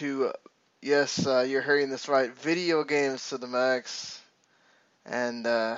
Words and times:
to, 0.00 0.32
yes, 0.80 1.26
uh, 1.26 1.44
you're 1.46 1.60
hearing 1.60 1.90
this 1.90 2.08
right, 2.08 2.34
video 2.34 2.84
games 2.84 3.28
to 3.28 3.36
the 3.36 3.46
max. 3.46 4.18
And, 5.04 5.46
uh, 5.46 5.76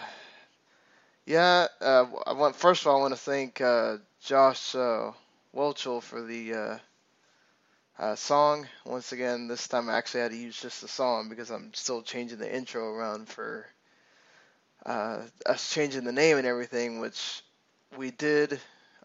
yeah, 1.26 1.66
uh, 1.80 2.06
I 2.24 2.32
want, 2.32 2.54
first 2.54 2.82
of 2.82 2.86
all, 2.86 2.98
I 2.98 3.00
want 3.00 3.14
to 3.14 3.20
thank 3.20 3.60
uh, 3.60 3.96
Josh 4.24 4.76
uh, 4.76 5.10
Welchel 5.52 6.00
for 6.00 6.22
the 6.22 6.54
uh, 6.54 6.78
uh, 7.98 8.14
song. 8.14 8.68
Once 8.84 9.10
again, 9.10 9.48
this 9.48 9.66
time 9.66 9.90
I 9.90 9.98
actually 9.98 10.20
had 10.20 10.30
to 10.30 10.36
use 10.36 10.60
just 10.60 10.82
the 10.82 10.88
song 10.88 11.28
because 11.28 11.50
I'm 11.50 11.74
still 11.74 12.02
changing 12.02 12.38
the 12.38 12.54
intro 12.54 12.94
around 12.94 13.28
for 13.28 13.66
uh, 14.86 15.22
us 15.46 15.74
changing 15.74 16.04
the 16.04 16.12
name 16.12 16.36
and 16.36 16.46
everything, 16.46 17.00
which 17.00 17.42
we 17.98 18.12
did. 18.12 18.60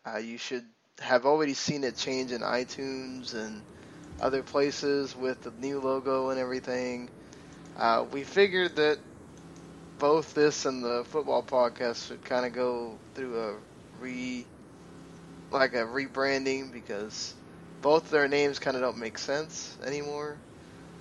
Uh, 0.06 0.20
you 0.20 0.38
should 0.38 0.66
have 1.00 1.26
already 1.26 1.56
seen 1.56 1.84
it 1.84 1.98
change 1.98 2.32
in 2.32 2.42
iTunes 2.42 3.34
and 3.34 3.64
other 4.20 4.44
places 4.44 5.16
with 5.16 5.42
the 5.42 5.52
new 5.60 5.80
logo 5.80 6.30
and 6.30 6.40
everything. 6.40 7.10
Uh, 7.78 8.06
we 8.12 8.24
figured 8.24 8.76
that 8.78 8.98
both 10.00 10.34
this 10.34 10.66
and 10.66 10.84
the 10.84 11.04
football 11.06 11.44
podcast 11.44 12.10
would 12.10 12.24
kind 12.24 12.46
of 12.46 12.54
go 12.54 12.98
through 13.16 13.40
a 13.40 13.56
re, 14.00 14.46
like 15.52 15.74
a 15.74 15.86
rebranding 15.86 16.72
because 16.72 17.34
both 17.82 18.10
their 18.10 18.28
names 18.28 18.60
kind 18.60 18.76
of 18.76 18.82
don't 18.82 18.98
make 18.98 19.18
sense 19.18 19.78
anymore. 19.86 20.38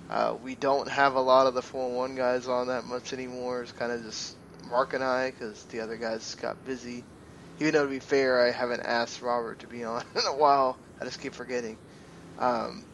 Uh, 0.09 0.35
we 0.41 0.55
don't 0.55 0.87
have 0.87 1.15
a 1.15 1.19
lot 1.19 1.47
of 1.47 1.53
the 1.53 1.61
4-1 1.61 2.15
guys 2.15 2.47
on 2.47 2.67
that 2.67 2.85
much 2.85 3.13
anymore. 3.13 3.63
It's 3.63 3.71
kind 3.71 3.91
of 3.91 4.03
just 4.03 4.35
Marc 4.69 4.93
and 4.93 5.03
I 5.03 5.31
because 5.31 5.63
the 5.65 5.81
other 5.81 5.97
guys 5.97 6.35
got 6.35 6.63
busy. 6.65 7.03
Even 7.59 7.73
though 7.73 7.83
to 7.83 7.89
be 7.89 7.99
fair, 7.99 8.45
I 8.45 8.51
haven't 8.51 8.81
asked 8.81 9.21
Robert 9.21 9.59
to 9.59 9.67
be 9.67 9.83
on 9.83 10.03
in 10.15 10.25
a 10.25 10.35
while. 10.35 10.77
I 11.01 11.05
just 11.05 11.21
keep 11.21 11.33
forgetting. 11.33 11.77
Um, 12.39 12.85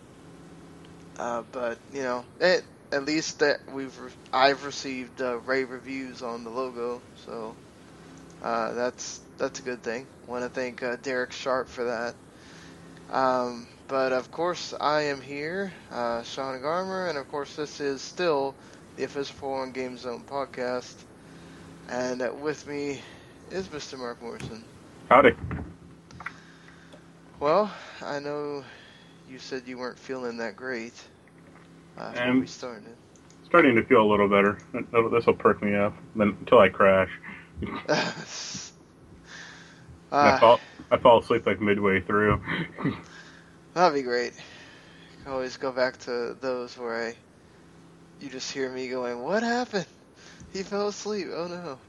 uh, 1.17 1.43
but 1.51 1.79
you 1.91 2.03
know, 2.03 2.25
it, 2.39 2.63
at 2.91 3.05
least 3.05 3.39
that 3.39 3.59
we've 3.73 3.97
re- 3.99 4.11
I've 4.31 4.65
received 4.65 5.21
uh, 5.21 5.37
rave 5.39 5.69
reviews 5.69 6.21
on 6.21 6.43
the 6.43 6.49
logo, 6.49 7.01
so 7.25 7.55
uh, 8.41 8.73
that's 8.73 9.21
that's 9.37 9.59
a 9.59 9.63
good 9.63 9.83
thing. 9.83 10.07
Want 10.27 10.43
to 10.43 10.49
thank 10.49 10.83
uh, 10.83 10.97
Derek 11.01 11.31
Sharp 11.31 11.67
for 11.67 11.85
that. 11.85 12.15
Um, 13.09 13.67
but 13.87 14.13
of 14.13 14.31
course, 14.31 14.73
I 14.79 15.03
am 15.03 15.21
here, 15.21 15.73
uh, 15.91 16.23
Sean 16.23 16.59
Garmer, 16.61 17.09
and 17.09 17.17
of 17.17 17.27
course, 17.27 17.55
this 17.55 17.79
is 17.79 18.01
still 18.01 18.55
the 18.95 19.03
official 19.03 19.35
4 19.35 19.67
Game 19.71 19.97
Zone 19.97 20.23
podcast. 20.25 20.95
And 21.89 22.21
uh, 22.21 22.33
with 22.33 22.65
me 22.67 23.01
is 23.51 23.67
Mr. 23.69 23.97
Marc 23.97 24.21
Morrison. 24.21 24.65
Howdy. 25.09 25.33
Well, 27.39 27.71
I 28.01 28.19
know 28.19 28.63
you 29.29 29.39
said 29.39 29.63
you 29.65 29.77
weren't 29.77 29.97
feeling 29.97 30.37
that 30.37 30.55
great 30.55 30.93
uh, 31.97 32.13
we 32.39 32.47
started. 32.47 32.95
Starting 33.45 33.75
to 33.75 33.83
feel 33.83 34.01
a 34.01 34.09
little 34.09 34.27
better. 34.27 34.59
This 35.11 35.25
will 35.25 35.35
perk 35.35 35.61
me 35.61 35.75
up 35.75 35.93
until 36.15 36.59
I 36.59 36.69
crash. 36.69 37.09
I 40.11 40.29
uh, 40.29 40.39
fall 40.39 40.59
I 40.91 40.97
fall 40.97 41.19
asleep 41.19 41.45
like 41.45 41.61
midway 41.61 42.01
through. 42.01 42.41
that'd 43.73 43.93
be 43.93 44.01
great. 44.01 44.33
I 45.25 45.29
always 45.29 45.57
go 45.57 45.71
back 45.71 45.97
to 45.99 46.35
those 46.39 46.77
where 46.77 47.07
I, 47.07 47.15
you 48.19 48.29
just 48.29 48.51
hear 48.51 48.69
me 48.69 48.89
going, 48.89 49.21
"What 49.21 49.43
happened? 49.43 49.85
He 50.51 50.63
fell 50.63 50.87
asleep. 50.87 51.27
Oh 51.31 51.47
no." 51.47 51.79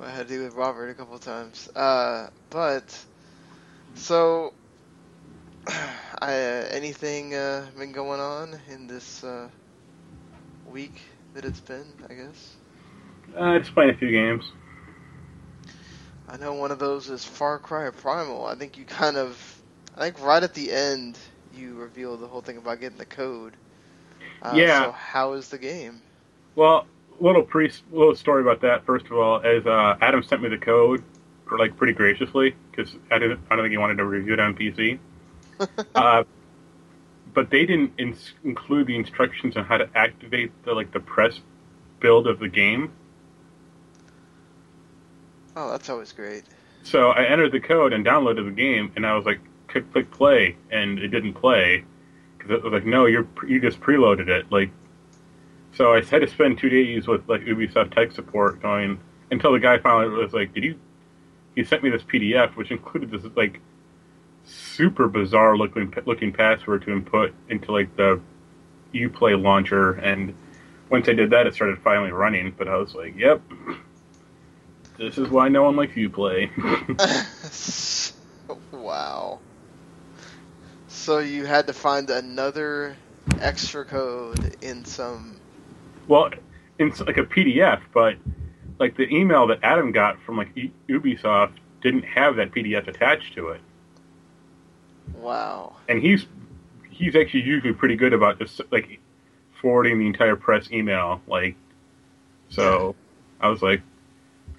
I 0.00 0.10
had 0.10 0.28
to 0.28 0.34
do 0.34 0.42
with 0.42 0.54
Robert 0.54 0.90
a 0.90 0.94
couple 0.94 1.18
times. 1.18 1.68
Uh, 1.74 2.28
but 2.50 3.06
so, 3.94 4.54
I, 5.68 6.32
uh, 6.32 6.68
anything 6.70 7.34
uh, 7.34 7.66
been 7.76 7.92
going 7.92 8.20
on 8.20 8.60
in 8.68 8.86
this 8.86 9.24
uh, 9.24 9.50
week 10.64 11.00
that 11.34 11.44
it's 11.44 11.60
been? 11.60 11.94
I 12.08 12.14
guess. 12.14 12.56
uh, 13.36 13.58
just 13.58 13.74
playing 13.74 13.90
a 13.90 13.96
few 13.96 14.10
games. 14.10 14.44
I 16.28 16.36
know 16.36 16.54
one 16.54 16.70
of 16.70 16.78
those 16.78 17.10
is 17.10 17.24
Far 17.24 17.58
Cry 17.58 17.90
Primal. 17.90 18.46
I 18.46 18.54
think 18.54 18.76
you 18.78 18.84
kind 18.86 19.16
of, 19.16 19.62
I 19.96 20.00
think 20.00 20.20
right 20.20 20.42
at 20.42 20.54
the 20.54 20.72
end 20.72 21.18
you 21.52 21.74
revealed 21.74 22.20
the 22.20 22.28
whole 22.28 22.42
thing 22.42 22.56
about 22.58 22.80
getting 22.80 22.98
the 22.98 23.06
code. 23.06 23.56
Uh, 24.42 24.54
Yeah. 24.54 24.78
So 24.78 24.92
how 24.92 25.34
is 25.34 25.48
the 25.50 25.58
game? 25.58 26.02
Well, 26.56 26.86
little 27.20 27.42
pre 27.42 27.70
little 27.90 28.14
story 28.16 28.42
about 28.42 28.60
that. 28.62 28.84
First 28.86 29.06
of 29.06 29.12
all, 29.14 29.40
as 29.42 29.66
uh, 29.66 29.96
Adam 30.00 30.22
sent 30.22 30.42
me 30.42 30.48
the 30.48 30.58
code, 30.58 31.04
like 31.58 31.76
pretty 31.76 31.92
graciously, 31.94 32.54
because 32.70 32.94
I 33.10 33.18
didn't 33.18 33.40
I 33.50 33.56
don't 33.56 33.64
think 33.64 33.72
he 33.72 33.78
wanted 33.78 33.98
to 33.98 34.04
review 34.04 34.34
it 34.34 34.40
on 34.40 34.54
PC. 34.56 34.98
uh, 35.94 36.24
but 37.32 37.50
they 37.50 37.66
didn't 37.66 37.92
ins- 37.98 38.34
include 38.44 38.86
the 38.86 38.96
instructions 38.96 39.56
on 39.56 39.64
how 39.64 39.76
to 39.76 39.88
activate 39.94 40.52
the 40.64 40.72
like 40.72 40.92
the 40.92 41.00
press 41.00 41.40
build 42.00 42.26
of 42.26 42.38
the 42.38 42.48
game. 42.48 42.92
Oh, 45.56 45.70
that's 45.70 45.88
always 45.88 46.12
great. 46.12 46.44
So 46.82 47.10
I 47.10 47.24
entered 47.24 47.52
the 47.52 47.60
code 47.60 47.92
and 47.92 48.04
downloaded 48.04 48.44
the 48.44 48.50
game, 48.50 48.92
and 48.96 49.06
I 49.06 49.14
was 49.16 49.24
like, 49.24 49.40
click, 49.68 49.90
click 49.92 50.10
play, 50.10 50.56
and 50.70 50.98
it 50.98 51.08
didn't 51.08 51.34
play 51.34 51.84
because 52.36 52.50
it 52.50 52.62
was 52.62 52.72
like, 52.72 52.84
no, 52.84 53.06
you're 53.06 53.26
you 53.46 53.60
just 53.60 53.80
preloaded 53.80 54.28
it. 54.28 54.50
Like, 54.50 54.70
so 55.72 55.94
I 55.94 56.02
had 56.02 56.20
to 56.20 56.28
spend 56.28 56.58
two 56.58 56.68
days 56.68 57.06
with 57.06 57.28
like 57.28 57.42
Ubisoft 57.42 57.94
tech 57.94 58.12
support 58.12 58.60
going 58.60 59.00
until 59.30 59.52
the 59.52 59.60
guy 59.60 59.78
finally 59.78 60.08
was 60.08 60.32
like, 60.32 60.54
did 60.54 60.64
you? 60.64 60.78
He 61.54 61.64
sent 61.64 61.82
me 61.82 61.90
this 61.90 62.02
PDF, 62.02 62.56
which 62.56 62.70
included 62.70 63.10
this 63.10 63.22
like 63.34 63.60
super 64.44 65.08
bizarre 65.08 65.56
looking 65.56 65.92
looking 66.06 66.32
password 66.32 66.82
to 66.82 66.92
input 66.92 67.34
into 67.48 67.72
like 67.72 67.96
the 67.96 68.20
UPlay 68.94 69.40
launcher, 69.40 69.92
and 69.92 70.34
once 70.90 71.08
I 71.08 71.12
did 71.12 71.30
that, 71.30 71.46
it 71.46 71.54
started 71.54 71.78
finally 71.82 72.12
running. 72.12 72.54
But 72.56 72.68
I 72.68 72.76
was 72.76 72.94
like, 72.94 73.16
yep. 73.16 73.40
This 74.96 75.18
is 75.18 75.28
why 75.28 75.48
no 75.48 75.64
one 75.64 75.74
likes 75.74 75.94
UPlay. 75.94 76.50
wow. 78.70 79.40
So 80.86 81.18
you 81.18 81.44
had 81.46 81.66
to 81.66 81.72
find 81.72 82.08
another 82.08 82.96
extra 83.40 83.84
code 83.84 84.56
in 84.62 84.84
some. 84.84 85.36
Well, 86.06 86.30
it's 86.78 87.00
like 87.00 87.16
a 87.16 87.24
PDF, 87.24 87.80
but 87.92 88.16
like 88.78 88.96
the 88.96 89.08
email 89.12 89.46
that 89.48 89.58
Adam 89.62 89.92
got 89.92 90.20
from 90.22 90.36
like 90.36 90.54
Ubisoft 90.88 91.54
didn't 91.82 92.04
have 92.04 92.36
that 92.36 92.52
PDF 92.52 92.86
attached 92.86 93.34
to 93.34 93.48
it, 93.48 93.60
Wow. 95.12 95.76
and 95.88 96.00
he's 96.02 96.26
he's 96.90 97.16
actually 97.16 97.42
usually 97.42 97.72
pretty 97.72 97.96
good 97.96 98.12
about 98.12 98.38
just 98.38 98.60
like 98.70 99.00
forwarding 99.60 99.98
the 99.98 100.06
entire 100.06 100.36
press 100.36 100.70
email. 100.70 101.20
Like, 101.26 101.56
so 102.48 102.94
I 103.40 103.48
was 103.48 103.62
like, 103.62 103.82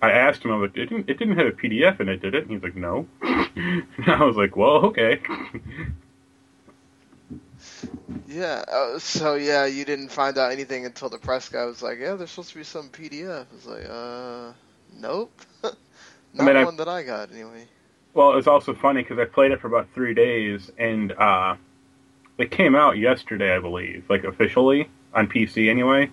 I 0.02 0.12
asked 0.12 0.44
him, 0.44 0.52
I 0.52 0.58
was 0.58 0.70
like, 0.70 0.78
it 0.78 0.90
didn't 0.90 1.10
it 1.10 1.18
didn't 1.18 1.38
have 1.38 1.48
a 1.48 1.52
PDF 1.52 2.00
in 2.00 2.10
it, 2.10 2.22
did 2.22 2.36
it? 2.36 2.44
And 2.44 2.52
he's 2.52 2.64
like, 2.64 2.76
no. 2.76 3.08
and 3.22 3.86
I 4.08 4.24
was 4.24 4.36
like, 4.36 4.56
well, 4.56 4.86
okay. 4.88 5.22
Yeah. 8.28 8.64
Uh, 8.68 9.00
so 9.00 9.36
yeah, 9.36 9.66
you 9.66 9.86
didn't 9.86 10.10
find 10.10 10.38
out 10.38 10.52
anything 10.52 10.86
until 10.86 11.10
the 11.10 11.18
press 11.18 11.50
guy 11.50 11.66
was 11.66 11.82
like, 11.82 12.00
"Yeah, 12.00 12.16
there's 12.16 12.30
supposed 12.32 12.52
to 12.52 12.58
be 12.58 12.64
some 12.64 12.90
PDF." 12.90 13.46
I 13.52 13.56
was 13.56 13.66
like, 13.66 13.86
"Uh, 13.90 14.54
nope, 15.00 15.42
not 15.64 16.46
mean, 16.46 16.56
I- 16.56 16.66
one 16.66 16.76
that 16.78 16.88
I 16.88 17.04
got 17.04 17.32
anyway." 17.32 17.68
Well, 18.16 18.38
it's 18.38 18.48
also 18.48 18.74
funny 18.74 19.04
because 19.04 19.20
I 19.20 19.26
played 19.26 19.52
it 19.52 19.60
for 19.62 19.68
about 19.68 19.90
three 19.94 20.14
days, 20.14 20.72
and 20.80 21.12
uh, 21.12 21.58
it 22.38 22.50
came 22.50 22.74
out 22.74 22.98
yesterday, 22.98 23.54
I 23.54 23.60
believe, 23.60 24.06
like 24.10 24.24
officially 24.24 24.90
on 25.14 25.28
PC 25.28 25.70
anyway. 25.70 26.10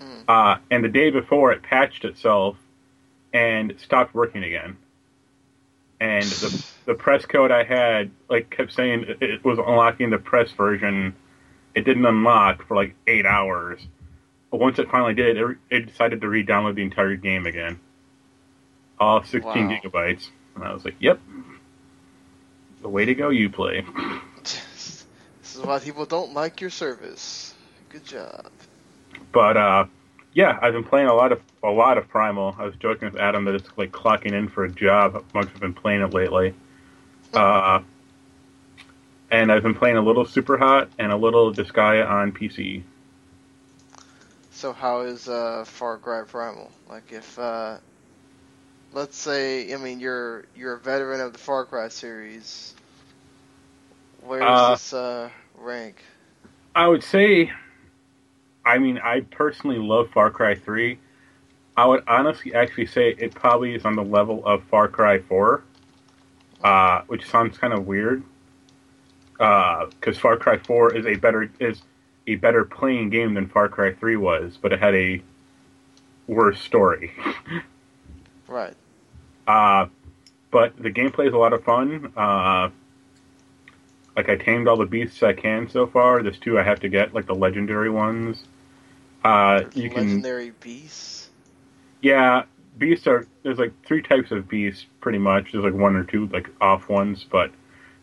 Hmm. 0.00 0.20
Uh, 0.28 0.56
and 0.70 0.84
the 0.84 0.88
day 0.88 1.10
before, 1.10 1.50
it 1.52 1.62
patched 1.62 2.04
itself 2.04 2.56
and 3.34 3.74
stopped 3.78 4.14
working 4.14 4.44
again. 4.44 4.76
And 6.00 6.24
the 6.24 6.64
the 6.86 6.94
press 6.94 7.26
code 7.26 7.50
I 7.50 7.62
had 7.64 8.10
like 8.30 8.48
kept 8.50 8.72
saying 8.72 9.04
it- 9.08 9.22
it 9.22 9.44
was 9.44 9.58
unlocking 9.58 10.10
the 10.10 10.18
press 10.18 10.50
version. 10.52 11.14
It 11.74 11.84
didn't 11.84 12.06
unlock 12.06 12.66
for 12.66 12.74
like 12.76 12.94
eight 13.06 13.26
hours. 13.26 13.86
But 14.50 14.60
once 14.60 14.78
it 14.78 14.88
finally 14.90 15.14
did, 15.14 15.36
it, 15.36 15.56
it 15.68 15.86
decided 15.86 16.20
to 16.22 16.28
re-download 16.28 16.74
the 16.74 16.82
entire 16.82 17.14
game 17.16 17.46
again, 17.46 17.78
all 18.98 19.22
16 19.22 19.68
Wow. 19.68 19.78
gigabytes. 19.78 20.30
And 20.54 20.64
I 20.64 20.72
was 20.72 20.84
like, 20.84 20.96
"Yep, 21.00 21.20
the 22.82 22.88
way 22.88 23.04
to 23.04 23.14
go, 23.14 23.30
UPlay." 23.30 23.84
this 24.42 25.06
is 25.42 25.60
why 25.60 25.78
people 25.78 26.06
don't 26.06 26.34
like 26.34 26.60
your 26.60 26.70
service. 26.70 27.54
Good 27.88 28.04
job. 28.04 28.50
But 29.32 29.56
uh, 29.56 29.86
yeah, 30.32 30.58
I've 30.62 30.72
been 30.72 30.84
playing 30.84 31.08
a 31.08 31.14
lot 31.14 31.32
of 31.32 31.40
a 31.62 31.70
lot 31.70 31.98
of 31.98 32.08
Primal. 32.08 32.54
I 32.58 32.64
was 32.64 32.74
joking 32.76 33.10
with 33.10 33.20
Adam 33.20 33.44
that 33.46 33.54
it's 33.54 33.68
like 33.76 33.92
clocking 33.92 34.32
in 34.32 34.48
for 34.48 34.64
a 34.64 34.70
job. 34.70 35.14
How 35.14 35.40
much 35.40 35.48
I've 35.54 35.60
been 35.60 35.74
playing 35.74 36.02
it 36.02 36.12
lately. 36.12 36.54
Uh, 37.32 37.80
and 39.30 39.52
I've 39.52 39.62
been 39.62 39.74
playing 39.74 39.96
a 39.96 40.00
little 40.00 40.24
Super 40.24 40.58
Hot 40.58 40.88
and 40.98 41.12
a 41.12 41.16
little 41.16 41.52
Disgaea 41.54 42.08
on 42.08 42.32
PC. 42.32 42.82
So 44.50 44.72
how 44.72 45.02
is 45.02 45.28
uh, 45.28 45.64
Far 45.64 45.98
Cry 45.98 46.22
Primal? 46.22 46.72
Like 46.88 47.12
if 47.12 47.38
uh, 47.38 47.76
let's 48.92 49.16
say, 49.16 49.72
I 49.72 49.76
mean, 49.76 50.00
you're 50.00 50.44
you're 50.54 50.74
a 50.74 50.80
veteran 50.80 51.20
of 51.20 51.32
the 51.32 51.38
Far 51.38 51.66
Cry 51.66 51.88
series. 51.88 52.74
Where 54.18 54.44
does 54.44 54.62
Uh, 54.62 54.66
this 54.66 54.92
uh, 54.92 55.30
rank? 55.54 56.02
I 56.74 56.88
would 56.88 57.02
say, 57.02 57.52
I 58.64 58.78
mean, 58.78 58.98
I 58.98 59.20
personally 59.22 59.78
love 59.78 60.10
Far 60.10 60.30
Cry 60.30 60.54
3. 60.54 60.98
I 61.76 61.86
would 61.86 62.04
honestly 62.06 62.54
actually 62.54 62.86
say 62.86 63.14
it 63.18 63.34
probably 63.34 63.74
is 63.74 63.84
on 63.84 63.96
the 63.96 64.04
level 64.04 64.44
of 64.46 64.62
Far 64.64 64.88
Cry 64.88 65.18
4, 65.20 65.62
uh, 66.62 67.02
which 67.06 67.26
sounds 67.28 67.58
kind 67.58 67.72
of 67.72 67.86
weird. 67.86 68.22
Because 69.32 70.16
uh, 70.16 70.20
Far 70.20 70.36
Cry 70.36 70.58
4 70.58 70.96
is 70.96 71.06
a 71.06 71.16
better 71.16 71.50
is 71.58 71.82
a 72.26 72.36
better 72.36 72.64
playing 72.64 73.10
game 73.10 73.34
than 73.34 73.48
Far 73.48 73.68
Cry 73.68 73.92
3 73.94 74.16
was, 74.16 74.58
but 74.60 74.72
it 74.72 74.80
had 74.80 74.94
a 74.94 75.22
worse 76.26 76.60
story. 76.60 77.12
right. 78.48 78.74
Uh, 79.46 79.86
but 80.50 80.76
the 80.76 80.90
gameplay 80.90 81.28
is 81.28 81.34
a 81.34 81.38
lot 81.38 81.52
of 81.52 81.64
fun. 81.64 82.12
Uh, 82.16 82.70
like 84.16 84.28
I 84.28 84.36
tamed 84.36 84.68
all 84.68 84.76
the 84.76 84.86
beasts 84.86 85.22
I 85.22 85.32
can 85.32 85.68
so 85.68 85.86
far. 85.86 86.22
There's 86.22 86.38
two 86.38 86.58
I 86.58 86.62
have 86.62 86.80
to 86.80 86.88
get, 86.88 87.14
like 87.14 87.26
the 87.26 87.34
legendary 87.34 87.90
ones. 87.90 88.44
Uh, 89.24 89.62
you 89.74 89.84
legendary 89.84 89.90
can 89.90 90.06
legendary 90.06 90.50
beasts. 90.60 91.30
Yeah, 92.00 92.44
beasts 92.78 93.06
are 93.06 93.26
there's 93.42 93.58
like 93.58 93.72
three 93.84 94.02
types 94.02 94.30
of 94.30 94.48
beasts 94.48 94.86
pretty 95.00 95.18
much. 95.18 95.52
There's 95.52 95.64
like 95.64 95.74
one 95.74 95.96
or 95.96 96.04
two 96.04 96.26
like 96.28 96.48
off 96.60 96.88
ones, 96.88 97.24
but 97.28 97.50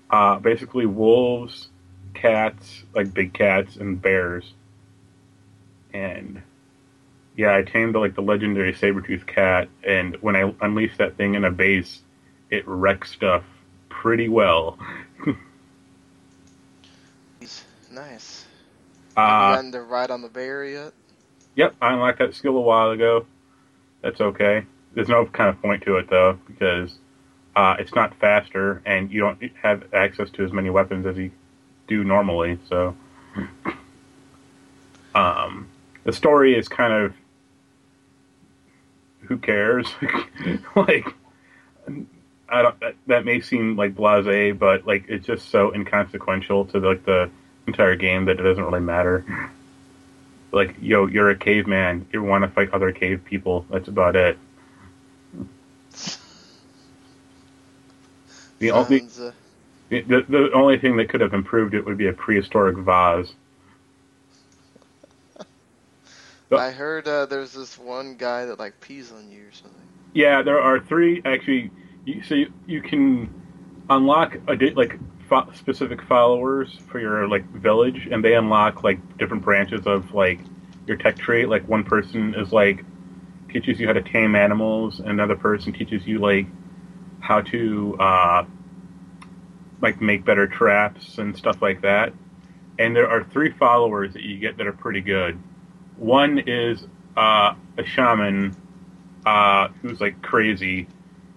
uh, 0.10 0.39
basically 0.39 0.86
wolves, 0.86 1.69
cats, 2.13 2.84
like 2.94 3.13
big 3.13 3.34
cats, 3.34 3.75
and 3.75 4.01
bears. 4.01 4.54
And 5.94 6.42
yeah, 7.38 7.56
I 7.56 7.62
tamed 7.62 7.95
like 7.95 8.16
the 8.16 8.22
legendary 8.22 8.74
saber 8.74 9.00
tooth 9.00 9.28
cat, 9.28 9.69
and 9.84 10.16
when 10.22 10.36
I 10.36 10.54
unleash 10.60 10.98
that 10.98 11.18
thing 11.18 11.36
in 11.36 11.45
a 11.45 11.51
base, 11.51 12.01
it 12.50 12.68
wrecks 12.68 13.12
stuff 13.12 13.44
pretty 13.89 14.28
well. 14.28 14.80
nice. 17.92 18.45
Uh, 19.16 19.22
Have 19.22 19.50
you 19.50 19.56
gotten 19.56 19.72
to 19.74 19.81
ride 19.84 20.10
on 20.10 20.24
the 20.24 20.30
bear 20.30 20.66
yet? 20.66 20.94
Yep, 21.56 21.75
I 21.80 21.94
unlocked 21.94 22.19
that 22.19 22.34
skill 22.34 22.57
a 22.57 22.62
while 22.62 22.89
ago. 22.89 23.28
That's 24.01 24.19
okay. 24.19 24.66
There's 24.95 25.10
no 25.10 25.28
kind 25.28 25.50
of 25.50 25.62
point 25.62 25.84
to 25.84 25.98
it 25.98 26.10
though 26.10 26.39
because 26.48 26.95
uh, 27.56 27.75
it's 27.78 27.94
not 27.94 28.16
faster, 28.19 28.81
and 28.84 29.12
you 29.12 29.19
don't 29.19 29.39
have 29.62 29.94
access 29.94 30.31
to 30.31 30.44
as 30.44 30.51
many 30.51 30.72
weapons 30.72 31.06
as 31.06 31.18
you 31.18 31.30
do 31.88 32.04
normally. 32.04 32.57
So, 32.68 32.95
um, 35.16 35.68
the 36.04 36.13
story 36.13 36.57
is 36.57 36.68
kind 36.68 36.94
of 36.94 37.13
who 39.27 39.38
cares? 39.38 39.88
like, 40.75 41.07
I 42.50 42.62
don't. 42.62 42.79
That, 42.79 42.95
that, 43.07 43.25
may 43.25 43.41
seem 43.41 43.75
like 43.75 43.95
blasé, 43.95 44.57
but 44.57 44.88
like 44.88 45.06
it's 45.07 45.25
just 45.25 45.50
so 45.50 45.74
inconsequential 45.74 46.65
to 46.65 46.79
like 46.79 47.06
the 47.06 47.29
entire 47.68 47.95
game 47.95 48.25
that 48.25 48.39
it 48.39 48.44
doesn't 48.44 48.63
really 48.63 48.79
matter. 48.79 49.25
Like, 50.51 50.75
yo, 50.81 51.07
you're 51.07 51.29
a 51.29 51.35
caveman. 51.35 52.07
You 52.12 52.24
want 52.24 52.44
to 52.44 52.50
fight 52.50 52.71
other 52.71 52.91
cave 52.91 53.24
people. 53.25 53.65
That's 53.69 53.89
about 53.89 54.15
it. 54.15 54.38
The 58.59 58.71
only 58.71 59.01
uh... 59.01 59.31
the, 59.89 60.25
the 60.27 60.51
only 60.53 60.79
thing 60.79 60.97
that 60.97 61.09
could 61.09 61.21
have 61.21 61.33
improved 61.33 61.74
it 61.74 61.85
would 61.85 61.97
be 61.97 62.07
a 62.07 62.13
prehistoric 62.13 62.77
vase. 62.77 63.33
I 66.51 66.71
heard 66.71 67.07
uh, 67.07 67.25
there's 67.25 67.53
this 67.53 67.77
one 67.77 68.15
guy 68.15 68.45
that 68.45 68.59
like 68.59 68.79
pees 68.79 69.11
on 69.11 69.29
you 69.29 69.47
or 69.47 69.51
something. 69.51 69.79
Yeah, 70.13 70.41
there 70.41 70.61
are 70.61 70.79
three 70.79 71.21
actually. 71.25 71.71
You, 72.05 72.23
so 72.23 72.35
you, 72.35 72.53
you 72.65 72.81
can 72.81 73.29
unlock 73.89 74.38
a 74.47 74.53
like 74.75 74.97
fo- 75.27 75.51
specific 75.53 76.01
followers 76.03 76.79
for 76.89 76.99
your 76.99 77.27
like 77.27 77.45
village, 77.51 78.07
and 78.11 78.23
they 78.23 78.35
unlock 78.35 78.83
like 78.83 79.17
different 79.17 79.44
branches 79.44 79.85
of 79.85 80.13
like 80.13 80.39
your 80.85 80.97
tech 80.97 81.17
tree. 81.17 81.45
Like 81.45 81.67
one 81.67 81.83
person 81.83 82.33
is 82.35 82.53
like 82.53 82.83
teaches 83.50 83.79
you 83.79 83.88
how 83.88 83.93
to 83.93 84.01
tame 84.01 84.35
animals, 84.35 85.00
another 85.00 85.35
person 85.35 85.73
teaches 85.73 86.05
you 86.05 86.19
like 86.19 86.47
how 87.19 87.41
to 87.41 87.97
uh, 88.00 88.45
like 89.81 90.01
make 90.01 90.25
better 90.25 90.47
traps 90.47 91.17
and 91.17 91.38
stuff 91.38 91.61
like 91.61 91.81
that. 91.81 92.13
And 92.79 92.95
there 92.95 93.09
are 93.09 93.23
three 93.23 93.51
followers 93.51 94.13
that 94.13 94.23
you 94.23 94.38
get 94.38 94.57
that 94.57 94.67
are 94.67 94.73
pretty 94.73 95.01
good. 95.01 95.39
One 95.97 96.39
is 96.39 96.85
uh, 97.15 97.55
a 97.77 97.85
shaman 97.85 98.55
uh, 99.25 99.69
who's 99.81 99.99
like 99.99 100.21
crazy, 100.21 100.88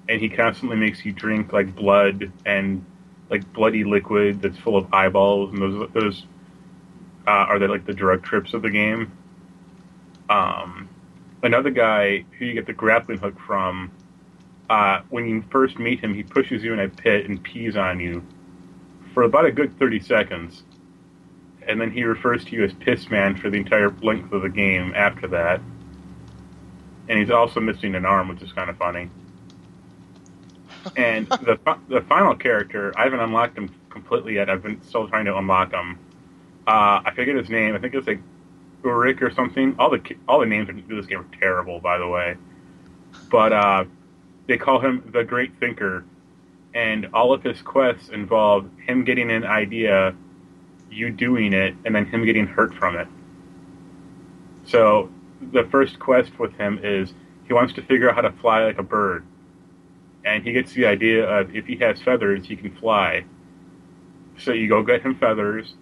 and 0.08 0.20
he 0.20 0.28
constantly 0.28 0.76
makes 0.76 1.04
you 1.04 1.12
drink 1.12 1.52
like 1.52 1.74
blood 1.74 2.30
and 2.44 2.84
like 3.30 3.50
bloody 3.52 3.84
liquid 3.84 4.42
that's 4.42 4.58
full 4.58 4.76
of 4.76 4.92
eyeballs, 4.92 5.52
and 5.52 5.62
those 5.62 5.90
those 5.92 6.26
uh, 7.26 7.30
are 7.30 7.58
the, 7.58 7.68
like 7.68 7.86
the 7.86 7.94
drug 7.94 8.22
trips 8.22 8.54
of 8.54 8.62
the 8.62 8.70
game. 8.70 9.12
Um, 10.28 10.88
another 11.42 11.70
guy 11.70 12.24
who 12.38 12.44
you 12.44 12.54
get 12.54 12.66
the 12.66 12.72
grappling 12.72 13.18
hook 13.18 13.38
from 13.46 13.90
uh, 14.70 15.02
when 15.10 15.28
you 15.28 15.42
first 15.50 15.78
meet 15.78 16.00
him, 16.00 16.14
he 16.14 16.22
pushes 16.22 16.62
you 16.62 16.72
in 16.72 16.80
a 16.80 16.88
pit 16.88 17.28
and 17.28 17.42
pees 17.42 17.76
on 17.76 17.98
you 17.98 18.24
for 19.12 19.24
about 19.24 19.44
a 19.44 19.50
good 19.50 19.76
30 19.78 20.00
seconds. 20.00 20.62
And 21.66 21.80
then 21.80 21.90
he 21.90 22.04
refers 22.04 22.44
to 22.46 22.56
you 22.56 22.64
as 22.64 22.72
Piss 22.74 23.10
Man 23.10 23.36
for 23.36 23.50
the 23.50 23.58
entire 23.58 23.90
length 24.02 24.32
of 24.32 24.42
the 24.42 24.48
game 24.48 24.92
after 24.94 25.26
that. 25.28 25.60
And 27.08 27.18
he's 27.18 27.30
also 27.30 27.60
missing 27.60 27.94
an 27.94 28.04
arm, 28.04 28.28
which 28.28 28.42
is 28.42 28.52
kind 28.52 28.70
of 28.70 28.76
funny. 28.76 29.10
and 30.96 31.28
the 31.28 31.58
the 31.88 32.00
final 32.02 32.34
character, 32.34 32.92
I 32.96 33.04
haven't 33.04 33.20
unlocked 33.20 33.58
him 33.58 33.70
completely 33.90 34.34
yet. 34.34 34.48
I've 34.48 34.62
been 34.62 34.82
still 34.82 35.08
trying 35.08 35.26
to 35.26 35.36
unlock 35.36 35.72
him. 35.72 35.98
Uh, 36.66 37.02
I 37.04 37.12
forget 37.14 37.36
his 37.36 37.50
name. 37.50 37.74
I 37.74 37.78
think 37.78 37.94
it's 37.94 38.06
like 38.06 38.20
Ulrich 38.84 39.20
or 39.22 39.30
something. 39.30 39.74
All 39.78 39.90
the 39.90 40.00
all 40.28 40.40
the 40.40 40.46
names 40.46 40.68
in 40.68 40.84
this 40.88 41.06
game 41.06 41.20
are 41.20 41.38
terrible, 41.38 41.80
by 41.80 41.98
the 41.98 42.08
way. 42.08 42.36
But 43.30 43.52
uh, 43.52 43.84
they 44.46 44.56
call 44.56 44.80
him 44.80 45.02
the 45.12 45.24
Great 45.24 45.58
Thinker, 45.58 46.04
and 46.74 47.08
all 47.12 47.32
of 47.32 47.42
his 47.42 47.60
quests 47.62 48.08
involve 48.08 48.68
him 48.86 49.04
getting 49.04 49.30
an 49.30 49.44
idea, 49.44 50.14
you 50.90 51.10
doing 51.10 51.52
it, 51.52 51.74
and 51.84 51.94
then 51.94 52.06
him 52.06 52.24
getting 52.24 52.46
hurt 52.46 52.74
from 52.74 52.96
it. 52.96 53.08
So 54.64 55.10
the 55.52 55.64
first 55.64 55.98
quest 55.98 56.38
with 56.38 56.52
him 56.54 56.80
is 56.82 57.12
he 57.46 57.52
wants 57.52 57.74
to 57.74 57.82
figure 57.82 58.08
out 58.08 58.16
how 58.16 58.22
to 58.22 58.32
fly 58.32 58.64
like 58.64 58.78
a 58.78 58.82
bird, 58.82 59.24
and 60.24 60.44
he 60.44 60.52
gets 60.52 60.72
the 60.72 60.86
idea 60.86 61.28
of 61.28 61.54
if 61.54 61.66
he 61.66 61.76
has 61.76 62.00
feathers, 62.02 62.46
he 62.46 62.56
can 62.56 62.74
fly. 62.76 63.24
So 64.38 64.52
you 64.52 64.68
go 64.68 64.82
get 64.82 65.02
him 65.02 65.16
feathers. 65.16 65.74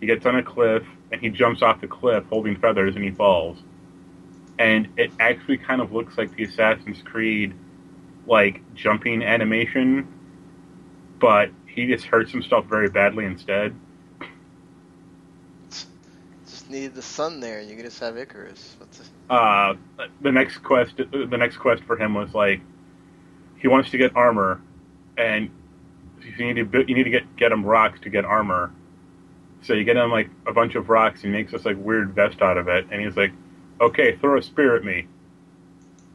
He 0.00 0.06
gets 0.06 0.26
on 0.26 0.36
a 0.36 0.42
cliff 0.42 0.82
and 1.10 1.20
he 1.20 1.30
jumps 1.30 1.62
off 1.62 1.80
the 1.80 1.88
cliff 1.88 2.24
holding 2.28 2.56
feathers 2.56 2.94
and 2.94 3.04
he 3.04 3.10
falls. 3.10 3.58
And 4.58 4.88
it 4.96 5.10
actually 5.18 5.58
kind 5.58 5.80
of 5.80 5.92
looks 5.92 6.16
like 6.16 6.34
the 6.36 6.44
Assassin's 6.44 7.02
Creed 7.02 7.54
like 8.26 8.62
jumping 8.74 9.22
animation, 9.22 10.06
but 11.18 11.50
he 11.66 11.86
just 11.86 12.04
hurts 12.06 12.32
himself 12.32 12.66
very 12.66 12.88
badly 12.88 13.24
instead. 13.24 13.74
Needed 16.68 16.94
the 16.94 17.02
sun 17.02 17.40
there, 17.40 17.60
and 17.60 17.68
you 17.68 17.76
can 17.76 17.84
just 17.84 18.00
have 18.00 18.16
Icarus. 18.16 18.76
A... 19.30 19.32
Uh, 19.32 19.76
the 20.20 20.32
next 20.32 20.58
quest, 20.58 20.96
the 20.96 21.36
next 21.38 21.58
quest 21.58 21.84
for 21.84 21.96
him 21.96 22.14
was 22.14 22.34
like, 22.34 22.60
he 23.58 23.68
wants 23.68 23.90
to 23.90 23.98
get 23.98 24.16
armor, 24.16 24.60
and 25.16 25.50
you 26.20 26.52
need 26.52 26.72
to 26.72 26.84
you 26.88 26.94
need 26.94 27.04
to 27.04 27.10
get 27.10 27.36
get 27.36 27.52
him 27.52 27.64
rocks 27.64 28.00
to 28.00 28.10
get 28.10 28.24
armor. 28.24 28.72
So 29.62 29.74
you 29.74 29.84
get 29.84 29.96
him 29.96 30.10
like 30.10 30.28
a 30.46 30.52
bunch 30.52 30.74
of 30.74 30.88
rocks. 30.88 31.22
He 31.22 31.28
makes 31.28 31.52
this 31.52 31.64
like 31.64 31.76
weird 31.78 32.14
vest 32.14 32.42
out 32.42 32.58
of 32.58 32.68
it, 32.68 32.86
and 32.90 33.00
he's 33.00 33.16
like, 33.16 33.32
"Okay, 33.80 34.16
throw 34.16 34.38
a 34.38 34.42
spear 34.42 34.76
at 34.76 34.84
me." 34.84 35.06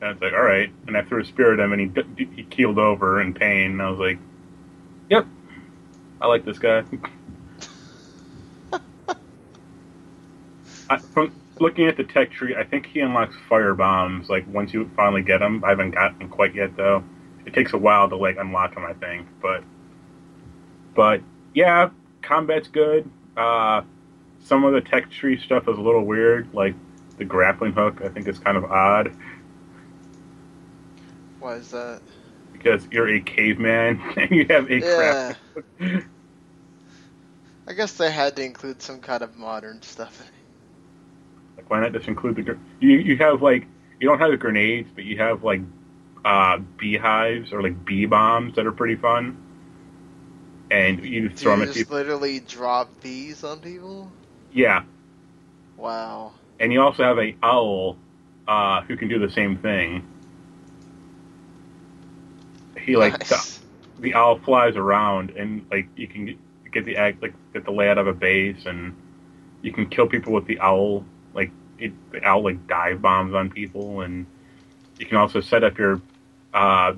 And 0.02 0.10
I 0.10 0.14
was 0.14 0.22
like, 0.22 0.34
all 0.34 0.44
right. 0.44 0.72
And 0.88 0.98
I 0.98 1.04
threw 1.04 1.22
a 1.22 1.26
spear 1.26 1.54
at 1.54 1.60
him, 1.60 1.74
and 1.74 1.98
he 2.18 2.28
he 2.36 2.44
keeled 2.44 2.80
over 2.80 3.22
in 3.22 3.34
pain. 3.34 3.72
And 3.72 3.82
I 3.82 3.90
was 3.90 4.00
like, 4.00 4.18
yep, 5.10 5.28
I 6.20 6.28
like 6.28 6.44
this 6.44 6.60
guy. 6.60 6.84
I, 10.92 10.98
from 10.98 11.34
looking 11.58 11.88
at 11.88 11.96
the 11.96 12.04
tech 12.04 12.32
tree, 12.32 12.54
I 12.54 12.66
think 12.66 12.86
he 12.86 13.00
unlocks 13.00 13.36
fire 13.48 13.74
bombs. 13.74 14.30
Like 14.30 14.46
once 14.54 14.74
you 14.74 14.92
finally 14.94 15.22
get 15.22 15.40
them, 15.40 15.64
I 15.64 15.70
haven't 15.70 15.92
gotten 15.92 16.20
them 16.20 16.30
quite 16.30 16.54
yet 16.54 16.76
though. 16.76 17.02
It 17.46 17.54
takes 17.54 17.72
a 17.72 17.78
while 17.78 18.10
to 18.10 18.18
like 18.18 18.36
unlock 18.38 18.76
them, 18.76 18.84
I 18.84 18.92
think. 18.94 19.26
But 19.42 19.64
but 20.94 21.22
yeah, 21.54 21.92
combat's 22.22 22.68
good. 22.68 23.10
Uh, 23.38 23.84
some 24.44 24.66
of 24.66 24.74
the 24.74 24.82
tech 24.82 25.10
tree 25.10 25.40
stuff 25.40 25.70
is 25.70 25.78
a 25.78 25.82
little 25.82 26.06
weird, 26.06 26.54
like 26.54 26.76
the 27.18 27.24
grappling 27.24 27.72
hook. 27.72 28.02
I 28.04 28.10
think 28.10 28.28
is 28.28 28.38
kind 28.38 28.58
of 28.58 28.66
odd. 28.66 29.16
Why 31.40 31.54
is 31.54 31.72
that? 31.72 32.02
Because 32.52 32.86
you're 32.92 33.08
a 33.08 33.22
caveman 33.22 34.02
and 34.18 34.30
you 34.30 34.46
have 34.50 34.70
a 34.70 34.80
yeah. 34.80 35.36
I 37.66 37.74
guess 37.74 37.94
they 37.94 38.12
had 38.12 38.36
to 38.36 38.44
include 38.44 38.82
some 38.82 39.00
kind 39.00 39.24
of 39.24 39.38
modern 39.38 39.82
stuff. 39.82 40.30
Like, 41.58 41.70
why 41.70 41.80
not 41.80 41.94
just 41.94 42.08
include 42.08 42.36
the 42.36 42.58
you? 42.80 42.98
You 42.98 43.18
have 43.18 43.42
like 43.42 43.68
you 44.00 44.08
don't 44.08 44.20
have 44.20 44.32
the 44.32 44.38
grenades, 44.38 44.90
but 44.94 45.04
you 45.06 45.18
have 45.18 45.44
like 45.44 45.62
uh, 46.26 46.58
beehives 46.78 47.52
or 47.54 47.62
like 47.62 47.86
bee 47.86 48.06
bombs 48.06 48.56
that 48.56 48.66
are 48.66 48.72
pretty 48.72 48.96
fun. 48.96 49.38
And 50.72 51.04
you 51.04 51.30
throw 51.30 51.36
Do 51.36 51.52
them 51.52 51.62
you 51.62 51.64
at 51.64 51.74
just 51.74 51.74
people. 51.74 51.92
literally 51.92 52.40
drop 52.40 53.02
bees 53.02 53.44
on 53.44 53.60
people. 53.62 54.14
Yeah, 54.52 54.84
Wow. 55.78 56.34
and 56.60 56.72
you 56.72 56.82
also 56.82 57.04
have 57.04 57.18
a 57.20 57.36
owl 57.44 57.98
uh, 58.48 58.82
who 58.84 58.96
can 58.98 59.08
do 59.08 59.20
the 59.20 59.30
same 59.32 59.58
thing. 59.58 60.04
He 62.78 62.96
like 62.96 63.28
Nice. 63.28 63.30
the, 63.30 63.42
the 64.00 64.14
owl 64.16 64.40
flies 64.40 64.76
around 64.76 65.32
and 65.32 65.66
like 65.72 65.88
you 65.96 66.08
can 66.08 66.26
get, 66.26 66.38
get 66.72 66.86
the 66.86 66.98
act 66.98 67.22
like 67.22 67.34
get 67.54 67.66
the 67.66 67.72
layout 67.72 67.98
of 67.98 68.08
a 68.08 68.14
base 68.14 68.66
and 68.66 68.96
you 69.62 69.72
can 69.72 69.88
kill 69.90 70.08
people 70.08 70.34
with 70.34 70.46
the 70.46 70.60
owl 70.60 71.06
like 71.34 71.52
it, 71.78 71.94
owl 72.24 72.44
like 72.44 72.68
dive 72.68 73.02
bombs 73.02 73.34
on 73.34 73.50
people 73.50 74.02
and 74.02 74.26
you 75.00 75.06
can 75.06 75.18
also 75.18 75.42
set 75.42 75.64
up 75.64 75.78
your 75.78 76.02
uh, 76.54 76.94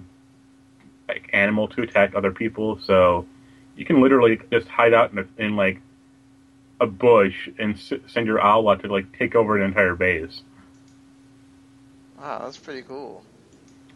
like 1.07 1.29
animal 1.33 1.67
to 1.69 1.81
attack 1.81 2.15
other 2.15 2.31
people 2.31 2.79
so 2.81 3.25
you 3.75 3.85
can 3.85 4.01
literally 4.01 4.39
just 4.51 4.67
hide 4.67 4.93
out 4.93 5.11
in, 5.11 5.19
a, 5.19 5.25
in 5.37 5.55
like 5.55 5.81
a 6.79 6.87
bush 6.87 7.49
and 7.57 7.75
s- 7.75 7.93
send 8.07 8.27
your 8.27 8.41
owl 8.41 8.69
out 8.69 8.81
to 8.81 8.87
like 8.87 9.17
take 9.17 9.35
over 9.35 9.57
an 9.57 9.63
entire 9.63 9.95
base. 9.95 10.41
Wow, 12.19 12.41
that's 12.43 12.57
pretty 12.57 12.83
cool. 12.83 13.23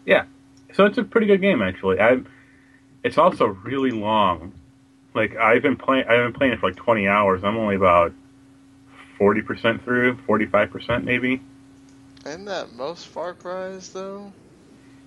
Yeah, 0.06 0.26
so 0.74 0.86
it's 0.86 0.98
a 0.98 1.04
pretty 1.04 1.28
good 1.28 1.42
game 1.42 1.62
actually. 1.62 2.00
I 2.00 2.20
it's 3.04 3.18
also 3.18 3.46
really 3.46 3.92
long. 3.92 4.54
Like 5.14 5.36
I've 5.36 5.62
been 5.62 5.76
playing 5.76 6.06
I've 6.08 6.20
been 6.20 6.34
playing 6.34 6.54
it 6.54 6.60
for 6.60 6.70
like 6.70 6.78
20 6.78 7.08
hours. 7.08 7.44
I'm 7.44 7.58
only 7.58 7.76
about 7.76 8.14
40% 9.20 9.84
through, 9.84 10.16
45% 10.28 11.04
maybe. 11.04 11.42
Isn't 12.26 12.46
that 12.46 12.74
most 12.74 13.08
Far 13.08 13.34
Cry's 13.34 13.90
though? 13.94 14.32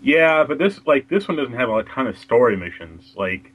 Yeah, 0.02 0.44
but 0.44 0.58
this 0.58 0.80
like 0.86 1.08
this 1.08 1.28
one 1.28 1.36
doesn't 1.36 1.54
have 1.54 1.68
a 1.68 1.82
ton 1.82 2.06
of 2.06 2.18
story 2.18 2.56
missions. 2.56 3.12
Like 3.16 3.52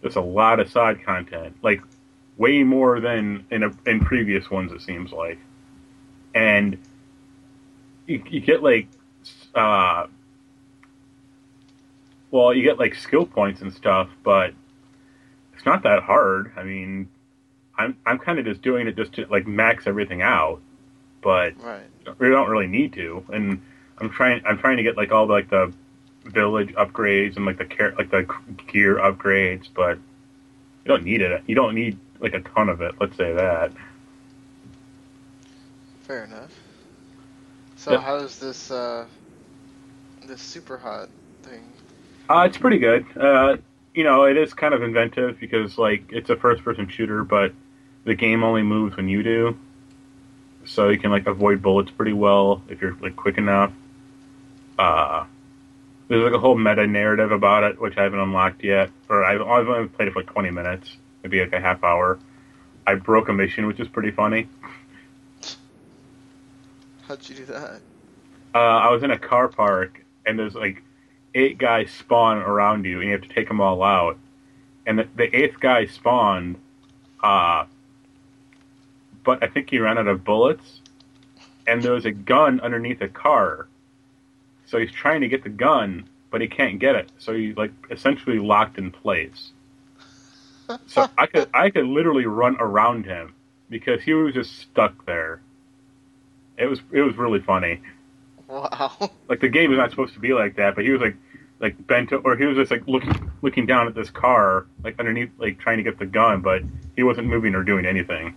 there's 0.00 0.16
a 0.16 0.22
lot 0.22 0.60
of 0.60 0.70
side 0.70 1.04
content. 1.04 1.56
Like 1.62 1.82
way 2.38 2.62
more 2.62 3.00
than 3.00 3.44
in 3.50 3.64
a, 3.64 3.70
in 3.84 4.00
previous 4.00 4.50
ones 4.50 4.72
it 4.72 4.80
seems 4.80 5.12
like. 5.12 5.38
And 6.34 6.78
you, 8.06 8.22
you 8.30 8.40
get 8.40 8.62
like 8.62 8.88
uh 9.54 10.06
well, 12.30 12.54
you 12.54 12.62
get 12.62 12.78
like 12.78 12.94
skill 12.94 13.26
points 13.26 13.60
and 13.60 13.72
stuff, 13.72 14.08
but 14.22 14.52
it's 15.54 15.64
not 15.64 15.82
that 15.82 16.02
hard. 16.02 16.52
I 16.56 16.62
mean, 16.62 17.08
I'm 17.78 17.96
I'm 18.06 18.18
kind 18.18 18.38
of 18.38 18.44
just 18.44 18.62
doing 18.62 18.88
it 18.88 18.96
just 18.96 19.14
to 19.14 19.26
like 19.26 19.46
max 19.46 19.86
everything 19.86 20.22
out, 20.22 20.60
but 21.22 21.54
Right. 21.62 21.86
we 22.18 22.28
don't 22.28 22.48
really 22.50 22.66
need 22.66 22.92
to. 22.94 23.24
And 23.32 23.62
I'm 23.98 24.10
trying 24.10 24.42
I'm 24.46 24.58
trying 24.58 24.76
to 24.78 24.82
get 24.82 24.96
like 24.96 25.12
all 25.12 25.26
the, 25.26 25.32
like 25.32 25.50
the 25.50 25.72
village 26.24 26.74
upgrades 26.74 27.36
and 27.36 27.46
like 27.46 27.58
the 27.58 27.64
care 27.64 27.94
like 27.96 28.10
the 28.10 28.26
gear 28.72 28.96
upgrades, 28.96 29.68
but 29.74 29.96
you 30.84 30.88
don't 30.88 31.04
need 31.04 31.22
it. 31.22 31.42
You 31.46 31.54
don't 31.54 31.74
need 31.74 31.98
like 32.20 32.34
a 32.34 32.40
ton 32.40 32.68
of 32.68 32.80
it. 32.82 32.94
Let's 33.00 33.16
say 33.16 33.32
that. 33.34 33.72
Fair 36.00 36.24
enough. 36.24 36.52
So 37.76 37.98
Yep. 37.98 38.00
how's 38.00 38.38
this 38.38 38.70
uh 38.70 39.06
this 40.22 40.40
super 40.42 40.78
hot 40.78 41.10
thing? 41.42 41.74
Uh, 42.28 42.44
it's 42.46 42.58
pretty 42.58 42.78
good. 42.78 43.06
Uh, 43.16 43.56
you 43.94 44.04
know, 44.04 44.24
it 44.24 44.36
is 44.36 44.54
kind 44.54 44.74
of 44.74 44.82
inventive 44.82 45.38
because 45.40 45.78
like 45.78 46.04
it's 46.10 46.30
a 46.30 46.36
first 46.36 46.62
person 46.64 46.88
shooter, 46.88 47.24
but 47.24 47.52
the 48.08 48.14
game 48.14 48.42
only 48.42 48.62
moves 48.62 48.96
when 48.96 49.06
you 49.06 49.22
do. 49.22 49.58
So 50.64 50.88
you 50.88 50.98
can 50.98 51.10
like 51.10 51.26
avoid 51.26 51.60
bullets 51.60 51.90
pretty 51.90 52.14
well 52.14 52.62
if 52.68 52.80
you're 52.80 52.96
like 53.00 53.14
quick 53.16 53.36
enough. 53.36 53.70
Uh, 54.78 55.26
there's 56.08 56.24
like 56.24 56.32
a 56.32 56.38
whole 56.38 56.56
meta 56.56 56.86
narrative 56.86 57.32
about 57.32 57.64
it, 57.64 57.78
which 57.78 57.98
I 57.98 58.04
haven't 58.04 58.20
unlocked 58.20 58.64
yet, 58.64 58.90
or 59.10 59.24
I've, 59.24 59.42
I've 59.42 59.68
only 59.68 59.88
played 59.88 60.08
it 60.08 60.12
for 60.12 60.20
like 60.20 60.32
20 60.32 60.50
minutes, 60.50 60.96
maybe 61.22 61.40
like 61.40 61.52
a 61.52 61.60
half 61.60 61.84
hour. 61.84 62.18
I 62.86 62.94
broke 62.94 63.28
a 63.28 63.34
mission, 63.34 63.66
which 63.66 63.78
is 63.78 63.88
pretty 63.88 64.10
funny. 64.10 64.48
How'd 67.06 67.28
you 67.28 67.34
do 67.34 67.44
that? 67.46 67.80
Uh, 68.54 68.58
I 68.58 68.90
was 68.90 69.02
in 69.02 69.10
a 69.10 69.18
car 69.18 69.48
park, 69.48 70.02
and 70.24 70.38
there's 70.38 70.54
like 70.54 70.82
eight 71.34 71.58
guys 71.58 71.90
spawn 71.90 72.38
around 72.38 72.86
you, 72.86 73.00
and 73.00 73.06
you 73.06 73.12
have 73.12 73.22
to 73.22 73.28
take 73.28 73.48
them 73.48 73.60
all 73.60 73.82
out. 73.82 74.16
And 74.86 74.98
the, 74.98 75.08
the 75.14 75.36
eighth 75.36 75.60
guy 75.60 75.84
spawned, 75.84 76.56
uh, 77.22 77.66
but 79.24 79.42
I 79.42 79.48
think 79.48 79.70
he 79.70 79.78
ran 79.78 79.98
out 79.98 80.06
of 80.08 80.24
bullets, 80.24 80.80
and 81.66 81.82
there 81.82 81.92
was 81.92 82.04
a 82.06 82.12
gun 82.12 82.60
underneath 82.60 83.00
a 83.00 83.08
car. 83.08 83.68
So 84.66 84.78
he's 84.78 84.92
trying 84.92 85.22
to 85.22 85.28
get 85.28 85.42
the 85.44 85.48
gun, 85.50 86.08
but 86.30 86.40
he 86.40 86.48
can't 86.48 86.78
get 86.78 86.94
it. 86.94 87.10
So 87.18 87.34
he's 87.34 87.56
like 87.56 87.72
essentially 87.90 88.38
locked 88.38 88.78
in 88.78 88.90
place. 88.90 89.52
So 90.86 91.08
I 91.16 91.26
could 91.26 91.48
I 91.54 91.70
could 91.70 91.86
literally 91.86 92.26
run 92.26 92.56
around 92.60 93.06
him 93.06 93.34
because 93.70 94.02
he 94.02 94.12
was 94.12 94.34
just 94.34 94.58
stuck 94.58 95.06
there. 95.06 95.40
It 96.58 96.66
was 96.66 96.80
it 96.92 97.00
was 97.02 97.16
really 97.16 97.40
funny 97.40 97.80
Wow. 98.48 98.92
like 99.28 99.40
the 99.40 99.48
game 99.48 99.72
is 99.72 99.78
not 99.78 99.90
supposed 99.90 100.14
to 100.14 100.20
be 100.20 100.32
like 100.32 100.56
that, 100.56 100.74
but 100.74 100.84
he 100.84 100.90
was 100.90 101.00
like 101.00 101.16
like 101.60 101.86
bent 101.86 102.12
or 102.12 102.36
he 102.36 102.46
was 102.46 102.56
just 102.56 102.70
like 102.70 102.86
looking 102.86 103.30
looking 103.42 103.66
down 103.66 103.86
at 103.86 103.94
this 103.94 104.10
car 104.10 104.66
like 104.82 104.98
underneath 104.98 105.30
like 105.38 105.58
trying 105.58 105.76
to 105.78 105.82
get 105.82 105.98
the 105.98 106.06
gun, 106.06 106.40
but 106.40 106.62
he 106.96 107.02
wasn't 107.02 107.26
moving 107.26 107.54
or 107.54 107.62
doing 107.62 107.86
anything. 107.86 108.34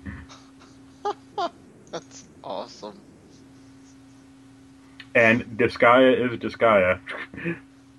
Awesome. 2.51 2.99
And 5.15 5.57
Disgaea 5.57 6.33
is 6.33 6.37
Disgaea. 6.37 6.99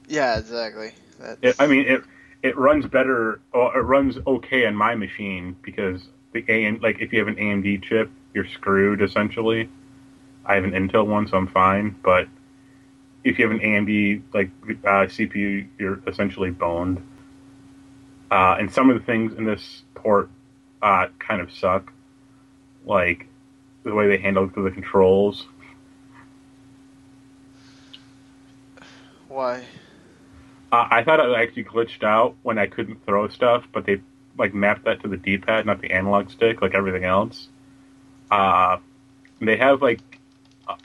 Yeah, 0.09 0.38
exactly. 0.38 0.92
It, 1.40 1.56
I 1.59 1.66
mean 1.66 1.87
it 1.87 2.02
it 2.42 2.59
runs 2.59 2.85
better 2.87 3.40
or 3.52 3.78
it 3.78 3.80
runs 3.80 4.18
okay 4.26 4.66
on 4.66 4.75
my 4.75 4.94
machine 4.94 5.56
because 5.62 6.02
the 6.32 6.44
AM 6.49 6.80
like 6.82 7.00
if 7.00 7.14
you 7.14 7.18
have 7.21 7.28
an 7.28 7.37
AMD 7.37 7.82
chip, 7.82 8.11
you're 8.35 8.47
screwed 8.47 9.00
essentially. 9.00 9.71
I 10.44 10.56
have 10.56 10.64
an 10.64 10.73
Intel 10.73 11.06
one, 11.06 11.26
so 11.28 11.38
I'm 11.38 11.47
fine, 11.47 11.97
but 12.02 12.28
if 13.25 13.38
you 13.38 13.49
have 13.49 13.59
an 13.59 13.61
AMD 13.61 14.23
like 14.35 14.50
uh, 14.85 15.06
CPU, 15.09 15.66
you're 15.78 16.02
essentially 16.06 16.50
boned. 16.50 17.00
Uh, 18.30 18.56
and 18.59 18.71
some 18.71 18.90
of 18.90 18.99
the 18.99 19.04
things 19.04 19.32
in 19.32 19.44
this 19.47 19.82
port 19.94 20.28
uh, 20.82 21.06
kind 21.18 21.40
of 21.40 21.50
suck, 21.50 21.90
like 22.85 23.28
the 23.85 23.95
way 23.95 24.09
they 24.09 24.19
handled 24.19 24.55
the 24.55 24.71
controls. 24.71 25.47
why? 29.29 29.67
Uh, 30.71 30.89
I 30.91 31.05
thought 31.05 31.21
it 31.21 31.37
actually 31.37 31.65
glitched 31.65 32.03
out 32.03 32.37
when 32.43 32.59
I 32.59 32.67
couldn't 32.67 33.05
throw 33.05 33.29
stuff, 33.29 33.65
but 33.73 33.85
they 33.85 34.01
like 34.39 34.55
mapped 34.55 34.85
that 34.85 35.03
to 35.03 35.09
the 35.09 35.17
D-pad, 35.17 35.67
not 35.67 35.81
the 35.81 35.91
analog 35.91 36.31
stick, 36.31 36.62
like 36.62 36.75
everything 36.75 37.05
else. 37.05 37.49
Uh, 38.31 38.79
they 39.41 39.57
have 39.59 39.83
like 39.83 40.01
uh, 40.67 40.77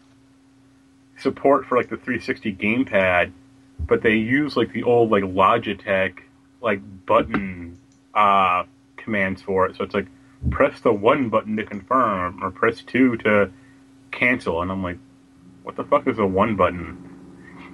support 1.17 1.65
for 1.65 1.77
like 1.77 1.89
the 1.89 1.95
360 1.95 2.55
gamepad, 2.55 3.31
but 3.79 4.01
they 4.01 4.15
use 4.15 4.57
like 4.57 4.73
the 4.73 4.83
old 4.83 5.09
like 5.11 5.23
Logitech 5.23 6.19
like 6.61 6.81
button 7.05 7.77
uh, 8.13 8.63
commands 8.97 9.41
for 9.41 9.67
it. 9.67 9.77
So 9.77 9.83
it's 9.83 9.93
like 9.93 10.07
press 10.49 10.79
the 10.81 10.93
one 10.93 11.29
button 11.29 11.57
to 11.57 11.63
confirm 11.63 12.43
or 12.43 12.51
press 12.51 12.81
two 12.81 13.17
to 13.17 13.51
cancel, 14.11 14.61
and 14.61 14.71
I'm 14.71 14.83
like, 14.83 14.97
what 15.63 15.75
the 15.75 15.83
fuck 15.83 16.07
is 16.07 16.19
a 16.19 16.25
one 16.25 16.55
button? 16.55 17.03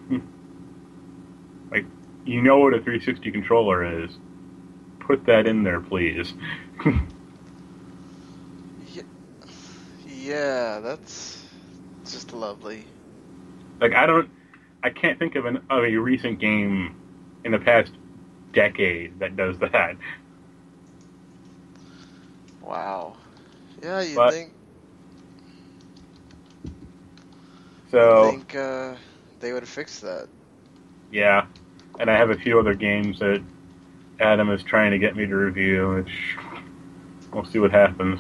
like 1.72 1.86
you 2.26 2.42
know 2.42 2.60
what 2.60 2.74
a 2.74 2.78
360 2.78 3.32
controller 3.32 4.04
is. 4.04 4.18
Put 5.00 5.26
that 5.26 5.48
in 5.48 5.64
there, 5.64 5.82
please. 5.82 6.34
Yeah, 10.24 10.80
that's 10.80 11.44
just 12.06 12.32
lovely. 12.32 12.86
like 13.82 13.94
I 13.94 14.06
don't, 14.06 14.30
I 14.82 14.90
can't 14.90 15.20
think 15.20 15.36
of 15.36 15.46
an 15.46 15.58
of 15.70 15.84
a 15.84 15.98
recent 15.98 16.40
game 16.40 16.96
in 17.44 17.52
the 17.52 17.60
past 17.60 17.92
decade 18.54 19.20
that 19.20 19.36
does 19.36 19.58
that. 19.60 19.98
Wow. 22.64 23.16
Yeah, 23.82 24.02
you 24.02 24.16
But- 24.16 24.32
think 24.34 24.54
So 27.92 28.32
think 28.32 28.56
uh, 28.56 28.96
they 29.40 29.54
would 29.54 29.68
fix 29.68 30.00
that? 30.00 30.28
yeah, 31.12 31.46
and 32.00 32.10
I 32.10 32.18
have 32.18 32.32
a 32.32 32.36
few 32.36 32.60
other 32.60 32.74
games 32.74 33.20
that 33.20 33.44
Adam 34.20 34.50
is 34.50 34.64
trying 34.64 34.92
to 34.92 34.98
get 34.98 35.16
me 35.16 35.28
to 35.28 35.36
review, 35.36 35.96
which 35.96 36.36
we'll 37.32 37.46
see 37.46 37.60
what 37.60 37.72
happens. 37.72 38.20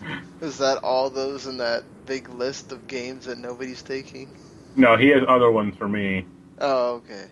Is 0.40 0.56
that 0.58 0.78
all 0.82 1.10
those 1.10 1.46
in 1.46 1.58
that 1.58 1.84
big 2.06 2.30
list 2.30 2.72
of 2.72 2.86
games 2.86 3.26
that 3.26 3.36
nobody's 3.38 3.82
taking? 3.82 4.36
no, 4.74 4.96
he 4.96 5.08
has 5.08 5.22
other 5.28 5.50
ones 5.50 5.74
for 5.76 5.88
me. 5.88 6.24
Oh, 6.58 6.94
okay. 6.96 7.26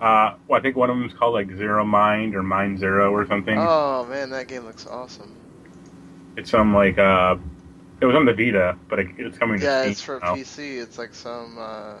Uh, 0.00 0.34
well, 0.46 0.58
I 0.58 0.62
think 0.62 0.76
one 0.76 0.88
of 0.90 0.96
them 0.96 1.06
is 1.06 1.12
called 1.14 1.34
like 1.34 1.50
Zero 1.56 1.84
Mind 1.84 2.34
or 2.34 2.42
Mind 2.42 2.78
Zero 2.78 3.12
or 3.12 3.26
something. 3.26 3.56
Oh 3.58 4.06
man, 4.06 4.30
that 4.30 4.48
game 4.48 4.64
looks 4.64 4.86
awesome. 4.86 5.36
It's 6.36 6.50
some 6.50 6.74
like 6.74 6.98
uh, 6.98 7.36
it 8.00 8.06
was 8.06 8.14
on 8.16 8.26
the 8.26 8.34
Vita, 8.34 8.76
but 8.88 8.98
it, 8.98 9.08
it's 9.18 9.38
coming 9.38 9.58
to 9.60 9.64
Yeah, 9.64 9.80
Steam 9.82 9.90
it's 9.92 10.02
for 10.02 10.20
now. 10.22 10.34
PC. 10.34 10.78
It's 10.82 10.98
like 10.98 11.14
some. 11.14 11.56
Uh, 11.58 11.94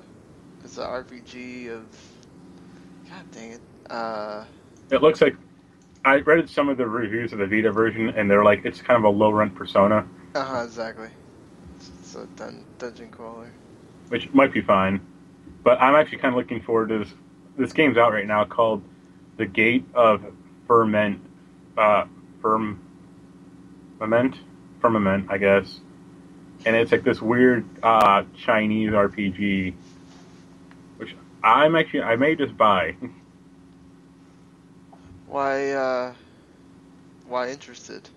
it's 0.64 0.76
an 0.78 0.84
RPG 0.84 1.70
of. 1.70 1.86
God 3.08 3.30
dang 3.32 3.52
it. 3.52 3.60
Uh, 3.88 4.44
It 4.90 5.00
looks 5.02 5.20
like 5.20 5.36
I 6.04 6.16
read 6.18 6.48
some 6.50 6.68
of 6.68 6.76
the 6.76 6.86
reviews 6.86 7.32
of 7.32 7.38
the 7.38 7.46
Vita 7.46 7.70
version, 7.72 8.10
and 8.10 8.30
they're 8.30 8.44
like 8.44 8.64
it's 8.64 8.80
kind 8.82 8.98
of 8.98 9.04
a 9.04 9.08
low 9.16 9.30
rent 9.30 9.54
Persona. 9.54 10.06
Uh 10.34 10.44
huh. 10.44 10.62
Exactly. 10.64 11.08
It's, 11.76 11.90
it's 12.00 12.14
a 12.14 12.26
dun- 12.36 12.64
dungeon 12.78 13.10
crawler. 13.10 13.50
which 14.08 14.32
might 14.32 14.52
be 14.52 14.60
fine. 14.60 15.00
But 15.62 15.80
I'm 15.80 15.94
actually 15.94 16.18
kind 16.18 16.34
of 16.34 16.38
looking 16.38 16.60
forward 16.60 16.88
to 16.90 16.98
this. 16.98 17.14
This 17.56 17.72
game's 17.72 17.96
out 17.96 18.12
right 18.12 18.26
now 18.26 18.44
called 18.44 18.82
The 19.38 19.46
Gate 19.46 19.84
of 19.94 20.22
Ferment, 20.68 21.20
uh, 21.78 22.04
Firm, 22.42 22.80
Firmament, 23.98 24.36
Firmament, 24.80 25.26
I 25.30 25.38
guess. 25.38 25.80
And 26.64 26.74
it's 26.76 26.92
like 26.92 27.04
this 27.04 27.20
weird 27.20 27.64
uh, 27.82 28.24
Chinese 28.36 28.90
RPG, 28.90 29.74
which 30.96 31.14
I'm 31.42 31.76
actually 31.76 32.02
I 32.02 32.16
may 32.16 32.34
just 32.34 32.56
buy. 32.56 32.96
Why? 35.26 35.70
uh... 35.72 36.14
Why 37.28 37.50
interested? 37.50 38.08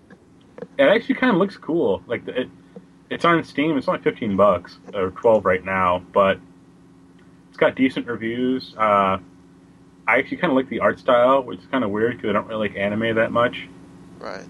It 0.78 0.84
actually 0.84 1.16
kind 1.16 1.32
of 1.32 1.38
looks 1.38 1.56
cool. 1.56 2.02
Like 2.06 2.26
it, 2.28 2.48
it's 3.10 3.24
on 3.24 3.42
Steam. 3.44 3.76
It's 3.76 3.88
only 3.88 4.00
fifteen 4.00 4.36
bucks 4.36 4.78
or 4.94 5.10
twelve 5.10 5.44
right 5.44 5.64
now, 5.64 6.02
but 6.12 6.38
it's 7.48 7.58
got 7.58 7.74
decent 7.74 8.06
reviews. 8.06 8.74
Uh, 8.76 9.18
I 10.06 10.18
actually 10.18 10.38
kind 10.38 10.52
of 10.52 10.56
like 10.56 10.68
the 10.68 10.80
art 10.80 10.98
style, 10.98 11.42
which 11.42 11.58
is 11.60 11.66
kind 11.66 11.82
of 11.82 11.90
weird 11.90 12.16
because 12.16 12.30
I 12.30 12.32
don't 12.32 12.46
really 12.46 12.68
like 12.68 12.76
anime 12.76 13.16
that 13.16 13.32
much. 13.32 13.68
Right. 14.18 14.46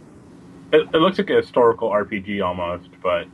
It, 0.72 0.88
it 0.94 0.98
looks 0.98 1.18
like 1.18 1.30
a 1.30 1.36
historical 1.36 1.88
RPG 1.90 2.44
almost, 2.44 2.88
but 3.02 3.26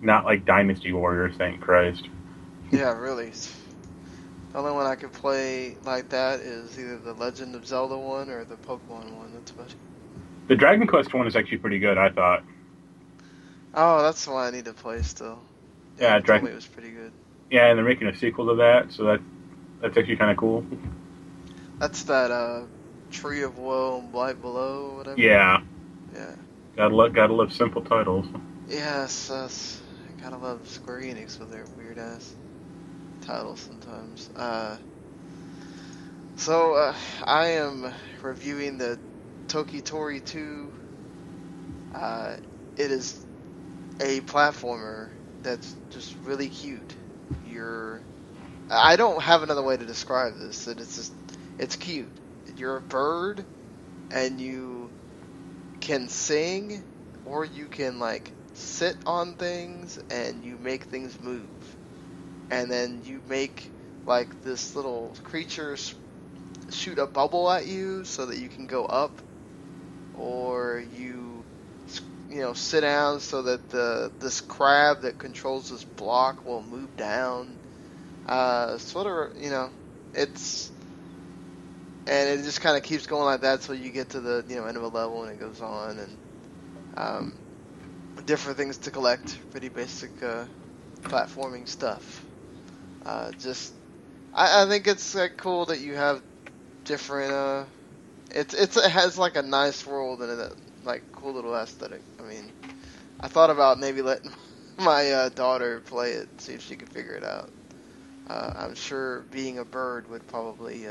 not 0.00 0.24
like 0.24 0.44
Dynasty 0.44 0.92
Warriors. 0.92 1.34
Thank 1.36 1.60
Christ. 1.60 2.08
Yeah, 2.70 2.96
really. 2.98 3.30
The 4.52 4.58
only 4.58 4.72
one 4.72 4.86
I 4.86 4.94
could 4.94 5.12
play 5.12 5.76
like 5.84 6.10
that 6.10 6.40
is 6.40 6.78
either 6.78 6.98
the 6.98 7.12
Legend 7.14 7.54
of 7.54 7.66
Zelda 7.66 7.98
one 7.98 8.30
or 8.30 8.44
the 8.44 8.56
Pokemon 8.56 9.10
one. 9.12 9.32
That's 9.34 9.50
about 9.50 9.66
it. 9.68 9.74
The 10.48 10.56
Dragon 10.56 10.86
Quest 10.86 11.12
one 11.12 11.26
is 11.26 11.36
actually 11.36 11.58
pretty 11.58 11.78
good. 11.78 11.98
I 11.98 12.10
thought. 12.10 12.44
Oh, 13.74 14.02
that's 14.02 14.24
the 14.24 14.30
one 14.30 14.46
I 14.46 14.50
need 14.56 14.66
to 14.66 14.72
play 14.72 15.02
still. 15.02 15.40
Yeah, 15.98 16.12
told 16.12 16.24
Dragon- 16.24 16.46
it 16.48 16.54
was 16.54 16.66
pretty 16.66 16.90
good. 16.90 17.12
Yeah, 17.50 17.66
and 17.66 17.78
they're 17.78 17.84
making 17.84 18.06
a 18.08 18.16
sequel 18.16 18.46
to 18.48 18.54
that, 18.56 18.92
so 18.92 19.04
that 19.04 19.20
that's 19.80 19.96
actually 19.96 20.16
kind 20.16 20.30
of 20.30 20.36
cool. 20.36 20.64
That's 21.78 22.04
that 22.04 22.30
uh, 22.30 22.62
Tree 23.10 23.42
of 23.42 23.58
Woe 23.58 23.98
and 23.98 24.12
Blight 24.12 24.40
Below, 24.40 24.96
whatever. 24.96 25.20
Yeah, 25.20 25.62
Yeah. 26.14 26.36
gotta 26.76 26.94
love 26.94 27.14
gotta 27.14 27.34
love 27.34 27.52
simple 27.52 27.82
titles. 27.82 28.26
Yes, 28.66 29.28
that's, 29.28 29.82
I 30.08 30.22
gotta 30.22 30.38
love 30.38 30.68
Square 30.68 31.02
Enix 31.02 31.38
with 31.40 31.50
their 31.50 31.66
weird 31.68 31.98
ass 31.98 32.34
titles 33.20 33.60
sometimes. 33.60 34.30
Uh, 34.36 34.78
so 36.36 36.74
uh, 36.74 36.94
I 37.26 37.46
am 37.48 37.92
reviewing 38.22 38.78
the 38.78 39.00
Toki 39.48 39.82
Tokitori 39.82 40.24
2. 40.24 40.74
Uh, 41.92 42.36
it 42.76 42.90
is 42.90 43.24
a 44.00 44.20
platformer 44.22 45.10
that's 45.42 45.76
just 45.90 46.16
really 46.24 46.48
cute. 46.48 46.96
You're, 47.42 48.02
I 48.70 48.96
don't 48.96 49.22
have 49.22 49.42
another 49.42 49.62
way 49.62 49.76
to 49.76 49.86
describe 49.86 50.34
this. 50.38 50.64
That 50.64 50.80
it's 50.80 50.96
just, 50.96 51.14
it's 51.58 51.76
cute. 51.76 52.12
You're 52.56 52.76
a 52.78 52.82
bird, 52.82 53.46
and 54.10 54.40
you 54.40 54.83
can 55.84 56.08
sing, 56.08 56.82
or 57.26 57.44
you 57.44 57.66
can 57.66 57.98
like 58.00 58.32
sit 58.54 58.96
on 59.06 59.34
things 59.34 59.98
and 60.10 60.42
you 60.42 60.56
make 60.56 60.84
things 60.84 61.20
move. 61.20 61.48
And 62.50 62.70
then 62.70 63.02
you 63.04 63.20
make 63.28 63.70
like 64.06 64.42
this 64.42 64.74
little 64.76 65.14
creature 65.24 65.76
shoot 66.70 66.98
a 66.98 67.06
bubble 67.06 67.50
at 67.50 67.66
you 67.66 68.04
so 68.04 68.26
that 68.26 68.38
you 68.38 68.48
can 68.48 68.66
go 68.66 68.86
up, 68.86 69.20
or 70.14 70.82
you 70.96 71.44
you 72.30 72.40
know 72.40 72.54
sit 72.54 72.80
down 72.80 73.20
so 73.20 73.42
that 73.42 73.68
the 73.70 74.10
this 74.20 74.40
crab 74.40 75.02
that 75.02 75.18
controls 75.18 75.68
this 75.68 75.84
block 75.84 76.46
will 76.46 76.62
move 76.62 76.96
down. 76.96 77.58
Uh, 78.26 78.78
sort 78.78 79.06
of 79.06 79.42
you 79.42 79.50
know 79.50 79.70
it's 80.14 80.70
and 82.06 82.40
it 82.40 82.42
just 82.44 82.60
kind 82.60 82.76
of 82.76 82.82
keeps 82.82 83.06
going 83.06 83.24
like 83.24 83.40
that 83.40 83.62
till 83.62 83.74
you 83.74 83.90
get 83.90 84.10
to 84.10 84.20
the 84.20 84.44
you 84.48 84.56
know 84.56 84.66
end 84.66 84.76
of 84.76 84.82
a 84.82 84.88
level 84.88 85.24
and 85.24 85.32
it 85.32 85.40
goes 85.40 85.60
on 85.60 85.98
and 85.98 86.16
um, 86.96 87.34
different 88.26 88.56
things 88.56 88.78
to 88.78 88.90
collect. 88.90 89.38
Pretty 89.50 89.68
basic 89.68 90.10
uh, 90.22 90.44
platforming 91.02 91.68
stuff. 91.68 92.24
Uh, 93.04 93.30
just, 93.38 93.74
I, 94.32 94.62
I 94.64 94.68
think 94.68 94.86
it's 94.86 95.14
uh, 95.14 95.28
cool 95.36 95.66
that 95.66 95.80
you 95.80 95.94
have 95.94 96.22
different. 96.84 97.32
Uh, 97.32 97.64
it's 98.30 98.54
it's 98.54 98.76
it 98.76 98.90
has 98.90 99.18
like 99.18 99.36
a 99.36 99.42
nice 99.42 99.86
world 99.86 100.22
and 100.22 100.30
a 100.30 100.50
like 100.84 101.02
cool 101.12 101.32
little 101.32 101.54
aesthetic. 101.54 102.02
I 102.18 102.22
mean, 102.22 102.50
I 103.20 103.28
thought 103.28 103.50
about 103.50 103.78
maybe 103.78 104.02
letting 104.02 104.30
my 104.78 105.10
uh, 105.12 105.28
daughter 105.30 105.80
play 105.80 106.12
it, 106.12 106.28
see 106.40 106.54
if 106.54 106.62
she 106.62 106.76
could 106.76 106.88
figure 106.88 107.14
it 107.14 107.24
out. 107.24 107.50
Uh, 108.28 108.52
I'm 108.56 108.74
sure 108.74 109.26
being 109.30 109.58
a 109.58 109.64
bird 109.64 110.08
would 110.08 110.26
probably 110.26 110.86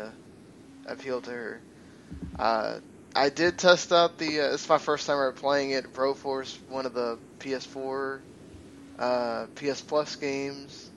appeal 0.85 1.21
to 1.21 1.31
her. 1.31 1.61
Uh, 2.37 2.79
I 3.15 3.29
did 3.29 3.57
test 3.57 3.91
out 3.91 4.17
the. 4.17 4.41
Uh, 4.41 4.53
it's 4.53 4.67
my 4.67 4.77
first 4.77 5.07
time 5.07 5.17
ever 5.17 5.31
playing 5.31 5.71
it. 5.71 5.93
Broforce, 5.93 6.57
one 6.69 6.85
of 6.85 6.93
the 6.93 7.17
PS4, 7.39 8.19
uh, 8.99 9.45
PS 9.55 9.81
Plus 9.81 10.15
games, 10.15 10.89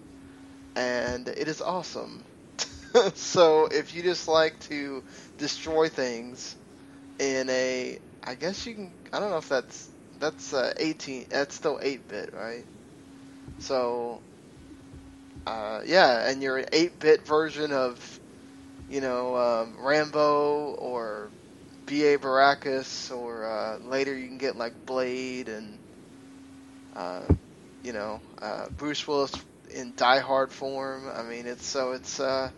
and 0.74 1.28
it 1.28 1.48
is 1.48 1.60
awesome. 1.60 2.22
so 3.14 3.66
if 3.66 3.94
you 3.94 4.02
just 4.02 4.28
like 4.28 4.58
to 4.68 5.02
destroy 5.38 5.88
things 5.88 6.56
in 7.18 7.50
a, 7.50 7.98
I 8.24 8.34
guess 8.34 8.66
you 8.66 8.74
can. 8.74 8.90
I 9.12 9.20
don't 9.20 9.30
know 9.30 9.38
if 9.38 9.48
that's 9.48 9.90
that's 10.18 10.52
uh, 10.52 10.72
18. 10.78 11.26
That's 11.30 11.54
still 11.54 11.78
8-bit, 11.78 12.34
right? 12.34 12.64
So, 13.58 14.20
uh, 15.46 15.80
yeah, 15.84 16.28
and 16.28 16.42
you're 16.42 16.58
an 16.58 16.66
8-bit 16.72 17.26
version 17.26 17.72
of, 17.72 18.20
you 18.88 19.00
know, 19.00 19.36
um, 19.36 19.76
Rambo 19.78 20.72
or 20.78 21.32
B.A. 21.86 22.18
Baracus, 22.18 23.10
or 23.10 23.44
uh, 23.46 23.78
later 23.78 24.16
you 24.16 24.26
can 24.28 24.38
get 24.38 24.56
like 24.56 24.74
Blade 24.86 25.48
and, 25.48 25.80
uh, 26.94 27.22
you 27.82 27.92
know, 27.92 28.22
uh, 28.40 28.68
Bruce 28.70 29.06
Willis 29.06 29.32
in 29.70 29.94
Die 29.96 30.18
Hard 30.20 30.52
form. 30.52 31.08
I 31.14 31.22
mean, 31.22 31.46
it's 31.46 31.66
so 31.66 31.92
it's 31.92 32.20
uh, 32.20 32.50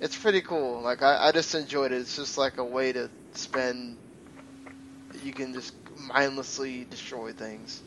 it's 0.00 0.16
pretty 0.18 0.42
cool. 0.42 0.82
Like 0.82 1.02
I, 1.02 1.28
I 1.28 1.32
just 1.32 1.54
enjoyed 1.54 1.92
it. 1.92 2.00
It's 2.00 2.16
just 2.16 2.38
like 2.38 2.58
a 2.58 2.64
way 2.64 2.92
to 2.92 3.10
spend. 3.34 3.98
You 5.22 5.32
can 5.32 5.52
just 5.54 5.72
mindlessly 5.96 6.84
destroy 6.84 7.32
things, 7.32 7.82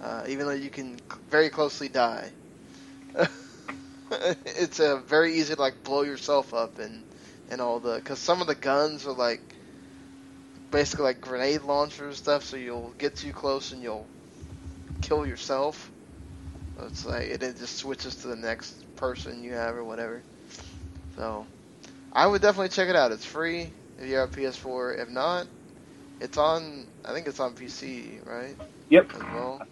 uh, 0.00 0.24
even 0.28 0.46
though 0.46 0.52
you 0.52 0.70
can 0.70 0.98
very 1.30 1.50
closely 1.50 1.88
die. 1.88 2.32
it's 4.44 4.80
uh, 4.80 5.00
very 5.06 5.34
easy 5.34 5.54
to 5.54 5.60
like 5.60 5.82
blow 5.84 6.02
yourself 6.02 6.54
up 6.54 6.78
and 6.78 7.04
and 7.50 7.60
all 7.60 7.80
the 7.80 7.96
because 7.96 8.18
some 8.18 8.40
of 8.40 8.46
the 8.46 8.54
guns 8.54 9.06
are 9.06 9.12
like 9.12 9.40
basically 10.70 11.04
like 11.04 11.20
grenade 11.20 11.62
launchers 11.62 12.06
and 12.06 12.16
stuff, 12.16 12.44
so 12.44 12.56
you'll 12.56 12.92
get 12.98 13.16
too 13.16 13.32
close 13.32 13.72
and 13.72 13.82
you'll 13.82 14.06
kill 15.00 15.26
yourself. 15.26 15.90
So 16.76 16.86
it's 16.86 17.04
like 17.04 17.24
it, 17.24 17.42
it 17.42 17.58
just 17.58 17.76
switches 17.76 18.16
to 18.16 18.28
the 18.28 18.36
next 18.36 18.74
person 18.96 19.42
you 19.42 19.52
have 19.52 19.74
or 19.74 19.84
whatever. 19.84 20.22
So 21.16 21.46
I 22.12 22.26
would 22.26 22.42
definitely 22.42 22.70
check 22.70 22.88
it 22.88 22.96
out. 22.96 23.12
It's 23.12 23.24
free 23.24 23.70
if 23.98 24.08
you 24.08 24.16
have 24.16 24.30
a 24.30 24.40
PS4. 24.40 25.02
If 25.02 25.08
not, 25.08 25.46
it's 26.20 26.38
on. 26.38 26.86
I 27.04 27.12
think 27.12 27.26
it's 27.26 27.40
on 27.40 27.54
PC, 27.54 28.26
right? 28.26 28.56
Yep. 28.88 29.14
As 29.14 29.22
well. 29.22 29.62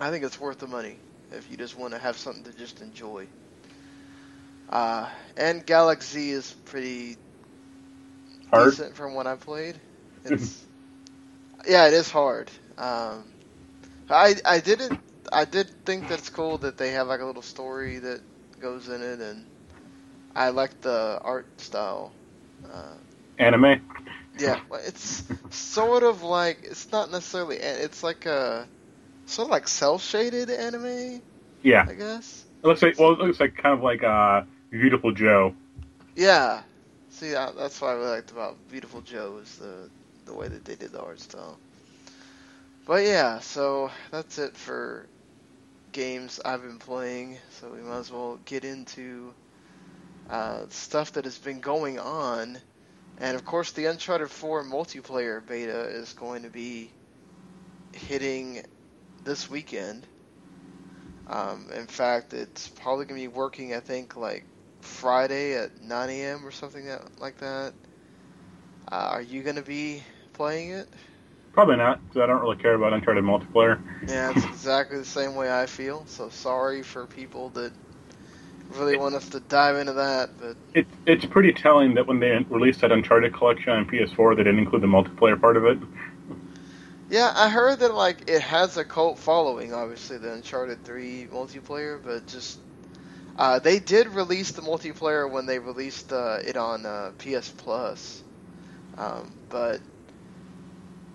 I 0.00 0.10
think 0.10 0.24
it's 0.24 0.40
worth 0.40 0.58
the 0.58 0.66
money 0.66 0.96
if 1.30 1.50
you 1.50 1.56
just 1.56 1.76
want 1.76 1.92
to 1.92 1.98
have 1.98 2.16
something 2.16 2.44
to 2.44 2.52
just 2.52 2.80
enjoy. 2.80 3.28
Uh, 4.68 5.08
and 5.36 5.64
Galaxy 5.66 6.30
is 6.30 6.54
pretty 6.64 7.16
Hard. 8.50 8.78
decent 8.78 8.96
from 8.96 9.14
what 9.14 9.26
I 9.26 9.36
played. 9.36 9.80
It's 10.24 10.66
yeah, 11.66 11.86
it 11.86 11.94
is 11.94 12.10
hard. 12.10 12.50
Um, 12.78 13.32
I 14.08 14.36
I 14.44 14.60
didn't 14.60 15.00
I 15.32 15.44
did 15.44 15.70
think 15.84 16.06
that's 16.06 16.28
cool 16.30 16.58
that 16.58 16.76
they 16.76 16.90
have 16.92 17.08
like 17.08 17.20
a 17.20 17.24
little 17.24 17.42
story 17.42 17.98
that 17.98 18.20
goes 18.60 18.88
in 18.88 19.02
it, 19.02 19.20
and 19.20 19.46
I 20.34 20.50
like 20.50 20.80
the 20.80 21.18
art 21.22 21.48
style. 21.60 22.14
Uh, 22.68 22.96
Anime. 23.38 23.80
yeah, 24.38 24.58
it's 24.72 25.24
sort 25.50 26.02
of 26.02 26.22
like 26.22 26.60
it's 26.62 26.90
not 26.92 27.10
necessarily 27.10 27.56
it's 27.56 28.02
like 28.02 28.26
a 28.26 28.68
sort 29.28 29.46
of 29.46 29.50
like 29.52 29.68
cel 29.68 29.98
shaded 29.98 30.50
anime, 30.50 31.22
Yeah. 31.62 31.86
I 31.88 31.94
guess. 31.94 32.44
It 32.62 32.66
looks 32.66 32.82
like 32.82 32.98
well, 32.98 33.12
it 33.12 33.18
looks 33.18 33.40
like 33.40 33.56
kind 33.56 33.74
of 33.74 33.82
like 33.82 34.02
uh, 34.02 34.42
Beautiful 34.70 35.12
Joe. 35.12 35.54
Yeah. 36.16 36.62
See, 37.10 37.30
that- 37.30 37.56
that's 37.56 37.80
what 37.80 37.88
I 37.88 37.92
really 37.94 38.10
liked 38.10 38.30
about 38.30 38.56
Beautiful 38.70 39.00
Joe 39.00 39.38
is 39.42 39.56
the 39.56 39.90
the 40.26 40.34
way 40.34 40.48
that 40.48 40.64
they 40.64 40.74
did 40.74 40.92
the 40.92 41.00
art 41.00 41.20
style. 41.20 41.58
But 42.86 43.04
yeah, 43.04 43.38
so 43.40 43.90
that's 44.10 44.38
it 44.38 44.56
for 44.56 45.06
games 45.92 46.40
I've 46.44 46.62
been 46.62 46.78
playing. 46.78 47.38
So 47.52 47.70
we 47.70 47.80
might 47.80 47.98
as 47.98 48.10
well 48.12 48.38
get 48.44 48.64
into 48.64 49.32
uh, 50.28 50.66
stuff 50.68 51.12
that 51.12 51.24
has 51.24 51.38
been 51.38 51.60
going 51.60 51.98
on. 51.98 52.58
And 53.18 53.34
of 53.36 53.44
course, 53.44 53.72
the 53.72 53.86
Uncharted 53.86 54.30
4 54.30 54.64
multiplayer 54.64 55.44
beta 55.46 55.80
is 55.88 56.12
going 56.12 56.42
to 56.42 56.50
be 56.50 56.90
hitting 57.92 58.62
this 59.28 59.50
weekend. 59.50 60.08
Um, 61.28 61.70
in 61.74 61.86
fact, 61.86 62.34
it's 62.34 62.68
probably 62.70 63.06
gonna 63.06 63.20
be 63.20 63.28
working. 63.28 63.74
I 63.74 63.80
think 63.80 64.16
like 64.16 64.46
Friday 64.80 65.54
at 65.56 65.80
9 65.82 66.22
a.m. 66.22 66.46
or 66.46 66.50
something 66.50 66.86
that, 66.86 67.02
like 67.20 67.38
that. 67.38 67.74
Uh, 68.90 69.08
are 69.12 69.22
you 69.22 69.42
gonna 69.42 69.62
be 69.62 70.02
playing 70.34 70.70
it? 70.72 70.92
Probably 71.52 71.76
not, 71.76 72.02
because 72.08 72.22
I 72.22 72.26
don't 72.26 72.40
really 72.40 72.56
care 72.56 72.74
about 72.74 72.92
Uncharted 72.94 73.24
multiplayer. 73.24 73.80
Yeah, 74.08 74.30
it's 74.30 74.44
exactly 74.46 74.98
the 74.98 75.04
same 75.04 75.34
way 75.34 75.52
I 75.52 75.66
feel. 75.66 76.06
So 76.06 76.30
sorry 76.30 76.82
for 76.82 77.06
people 77.06 77.50
that 77.50 77.72
really 78.70 78.96
want 78.96 79.14
us 79.14 79.28
to 79.30 79.40
dive 79.40 79.76
into 79.76 79.94
that, 79.94 80.30
but 80.38 80.56
It, 80.74 80.86
it's 81.06 81.24
pretty 81.26 81.52
telling 81.52 81.94
that 81.94 82.06
when 82.06 82.20
they 82.20 82.44
released 82.50 82.80
that 82.82 82.92
Uncharted 82.92 83.34
collection 83.34 83.72
on 83.72 83.86
PS4, 83.86 84.34
they 84.36 84.44
didn't 84.44 84.60
include 84.60 84.82
the 84.82 84.88
multiplayer 84.88 85.40
part 85.40 85.56
of 85.56 85.64
it. 85.66 85.78
Yeah, 87.10 87.32
I 87.34 87.48
heard 87.48 87.80
that 87.80 87.94
like 87.94 88.28
it 88.28 88.42
has 88.42 88.76
a 88.76 88.84
cult 88.84 89.18
following. 89.18 89.72
Obviously, 89.72 90.18
the 90.18 90.32
Uncharted 90.32 90.84
3 90.84 91.28
multiplayer, 91.32 91.98
but 92.02 92.26
just 92.26 92.58
uh, 93.36 93.58
they 93.60 93.78
did 93.78 94.08
release 94.08 94.50
the 94.52 94.62
multiplayer 94.62 95.30
when 95.30 95.46
they 95.46 95.58
released 95.58 96.12
uh, 96.12 96.38
it 96.44 96.56
on 96.56 96.84
uh, 96.84 97.12
PS 97.18 97.50
Plus, 97.50 98.22
um, 98.96 99.30
but 99.48 99.80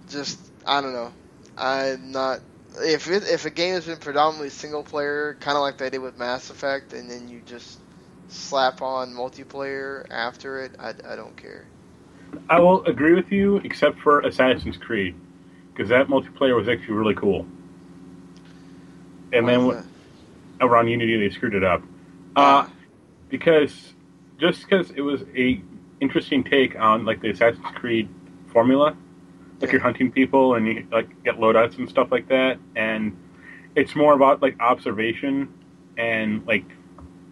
just 0.10 0.39
I 0.65 0.82
don't 0.82 0.93
know. 0.93 1.12
I'm 1.58 2.12
not. 2.12 2.39
If 2.79 3.08
it, 3.08 3.23
if 3.23 3.45
a 3.45 3.51
game 3.51 3.75
has 3.75 3.86
been 3.86 3.97
predominantly 3.97 4.49
single 4.49 4.84
player, 4.84 5.38
kind 5.39 5.58
of 5.58 5.62
like 5.62 5.77
they 5.77 5.91
did 5.91 5.99
with 5.99 6.17
Mass 6.17 6.49
Effect, 6.49 6.93
and 6.93 7.10
then 7.10 7.29
you 7.29 7.41
just 7.45 7.77
slap 8.29 8.82
on 8.82 9.13
multiplayer 9.13 10.06
after 10.10 10.63
it, 10.63 10.71
I, 10.79 10.93
I 11.08 11.15
don't 11.15 11.36
care. 11.38 11.65
I 12.49 12.60
will 12.60 12.84
agree 12.86 13.13
with 13.13 13.32
you, 13.32 13.58
except 13.58 13.99
for 13.99 14.21
Assassin's 14.21 14.77
Creed, 14.77 15.15
because 15.73 15.89
that 15.89 16.07
multiplayer 16.07 16.55
was 16.55 16.69
actually 16.69 16.93
really 16.93 17.15
cool. 17.15 17.45
And 19.31 19.47
then 19.47 19.67
Why 19.67 19.81
wh- 19.81 20.63
around 20.63 20.88
Unity, 20.88 21.17
they 21.17 21.33
screwed 21.33 21.55
it 21.55 21.63
up. 21.63 21.81
Uh, 22.36 22.67
because 23.29 23.93
just 24.38 24.63
because 24.63 24.91
it 24.91 25.01
was 25.01 25.23
a 25.36 25.62
interesting 25.99 26.43
take 26.43 26.75
on 26.79 27.05
like 27.05 27.21
the 27.21 27.29
Assassin's 27.29 27.65
Creed 27.75 28.09
formula, 28.47 28.95
like 29.59 29.71
you're 29.71 29.81
hunting 29.81 30.12
people 30.12 30.55
and 30.55 30.67
you 30.67 30.88
like 30.91 31.23
get 31.23 31.38
loadouts 31.38 31.77
and 31.77 31.89
stuff 31.89 32.12
like 32.12 32.27
that, 32.29 32.59
and 32.75 33.17
it's 33.75 33.95
more 33.95 34.13
about 34.13 34.41
like 34.41 34.59
observation 34.59 35.53
and 35.97 36.45
like 36.45 36.65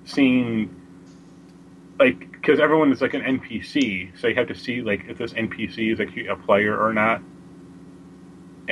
seeing 0.06 0.76
like 2.00 2.32
because 2.32 2.60
everyone 2.60 2.92
is 2.92 3.02
like 3.02 3.14
an 3.14 3.22
NPC, 3.22 4.18
so 4.20 4.28
you 4.28 4.36
have 4.36 4.48
to 4.48 4.56
see 4.56 4.82
like 4.82 5.06
if 5.08 5.18
this 5.18 5.34
NPC 5.34 5.94
is 5.94 6.00
actually 6.00 6.28
a 6.28 6.36
player 6.36 6.76
or 6.76 6.94
not, 6.94 7.22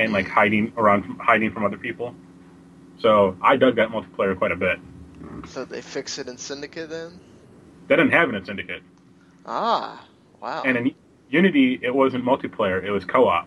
and 0.00 0.12
like 0.12 0.26
hiding 0.26 0.72
around 0.76 1.04
from, 1.04 1.18
hiding 1.18 1.52
from 1.52 1.64
other 1.64 1.76
people. 1.76 2.14
So 3.00 3.36
I 3.42 3.56
dug 3.56 3.76
that 3.76 3.90
multiplayer 3.90 4.36
quite 4.36 4.52
a 4.52 4.56
bit. 4.56 4.78
so 5.46 5.64
they 5.64 5.82
fix 5.82 6.18
it 6.18 6.26
in 6.26 6.38
Syndicate 6.38 6.88
then? 6.88 7.20
They 7.86 7.96
didn't 7.96 8.12
have 8.12 8.28
it 8.30 8.34
in 8.34 8.44
Syndicate. 8.44 8.82
Ah, 9.44 10.06
wow. 10.40 10.62
And 10.64 10.76
in 10.76 10.94
Unity, 11.28 11.78
it 11.82 11.94
wasn't 11.94 12.24
multiplayer; 12.24 12.82
it 12.82 12.90
was 12.90 13.04
co-op. 13.04 13.46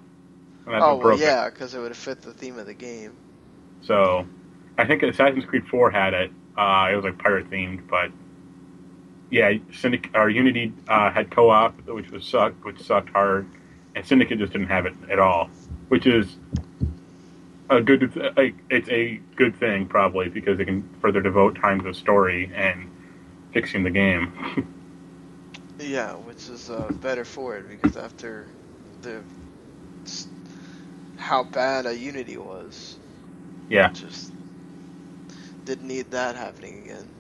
And 0.66 0.76
oh 0.76 0.96
well, 0.96 1.18
yeah, 1.18 1.50
because 1.50 1.74
it 1.74 1.80
would 1.80 1.90
have 1.90 1.98
fit 1.98 2.22
the 2.22 2.34
theme 2.34 2.58
of 2.58 2.66
the 2.66 2.74
game. 2.74 3.14
So, 3.82 4.26
I 4.78 4.86
think 4.86 5.04
Assassin's 5.04 5.44
Creed 5.46 5.68
4 5.68 5.92
had 5.92 6.14
it. 6.14 6.32
Uh, 6.58 6.90
it 6.92 6.96
was 6.96 7.04
like 7.04 7.18
pirate 7.18 7.50
themed, 7.50 7.88
but 7.90 8.12
yeah, 9.30 9.54
Syndic- 9.74 10.12
or 10.14 10.30
Unity 10.30 10.72
uh, 10.88 11.12
had 11.12 11.32
co-op, 11.32 11.86
which 11.88 12.10
was 12.12 12.26
sucked, 12.26 12.64
which 12.64 12.82
sucked 12.82 13.10
hard, 13.10 13.46
and 13.96 14.06
Syndicate 14.06 14.40
just 14.40 14.54
didn't 14.54 14.68
have 14.68 14.86
it 14.86 14.94
at 15.12 15.20
all, 15.20 15.50
which 15.90 16.06
is 16.08 16.38
a 17.70 17.82
good. 17.82 18.16
Like, 18.38 18.56
it's 18.70 18.90
a 18.90 19.20
good 19.36 19.56
thing 19.58 19.88
probably 19.88 20.30
because 20.30 20.58
they 20.58 20.66
can 20.66 20.88
further 21.02 21.22
devote 21.22 21.56
time 21.56 21.80
to 21.80 21.86
the 21.86 21.94
story 21.94 22.52
and 22.54 22.90
fixing 23.54 23.84
the 23.84 23.92
game. 23.92 24.68
Yeah, 25.80 26.14
which 26.16 26.50
is 26.50 26.70
uh, 26.70 26.92
better 27.02 27.26
for 27.26 27.58
it 27.58 27.68
because 27.70 27.98
after 27.98 28.48
the 29.02 29.24
how 31.16 31.44
bad 31.44 31.86
a 31.86 31.96
Unity 31.98 32.38
was, 32.38 33.00
yeah, 33.70 33.90
just 33.90 34.34
didn't 35.66 35.88
need 35.88 36.12
that 36.12 36.36
happening 36.36 36.80
again. 36.84 37.12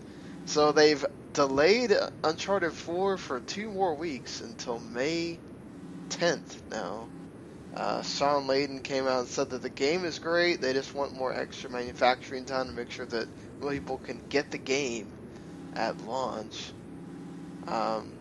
So 0.46 0.72
they've 0.72 1.06
delayed 1.34 1.94
Uncharted 2.24 2.74
4 2.74 3.18
for 3.18 3.40
two 3.42 3.70
more 3.72 3.96
weeks 3.96 4.42
until 4.42 4.80
May 4.80 5.40
10th 6.10 6.62
now. 6.70 7.10
Uh, 7.76 8.04
Shawn 8.04 8.46
Layden 8.48 8.84
came 8.84 9.08
out 9.08 9.22
and 9.22 9.28
said 9.28 9.50
that 9.50 9.62
the 9.62 9.70
game 9.70 10.06
is 10.06 10.20
great. 10.20 10.62
They 10.62 10.74
just 10.74 10.94
want 10.94 11.16
more 11.16 11.34
extra 11.34 11.70
manufacturing 11.70 12.46
time 12.46 12.68
to 12.68 12.74
make 12.74 12.92
sure 12.92 13.06
that 13.08 13.28
people 13.68 13.98
can 13.98 14.22
get 14.30 14.52
the 14.52 14.58
game 14.60 15.08
at 15.74 16.06
launch. 16.06 16.72
Um, 17.68 18.14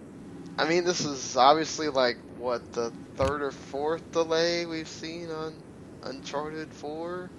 I 0.58 0.68
mean, 0.68 0.84
this 0.84 1.04
is 1.04 1.36
obviously 1.36 1.88
like 1.88 2.16
what 2.38 2.72
the 2.72 2.92
third 3.16 3.42
or 3.42 3.50
fourth 3.50 4.10
delay 4.12 4.64
we've 4.64 4.88
seen 4.88 5.30
on 5.30 5.54
Uncharted 6.02 6.72
4. 6.72 7.30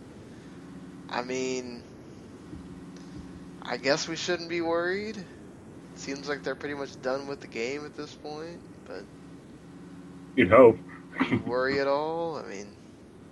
I 1.10 1.22
mean, 1.24 1.84
I 3.62 3.78
guess 3.78 4.08
we 4.08 4.16
shouldn't 4.16 4.50
be 4.50 4.62
worried. 4.62 5.24
Seems 5.96 6.28
like 6.28 6.44
they're 6.44 6.56
pretty 6.56 6.76
much 6.76 7.02
done 7.02 7.28
with 7.28 7.40
the 7.40 7.48
game 7.48 7.86
at 7.86 7.96
this 7.96 8.14
point, 8.14 8.60
but 8.86 9.04
you'd 10.36 10.50
hope. 10.50 10.78
You 11.30 11.38
worry 11.46 11.80
at 11.80 11.88
all? 11.88 12.38
I 12.38 12.44
mean, 12.44 12.68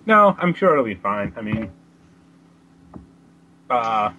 No, 0.06 0.36
I'm 0.38 0.54
sure 0.54 0.72
it'll 0.72 0.84
be 0.84 0.94
fine. 0.94 1.32
I 1.36 1.42
mean, 1.42 1.70
uh, 3.70 4.12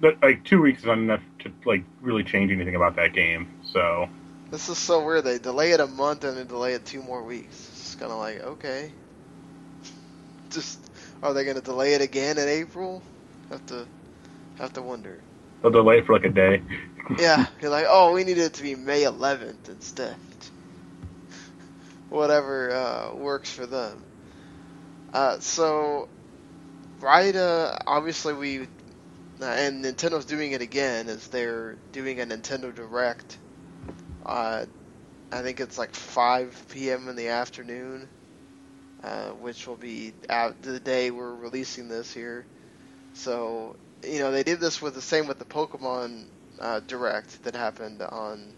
but, 0.00 0.20
like 0.22 0.44
two 0.44 0.60
weeks 0.60 0.80
is 0.80 0.86
not 0.86 0.98
enough 0.98 1.22
to 1.40 1.52
like 1.64 1.84
really 2.00 2.24
change 2.24 2.50
anything 2.50 2.74
about 2.74 2.96
that 2.96 3.12
game. 3.12 3.48
So 3.72 4.08
this 4.50 4.68
is 4.68 4.78
so 4.78 5.04
weird. 5.04 5.24
They 5.24 5.38
delay 5.38 5.72
it 5.72 5.80
a 5.80 5.86
month 5.86 6.24
and 6.24 6.36
then 6.36 6.46
delay 6.46 6.74
it 6.74 6.84
two 6.84 7.02
more 7.02 7.22
weeks. 7.22 7.68
It's 7.72 7.94
kind 7.94 8.12
of 8.12 8.18
like, 8.18 8.40
okay. 8.40 8.92
Just, 10.50 10.80
are 11.22 11.32
they 11.32 11.44
going 11.44 11.56
to 11.56 11.62
delay 11.62 11.94
it 11.94 12.02
again 12.02 12.36
in 12.38 12.48
April? 12.48 13.02
Have 13.50 13.64
to, 13.66 13.86
have 14.58 14.72
to 14.74 14.82
wonder. 14.82 15.20
they'll 15.62 15.70
delay 15.70 15.98
it 15.98 16.06
for 16.06 16.12
like 16.14 16.24
a 16.24 16.30
day. 16.30 16.62
Yeah, 17.18 17.46
you're 17.60 17.70
like, 17.70 17.86
oh, 17.88 18.12
we 18.12 18.24
needed 18.24 18.44
it 18.44 18.54
to 18.54 18.62
be 18.62 18.74
May 18.74 19.02
11th 19.02 19.68
instead. 19.68 20.16
Whatever 22.12 22.70
uh, 22.70 23.14
works 23.14 23.50
for 23.50 23.64
them. 23.64 24.02
Uh, 25.14 25.38
so, 25.40 26.08
right, 27.00 27.34
uh, 27.34 27.76
obviously 27.86 28.34
we, 28.34 28.60
uh, 29.40 29.44
and 29.44 29.82
Nintendo's 29.82 30.26
doing 30.26 30.52
it 30.52 30.60
again, 30.60 31.08
is 31.08 31.26
they're 31.28 31.76
doing 31.92 32.20
a 32.20 32.26
Nintendo 32.26 32.74
Direct. 32.74 33.38
Uh, 34.26 34.66
I 35.32 35.40
think 35.40 35.60
it's 35.60 35.78
like 35.78 35.94
5 35.94 36.66
p.m. 36.70 37.08
in 37.08 37.16
the 37.16 37.28
afternoon, 37.28 38.06
uh, 39.02 39.30
which 39.30 39.66
will 39.66 39.76
be 39.76 40.12
out 40.28 40.60
the 40.60 40.78
day 40.80 41.10
we're 41.10 41.34
releasing 41.34 41.88
this 41.88 42.12
here. 42.12 42.44
So, 43.14 43.74
you 44.04 44.18
know, 44.18 44.30
they 44.32 44.42
did 44.42 44.60
this 44.60 44.82
with 44.82 44.94
the 44.94 45.00
same 45.00 45.26
with 45.28 45.38
the 45.38 45.46
Pokemon 45.46 46.24
uh, 46.60 46.80
Direct 46.80 47.42
that 47.44 47.56
happened 47.56 48.02
on 48.02 48.52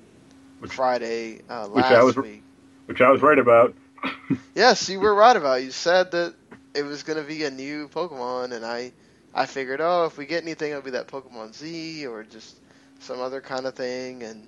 Which- 0.58 0.72
Friday 0.72 1.40
uh, 1.48 1.66
which 1.68 1.84
last 1.84 1.92
I 1.92 2.02
was- 2.02 2.16
week. 2.16 2.42
Which 2.87 3.01
I 3.01 3.11
was 3.11 3.23
right 3.23 3.38
about. 3.38 3.75
Yes, 4.55 4.88
you 4.88 5.01
were 5.01 5.14
right 5.14 5.37
about. 5.37 5.61
it. 5.61 5.64
You 5.64 5.70
said 5.73 6.12
that 6.12 6.35
it 6.75 6.85
was 6.85 7.03
going 7.03 7.20
to 7.20 7.27
be 7.27 7.42
a 7.44 7.51
new 7.51 7.88
Pokemon, 7.88 8.53
and 8.53 8.64
I, 8.64 8.92
I 9.35 9.47
figured, 9.47 9.81
oh, 9.81 10.05
if 10.05 10.16
we 10.16 10.27
get 10.27 10.42
anything, 10.44 10.70
it'll 10.70 10.83
be 10.83 10.90
that 10.92 11.09
Pokemon 11.09 11.55
Z 11.55 12.07
or 12.07 12.23
just 12.23 12.57
some 13.01 13.20
other 13.20 13.40
kind 13.40 13.66
of 13.66 13.75
thing. 13.75 14.23
And 14.23 14.47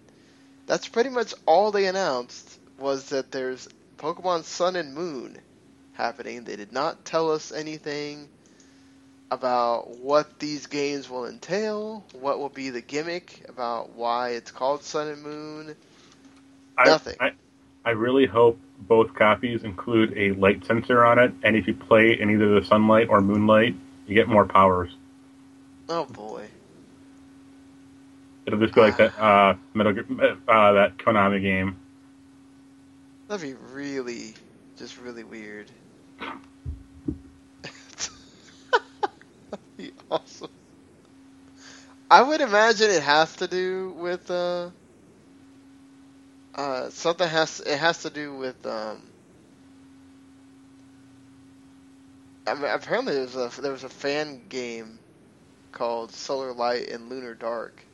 that's 0.67 0.87
pretty 0.87 1.11
much 1.11 1.35
all 1.45 1.73
they 1.73 1.87
announced 1.87 2.59
was 2.79 3.09
that 3.11 3.33
there's 3.33 3.69
Pokemon 3.99 4.45
Sun 4.45 4.77
and 4.77 4.95
Moon 4.95 5.39
happening. 5.95 6.45
They 6.45 6.57
did 6.57 6.73
not 6.73 7.05
tell 7.05 7.33
us 7.33 7.51
anything 7.51 8.29
about 9.31 9.99
what 9.99 10.39
these 10.39 10.67
games 10.67 11.11
will 11.11 11.27
entail, 11.27 12.05
what 12.13 12.39
will 12.39 12.49
be 12.49 12.71
the 12.71 12.81
gimmick 12.81 13.45
about 13.49 13.91
why 13.91 14.31
it's 14.31 14.51
called 14.51 14.85
Sun 14.85 15.09
and 15.09 15.23
Moon. 15.23 15.77
I, 16.79 16.85
Nothing. 16.85 17.17
I, 17.21 17.33
I 17.87 17.91
really 17.91 18.27
hope 18.27 18.59
both 18.81 19.15
copies 19.15 19.63
include 19.63 20.13
a 20.19 20.33
light 20.33 20.65
sensor 20.67 21.05
on 21.05 21.21
it, 21.21 21.33
and 21.45 21.55
if 21.55 21.69
you 21.69 21.75
play 21.75 22.19
in 22.21 22.31
either 22.31 22.59
the 22.59 22.67
sunlight 22.67 23.07
or 23.09 23.21
moonlight, 23.21 23.77
you 24.09 24.15
get 24.15 24.27
more 24.27 24.45
powers. 24.45 24.91
Oh 25.89 26.05
boy. 26.05 26.49
It'll 28.45 28.59
just 28.59 28.75
be 28.75 28.81
like 28.81 28.97
that 28.97 29.17
uh, 29.23 29.55
Metal 29.73 30.01
uh, 30.49 30.73
that 30.73 30.97
Konami 30.99 31.41
game. 31.41 31.77
That'd 33.29 33.47
be 33.47 33.55
really, 33.73 34.35
just 34.77 35.01
really 35.01 35.23
weird. 35.23 35.71
That'd 36.21 36.41
be 39.77 39.93
awesome. 40.11 40.51
I 42.11 42.23
would 42.23 42.41
imagine 42.41 42.91
it 42.91 43.05
has 43.05 43.37
to 43.37 43.47
do 43.47 43.95
with 43.97 44.29
uh, 44.29 44.71
uh, 46.57 46.91
something 46.91 47.29
has 47.29 47.61
it 47.61 47.79
has 47.79 48.03
to 48.03 48.11
do 48.11 48.37
with 48.37 48.67
um, 48.67 49.03
I 52.47 52.55
mean, 52.55 52.65
apparently 52.65 53.15
there 53.15 53.23
was 53.25 53.37
a 53.59 53.61
there 53.63 53.73
was 53.73 53.85
a 53.85 53.91
fan 53.91 54.49
game 54.49 55.01
called 55.73 56.13
Solar 56.13 56.53
Light 56.53 56.89
and 56.91 57.09
Lunar 57.11 57.35
Dark 57.35 57.85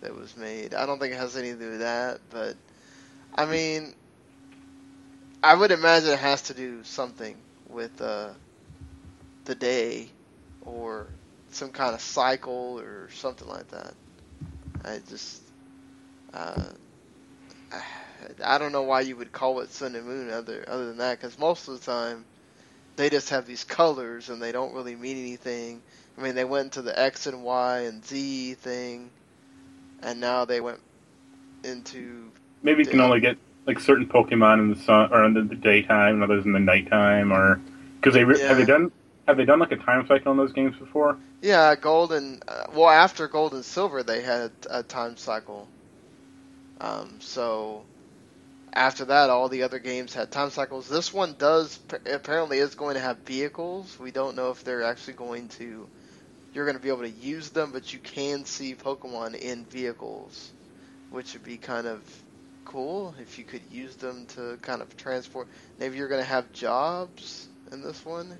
that 0.00 0.14
was 0.14 0.36
made. 0.36 0.74
I 0.74 0.86
don't 0.86 0.98
think 1.00 1.14
it 1.14 1.18
has 1.18 1.36
anything 1.36 1.58
to 1.60 1.64
do 1.66 1.70
with 1.72 1.80
that, 1.80 2.20
but 2.30 2.56
I 3.34 3.46
mean, 3.46 3.94
I 5.44 5.54
would 5.54 5.70
imagine 5.70 6.10
it 6.10 6.18
has 6.18 6.42
to 6.42 6.54
do 6.54 6.82
something 6.84 7.42
with 7.68 8.00
uh, 8.00 8.34
the 9.44 9.54
day 9.54 10.10
or 10.62 11.08
some 11.50 11.70
kind 11.70 11.94
of 11.94 12.00
cycle 12.00 12.80
or 12.80 13.10
something 13.10 13.48
like 13.48 13.68
that. 13.68 13.94
I 14.84 15.00
just, 15.08 15.42
uh, 16.34 16.72
I 18.44 18.58
don't 18.58 18.72
know 18.72 18.82
why 18.82 19.02
you 19.02 19.16
would 19.16 19.32
call 19.32 19.60
it 19.60 19.70
sun 19.70 19.94
and 19.96 20.06
moon 20.06 20.30
other 20.30 20.64
other 20.68 20.86
than 20.86 20.98
that, 20.98 21.18
because 21.20 21.38
most 21.38 21.68
of 21.68 21.74
the 21.80 21.86
time 21.86 22.26
they 22.96 23.10
just 23.10 23.30
have 23.30 23.46
these 23.46 23.64
colors 23.64 24.28
and 24.30 24.42
they 24.42 24.52
don't 24.52 24.74
really 24.74 24.96
mean 24.96 25.18
anything. 25.18 25.82
I 26.18 26.22
mean, 26.22 26.34
they 26.36 26.44
went 26.44 26.66
into 26.66 26.82
the 26.82 26.98
X 26.98 27.26
and 27.26 27.42
Y 27.44 27.80
and 27.80 28.04
Z 28.04 28.54
thing, 28.56 29.12
and 30.00 30.20
now 30.20 30.44
they 30.46 30.60
went 30.60 30.80
into 31.64 32.32
maybe 32.62 32.82
you 32.82 32.88
can 32.88 33.00
only 33.00 33.20
get 33.20 33.38
like 33.66 33.80
certain 33.80 34.08
Pokemon 34.08 34.60
in 34.60 34.70
the 34.70 34.76
sun 34.76 35.12
or 35.12 35.24
in 35.24 35.34
the, 35.34 35.42
the 35.42 35.56
daytime, 35.56 36.16
and 36.16 36.24
others 36.24 36.44
in 36.46 36.52
the 36.52 36.60
nighttime, 36.60 37.32
or 37.32 37.60
because 37.96 38.14
they 38.14 38.24
re- 38.24 38.40
Yeah. 38.40 38.48
have 38.48 38.58
they 38.58 38.64
done 38.64 38.92
have 39.28 39.36
they 39.36 39.44
done 39.44 39.60
like 39.60 39.72
a 39.72 39.76
time 39.76 40.06
cycle 40.06 40.32
in 40.32 40.38
those 40.38 40.52
games 40.52 40.76
before? 40.78 41.18
Yeah, 41.42 41.76
gold 41.76 42.12
and 42.12 42.42
uh, 42.48 42.64
well, 42.72 42.90
after 42.90 43.28
gold 43.28 43.54
and 43.54 43.64
silver, 43.64 44.02
they 44.02 44.22
had 44.22 44.52
a 44.70 44.82
time 44.82 45.16
cycle. 45.16 45.73
Um, 46.84 47.18
so 47.20 47.82
after 48.74 49.06
that, 49.06 49.30
all 49.30 49.48
the 49.48 49.62
other 49.62 49.78
games 49.78 50.12
had 50.12 50.30
time 50.30 50.50
cycles. 50.50 50.86
This 50.86 51.14
one 51.14 51.34
does 51.38 51.78
apparently 52.04 52.58
is 52.58 52.74
going 52.74 52.94
to 52.94 53.00
have 53.00 53.18
vehicles. 53.20 53.98
We 53.98 54.10
don't 54.10 54.36
know 54.36 54.50
if 54.50 54.64
they're 54.64 54.82
actually 54.82 55.14
going 55.14 55.48
to. 55.60 55.88
You're 56.52 56.66
going 56.66 56.76
to 56.76 56.82
be 56.82 56.90
able 56.90 57.02
to 57.02 57.10
use 57.10 57.48
them, 57.50 57.72
but 57.72 57.92
you 57.92 57.98
can 57.98 58.44
see 58.44 58.74
Pokemon 58.74 59.34
in 59.34 59.64
vehicles, 59.64 60.52
which 61.10 61.32
would 61.32 61.42
be 61.42 61.56
kind 61.56 61.86
of 61.86 62.02
cool 62.66 63.14
if 63.18 63.38
you 63.38 63.44
could 63.44 63.62
use 63.72 63.96
them 63.96 64.26
to 64.34 64.58
kind 64.60 64.82
of 64.82 64.94
transport. 64.96 65.48
Maybe 65.78 65.96
you're 65.96 66.08
going 66.08 66.22
to 66.22 66.28
have 66.28 66.52
jobs 66.52 67.48
in 67.72 67.82
this 67.82 68.04
one. 68.04 68.36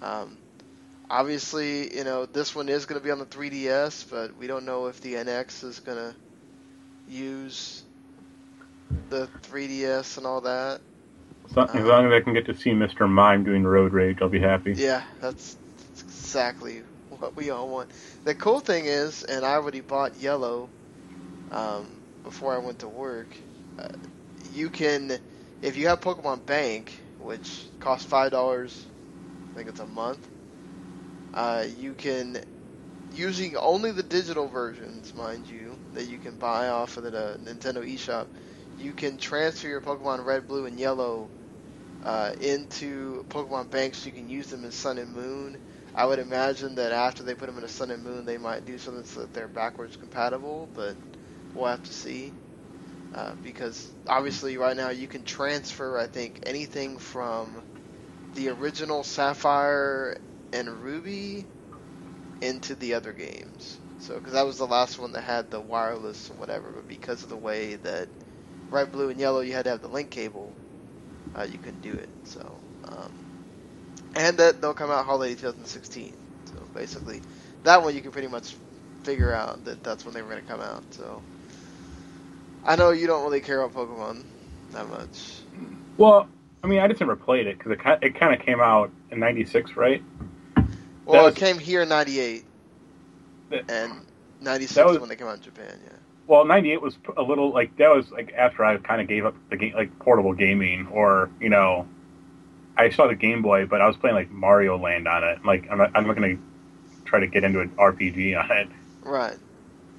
Um, 0.00 0.36
obviously, 1.08 1.96
you 1.96 2.04
know, 2.04 2.26
this 2.26 2.52
one 2.52 2.68
is 2.68 2.84
going 2.84 3.00
to 3.00 3.04
be 3.04 3.12
on 3.12 3.20
the 3.20 3.26
3DS, 3.26 4.10
but 4.10 4.36
we 4.36 4.48
don't 4.48 4.66
know 4.66 4.86
if 4.88 5.00
the 5.00 5.14
NX 5.14 5.64
is 5.64 5.80
going 5.80 5.98
to 5.98 6.14
use 7.08 7.82
the 9.10 9.28
3DS 9.42 10.18
and 10.18 10.26
all 10.26 10.40
that. 10.42 10.80
So, 11.54 11.62
as 11.62 11.84
long 11.84 12.06
as 12.06 12.12
I 12.12 12.20
can 12.20 12.34
get 12.34 12.46
to 12.46 12.54
see 12.54 12.70
Mr. 12.70 13.08
Mime 13.08 13.44
doing 13.44 13.64
road 13.64 13.92
rage, 13.92 14.18
I'll 14.20 14.28
be 14.28 14.40
happy. 14.40 14.72
Yeah, 14.72 15.02
that's, 15.20 15.56
that's 15.78 16.02
exactly 16.02 16.82
what 17.18 17.36
we 17.36 17.50
all 17.50 17.68
want. 17.68 17.88
The 18.24 18.34
cool 18.34 18.60
thing 18.60 18.86
is, 18.86 19.22
and 19.22 19.44
I 19.44 19.54
already 19.54 19.80
bought 19.80 20.16
yellow 20.20 20.68
um, 21.50 21.86
before 22.24 22.54
I 22.54 22.58
went 22.58 22.80
to 22.80 22.88
work. 22.88 23.28
Uh, 23.78 23.88
you 24.54 24.68
can, 24.70 25.12
if 25.62 25.76
you 25.76 25.88
have 25.88 26.00
Pokemon 26.00 26.44
Bank, 26.46 26.92
which 27.18 27.64
costs 27.80 28.06
five 28.06 28.30
dollars, 28.32 28.84
I 29.54 29.58
think 29.58 29.68
it's 29.68 29.80
a 29.80 29.86
month. 29.86 30.26
Uh, 31.32 31.64
you 31.78 31.92
can, 31.94 32.38
using 33.14 33.56
only 33.56 33.92
the 33.92 34.02
digital 34.02 34.48
versions, 34.48 35.14
mind 35.14 35.44
you, 35.48 35.65
that 35.96 36.06
you 36.06 36.18
can 36.18 36.36
buy 36.38 36.68
off 36.68 36.98
of 36.98 37.04
the 37.04 37.18
uh, 37.18 37.36
Nintendo 37.38 37.84
eShop, 37.86 38.28
you 38.76 38.94
can 38.94 39.18
transfer 39.18 39.68
your 39.68 39.82
Pokemon 39.82 40.24
Red, 40.24 40.48
Blue, 40.48 40.66
and 40.66 40.78
Yellow 40.80 41.30
uh, 42.02 42.32
into 42.40 43.24
Pokemon 43.30 43.70
Bank 43.70 43.94
so 43.94 44.08
you 44.08 44.14
can 44.14 44.28
use 44.28 44.48
them 44.48 44.64
in 44.64 44.72
Sun 44.72 44.98
and 44.98 45.12
Moon. 45.12 45.60
I 45.94 46.06
would 46.06 46.20
imagine 46.20 46.76
that 46.76 46.92
after 46.92 47.22
they 47.24 47.34
put 47.34 47.46
them 47.46 47.58
in 47.58 47.64
a 47.64 47.68
Sun 47.68 47.90
and 47.90 48.04
Moon, 48.04 48.26
they 48.26 48.38
might 48.38 48.66
do 48.66 48.78
something 48.78 49.04
so 49.04 49.20
that 49.22 49.34
they're 49.34 49.48
backwards 49.48 49.96
compatible, 49.96 50.70
but 50.74 50.96
we'll 51.54 51.66
have 51.70 51.82
to 51.84 51.92
see. 51.92 52.34
Uh, 53.14 53.34
because 53.42 53.92
obviously, 54.08 54.58
right 54.58 54.76
now 54.76 54.90
you 54.90 55.08
can 55.08 55.24
transfer, 55.24 55.98
I 55.98 56.06
think, 56.06 56.40
anything 56.44 56.98
from 56.98 57.64
the 58.34 58.48
original 58.50 59.04
Sapphire 59.04 60.16
and 60.52 60.68
Ruby 60.82 61.46
into 62.40 62.74
the 62.76 62.94
other 62.94 63.12
games. 63.12 63.78
So, 63.98 64.16
because 64.16 64.34
that 64.34 64.46
was 64.46 64.58
the 64.58 64.66
last 64.66 64.98
one 64.98 65.12
that 65.12 65.22
had 65.22 65.50
the 65.50 65.60
wireless 65.60 66.30
or 66.30 66.36
whatever, 66.36 66.72
but 66.72 66.88
because 66.88 67.22
of 67.22 67.30
the 67.30 67.36
way 67.38 67.76
that 67.76 68.10
Red, 68.70 68.92
Blue, 68.92 69.10
and 69.10 69.20
Yellow, 69.20 69.40
you 69.40 69.54
had 69.54 69.64
to 69.64 69.70
have 69.70 69.82
the 69.82 69.88
link 69.88 70.10
cable, 70.10 70.58
uh, 71.38 71.44
you 71.44 71.58
couldn't 71.58 71.82
do 71.82 71.94
it. 71.94 72.10
So, 72.24 72.62
um, 72.88 73.12
and 74.14 74.38
that 74.38 74.60
they'll 74.62 74.74
come 74.74 74.90
out 74.90 75.06
holiday 75.06 75.34
2016. 75.34 76.16
So 76.46 76.68
basically, 76.74 77.22
that 77.64 77.82
one 77.82 77.94
you 77.94 78.02
can 78.02 78.12
pretty 78.12 78.28
much 78.28 78.56
figure 79.04 79.32
out 79.32 79.64
that 79.64 79.84
that's 79.84 80.04
when 80.04 80.14
they 80.14 80.22
were 80.22 80.30
going 80.30 80.42
to 80.42 80.48
come 80.48 80.60
out. 80.62 80.84
So, 80.94 81.24
I 82.64 82.76
know 82.76 82.90
you 82.90 83.06
don't 83.06 83.24
really 83.24 83.40
care 83.42 83.62
about 83.62 83.74
Pokemon 83.88 84.26
that 84.72 84.88
much. 84.88 85.42
Well, 85.98 86.28
I 86.64 86.68
mean, 86.68 86.80
I 86.80 86.88
just 86.88 87.00
never 87.00 87.16
played 87.16 87.46
it 87.46 87.58
because 87.58 87.72
it, 87.72 87.80
it 88.02 88.18
kind 88.20 88.34
of 88.38 88.44
came 88.44 88.60
out 88.60 88.92
in 89.10 89.20
'96, 89.20 89.76
right? 89.76 90.02
Well, 91.06 91.26
was- 91.26 91.34
it 91.34 91.36
came 91.36 91.58
here 91.58 91.82
in 91.82 91.90
'98 91.90 92.45
That- 93.50 93.70
and 93.70 93.92
'96 94.40 94.74
That 94.74 94.86
was- 94.86 94.98
when 94.98 95.08
they 95.08 95.16
came 95.16 95.26
out 95.26 95.36
in 95.36 95.42
Japan. 95.42 95.78
Yeah. 95.84 95.92
Well, 96.26 96.44
'98 96.44 96.82
was 96.82 96.98
a 97.16 97.22
little 97.22 97.50
like 97.52 97.76
that 97.76 97.94
was 97.94 98.10
like 98.10 98.32
after 98.36 98.64
I 98.64 98.76
kind 98.78 99.00
of 99.00 99.06
gave 99.06 99.24
up 99.24 99.34
the 99.50 99.56
game, 99.56 99.74
like 99.74 99.96
portable 100.00 100.32
gaming, 100.32 100.88
or 100.88 101.30
you 101.40 101.48
know, 101.48 101.86
I 102.76 102.90
saw 102.90 103.06
the 103.06 103.14
Game 103.14 103.42
Boy, 103.42 103.66
but 103.66 103.80
I 103.80 103.86
was 103.86 103.96
playing 103.96 104.16
like 104.16 104.30
Mario 104.30 104.76
Land 104.76 105.06
on 105.06 105.22
it. 105.22 105.44
Like 105.44 105.68
I'm 105.70 105.78
not, 105.78 105.92
I'm 105.94 106.06
not 106.06 106.14
gonna 106.16 106.36
try 107.04 107.20
to 107.20 107.26
get 107.28 107.44
into 107.44 107.60
an 107.60 107.70
RPG 107.76 108.34
on 108.42 108.50
it. 108.56 108.68
Right. 109.02 109.36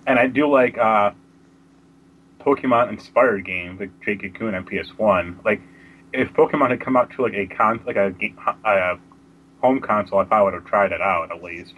And 0.05 0.19
I 0.19 0.27
do 0.27 0.49
like 0.49 0.77
uh, 0.77 1.11
Pokemon 2.39 2.89
inspired 2.89 3.45
games 3.45 3.79
like 3.79 3.91
Jade 4.03 4.21
Cocoon 4.21 4.53
on 4.55 4.65
PS1. 4.65 5.43
Like 5.43 5.61
if 6.13 6.31
Pokemon 6.33 6.69
had 6.69 6.81
come 6.81 6.95
out 6.97 7.09
to 7.11 7.21
like 7.21 7.33
a 7.33 7.45
con 7.47 7.79
like 7.85 7.95
a, 7.95 8.13
a 8.65 8.99
home 9.61 9.79
console, 9.79 10.19
I 10.19 10.25
thought 10.25 10.39
I 10.39 10.41
would 10.43 10.53
have 10.53 10.65
tried 10.65 10.91
it 10.91 11.01
out 11.01 11.31
at 11.31 11.41
least. 11.43 11.73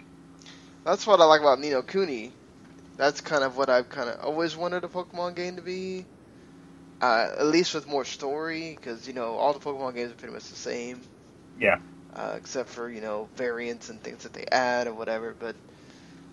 That's 0.90 1.06
what 1.06 1.20
I 1.20 1.24
like 1.24 1.40
about 1.40 1.60
Ni 1.60 1.70
no 1.70 1.82
Kuni. 1.82 2.32
That's 2.96 3.20
kind 3.20 3.44
of 3.44 3.56
what 3.56 3.70
I've 3.70 3.88
kind 3.88 4.10
of 4.10 4.24
always 4.24 4.56
wanted 4.56 4.82
a 4.82 4.88
Pokemon 4.88 5.36
game 5.36 5.54
to 5.54 5.62
be. 5.62 6.04
Uh, 7.00 7.28
at 7.38 7.46
least 7.46 7.74
with 7.74 7.86
more 7.86 8.04
story, 8.04 8.74
because 8.74 9.06
you 9.06 9.14
know 9.14 9.36
all 9.36 9.52
the 9.52 9.60
Pokemon 9.60 9.94
games 9.94 10.10
are 10.10 10.16
pretty 10.16 10.34
much 10.34 10.48
the 10.48 10.56
same. 10.56 11.00
Yeah. 11.60 11.78
Uh, 12.12 12.34
except 12.36 12.70
for 12.70 12.90
you 12.90 13.00
know 13.00 13.28
variants 13.36 13.88
and 13.88 14.02
things 14.02 14.24
that 14.24 14.32
they 14.32 14.44
add 14.50 14.88
or 14.88 14.94
whatever. 14.94 15.32
But 15.38 15.54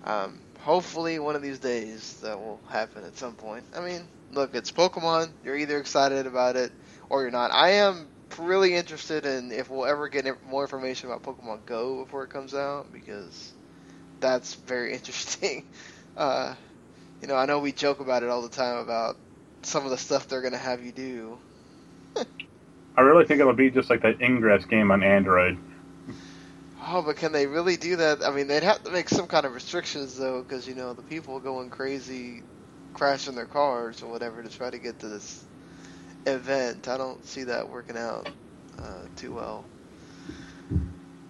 um, 0.05 0.39
hopefully 0.61 1.19
one 1.19 1.35
of 1.35 1.43
these 1.43 1.59
days 1.59 2.19
that 2.23 2.39
will 2.39 2.59
happen 2.67 3.03
at 3.03 3.15
some 3.15 3.35
point. 3.35 3.63
I 3.75 3.81
mean, 3.81 4.07
look, 4.31 4.55
it's 4.55 4.71
Pokemon. 4.71 5.29
You're 5.45 5.57
either 5.57 5.77
excited 5.77 6.25
about 6.25 6.55
it 6.55 6.71
or 7.11 7.21
you're 7.21 7.29
not. 7.29 7.51
I 7.51 7.73
am 7.73 8.07
really 8.39 8.73
interested 8.73 9.27
in 9.27 9.51
if 9.51 9.69
we'll 9.69 9.85
ever 9.85 10.09
get 10.09 10.25
more 10.49 10.63
information 10.63 11.11
about 11.11 11.21
Pokemon 11.21 11.67
Go 11.67 12.03
before 12.03 12.23
it 12.23 12.31
comes 12.31 12.55
out 12.55 12.91
because 12.91 13.53
that's 14.19 14.55
very 14.55 14.93
interesting. 14.93 15.63
Uh, 16.15 16.55
you 17.21 17.27
know, 17.27 17.35
I 17.35 17.45
know 17.45 17.59
we 17.59 17.71
joke 17.71 17.99
about 17.99 18.23
it 18.23 18.29
all 18.29 18.41
the 18.41 18.49
time 18.49 18.77
about 18.77 19.17
some 19.63 19.85
of 19.85 19.91
the 19.91 19.97
stuff 19.97 20.27
they're 20.27 20.41
going 20.41 20.53
to 20.53 20.59
have 20.59 20.83
you 20.83 20.91
do. 20.91 21.39
I 22.95 23.01
really 23.01 23.25
think 23.25 23.39
it'll 23.39 23.53
be 23.53 23.69
just 23.69 23.89
like 23.89 24.01
that 24.01 24.21
Ingress 24.21 24.65
game 24.65 24.91
on 24.91 25.03
Android. 25.03 25.57
Oh, 26.89 27.01
but 27.01 27.17
can 27.17 27.31
they 27.31 27.47
really 27.47 27.77
do 27.77 27.97
that? 27.97 28.23
I 28.25 28.31
mean, 28.31 28.47
they'd 28.47 28.63
have 28.63 28.83
to 28.83 28.91
make 28.91 29.09
some 29.09 29.27
kind 29.27 29.45
of 29.45 29.53
restrictions 29.53 30.17
though, 30.17 30.41
because 30.41 30.67
you 30.67 30.75
know 30.75 30.93
the 30.93 31.03
people 31.03 31.39
going 31.39 31.69
crazy, 31.69 32.43
crashing 32.93 33.35
their 33.35 33.45
cars 33.45 34.01
or 34.01 34.09
whatever 34.09 34.41
to 34.41 34.49
try 34.49 34.69
to 34.69 34.79
get 34.79 34.99
to 34.99 35.07
this 35.09 35.45
event. 36.25 36.87
I 36.87 36.97
don't 36.97 37.23
see 37.25 37.43
that 37.45 37.69
working 37.69 37.97
out 37.97 38.29
uh, 38.79 39.03
too 39.15 39.33
well. 39.33 39.69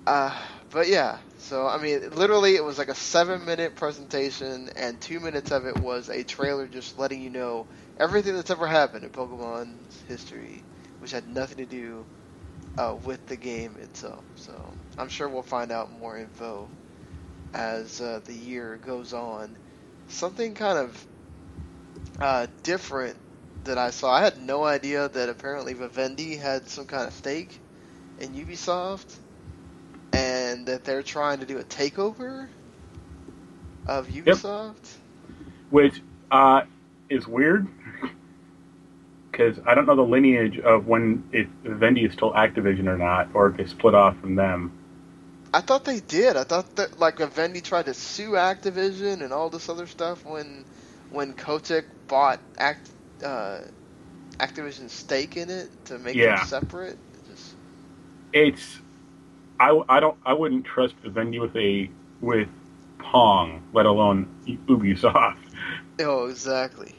Uh, 0.06 0.34
but 0.72 0.88
yeah, 0.88 1.20
so 1.38 1.68
I 1.68 1.82
mean, 1.82 2.10
literally, 2.12 2.56
it 2.56 2.64
was 2.64 2.78
like 2.78 2.90
a 2.90 2.96
seven-minute 2.96 3.76
presentation, 3.76 4.70
and 4.76 5.00
two 5.00 5.20
minutes 5.20 5.52
of 5.52 5.66
it 5.66 5.80
was 5.80 6.10
a 6.10 6.24
trailer 6.24 6.68
just 6.68 6.98
letting 6.98 7.22
you 7.22 7.30
know 7.30 7.68
everything 7.98 8.36
that's 8.36 8.50
ever 8.52 8.68
happened 8.68 9.04
in 9.04 9.12
Pokemon's 9.12 10.02
history, 10.08 10.64
which 11.00 11.12
had 11.12 11.28
nothing 11.28 11.58
to 11.58 11.66
do 11.66 12.06
uh, 12.78 12.96
with 13.06 13.26
the 13.28 13.38
game 13.38 13.78
itself. 13.80 14.26
So 14.36 14.74
I'm 14.98 15.10
sure 15.10 15.30
we'll 15.30 15.44
find 15.44 15.72
out 15.72 15.92
more 15.92 16.18
info 16.18 16.70
as 17.54 18.02
uh, 18.02 18.20
the 18.26 18.34
year 18.34 18.78
goes 18.78 19.14
on. 19.14 19.58
Something 20.10 20.54
kind 20.54 20.78
of 20.78 21.08
uh, 22.20 22.48
different 22.64 23.18
that 23.66 23.78
I 23.78 23.92
saw. 23.92 24.14
I 24.14 24.22
had 24.22 24.38
no 24.38 24.64
idea 24.64 25.10
that 25.10 25.30
apparently 25.30 25.74
Vivendi 25.74 26.36
had 26.36 26.70
some 26.70 26.86
kind 26.86 27.08
of 27.08 27.14
stake 27.14 27.60
in 28.20 28.34
Ubisoft, 28.34 29.18
and 30.14 30.68
that 30.68 30.84
they're 30.84 31.04
trying 31.04 31.40
to 31.40 31.46
do 31.46 31.60
a 31.60 31.64
takeover 31.64 32.50
of 33.86 34.08
Ubisoft. 34.08 34.98
which 35.70 36.02
uh, 36.32 36.62
is 37.10 37.28
weird 37.28 37.68
because 39.32 39.60
I 39.66 39.76
don't 39.76 39.86
know 39.86 39.96
the 39.96 40.02
lineage 40.04 40.60
of 40.60 40.88
when 40.88 41.24
if 41.32 41.48
Vivendi 41.64 42.06
is 42.06 42.14
still 42.14 42.34
Activision 42.34 42.88
or 42.88 42.98
not, 42.98 43.30
or 43.34 43.50
if 43.50 43.58
they 43.58 43.66
split 43.66 43.96
off 43.96 44.20
from 44.20 44.36
them. 44.36 44.72
I 45.54 45.62
thought 45.62 45.86
they 45.86 46.00
did. 46.02 46.38
I 46.38 46.44
thought 46.44 46.76
that 46.78 47.00
like 47.00 47.18
Vivendi 47.18 47.62
tried 47.62 47.86
to 47.86 47.94
sue 47.94 48.32
Activision 48.32 49.24
and 49.24 49.34
all 49.34 49.50
this 49.50 49.70
other 49.70 49.88
stuff 49.88 50.26
when 50.26 50.66
when 51.10 51.34
Kotick 51.34 51.86
bought 52.08 52.42
Act 52.58 52.92
uh, 53.24 53.60
Activision's 54.40 54.94
stake 54.94 55.38
in 55.38 55.50
it 55.50 55.72
to 55.86 55.98
make 56.00 56.18
Yeah. 56.18 56.36
it 56.36 56.40
separate. 56.40 57.00
It 57.14 57.28
Just, 57.28 57.56
It's 58.34 58.80
I, 59.60 59.82
I 59.90 60.00
don't 60.00 60.18
I 60.26 60.34
wouldn't 60.34 60.66
trust 60.66 60.96
Vivendi 61.04 61.40
with 61.40 61.56
a 61.56 61.90
with 62.22 62.50
Pong, 63.00 63.64
let 63.74 63.86
alone 63.86 64.28
Ubisoft. 64.48 65.38
oh, 66.00 66.26
exactly. 66.28 66.96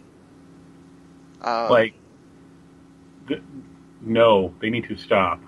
Um, 1.41 1.71
like, 1.71 1.95
th- 3.29 3.43
no, 4.01 4.55
they 4.61 4.71
need 4.71 4.89
to 4.89 4.97
stop. 4.97 5.41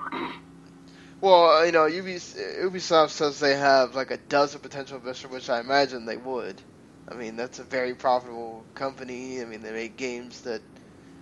Well, 1.20 1.64
you 1.66 1.72
know, 1.72 1.86
Ubisoft 1.86 3.10
says 3.10 3.38
they 3.38 3.56
have 3.56 3.94
like 3.94 4.10
a 4.10 4.18
dozen 4.18 4.60
potential 4.60 4.96
investors, 4.98 5.30
which 5.30 5.48
I 5.50 5.60
imagine 5.60 6.04
they 6.04 6.16
would. 6.16 6.62
I 7.08 7.14
mean, 7.14 7.36
that's 7.36 7.58
a 7.58 7.64
very 7.64 7.94
profitable 7.94 8.66
company. 8.74 9.40
I 9.40 9.44
mean, 9.46 9.62
they 9.62 9.72
make 9.72 9.96
games 9.96 10.42
that 10.42 10.62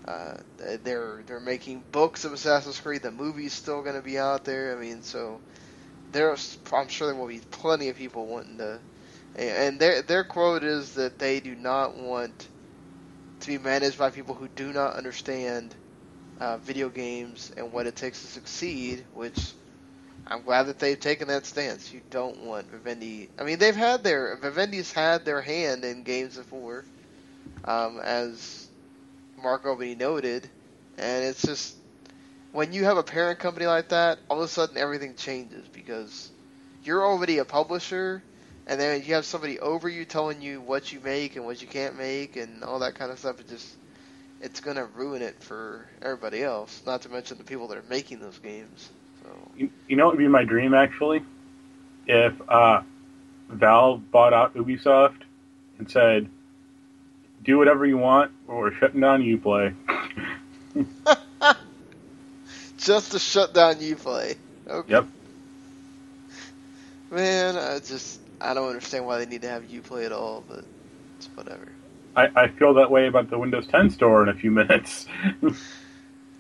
uh, 0.07 0.35
they're 0.57 1.23
they're 1.27 1.41
making 1.41 1.85
books 1.93 2.25
of 2.25 2.33
Assassin's 2.33 2.81
Creed. 2.81 3.03
The 3.03 3.11
movie's 3.13 3.55
still 3.55 3.83
going 3.83 3.97
to 3.97 4.03
be 4.03 4.19
out 4.19 4.45
there. 4.45 4.77
I 4.77 4.81
mean, 4.81 5.03
so 5.03 5.43
there's 6.13 6.59
I'm 6.73 6.89
sure 6.89 7.09
there 7.09 7.17
will 7.17 7.29
be 7.29 7.41
plenty 7.51 7.89
of 7.89 7.97
people 7.97 8.27
wanting 8.27 8.59
to. 8.59 8.81
And 9.37 9.81
their 9.81 10.03
their 10.03 10.25
quote 10.25 10.65
is 10.65 10.95
that 10.95 11.19
they 11.19 11.41
do 11.41 11.55
not 11.55 11.97
want 11.97 12.49
to 13.41 13.49
be 13.49 13.59
managed 13.59 13.99
by 13.99 14.11
people 14.11 14.35
who 14.35 14.49
do 14.49 14.73
not 14.73 14.95
understand 14.95 15.75
uh, 16.41 16.59
video 16.59 16.89
games 16.91 17.53
and 17.57 17.73
what 17.73 17.87
it 17.87 17.97
takes 17.97 18.23
to 18.23 18.29
succeed, 18.29 19.07
which 19.13 19.55
I'm 20.27 20.43
glad 20.43 20.65
that 20.65 20.79
they've 20.79 20.99
taken 21.01 21.29
that 21.29 21.47
stance. 21.47 21.93
You 21.93 22.03
don't 22.11 22.45
want 22.45 22.71
Vivendi. 22.71 23.31
I 23.39 23.45
mean, 23.45 23.59
they've 23.59 23.77
had 23.77 24.05
their 24.05 24.37
Vivendi's 24.37 24.93
had 24.93 25.25
their 25.25 25.41
hand 25.43 25.85
in 25.85 26.05
games 26.05 26.37
before, 26.37 26.87
um, 27.65 28.01
as 28.03 28.69
Mark 29.37 29.67
Albany 29.67 29.97
noted, 29.97 30.51
and 30.99 31.25
it's 31.25 31.43
just 31.43 31.78
when 32.53 32.73
you 32.73 32.85
have 32.85 32.97
a 32.97 33.03
parent 33.03 33.39
company 33.39 33.67
like 33.67 33.89
that, 33.89 34.19
all 34.29 34.39
of 34.39 34.45
a 34.45 34.49
sudden 34.49 34.77
everything 34.77 35.15
changes 35.15 35.67
because 35.73 36.31
you're 36.85 37.05
already 37.05 37.39
a 37.39 37.45
publisher, 37.45 38.23
and 38.67 38.81
then 38.81 39.03
you 39.05 39.15
have 39.15 39.25
somebody 39.25 39.59
over 39.61 39.89
you 39.89 40.05
telling 40.05 40.41
you 40.41 40.61
what 40.61 40.93
you 40.93 41.01
make 41.01 41.37
and 41.37 41.45
what 41.45 41.61
you 41.61 41.69
can't 41.69 41.97
make 41.99 42.37
and 42.37 42.65
all 42.65 42.79
that 42.81 42.95
kind 42.95 43.11
of 43.11 43.19
stuff. 43.19 43.41
It 43.41 43.49
just 43.49 43.77
it's 44.41 44.61
gonna 44.61 44.87
ruin 44.95 45.23
it 45.23 45.35
for 45.43 45.87
everybody 46.01 46.43
else. 46.43 46.83
Not 46.87 47.03
to 47.03 47.09
mention 47.09 47.39
the 47.39 47.45
people 47.45 47.69
that 47.69 47.79
are 47.79 47.85
making 47.91 48.21
those 48.21 48.39
games. 48.39 48.89
So. 49.23 49.31
You, 49.57 49.71
you 49.89 49.97
know 49.97 50.09
it'd 50.09 50.19
be 50.19 50.29
my 50.29 50.45
dream 50.45 50.75
actually? 50.75 51.23
If 52.07 52.35
uh, 52.49 52.83
Valve 53.51 54.11
bought 54.11 54.33
out 54.33 54.55
Ubisoft 54.55 55.21
and 55.79 55.91
said, 55.91 56.29
"Do 57.43 57.59
whatever 57.59 57.85
you 57.85 57.99
want, 57.99 58.33
or 58.47 58.59
we're 58.61 58.75
shutting 58.75 59.01
down 59.01 59.23
UPlay." 59.23 59.75
just 62.89 63.13
to 63.13 63.21
shut 63.21 63.55
down 63.55 63.77
UPlay. 63.77 64.37
Okay. 64.69 64.95
Yep. 64.95 65.09
Man, 67.11 67.57
I 67.57 67.81
just 67.81 68.21
I 68.41 68.55
don't 68.55 68.69
understand 68.69 69.07
why 69.07 69.19
they 69.19 69.27
need 69.27 69.43
to 69.43 69.49
have 69.49 69.65
UPlay 69.65 70.07
at 70.07 70.13
all, 70.13 70.45
but 70.49 70.65
it's 71.19 71.29
whatever. 71.37 71.77
I, 72.17 72.29
I 72.35 72.49
feel 72.49 72.75
that 72.75 72.91
way 72.91 73.07
about 73.09 73.31
the 73.31 73.39
Windows 73.39 73.67
10 73.69 73.91
store 73.91 74.23
in 74.23 74.29
a 74.31 74.35
few 74.35 74.51
minutes. 74.53 75.07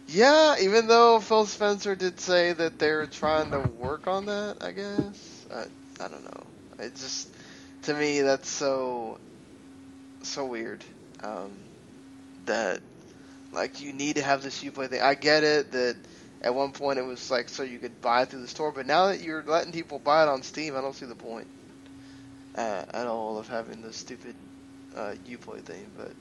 Yeah, 0.08 0.56
even 0.61 0.88
though 0.88 1.20
Phil 1.20 1.46
Spencer 1.46 1.96
did 1.96 2.20
say 2.20 2.52
that 2.54 2.78
they're 2.78 3.06
trying 3.06 3.52
to 3.52 3.61
work 3.61 4.08
on 4.08 4.26
that, 4.26 4.56
I 4.61 4.72
guess. 4.72 5.46
I 5.50 5.64
I 6.00 6.08
don't 6.08 6.24
know. 6.24 6.50
It 6.78 6.96
just 6.96 7.37
to 7.82 7.94
me 7.94 8.22
that's 8.22 8.50
so 8.50 9.18
so 10.22 10.46
weird. 10.46 10.84
Um, 11.22 11.66
that 12.46 12.80
like 13.52 13.80
you 13.80 13.92
need 13.92 14.16
to 14.16 14.22
have 14.22 14.42
this 14.42 14.62
UPlay 14.62 14.90
thing. 14.90 15.02
I 15.02 15.14
get 15.14 15.44
it 15.44 15.72
that 15.72 15.96
at 16.42 16.55
one 16.55 16.72
point 16.72 16.98
it 16.98 17.05
was 17.05 17.31
like 17.31 17.48
so 17.48 17.62
you 17.62 17.79
could 17.79 18.01
buy 18.01 18.22
it 18.22 18.29
through 18.29 18.42
the 18.42 18.48
store, 18.48 18.72
but 18.72 18.87
now 18.87 19.07
that 19.07 19.20
you're 19.20 19.42
letting 19.42 19.72
people 19.72 19.98
buy 19.98 20.22
it 20.22 20.29
on 20.29 20.42
Steam, 20.42 20.77
I 20.77 20.81
don't 20.81 20.94
see 20.94 21.07
the 21.07 21.14
point 21.14 21.46
uh, 22.55 22.85
at 22.92 23.07
all 23.07 23.38
of 23.38 23.48
having 23.48 23.83
the 23.83 23.92
stupid 23.92 24.35
uh, 24.96 25.14
UPlay 25.29 25.61
thing. 25.61 25.87
But 25.96 26.12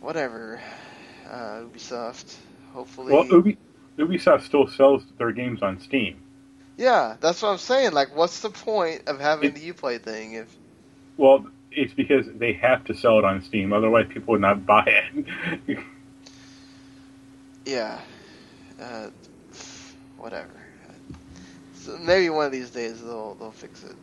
whatever, 0.00 0.60
uh, 1.30 1.62
Ubisoft. 1.62 2.36
Hopefully, 2.72 3.14
well, 3.14 3.24
Ubi, 3.24 3.56
Ubisoft 3.98 4.42
still 4.42 4.66
sells 4.66 5.02
their 5.18 5.32
games 5.32 5.62
on 5.62 5.80
Steam. 5.80 6.20
yeah, 6.76 7.16
that's 7.20 7.40
what 7.40 7.50
I'm 7.50 7.58
saying. 7.58 7.92
Like, 7.92 8.14
what's 8.14 8.40
the 8.40 8.50
point 8.50 9.02
of 9.06 9.18
having 9.18 9.54
the 9.54 9.72
UPlay 9.72 10.00
thing 10.00 10.34
if 10.34 10.54
Well, 11.16 11.46
it's 11.72 11.94
because 11.94 12.26
they 12.34 12.52
have 12.54 12.84
to 12.84 12.94
sell 12.94 13.18
it 13.18 13.24
on 13.24 13.42
Steam, 13.42 13.72
otherwise 13.72 14.06
people 14.08 14.32
would 14.32 14.42
not 14.42 14.66
buy 14.66 14.84
it. 14.84 15.78
Yeah. 17.66 18.00
Uh, 18.78 19.10
whatever. 20.16 20.60
So 21.72 21.96
maybe 21.98 22.28
one 22.30 22.46
of 22.46 22.52
these 22.52 22.70
days 22.70 23.00
they'll 23.00 23.34
they'll 23.36 23.52
fix 23.52 23.84
it. 23.84 23.96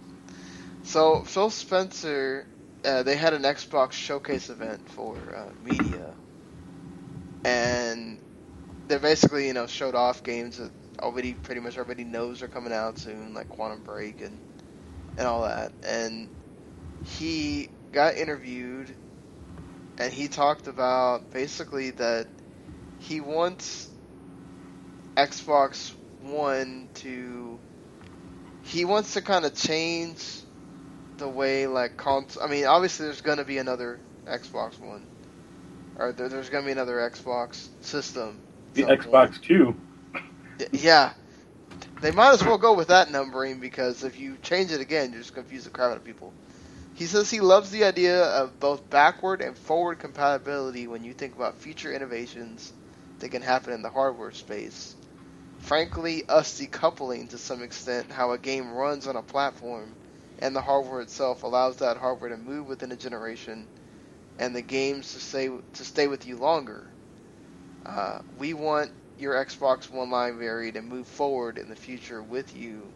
So 0.84 1.24
Phil 1.26 1.50
Spencer, 1.52 2.48
uh, 2.86 3.04
they 3.04 3.16
had 3.18 3.34
an 3.34 3.44
Xbox 3.44 3.94
showcase 3.94 4.50
event 4.50 4.90
for 4.90 5.36
uh, 5.36 5.54
media, 5.64 6.18
and 7.44 8.20
they 8.88 8.98
basically 8.98 9.48
you 9.48 9.54
know 9.54 9.68
showed 9.68 9.96
off 9.96 10.24
games 10.24 10.58
that 10.58 10.72
already 11.02 11.36
pretty 11.36 11.62
much 11.62 11.78
everybody 11.78 12.06
knows 12.06 12.42
are 12.42 12.50
coming 12.50 12.74
out 12.74 13.00
soon, 13.00 13.34
like 13.34 13.50
Quantum 13.50 13.84
Break 13.84 14.22
and 14.22 14.42
and 15.18 15.28
all 15.28 15.44
that. 15.44 15.74
And 15.84 16.30
he 17.04 17.70
got 17.92 18.16
interviewed, 18.18 18.98
and 19.98 20.14
he 20.14 20.28
talked 20.28 20.68
about 20.68 21.32
basically 21.32 21.92
that 21.92 22.28
he 22.98 23.22
wants 23.22 23.90
Xbox 25.16 25.94
One 26.22 26.90
to. 26.96 27.60
He 28.64 28.86
wants 28.86 29.14
to 29.16 29.22
kind 29.22 29.46
of 29.46 29.56
change 29.56 30.42
the 31.18 31.28
way 31.28 31.68
like 31.68 31.98
cons. 31.98 32.38
I 32.42 32.48
mean, 32.48 32.66
obviously, 32.66 33.06
there's 33.06 33.22
going 33.22 33.38
to 33.38 33.46
be 33.46 33.58
another 33.58 34.00
Xbox 34.26 34.80
One, 34.80 35.06
or 35.98 36.12
there, 36.12 36.30
there's 36.30 36.50
going 36.50 36.64
to 36.64 36.66
be 36.66 36.72
another 36.72 36.96
Xbox 36.96 37.68
system. 37.82 38.40
the 38.74 38.84
point. 38.84 39.02
Xbox 39.02 39.42
Two. 39.42 39.76
Yeah. 40.72 41.14
They 42.02 42.12
might 42.12 42.34
as 42.34 42.44
well 42.44 42.58
go 42.58 42.74
with 42.74 42.90
that 42.90 43.12
numbering 43.12 43.60
because 43.60 44.04
if 44.04 44.20
you 44.20 44.38
change 44.42 44.72
it 44.72 44.82
again, 44.82 45.12
you're 45.12 45.22
just 45.22 45.34
gonna 45.34 45.44
confuse 45.44 45.64
the 45.64 45.70
crap 45.70 45.92
out 45.92 45.98
of 45.98 46.04
people. 46.04 46.34
He 46.96 47.06
says 47.06 47.32
he 47.32 47.40
loves 47.40 47.72
the 47.72 47.86
idea 47.86 48.24
of 48.24 48.60
both 48.60 48.90
backward 48.90 49.42
and 49.42 49.58
forward 49.58 50.00
compatibility 50.00 50.86
when 50.86 51.04
you 51.04 51.14
think 51.14 51.36
about 51.36 51.58
future 51.58 51.92
innovations 51.92 52.72
that 53.20 53.30
can 53.30 53.42
happen 53.42 53.74
in 53.74 53.82
the 53.82 53.90
hardware 53.90 54.32
space. 54.32 54.96
Frankly, 55.64 56.24
us 56.30 56.60
decoupling 56.60 57.30
to 57.30 57.40
some 57.40 57.64
extent 57.64 58.12
how 58.12 58.34
a 58.34 58.38
game 58.38 58.72
runs 58.72 59.08
on 59.08 59.16
a 59.16 59.24
platform 59.24 59.98
and 60.38 60.56
the 60.56 60.62
hardware 60.62 61.02
itself 61.02 61.42
allows 61.44 61.78
that 61.78 61.98
hardware 61.98 62.30
to 62.30 62.38
move 62.38 62.68
within 62.68 62.92
a 62.92 62.98
generation 62.98 63.70
and 64.38 64.56
the 64.56 64.62
games 64.62 65.14
to 65.14 65.20
stay 65.20 65.48
to 65.48 65.86
stay 65.86 66.08
with 66.08 66.26
you 66.26 66.38
longer. 66.38 66.94
Uh, 67.86 68.20
we 68.38 68.54
want 68.54 68.92
your 69.18 69.36
Xbox 69.36 69.90
One 69.90 70.10
library 70.12 70.72
to 70.74 70.82
move 70.82 71.08
forward 71.08 71.58
in 71.58 71.70
the 71.70 71.76
future 71.76 72.24
with 72.24 72.54
you. 72.54 72.96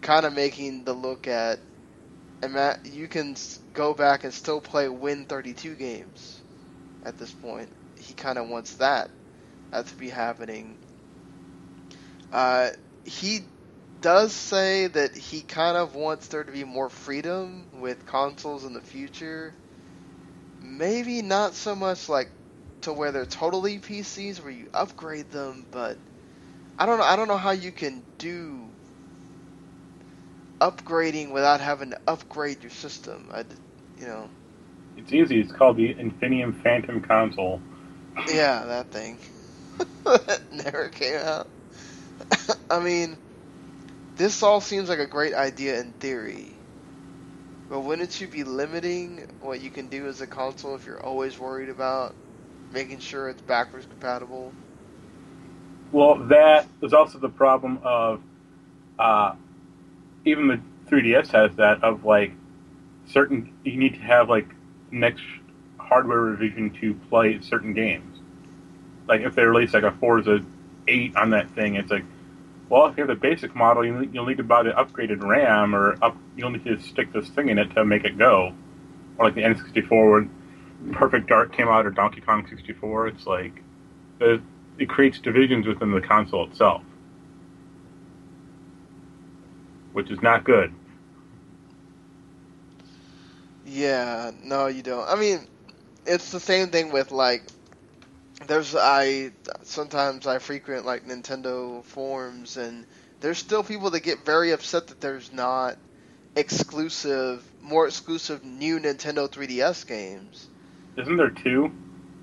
Kind 0.00 0.24
of 0.26 0.32
making 0.32 0.84
the 0.84 0.94
look 0.94 1.26
at, 1.28 1.60
ima- 2.42 2.78
you 2.84 3.08
can 3.08 3.36
go 3.72 3.94
back 3.94 4.24
and 4.24 4.34
still 4.34 4.60
play 4.60 4.86
Win32 4.86 5.76
games 5.78 6.42
at 7.02 7.18
this 7.18 7.32
point. 7.32 7.74
He 7.96 8.14
kind 8.14 8.38
of 8.38 8.48
wants 8.48 8.76
that 8.76 9.10
uh, 9.72 9.82
to 9.84 9.96
be 9.96 10.10
happening. 10.10 10.78
Uh, 12.32 12.70
he 13.04 13.40
does 14.00 14.34
say 14.34 14.86
that 14.88 15.16
he 15.16 15.42
kind 15.42 15.76
of 15.76 15.94
wants 15.94 16.28
there 16.28 16.44
to 16.44 16.52
be 16.52 16.64
more 16.64 16.90
freedom 16.90 17.68
with 17.72 18.06
consoles 18.06 18.64
in 18.64 18.72
the 18.74 18.82
future. 18.82 19.56
Maybe 20.60 21.22
not 21.22 21.54
so 21.54 21.74
much 21.74 22.08
like 22.08 22.30
to 22.82 22.92
where 22.92 23.12
they're 23.12 23.26
totally 23.26 23.78
PCs 23.80 24.40
where 24.42 24.50
you 24.52 24.68
upgrade 24.74 25.30
them, 25.30 25.66
but 25.70 26.00
I 26.78 26.86
don't 26.86 26.98
know. 26.98 27.04
I 27.04 27.16
don't 27.16 27.28
know 27.28 27.36
how 27.38 27.52
you 27.52 27.72
can 27.72 28.04
do 28.18 28.74
upgrading 30.60 31.32
without 31.32 31.60
having 31.60 31.90
to 31.90 32.00
upgrade 32.06 32.62
your 32.62 32.70
system. 32.70 33.28
I, 33.32 33.44
you 33.98 34.06
know, 34.06 34.30
It's 34.96 35.12
easy. 35.12 35.40
It's 35.40 35.52
called 35.52 35.76
the 35.76 35.94
Infinium 35.94 36.62
Phantom 36.62 37.00
console. 37.00 37.60
yeah, 38.26 38.64
that 38.66 38.90
thing 38.90 39.20
that 40.04 40.40
never 40.52 40.88
came 40.90 41.16
out. 41.16 41.50
I 42.70 42.80
mean, 42.80 43.18
this 44.16 44.42
all 44.42 44.60
seems 44.60 44.88
like 44.88 44.98
a 44.98 45.06
great 45.06 45.34
idea 45.34 45.80
in 45.80 45.92
theory. 45.94 46.60
But 47.68 47.80
wouldn't 47.80 48.20
you 48.20 48.28
be 48.28 48.44
limiting 48.44 49.26
what 49.40 49.60
you 49.60 49.70
can 49.70 49.88
do 49.88 50.06
as 50.06 50.20
a 50.20 50.26
console 50.26 50.74
if 50.76 50.86
you're 50.86 51.02
always 51.02 51.38
worried 51.38 51.68
about 51.68 52.16
making 52.70 52.98
sure 53.00 53.28
it's 53.28 53.42
backwards 53.42 53.86
compatible? 53.86 54.54
Well, 55.92 56.16
that 56.28 56.66
is 56.82 56.92
also 56.92 57.18
the 57.18 57.28
problem 57.28 57.78
of 57.82 58.20
uh, 58.98 59.34
even 60.24 60.48
the 60.48 60.60
3DS 60.90 61.28
has 61.32 61.54
that 61.56 61.82
of 61.82 62.04
like 62.04 62.32
certain 63.08 63.52
you 63.64 63.76
need 63.76 63.94
to 63.94 64.00
have 64.00 64.28
like 64.28 64.48
next 64.90 65.22
hardware 65.78 66.20
revision 66.20 66.70
to 66.80 66.94
play 67.08 67.40
certain 67.40 67.72
games. 67.72 68.18
Like 69.08 69.22
if 69.22 69.34
they 69.34 69.44
release 69.44 69.74
like 69.74 69.84
a 69.84 69.92
Forza 69.92 70.44
8 70.88 71.16
on 71.16 71.30
that 71.30 71.50
thing, 71.50 71.76
it's 71.76 71.90
like, 71.90 72.04
well, 72.68 72.86
if 72.86 72.96
you 72.96 73.06
have 73.06 73.08
the 73.08 73.20
basic 73.20 73.54
model, 73.54 73.84
you, 73.84 74.08
you'll 74.12 74.26
need 74.26 74.38
to 74.38 74.42
buy 74.42 74.62
the 74.62 74.70
upgraded 74.70 75.22
RAM, 75.22 75.74
or 75.74 75.96
up, 76.02 76.16
you'll 76.36 76.50
need 76.50 76.64
to 76.64 76.80
stick 76.80 77.12
this 77.12 77.28
thing 77.28 77.48
in 77.48 77.58
it 77.58 77.74
to 77.74 77.84
make 77.84 78.04
it 78.04 78.18
go. 78.18 78.52
Or 79.18 79.26
like 79.26 79.34
the 79.34 79.42
N64 79.42 80.12
when 80.80 80.92
Perfect 80.92 81.28
Dark 81.28 81.52
came 81.52 81.68
out, 81.68 81.86
or 81.86 81.90
Donkey 81.90 82.20
Kong 82.20 82.46
64. 82.48 83.08
It's 83.08 83.26
like 83.26 83.62
it 84.20 84.88
creates 84.88 85.18
divisions 85.20 85.66
within 85.66 85.92
the 85.92 86.00
console 86.00 86.48
itself, 86.48 86.82
which 89.92 90.10
is 90.10 90.20
not 90.20 90.44
good. 90.44 90.72
Yeah, 93.64 94.30
no, 94.44 94.66
you 94.66 94.82
don't. 94.82 95.08
I 95.08 95.16
mean, 95.16 95.46
it's 96.06 96.30
the 96.30 96.40
same 96.40 96.68
thing 96.68 96.92
with 96.92 97.10
like 97.10 97.42
there's 98.46 98.74
I 98.74 99.32
sometimes 99.62 100.26
I 100.26 100.38
frequent 100.38 100.84
like 100.84 101.06
Nintendo 101.06 101.82
forums 101.84 102.56
and 102.56 102.86
there's 103.20 103.38
still 103.38 103.62
people 103.62 103.90
that 103.90 104.00
get 104.00 104.24
very 104.24 104.52
upset 104.52 104.88
that 104.88 105.00
there's 105.00 105.32
not 105.32 105.78
exclusive, 106.36 107.42
more 107.62 107.86
exclusive 107.86 108.44
new 108.44 108.78
Nintendo 108.78 109.28
3DS 109.28 109.86
games. 109.86 110.48
Isn't 110.96 111.16
there 111.16 111.30
two? 111.30 111.72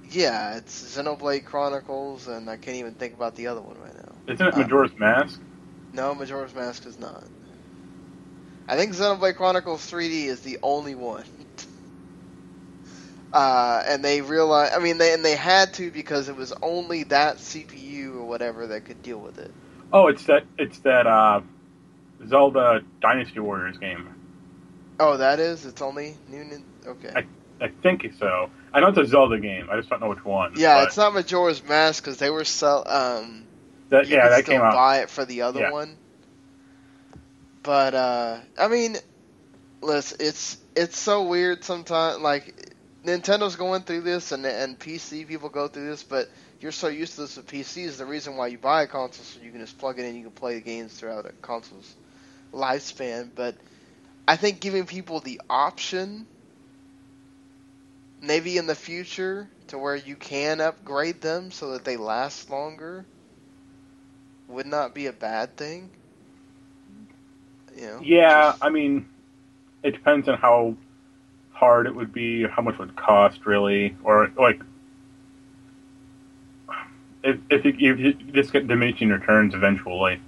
Yeah, 0.09 0.57
it's 0.57 0.97
Xenoblade 0.97 1.45
Chronicles 1.45 2.27
and 2.27 2.49
I 2.49 2.57
can't 2.57 2.77
even 2.77 2.93
think 2.93 3.15
about 3.15 3.35
the 3.35 3.47
other 3.47 3.61
one 3.61 3.79
right 3.81 3.95
now. 3.95 4.33
Isn't 4.33 4.47
it 4.47 4.57
Majora's 4.57 4.91
uh, 4.91 4.99
Mask? 4.99 5.41
No, 5.93 6.13
Majora's 6.13 6.53
Mask 6.53 6.85
is 6.85 6.99
not. 6.99 7.23
I 8.67 8.77
think 8.77 8.93
Xenoblade 8.93 9.35
Chronicles 9.35 9.89
3D 9.89 10.25
is 10.25 10.41
the 10.41 10.59
only 10.61 10.95
one. 10.95 11.25
Uh, 13.33 13.81
and 13.87 14.05
they 14.05 14.21
realized, 14.21 14.73
I 14.75 14.79
mean, 14.79 14.99
they 14.99 15.11
and 15.11 15.25
they 15.25 15.35
had 15.35 15.73
to 15.75 15.89
because 15.89 16.29
it 16.29 16.35
was 16.35 16.53
only 16.61 17.03
that 17.05 17.37
CPU 17.37 18.17
or 18.17 18.25
whatever 18.25 18.67
that 18.67 18.85
could 18.85 19.01
deal 19.01 19.17
with 19.17 19.39
it. 19.39 19.51
Oh, 19.91 20.07
it's 20.07 20.23
that 20.25 20.45
it's 20.59 20.77
that 20.79 21.07
uh, 21.07 21.41
Zelda 22.27 22.83
Dynasty 23.01 23.39
Warriors 23.39 23.79
game. 23.79 24.13
Oh, 24.99 25.17
that 25.17 25.39
is. 25.39 25.65
It's 25.65 25.81
only 25.81 26.15
new. 26.29 26.63
Okay. 26.85 27.11
I, 27.15 27.25
I 27.63 27.69
think 27.81 28.05
so. 28.19 28.51
I 28.71 28.79
know 28.81 28.89
it's 28.89 28.99
a 28.99 29.05
Zelda 29.07 29.39
game. 29.39 29.67
I 29.71 29.77
just 29.77 29.89
don't 29.89 29.99
know 29.99 30.09
which 30.09 30.23
one. 30.23 30.53
Yeah, 30.55 30.81
but... 30.81 30.89
it's 30.89 30.97
not 30.97 31.15
Majora's 31.15 31.63
Mask 31.63 32.03
because 32.03 32.19
they 32.19 32.29
were 32.29 32.45
sell. 32.45 32.87
Um, 32.87 33.45
that 33.89 34.07
yeah, 34.07 34.29
that 34.29 34.45
came 34.45 34.61
out. 34.61 34.73
Buy 34.73 34.99
it 34.99 35.09
for 35.09 35.25
the 35.25 35.41
other 35.41 35.61
yeah. 35.61 35.71
one. 35.71 35.97
But 37.63 37.95
uh, 37.95 38.39
I 38.59 38.67
mean, 38.67 38.97
listen, 39.81 40.17
it's 40.19 40.57
it's 40.75 40.99
so 40.99 41.23
weird 41.23 41.63
sometimes. 41.63 42.21
Like 42.21 42.72
Nintendo's 43.05 43.55
going 43.55 43.81
through 43.81 44.01
this, 44.01 44.31
and 44.31 44.45
and 44.45 44.79
PC 44.79 45.27
people 45.27 45.49
go 45.49 45.67
through 45.67 45.87
this, 45.87 46.03
but 46.03 46.29
you're 46.61 46.71
so 46.71 46.87
used 46.87 47.15
to 47.15 47.21
this 47.21 47.35
with 47.35 47.47
PCs. 47.47 47.97
The 47.97 48.05
reason 48.05 48.37
why 48.37 48.47
you 48.47 48.57
buy 48.57 48.83
a 48.83 48.87
console 48.87 49.25
so 49.25 49.41
you 49.43 49.51
can 49.51 49.59
just 49.59 49.77
plug 49.77 49.99
it 49.99 50.03
in, 50.03 50.09
and 50.09 50.17
you 50.17 50.23
can 50.23 50.31
play 50.31 50.55
the 50.55 50.61
games 50.61 50.93
throughout 50.93 51.25
a 51.25 51.33
console's 51.41 51.95
lifespan. 52.53 53.29
But 53.35 53.55
I 54.27 54.37
think 54.37 54.61
giving 54.61 54.85
people 54.85 55.19
the 55.19 55.41
option, 55.49 56.25
maybe 58.21 58.57
in 58.57 58.67
the 58.67 58.75
future, 58.75 59.49
to 59.67 59.77
where 59.77 59.97
you 59.97 60.15
can 60.15 60.61
upgrade 60.61 61.19
them 61.19 61.51
so 61.51 61.71
that 61.71 61.83
they 61.83 61.97
last 61.97 62.49
longer, 62.49 63.05
would 64.47 64.65
not 64.65 64.93
be 64.93 65.07
a 65.07 65.13
bad 65.13 65.57
thing. 65.57 65.89
You 67.75 67.87
know, 67.87 67.99
yeah, 68.01 68.51
just... 68.51 68.63
I 68.63 68.69
mean, 68.69 69.09
it 69.81 69.91
depends 69.91 70.29
on 70.29 70.37
how 70.37 70.77
hard 71.63 71.87
it 71.87 71.95
would 71.95 72.11
be, 72.11 72.45
how 72.45 72.61
much 72.61 72.73
it 72.73 72.79
would 72.79 72.95
cost, 72.97 73.45
really, 73.45 73.95
or 74.03 74.29
like 74.37 74.59
if 77.23 77.39
if 77.49 77.63
you, 77.63 77.93
if 77.93 77.99
you 77.99 78.13
just 78.33 78.51
get 78.51 78.67
diminishing 78.67 79.07
returns 79.07 79.53
eventually. 79.53 80.19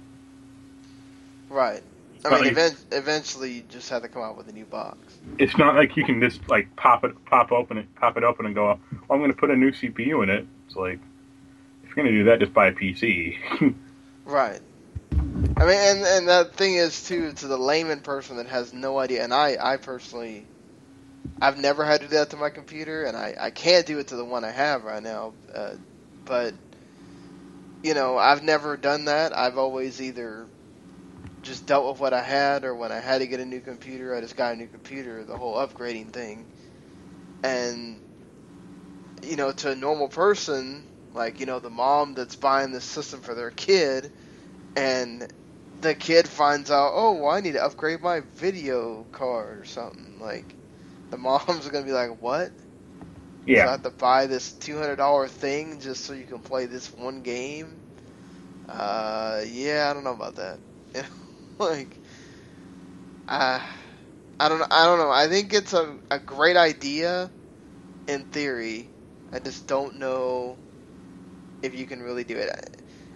Right. 1.50 1.82
I 2.24 2.30
mean, 2.30 2.38
like, 2.40 2.52
event, 2.52 2.84
eventually 2.90 3.52
you 3.52 3.62
just 3.68 3.90
have 3.90 4.00
to 4.02 4.08
come 4.08 4.22
out 4.22 4.38
with 4.38 4.48
a 4.48 4.52
new 4.52 4.64
box. 4.64 4.98
It's 5.38 5.58
not 5.58 5.76
like 5.76 5.94
you 5.96 6.04
can 6.04 6.20
just 6.20 6.48
like 6.48 6.74
pop 6.74 7.04
it, 7.04 7.12
pop 7.26 7.52
open 7.52 7.76
it, 7.76 7.94
pop 7.96 8.16
it 8.16 8.24
open, 8.24 8.46
and 8.46 8.54
go. 8.54 8.68
Oh, 8.70 8.78
I'm 9.10 9.18
going 9.18 9.30
to 9.30 9.36
put 9.36 9.50
a 9.50 9.56
new 9.56 9.72
CPU 9.72 10.22
in 10.22 10.30
it. 10.30 10.46
It's 10.66 10.74
like 10.74 10.98
if 11.84 11.94
you're 11.94 12.02
going 12.02 12.06
to 12.06 12.12
do 12.12 12.24
that, 12.24 12.40
just 12.40 12.54
buy 12.54 12.68
a 12.68 12.72
PC. 12.72 13.36
right. 14.24 14.60
I 15.12 15.64
mean, 15.66 15.78
and 15.78 16.02
and 16.02 16.28
that 16.28 16.54
thing 16.54 16.76
is 16.76 17.06
too 17.06 17.32
to 17.32 17.46
the 17.46 17.58
layman 17.58 18.00
person 18.00 18.38
that 18.38 18.46
has 18.46 18.72
no 18.72 18.98
idea. 18.98 19.22
And 19.22 19.34
I, 19.34 19.58
I 19.60 19.76
personally 19.76 20.46
I've 21.40 21.58
never 21.58 21.84
had 21.84 22.00
to 22.00 22.08
do 22.08 22.14
that 22.16 22.30
to 22.30 22.36
my 22.36 22.50
computer, 22.50 23.04
and 23.04 23.16
I, 23.16 23.34
I 23.38 23.50
can't 23.50 23.86
do 23.86 23.98
it 23.98 24.08
to 24.08 24.16
the 24.16 24.24
one 24.24 24.44
I 24.44 24.50
have 24.50 24.84
right 24.84 25.02
now. 25.02 25.32
Uh, 25.54 25.74
but 26.24 26.54
you 27.82 27.94
know, 27.94 28.18
I've 28.18 28.42
never 28.42 28.76
done 28.76 29.04
that. 29.04 29.36
I've 29.36 29.58
always 29.58 30.00
either 30.00 30.46
just 31.42 31.66
dealt 31.66 31.88
with 31.88 32.00
what 32.00 32.12
I 32.12 32.22
had, 32.22 32.64
or 32.64 32.74
when 32.74 32.90
I 32.90 32.98
had 32.98 33.18
to 33.18 33.26
get 33.26 33.40
a 33.40 33.44
new 33.44 33.60
computer, 33.60 34.14
I 34.14 34.20
just 34.20 34.36
got 34.36 34.54
a 34.54 34.56
new 34.56 34.66
computer. 34.66 35.24
The 35.24 35.36
whole 35.36 35.54
upgrading 35.56 36.10
thing, 36.12 36.44
and 37.42 38.00
you 39.22 39.36
know, 39.36 39.52
to 39.52 39.70
a 39.70 39.76
normal 39.76 40.08
person, 40.08 40.82
like 41.14 41.40
you 41.40 41.46
know, 41.46 41.60
the 41.60 41.70
mom 41.70 42.14
that's 42.14 42.36
buying 42.36 42.72
this 42.72 42.84
system 42.84 43.20
for 43.20 43.34
their 43.34 43.50
kid, 43.50 44.10
and 44.74 45.26
the 45.80 45.94
kid 45.94 46.28
finds 46.28 46.70
out, 46.70 46.92
oh, 46.94 47.12
well, 47.12 47.30
I 47.30 47.40
need 47.40 47.52
to 47.52 47.64
upgrade 47.64 48.00
my 48.00 48.20
video 48.36 49.04
card 49.12 49.58
or 49.58 49.64
something 49.64 50.18
like 50.20 50.44
the 51.10 51.18
mom's 51.18 51.68
gonna 51.68 51.84
be 51.86 51.92
like, 51.92 52.20
"What? 52.20 52.52
Yeah, 53.46 53.54
so 53.54 53.68
I 53.68 53.72
have 53.72 53.82
to 53.82 53.90
buy 53.90 54.26
this 54.26 54.52
two 54.54 54.78
hundred 54.78 54.96
dollar 54.96 55.28
thing 55.28 55.80
just 55.80 56.04
so 56.04 56.12
you 56.12 56.26
can 56.26 56.40
play 56.42 56.66
this 56.66 56.92
one 56.92 57.22
game." 57.22 57.82
Uh, 58.68 59.42
yeah, 59.46 59.88
I 59.90 59.94
don't 59.94 60.04
know 60.04 60.12
about 60.14 60.36
that. 60.36 60.60
You 60.94 61.02
know, 61.60 61.66
like, 61.66 62.00
uh, 63.28 63.60
I 64.40 64.48
don't, 64.48 64.62
I 64.70 64.86
don't 64.86 64.98
know. 64.98 65.10
I 65.10 65.28
think 65.28 65.52
it's 65.52 65.72
a 65.72 65.98
a 66.10 66.18
great 66.18 66.56
idea 66.56 67.32
in 68.06 68.24
theory. 68.24 68.92
I 69.32 69.38
just 69.40 69.66
don't 69.66 69.96
know 69.96 70.60
if 71.62 71.74
you 71.74 71.86
can 71.86 72.02
really 72.02 72.24
do 72.24 72.36
it. 72.36 72.50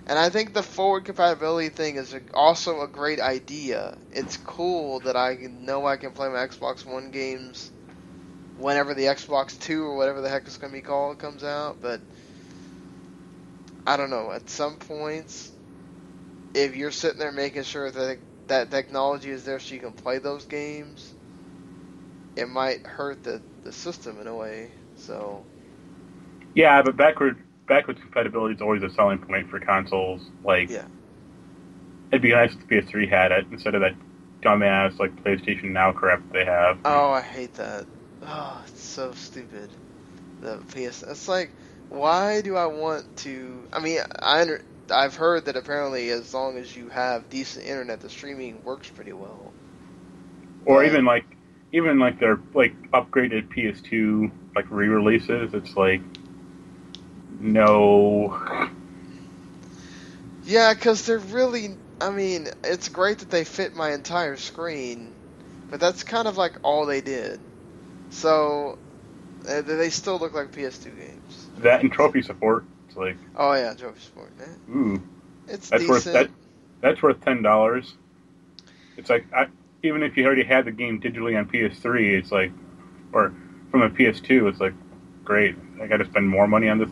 And 0.07 0.19
I 0.19 0.29
think 0.31 0.53
the 0.53 0.63
forward 0.63 1.05
compatibility 1.05 1.69
thing 1.71 1.97
is 1.97 2.15
also 2.35 2.81
a 2.83 2.89
great 2.89 3.21
idea. 3.21 3.97
It's 4.11 4.37
cool 4.37 5.01
that 5.01 5.17
I 5.17 5.35
know 5.37 5.87
I 5.87 5.97
can 5.97 6.13
play 6.13 6.29
my 6.29 6.47
Xbox 6.47 6.85
One 6.85 7.11
games 7.11 7.73
whenever 8.61 8.95
the 8.95 9.05
Xbox 9.05 9.59
Two 9.59 9.85
or 9.85 9.97
whatever 9.97 10.21
the 10.21 10.29
heck 10.29 10.47
it's 10.47 10.57
going 10.57 10.73
to 10.73 10.79
be 10.79 10.83
called 10.83 11.19
comes 11.19 11.43
out. 11.43 11.81
But 11.81 12.01
I 13.87 13.97
don't 13.97 14.11
know. 14.11 14.31
At 14.31 14.49
some 14.49 14.77
points, 14.77 15.51
if 16.55 16.77
you're 16.77 16.91
sitting 16.91 17.19
there 17.19 17.33
making 17.33 17.65
sure 17.65 17.91
that 17.91 18.19
that 18.49 18.71
technology 18.71 19.31
is 19.31 19.45
there 19.45 19.59
so 19.59 19.75
you 19.75 19.81
can 19.81 19.93
play 19.93 20.19
those 20.19 20.45
games, 20.45 21.13
it 22.37 22.49
might 22.49 22.87
hurt 22.87 23.23
the 23.23 23.41
the 23.65 23.73
system 23.73 24.21
in 24.21 24.27
a 24.27 24.35
way. 24.35 24.71
So. 24.97 25.45
Yeah, 26.55 26.83
but 26.83 26.97
backward 26.97 27.39
backwards 27.67 28.01
compatibility 28.01 28.55
is 28.57 28.61
always 28.61 28.83
a 28.83 28.91
selling 28.91 29.19
point 29.19 29.49
for 29.49 29.61
consoles. 29.61 30.21
Like, 30.45 30.69
yeah. 30.69 30.85
it'd 32.11 32.23
be 32.23 32.33
nice 32.33 32.53
if 32.53 32.67
the 32.67 32.77
PS3 32.77 33.09
had 33.09 33.33
it 33.33 33.47
instead 33.51 33.75
of 33.75 33.83
that 33.83 33.95
dumbass 34.43 34.99
like 34.99 35.15
PlayStation 35.23 35.71
Now 35.71 35.93
crap 35.93 36.21
they 36.33 36.45
have. 36.45 36.79
Oh, 36.85 37.11
I 37.11 37.21
hate 37.21 37.55
that. 37.55 37.87
Oh, 38.23 38.63
it's 38.67 38.83
so 38.83 39.13
stupid. 39.13 39.71
The 40.41 40.59
PS. 40.73 41.03
It's 41.03 41.29
like, 41.29 41.51
why 41.89 42.41
do 42.43 42.57
I 42.57 42.67
want 42.67 43.05
to? 43.19 43.67
I 43.73 43.81
mean, 43.81 44.01
I 44.23 44.43
under, 44.43 44.63
I've 44.91 45.17
heard 45.17 45.47
that 45.47 45.57
apparently 45.57 46.11
as 46.11 46.35
long 46.35 46.59
as 46.59 46.75
you 46.75 46.89
have 46.89 47.29
decent 47.31 47.67
internet, 47.67 48.01
the 48.01 48.11
streaming 48.11 48.63
works 48.65 48.91
pretty 48.91 49.13
well. 49.13 49.53
Or 50.65 50.85
even 50.85 51.05
like, 51.05 51.25
even 51.73 51.99
like 51.99 52.19
their 52.21 52.39
like 52.55 52.75
upgraded 52.93 53.49
PS2 53.49 54.31
like 54.55 54.71
re-releases. 54.71 55.55
It's 55.55 55.77
like, 55.77 56.03
no. 57.41 58.39
Yeah, 60.45 60.75
because 60.75 61.07
they're 61.07 61.19
really. 61.19 61.77
I 62.01 62.11
mean, 62.11 62.49
it's 62.65 62.89
great 62.89 63.19
that 63.19 63.31
they 63.31 63.45
fit 63.45 63.77
my 63.77 63.93
entire 63.93 64.37
screen, 64.37 65.15
but 65.71 65.81
that's 65.81 66.03
kind 66.03 66.27
of 66.27 66.39
like 66.39 66.57
all 66.63 66.87
they 66.87 67.03
did. 67.03 67.41
So 68.11 68.79
uh, 69.49 69.63
they 69.63 69.91
still 69.91 70.19
look 70.19 70.35
like 70.35 70.53
PS2 70.53 70.85
games. 70.97 71.47
That 71.59 71.83
and 71.83 71.93
trophy 71.93 72.23
support. 72.23 72.65
It's 72.89 72.97
like 72.97 73.17
oh 73.37 73.53
yeah, 73.55 73.75
trophy 73.75 74.01
support. 74.01 74.31
Yeah. 74.39 74.75
Ooh, 74.75 75.03
it's 75.49 75.71
that's 75.71 75.83
decent. 75.83 75.89
worth 75.89 76.05
that. 76.05 76.31
That's 76.81 77.03
worth 77.03 77.25
ten 77.25 77.43
dollars. 77.43 77.95
It's 78.97 79.09
like 79.09 79.27
I, 79.33 79.47
even 79.83 80.03
if 80.03 80.17
you 80.17 80.27
already 80.27 80.45
had 80.45 80.65
the 80.65 80.73
game 80.73 81.01
digitally 81.01 81.39
on 81.39 81.47
PS3, 81.47 82.19
it's 82.19 82.33
like, 82.33 82.53
or 83.13 83.33
from 83.71 83.83
a 83.83 83.91
PS2, 83.91 84.49
it's 84.49 84.61
like, 84.61 84.75
great. 85.25 85.57
I 85.81 85.87
got 85.87 85.99
to 85.99 86.05
spend 86.05 86.29
more 86.29 86.47
money 86.47 86.69
on 86.69 86.79
this 86.79 86.91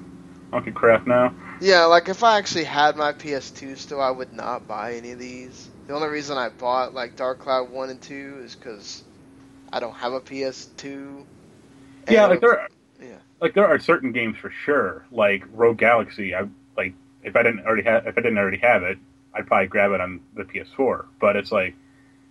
monkey 0.51 0.71
crap 0.71 1.07
now. 1.07 1.35
Yeah, 1.61 1.85
like 1.85 2.09
if 2.09 2.23
I 2.23 2.39
actually 2.39 2.65
had 2.65 2.97
my 2.97 3.13
PS2 3.13 3.77
still, 3.77 4.01
I 4.01 4.11
would 4.11 4.33
not 4.33 4.67
buy 4.67 4.95
any 4.95 5.13
of 5.13 5.19
these. 5.19 5.69
The 5.87 5.95
only 5.95 6.09
reason 6.09 6.39
I 6.39 6.49
bought 6.49 6.95
like 6.95 7.17
Dark 7.17 7.41
Cloud 7.41 7.71
one 7.71 7.91
and 7.91 8.01
two 8.01 8.41
is 8.45 8.55
because 8.55 9.03
I 9.73 9.81
don't 9.81 9.95
have 9.95 10.13
a 10.13 10.21
PS2. 10.21 11.25
Yeah, 12.09 12.27
like 12.27 12.41
there, 12.41 12.61
are, 12.61 12.69
Yeah. 13.01 13.19
like 13.41 13.55
there 13.55 13.67
are 13.67 13.79
certain 13.79 14.13
games 14.13 14.39
for 14.39 14.51
sure, 14.51 15.05
like 15.13 15.45
Rogue 15.53 15.79
Galaxy. 15.79 16.35
I 16.35 16.49
like 16.77 16.95
if 17.23 17.37
I 17.37 17.43
didn't 17.43 17.67
already 17.67 17.83
have, 17.83 18.07
if 18.07 18.17
I 18.17 18.21
didn't 18.21 18.39
already 18.39 18.59
have 18.59 18.83
it, 18.83 18.99
I'd 19.35 19.47
probably 19.47 19.67
grab 19.67 19.93
it 19.93 20.01
on 20.01 20.21
the 20.35 20.45
PS4. 20.45 21.07
But 21.21 21.37
it's 21.37 21.53
like 21.53 21.75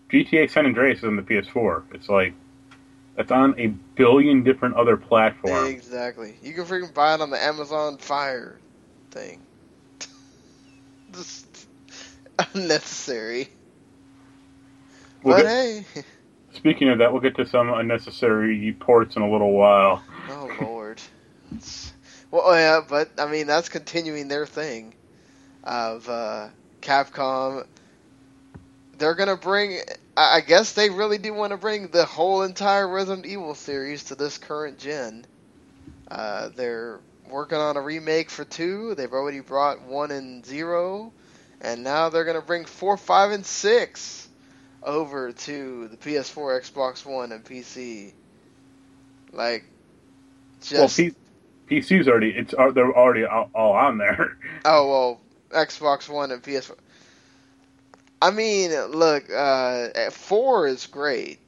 GTA 0.09 0.49
San 0.49 0.65
Andreas 0.65 0.99
is 0.99 1.03
on 1.05 1.15
the 1.15 1.21
PS4. 1.21 1.83
It's 1.93 2.09
like 2.09 2.33
it's 3.17 3.31
on 3.31 3.59
a 3.59 3.67
billion 3.67 4.43
different 4.43 4.75
other 4.75 4.97
platforms. 4.97 5.69
Exactly. 5.69 6.35
You 6.41 6.53
can 6.53 6.65
freaking 6.65 6.93
buy 6.93 7.15
it 7.15 7.21
on 7.21 7.29
the 7.29 7.41
Amazon 7.41 7.97
Fire 7.97 8.57
thing. 9.11 9.39
Just 11.11 11.67
unnecessary. 12.53 13.49
We'll 15.23 15.37
but 15.37 15.45
hey, 15.45 15.85
Speaking 16.57 16.89
of 16.89 16.97
that, 16.97 17.11
we'll 17.11 17.21
get 17.21 17.35
to 17.35 17.45
some 17.45 17.71
unnecessary 17.71 18.75
ports 18.79 19.15
in 19.15 19.21
a 19.21 19.31
little 19.31 19.51
while. 19.51 20.03
oh 20.27 20.49
lord. 20.59 20.99
Well, 22.31 22.55
yeah, 22.55 22.81
but 22.87 23.11
I 23.19 23.31
mean 23.31 23.45
that's 23.45 23.69
continuing 23.69 24.27
their 24.27 24.47
thing 24.47 24.95
of 25.63 26.09
uh, 26.09 26.47
Capcom. 26.81 27.67
They're 28.97 29.13
gonna 29.13 29.37
bring. 29.37 29.79
I 30.17 30.37
I 30.37 30.41
guess 30.41 30.73
they 30.73 30.89
really 30.89 31.19
do 31.19 31.31
want 31.31 31.51
to 31.51 31.57
bring 31.57 31.89
the 31.89 32.05
whole 32.05 32.41
entire 32.41 32.87
Resident 32.87 33.27
Evil 33.27 33.53
series 33.53 34.05
to 34.05 34.15
this 34.15 34.39
current 34.39 34.79
gen. 34.79 35.25
Uh, 36.09 36.49
they're 36.55 36.99
working 37.29 37.59
on 37.59 37.77
a 37.77 37.81
remake 37.81 38.31
for 38.31 38.45
two. 38.45 38.95
They've 38.95 39.13
already 39.13 39.41
brought 39.41 39.83
one 39.83 40.09
and 40.09 40.43
zero, 40.43 41.13
and 41.61 41.83
now 41.83 42.09
they're 42.09 42.25
gonna 42.25 42.41
bring 42.41 42.65
four, 42.65 42.97
five, 42.97 43.29
and 43.29 43.45
six 43.45 44.26
over 44.87 45.31
to 45.31 45.87
the 45.89 45.97
PS4, 45.97 46.61
Xbox 46.61 47.05
One, 47.05 47.31
and 47.31 47.43
PC. 47.43 48.13
Like, 49.33 49.65
just 50.61 50.73
well, 50.73 51.11
P- 51.69 51.75
PC's 51.75 52.07
already 52.07 52.29
it's 52.31 52.53
uh, 52.57 52.71
they're 52.71 52.95
already 52.97 53.25
all, 53.25 53.51
all 53.53 53.73
on 53.73 53.97
there. 53.99 54.37
Oh 54.65 54.89
well, 54.89 55.21
Xbox 55.49 56.09
One 56.09 56.31
and 56.31 56.41
PS4. 56.41 56.75
I 58.21 58.31
mean, 58.31 58.71
look, 58.87 59.25
uh, 59.31 60.09
four 60.09 60.67
is 60.67 60.87
great. 60.87 61.39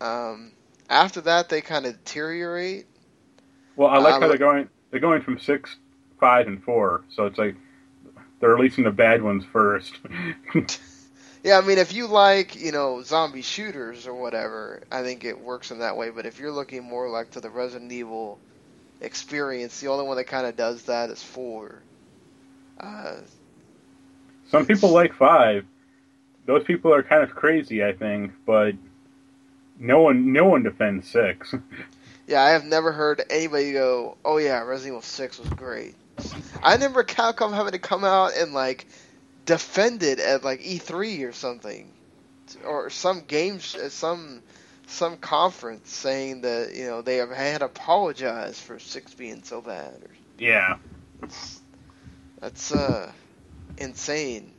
Um, 0.00 0.52
after 0.90 1.22
that, 1.22 1.48
they 1.48 1.60
kind 1.62 1.86
of 1.86 1.92
deteriorate. 2.04 2.86
Well, 3.76 3.88
I 3.88 3.98
like 3.98 4.14
Um, 4.14 4.22
how 4.22 4.28
they're 4.28 4.36
going. 4.36 4.68
They're 4.90 5.00
going 5.00 5.22
from 5.22 5.38
six, 5.38 5.76
five, 6.20 6.46
and 6.48 6.62
four. 6.62 7.04
So 7.08 7.26
it's 7.26 7.38
like 7.38 7.56
they're 8.40 8.50
releasing 8.54 8.84
the 8.84 8.90
bad 8.90 9.22
ones 9.22 9.44
first. 9.44 9.98
Yeah, 11.42 11.58
I 11.58 11.60
mean, 11.60 11.78
if 11.78 11.92
you 11.92 12.06
like, 12.06 12.56
you 12.56 12.72
know, 12.72 13.02
zombie 13.02 13.42
shooters 13.42 14.06
or 14.06 14.14
whatever, 14.14 14.82
I 14.90 15.02
think 15.02 15.24
it 15.24 15.40
works 15.40 15.70
in 15.70 15.78
that 15.78 15.96
way. 15.96 16.10
But 16.10 16.26
if 16.26 16.38
you're 16.40 16.52
looking 16.52 16.82
more 16.84 17.08
like 17.08 17.30
to 17.32 17.40
the 17.40 17.50
Resident 17.50 17.92
Evil 17.92 18.38
experience, 19.00 19.80
the 19.80 19.88
only 19.88 20.06
one 20.06 20.16
that 20.16 20.24
kind 20.24 20.46
of 20.46 20.56
does 20.56 20.82
that 20.84 21.10
is 21.10 21.22
four. 21.22 21.82
Uh, 22.80 23.16
Some 24.50 24.66
people 24.66 24.90
like 24.90 25.14
five. 25.14 25.64
Those 26.46 26.64
people 26.64 26.92
are 26.92 27.02
kind 27.02 27.22
of 27.22 27.30
crazy, 27.30 27.84
I 27.84 27.92
think, 27.92 28.32
but 28.46 28.74
no 29.78 30.00
one, 30.02 30.32
no 30.32 30.46
one 30.46 30.62
defends 30.62 31.08
six. 31.08 31.54
Yeah, 32.28 32.42
I 32.42 32.50
have 32.50 32.66
never 32.66 32.92
heard 32.92 33.22
anybody 33.30 33.72
go, 33.72 34.18
"Oh 34.22 34.36
yeah, 34.36 34.60
Resident 34.60 34.88
Evil 34.92 35.00
Six 35.00 35.38
was 35.38 35.48
great." 35.48 35.94
I 36.62 36.74
remember 36.74 37.02
Capcom 37.02 37.54
having 37.54 37.72
to 37.72 37.78
come 37.78 38.04
out 38.04 38.32
and 38.36 38.52
like 38.52 38.86
defend 39.48 40.04
it 40.04 40.20
at 40.20 40.44
like 40.44 40.60
E3 40.62 41.24
or 41.24 41.32
something, 41.32 41.96
or 42.64 42.90
some 42.90 43.24
games, 43.24 43.76
some 43.94 44.44
some 44.86 45.18
conference 45.18 45.90
saying 45.90 46.42
that 46.42 46.74
you 46.74 46.86
know 46.86 47.02
they 47.02 47.16
have 47.18 47.30
had 47.30 47.62
apologized 47.62 48.60
for 48.60 48.78
Six 48.78 49.14
being 49.14 49.42
so 49.44 49.62
bad. 49.62 50.02
Or, 50.04 50.10
yeah, 50.38 50.76
that's 52.40 52.72
uh 52.72 53.12
insane. 53.78 54.54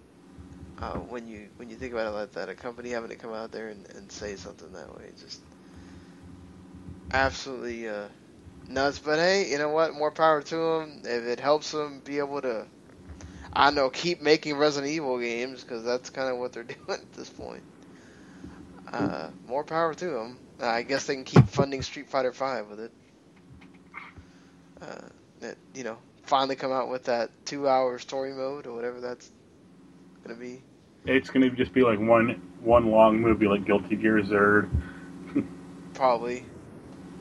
Uh, 0.79 0.97
when 0.97 1.27
you 1.27 1.49
when 1.57 1.69
you 1.69 1.77
think 1.77 1.93
about 1.93 2.07
it 2.07 2.11
like 2.15 2.33
that, 2.33 2.49
a 2.49 2.55
company 2.55 2.91
having 2.91 3.09
to 3.09 3.17
come 3.17 3.33
out 3.33 3.51
there 3.51 3.69
and, 3.69 3.87
and 3.95 4.11
say 4.11 4.35
something 4.37 4.73
that 4.73 4.95
way, 4.95 5.13
just 5.19 5.41
absolutely 7.11 7.87
uh, 7.89 8.09
nuts. 8.69 8.99
But 8.99 9.19
hey, 9.19 9.49
you 9.51 9.57
know 9.59 9.69
what? 9.69 9.93
More 9.95 10.11
power 10.11 10.41
to 10.43 10.55
them. 10.55 11.01
If 11.05 11.23
it 11.25 11.39
helps 11.39 11.71
them 11.71 12.01
be 12.01 12.19
able 12.19 12.41
to, 12.41 12.67
I 13.53 13.71
know, 13.71 13.89
keep 13.89 14.21
making 14.21 14.57
Resident 14.57 14.91
Evil 14.91 15.19
games 15.19 15.63
because 15.63 15.83
that's 15.83 16.09
kind 16.09 16.29
of 16.29 16.37
what 16.37 16.53
they're 16.53 16.63
doing 16.65 16.77
at 16.89 17.13
this 17.13 17.29
point. 17.29 17.63
Uh, 18.91 19.29
more 19.47 19.63
power 19.63 19.93
to 19.93 20.05
them. 20.05 20.37
I 20.59 20.81
guess 20.83 21.05
they 21.05 21.15
can 21.15 21.23
keep 21.23 21.47
funding 21.47 21.81
Street 21.81 22.09
Fighter 22.09 22.33
Five 22.33 22.67
with 22.69 22.79
it. 22.79 22.91
Uh, 24.81 25.09
that 25.41 25.57
you 25.73 25.83
know, 25.83 25.97
finally 26.23 26.55
come 26.55 26.71
out 26.71 26.89
with 26.89 27.05
that 27.05 27.31
two-hour 27.45 27.99
story 27.99 28.33
mode 28.33 28.65
or 28.67 28.73
whatever 28.73 28.99
that's 29.01 29.29
gonna 30.23 30.39
be. 30.39 30.61
it's 31.05 31.29
gonna 31.29 31.49
just 31.49 31.73
be 31.73 31.81
like 31.83 31.99
one 31.99 32.41
one 32.61 32.91
long 32.91 33.19
movie, 33.19 33.47
like 33.47 33.65
Guilty 33.65 33.95
Gear 33.95 34.21
Xrd. 34.21 34.69
probably, 35.93 36.45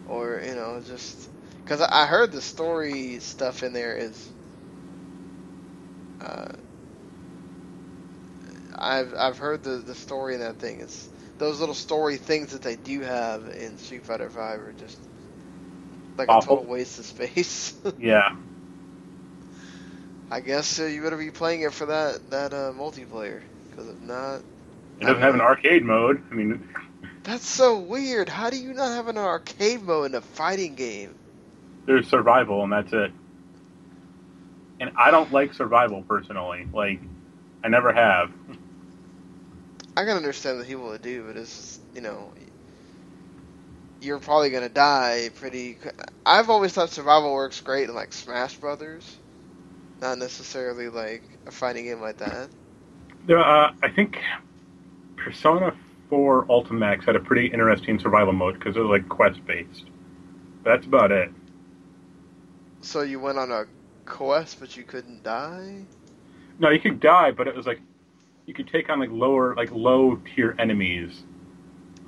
or 0.09 0.43
you 0.45 0.55
know, 0.55 0.81
just 0.87 1.31
because 1.65 1.81
I 1.81 2.07
heard 2.07 2.33
the 2.33 2.41
story 2.43 3.19
stuff 3.21 3.63
in 3.63 3.73
there 3.73 3.97
is. 3.97 4.33
Uh, 6.21 6.49
I've 8.79 9.15
I've 9.15 9.39
heard 9.39 9.63
the 9.63 9.79
the 9.79 9.95
story 9.95 10.35
in 10.35 10.41
that 10.41 10.59
thing 10.59 10.81
is 10.81 11.11
those 11.39 11.61
little 11.61 11.75
story 11.75 12.17
things 12.17 12.51
that 12.53 12.63
they 12.63 12.77
do 12.77 13.01
have 13.01 13.47
in 13.49 13.79
Street 13.79 14.05
Fighter 14.05 14.31
Five 14.31 14.61
are 14.61 14.73
just 14.73 14.99
like 16.19 16.31
a 16.33 16.37
total 16.37 16.67
waste 16.67 16.99
of 16.99 17.07
space. 17.07 17.75
Yeah, 17.99 18.37
I 20.31 20.41
guess 20.41 20.79
uh, 20.81 20.85
you 20.85 21.03
better 21.03 21.17
be 21.19 21.31
playing 21.31 21.63
it 21.63 21.73
for 21.75 21.87
that 21.87 22.31
that 22.31 22.53
uh, 22.55 22.73
multiplayer 22.73 23.43
because 23.71 23.89
if 23.89 24.01
not, 24.01 24.43
it 25.01 25.05
doesn't 25.07 25.23
have 25.23 25.35
an 25.35 25.41
arcade 25.41 25.85
mode. 25.85 26.23
I 26.31 26.35
mean, 26.35 26.65
that's 27.25 27.47
so 27.47 27.79
weird. 27.79 28.29
How 28.29 28.51
do 28.51 28.57
you 28.57 28.73
not 28.75 28.91
have 28.93 29.09
an 29.09 29.19
arcade 29.19 29.83
mode 29.83 30.11
in 30.11 30.15
a 30.15 30.21
fighting 30.23 30.75
game? 30.75 31.15
there's 31.87 32.09
survival, 32.09 32.63
and 32.65 32.73
that's 32.73 32.93
it. 32.93 33.13
And 34.81 34.91
I 34.97 35.11
don't 35.11 35.33
like 35.33 35.55
survival 35.55 36.03
personally. 36.03 36.67
Like, 36.73 37.01
I 37.65 37.69
never 37.69 37.93
have. 37.93 38.31
I 39.97 40.05
can 40.05 40.17
understand 40.17 40.61
the 40.61 40.65
people 40.65 40.91
that 40.93 41.03
do, 41.03 41.27
but 41.27 41.37
it's 41.37 41.57
just, 41.57 41.81
you 41.95 42.01
know, 42.01 42.33
you're 44.01 44.21
probably 44.21 44.51
gonna 44.51 44.69
die 44.69 45.31
pretty. 45.35 45.79
I've 46.25 46.51
always 46.51 46.73
thought 46.73 46.91
survival 46.91 47.33
works 47.33 47.61
great 47.61 47.89
in 47.89 47.95
like 47.95 48.13
Smash 48.13 48.57
Brothers, 48.59 49.17
not 50.01 50.19
necessarily 50.19 50.89
like 50.89 51.25
a 51.47 51.51
fighting 51.51 51.85
game 51.85 52.01
like 52.01 52.19
that. 52.19 52.51
There, 53.27 53.39
uh, 53.39 53.73
I 53.83 53.89
think 53.91 54.19
Persona 55.17 55.75
4 56.09 56.47
Ultimax 56.47 57.05
had 57.05 57.17
a 57.17 57.21
pretty 57.21 57.47
interesting 57.47 57.99
survival 57.99 58.33
mode 58.33 58.55
because 58.55 58.77
it 58.77 58.81
was 58.81 58.91
like 58.91 59.09
quest 59.09 59.45
based. 59.47 59.85
That's 60.65 60.87
about 60.87 61.11
it. 61.11 61.31
So 62.83 63.03
you 63.03 63.21
went 63.21 63.39
on 63.39 63.51
a 63.51 63.67
quest, 64.09 64.59
but 64.61 64.77
you 64.77 64.85
couldn't 64.85 65.23
die. 65.23 65.87
No, 66.59 66.71
you 66.71 66.81
could 66.81 67.01
die, 67.01 67.31
but 67.31 67.47
it 67.47 67.55
was 67.55 67.67
like 67.67 67.81
you 68.47 68.55
could 68.55 68.69
take 68.69 68.89
on 68.91 68.99
like 69.01 69.11
lower, 69.11 69.55
like 69.55 69.71
low 69.73 70.17
tier 70.35 70.55
enemies. 70.59 71.23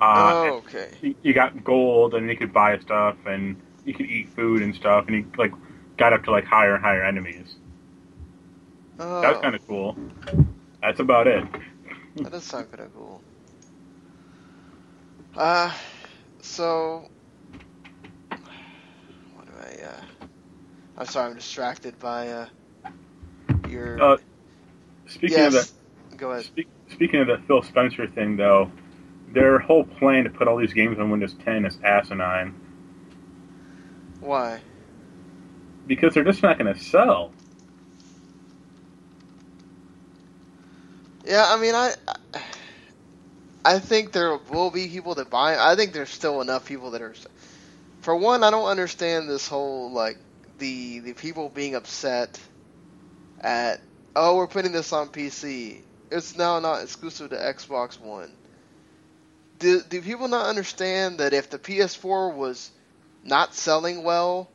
Uh, 0.01 0.33
oh, 0.33 0.55
okay. 0.57 0.89
you, 1.01 1.15
you 1.21 1.33
got 1.33 1.63
gold, 1.63 2.15
and 2.15 2.29
you 2.29 2.35
could 2.37 2.53
buy 2.53 2.77
stuff, 2.79 3.15
and 3.25 3.55
you 3.85 3.93
could 3.93 4.07
eat 4.07 4.29
food 4.29 4.61
and 4.61 4.75
stuff, 4.75 5.05
and 5.07 5.15
you 5.15 5.25
like 5.37 5.53
got 5.97 6.13
up 6.13 6.23
to 6.25 6.31
like 6.31 6.45
higher 6.45 6.75
and 6.75 6.83
higher 6.83 7.03
enemies. 7.03 7.55
Oh, 8.99 9.21
That 9.21 9.31
was 9.33 9.41
kind 9.41 9.55
of 9.55 9.67
cool. 9.67 9.97
That's 10.81 10.99
about 10.99 11.27
it. 11.27 11.43
that 12.17 12.31
does 12.31 12.43
sound 12.43 12.71
kind 12.71 12.83
of 12.85 12.93
cool. 12.93 13.23
Uh, 15.35 15.71
so 16.41 17.07
what 19.33 19.45
do 19.47 19.53
I? 19.57 19.83
Uh, 19.85 20.01
I'm 21.01 21.07
sorry, 21.07 21.31
I'm 21.31 21.35
distracted 21.35 21.99
by 21.99 22.29
uh 22.29 22.47
your. 23.63 24.01
Uh, 24.01 24.17
Speaking 25.07 25.45
of 25.45 25.53
that, 25.53 25.61
yes. 25.61 25.73
Go 26.17 26.31
ahead. 26.33 26.45
Speak, 26.45 26.67
speaking 26.91 27.21
of 27.21 27.27
that 27.27 27.45
Phil 27.47 27.63
Spencer 27.63 28.07
thing, 28.07 28.37
though, 28.37 28.71
their 29.33 29.59
whole 29.59 29.83
plan 29.85 30.25
to 30.25 30.29
put 30.31 30.47
all 30.47 30.57
these 30.57 30.73
games 30.73 30.99
on 30.99 31.11
Windows 31.11 31.35
10 31.45 31.65
is 31.65 31.79
asinine 31.83 32.55
Why? 34.19 34.61
because 35.87 36.13
they're 36.13 36.23
just 36.25 36.43
not 36.43 36.59
going 36.59 36.73
to 36.73 36.79
sell. 36.79 37.33
Yeah, 41.25 41.45
I 41.47 41.59
mean, 41.61 41.75
I, 41.75 41.93
I- 42.07 42.41
I 43.65 43.79
think 43.79 44.11
there 44.13 44.37
will 44.51 44.71
be 44.71 44.87
people 44.89 45.15
that 45.15 45.29
buy. 45.29 45.57
I 45.57 45.75
think 45.75 45.93
there's 45.93 46.09
still 46.09 46.41
enough 46.41 46.65
people 46.65 46.91
that 46.91 47.01
are. 47.01 47.15
For 48.01 48.15
one, 48.15 48.43
I 48.43 48.51
don't 48.51 48.67
understand 48.67 49.29
this 49.29 49.47
whole 49.47 49.91
like 49.91 50.17
the 50.61 50.99
the 50.99 51.13
people 51.13 51.49
being 51.49 51.73
upset 51.73 52.39
at 53.41 53.81
oh 54.15 54.37
we're 54.37 54.47
putting 54.47 54.71
this 54.71 54.93
on 54.93 55.09
PC. 55.09 55.81
it's 56.11 56.37
now 56.37 56.59
not 56.59 56.83
exclusive 56.83 57.31
to 57.31 57.35
Xbox 57.35 57.99
One. 57.99 58.31
Do 59.57 59.81
do 59.81 60.01
people 60.01 60.27
not 60.27 60.45
understand 60.45 61.17
that 61.17 61.33
if 61.33 61.49
the 61.49 61.57
PS4 61.57 62.35
was 62.35 62.69
not 63.23 63.55
selling 63.55 64.03
well, 64.03 64.49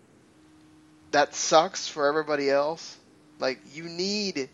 that 1.11 1.35
sucks 1.35 1.89
for 1.89 2.07
everybody 2.07 2.49
else? 2.49 2.97
Like 3.41 3.59
you 3.75 3.85
need 3.85 4.49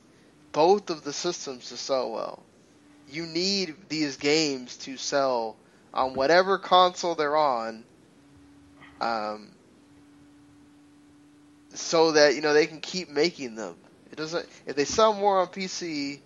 both 0.53 0.89
of 0.89 1.05
the 1.05 1.13
systems 1.13 1.69
to 1.69 1.77
sell 1.77 2.13
well. 2.13 2.43
You 3.11 3.27
need 3.27 3.75
these 3.91 4.17
games 4.17 4.79
to 4.79 4.97
sell 4.97 5.57
on 5.93 6.15
whatever 6.15 6.57
console 6.57 7.15
they're 7.15 7.37
on. 7.37 7.85
Um, 9.03 9.52
so 11.75 12.13
that 12.13 12.35
you 12.35 12.41
know 12.41 12.55
they 12.55 12.67
can 12.67 12.81
keep 12.81 13.09
making 13.09 13.55
them. 13.55 13.77
It 14.11 14.17
doesn't. 14.17 14.47
If 14.67 14.77
they 14.77 14.85
sell 14.85 15.15
more 15.15 15.41
on 15.41 15.49
PC, 15.49 16.21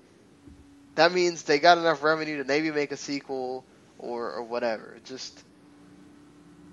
that 0.96 1.12
means 1.12 1.44
they 1.44 1.58
got 1.58 1.78
enough 1.78 2.02
revenue 2.02 2.38
to 2.38 2.44
maybe 2.44 2.70
make 2.70 2.92
a 2.92 2.96
sequel 2.96 3.64
or 3.98 4.32
or 4.32 4.42
whatever. 4.42 4.94
It 4.96 5.04
just 5.04 5.44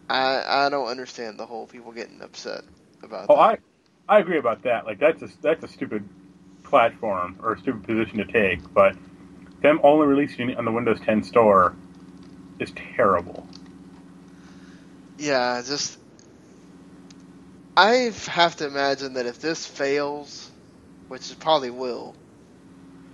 I 0.10 0.66
I 0.66 0.70
don't 0.70 0.88
understand 0.88 1.38
the 1.38 1.46
whole 1.46 1.68
people 1.68 1.92
getting 1.92 2.22
upset 2.22 2.64
about. 3.04 3.30
Oh, 3.30 3.36
that. 3.36 3.42
I 3.42 3.58
I 4.08 4.20
agree 4.20 4.38
about 4.38 4.64
that. 4.64 4.86
Like 4.86 5.00
that's 5.00 5.22
a 5.22 5.30
that's 5.42 5.64
a 5.64 5.68
stupid 5.68 6.08
platform 6.64 7.38
or 7.42 7.54
a 7.54 7.60
stupid 7.60 7.84
position 7.84 8.18
to 8.18 8.26
take. 8.26 8.74
But 8.74 8.96
them 9.62 9.80
only 9.84 10.08
releasing 10.08 10.56
on 10.56 10.66
the 10.66 10.72
Windows 10.72 11.00
10 11.02 11.24
store 11.24 11.76
is 12.60 12.72
terrible. 12.96 13.48
Yeah, 15.18 15.62
just 15.66 15.98
I 17.76 18.12
have 18.28 18.58
to 18.58 18.68
imagine 18.68 19.14
that 19.14 19.26
if 19.26 19.40
this 19.40 19.66
fails, 19.66 20.52
which 21.08 21.32
it 21.32 21.40
probably 21.40 21.72
will. 21.72 22.16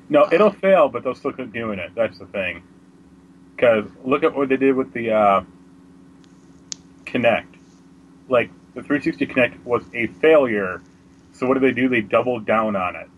No, 0.10 0.28
it'll 0.32 0.52
fail, 0.52 0.90
but 0.90 1.04
they'll 1.04 1.16
still 1.16 1.32
keep 1.32 1.54
doing 1.54 1.80
it. 1.80 1.92
That's 1.96 2.18
the 2.18 2.26
thing. 2.26 2.64
Because 3.56 3.90
look 4.04 4.24
at 4.24 4.36
what 4.36 4.50
they 4.50 4.58
did 4.58 4.76
with 4.76 4.92
the 4.94 5.12
uh, 5.12 5.44
Kinect. 7.06 7.46
Like 8.28 8.50
the 8.74 8.82
360 8.82 9.28
Kinect 9.28 9.64
was 9.64 9.84
a 9.94 10.08
failure. 10.08 10.82
So 11.34 11.48
what 11.48 11.54
did 11.56 11.64
they 11.64 11.72
do? 11.72 11.88
They 11.88 12.02
doubled 12.02 12.46
down 12.46 12.76
on 12.76 12.96
it, 12.96 13.10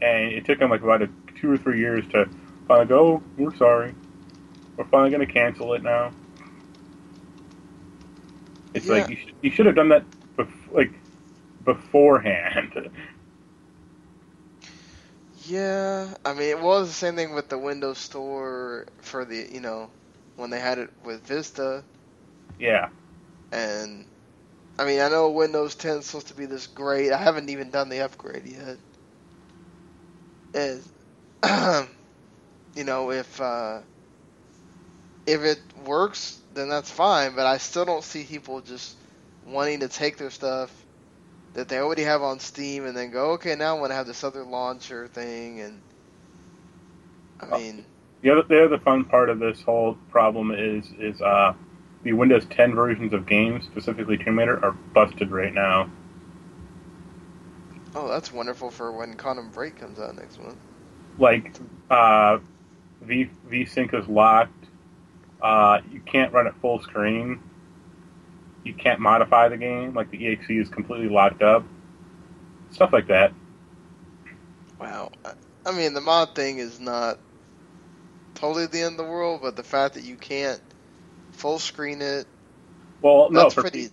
and 0.00 0.32
it 0.32 0.46
took 0.46 0.58
them 0.58 0.70
like 0.70 0.82
about 0.82 1.02
a, 1.02 1.10
two 1.40 1.50
or 1.50 1.58
three 1.58 1.78
years 1.78 2.06
to 2.08 2.28
finally 2.66 2.86
go. 2.86 2.98
Oh, 2.98 3.22
we're 3.36 3.56
sorry. 3.56 3.94
We're 4.76 4.84
finally 4.86 5.10
going 5.10 5.26
to 5.26 5.32
cancel 5.32 5.74
it 5.74 5.82
now. 5.82 6.12
It's 8.74 8.88
Yeah. 8.88 9.06
like 9.06 9.08
you, 9.08 9.16
sh- 9.16 9.32
you 9.42 9.50
should 9.50 9.66
have 9.66 9.74
done 9.76 9.88
that 9.90 10.04
bef- 10.36 10.72
like 10.72 10.92
beforehand. 11.64 12.90
Yeah, 15.44 16.14
I 16.24 16.32
mean 16.34 16.48
it 16.50 16.60
was 16.60 16.88
the 16.88 16.94
same 16.94 17.16
thing 17.16 17.34
with 17.34 17.48
the 17.48 17.58
Windows 17.58 17.98
Store 17.98 18.86
for 19.00 19.24
the 19.24 19.48
you 19.52 19.60
know 19.60 19.92
when 20.36 20.50
they 20.50 20.60
had 20.60 20.78
it 20.78 20.90
with 21.02 21.26
Vista, 21.26 21.86
yeah. 22.58 22.88
and 23.52 24.08
I 24.78 24.84
mean 24.84 25.00
I 25.00 25.08
know 25.08 25.30
Windows 25.30 25.74
10 25.74 25.98
is 25.98 26.06
supposed 26.06 26.28
to 26.28 26.34
be 26.34 26.46
this 26.46 26.66
great. 26.66 27.12
I 27.12 27.18
haven't 27.18 27.48
even 27.50 27.70
done 27.70 27.88
the 27.88 28.00
upgrade 28.00 28.46
yet. 28.46 28.78
Is 30.54 30.92
you 32.74 32.84
know 32.84 33.10
if 33.10 33.40
uh, 33.40 33.82
if 35.28 35.42
it 35.42 35.60
works, 35.86 36.40
then 36.54 36.68
that's 36.70 36.90
fine. 36.90 37.36
But 37.36 37.46
I 37.46 37.58
still 37.58 37.84
don't 37.84 38.04
see 38.04 38.24
people 38.24 38.62
just 38.62 38.96
wanting 39.44 39.80
to 39.80 39.88
take 39.88 40.16
their 40.18 40.30
stuff 40.30 40.86
that 41.54 41.68
they 41.68 41.78
already 41.78 42.04
have 42.04 42.22
on 42.22 42.40
Steam 42.40 42.86
and 42.86 42.96
then 42.96 43.10
go, 43.10 43.32
okay, 43.32 43.56
now 43.56 43.76
I 43.76 43.80
want 43.80 43.90
to 43.92 43.96
have 43.96 44.06
this 44.06 44.24
other 44.24 44.44
launcher 44.44 45.08
thing, 45.08 45.60
and 45.60 45.82
I 47.40 47.46
mean, 47.46 47.86
The 48.22 48.30
other, 48.30 48.42
the 48.48 48.64
other 48.66 48.78
fun 48.78 49.04
part 49.04 49.30
of 49.30 49.38
this 49.40 49.62
whole 49.62 49.96
problem 50.10 50.52
is 50.52 50.86
is 50.98 51.20
uh, 51.22 51.54
the 52.02 52.12
Windows 52.14 52.46
10 52.50 52.74
versions 52.74 53.12
of 53.12 53.26
games, 53.26 53.64
specifically 53.66 54.18
Tomb 54.18 54.38
Raider, 54.38 54.64
are 54.64 54.72
busted 54.72 55.30
right 55.30 55.54
now. 55.54 55.90
oh, 57.94 58.08
that's 58.08 58.32
wonderful 58.32 58.70
for 58.70 58.92
when 58.92 59.14
Quantum 59.16 59.50
Break 59.50 59.76
comes 59.76 59.98
out 59.98 60.16
next 60.16 60.38
month. 60.40 60.58
Like 61.18 61.54
uh, 61.90 62.38
V 63.02 63.30
VSync 63.50 63.94
is 63.94 64.08
locked. 64.08 64.57
Uh, 65.40 65.80
you 65.92 66.00
can't 66.00 66.32
run 66.32 66.46
it 66.46 66.54
full 66.60 66.80
screen. 66.82 67.40
You 68.64 68.74
can't 68.74 69.00
modify 69.00 69.48
the 69.48 69.56
game. 69.56 69.94
Like 69.94 70.10
the 70.10 70.26
exe 70.26 70.50
is 70.50 70.68
completely 70.68 71.08
locked 71.08 71.42
up. 71.42 71.64
Stuff 72.70 72.92
like 72.92 73.06
that. 73.08 73.32
Wow, 74.80 75.10
I, 75.64 75.72
mean, 75.72 75.94
the 75.94 76.00
mod 76.00 76.34
thing 76.34 76.58
is 76.58 76.78
not 76.78 77.18
totally 78.34 78.66
the 78.66 78.82
end 78.82 79.00
of 79.00 79.06
the 79.06 79.10
world, 79.10 79.40
but 79.42 79.56
the 79.56 79.64
fact 79.64 79.94
that 79.94 80.04
you 80.04 80.16
can't 80.16 80.60
full 81.32 81.58
screen 81.58 82.00
it, 82.00 82.26
Well, 83.02 83.30
no, 83.30 83.42
that's 83.42 83.54
for 83.54 83.62
pretty. 83.62 83.88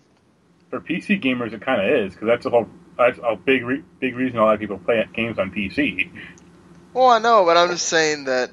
for 0.69 0.79
PC 0.79 1.21
gamers 1.21 1.53
it 1.53 1.61
kind 1.61 1.81
of 1.81 1.87
is 1.87 2.13
because 2.13 2.27
that's 2.27 2.45
a 2.45 2.49
whole 2.49 2.69
that's 2.97 3.17
a 3.23 3.35
big 3.35 3.65
re- 3.65 3.83
big 3.99 4.15
reason 4.15 4.37
a 4.37 4.43
lot 4.45 4.53
of 4.53 4.59
people 4.59 4.77
play 4.77 5.03
games 5.13 5.39
on 5.39 5.51
PC. 5.51 6.11
Well, 6.93 7.07
I 7.09 7.19
know, 7.19 7.45
but 7.45 7.57
I'm 7.57 7.69
just 7.69 7.87
saying 7.87 8.25
that 8.25 8.51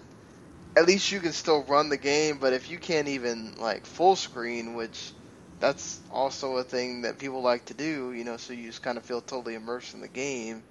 at 0.76 0.86
least 0.86 1.12
you 1.12 1.20
can 1.20 1.32
still 1.32 1.62
run 1.64 1.88
the 1.88 1.96
game. 1.96 2.38
But 2.38 2.52
if 2.52 2.70
you 2.70 2.78
can't 2.78 3.08
even 3.08 3.54
like 3.58 3.86
full 3.86 4.16
screen, 4.16 4.74
which 4.74 5.12
that's 5.60 6.00
also 6.10 6.56
a 6.56 6.64
thing 6.64 7.02
that 7.02 7.18
people 7.18 7.42
like 7.42 7.66
to 7.66 7.74
do, 7.74 8.12
you 8.12 8.24
know, 8.24 8.36
so 8.36 8.52
you 8.52 8.66
just 8.66 8.82
kind 8.82 8.98
of 8.98 9.04
feel 9.04 9.20
totally 9.20 9.54
immersed 9.54 9.94
in 9.94 10.00
the 10.00 10.08
game. 10.08 10.62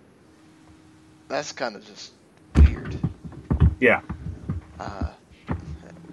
That's 1.27 1.53
kind 1.53 1.75
of 1.75 1.85
just 1.85 2.11
weird. 2.57 2.97
Yeah. 3.79 4.01
Uh, 4.79 5.11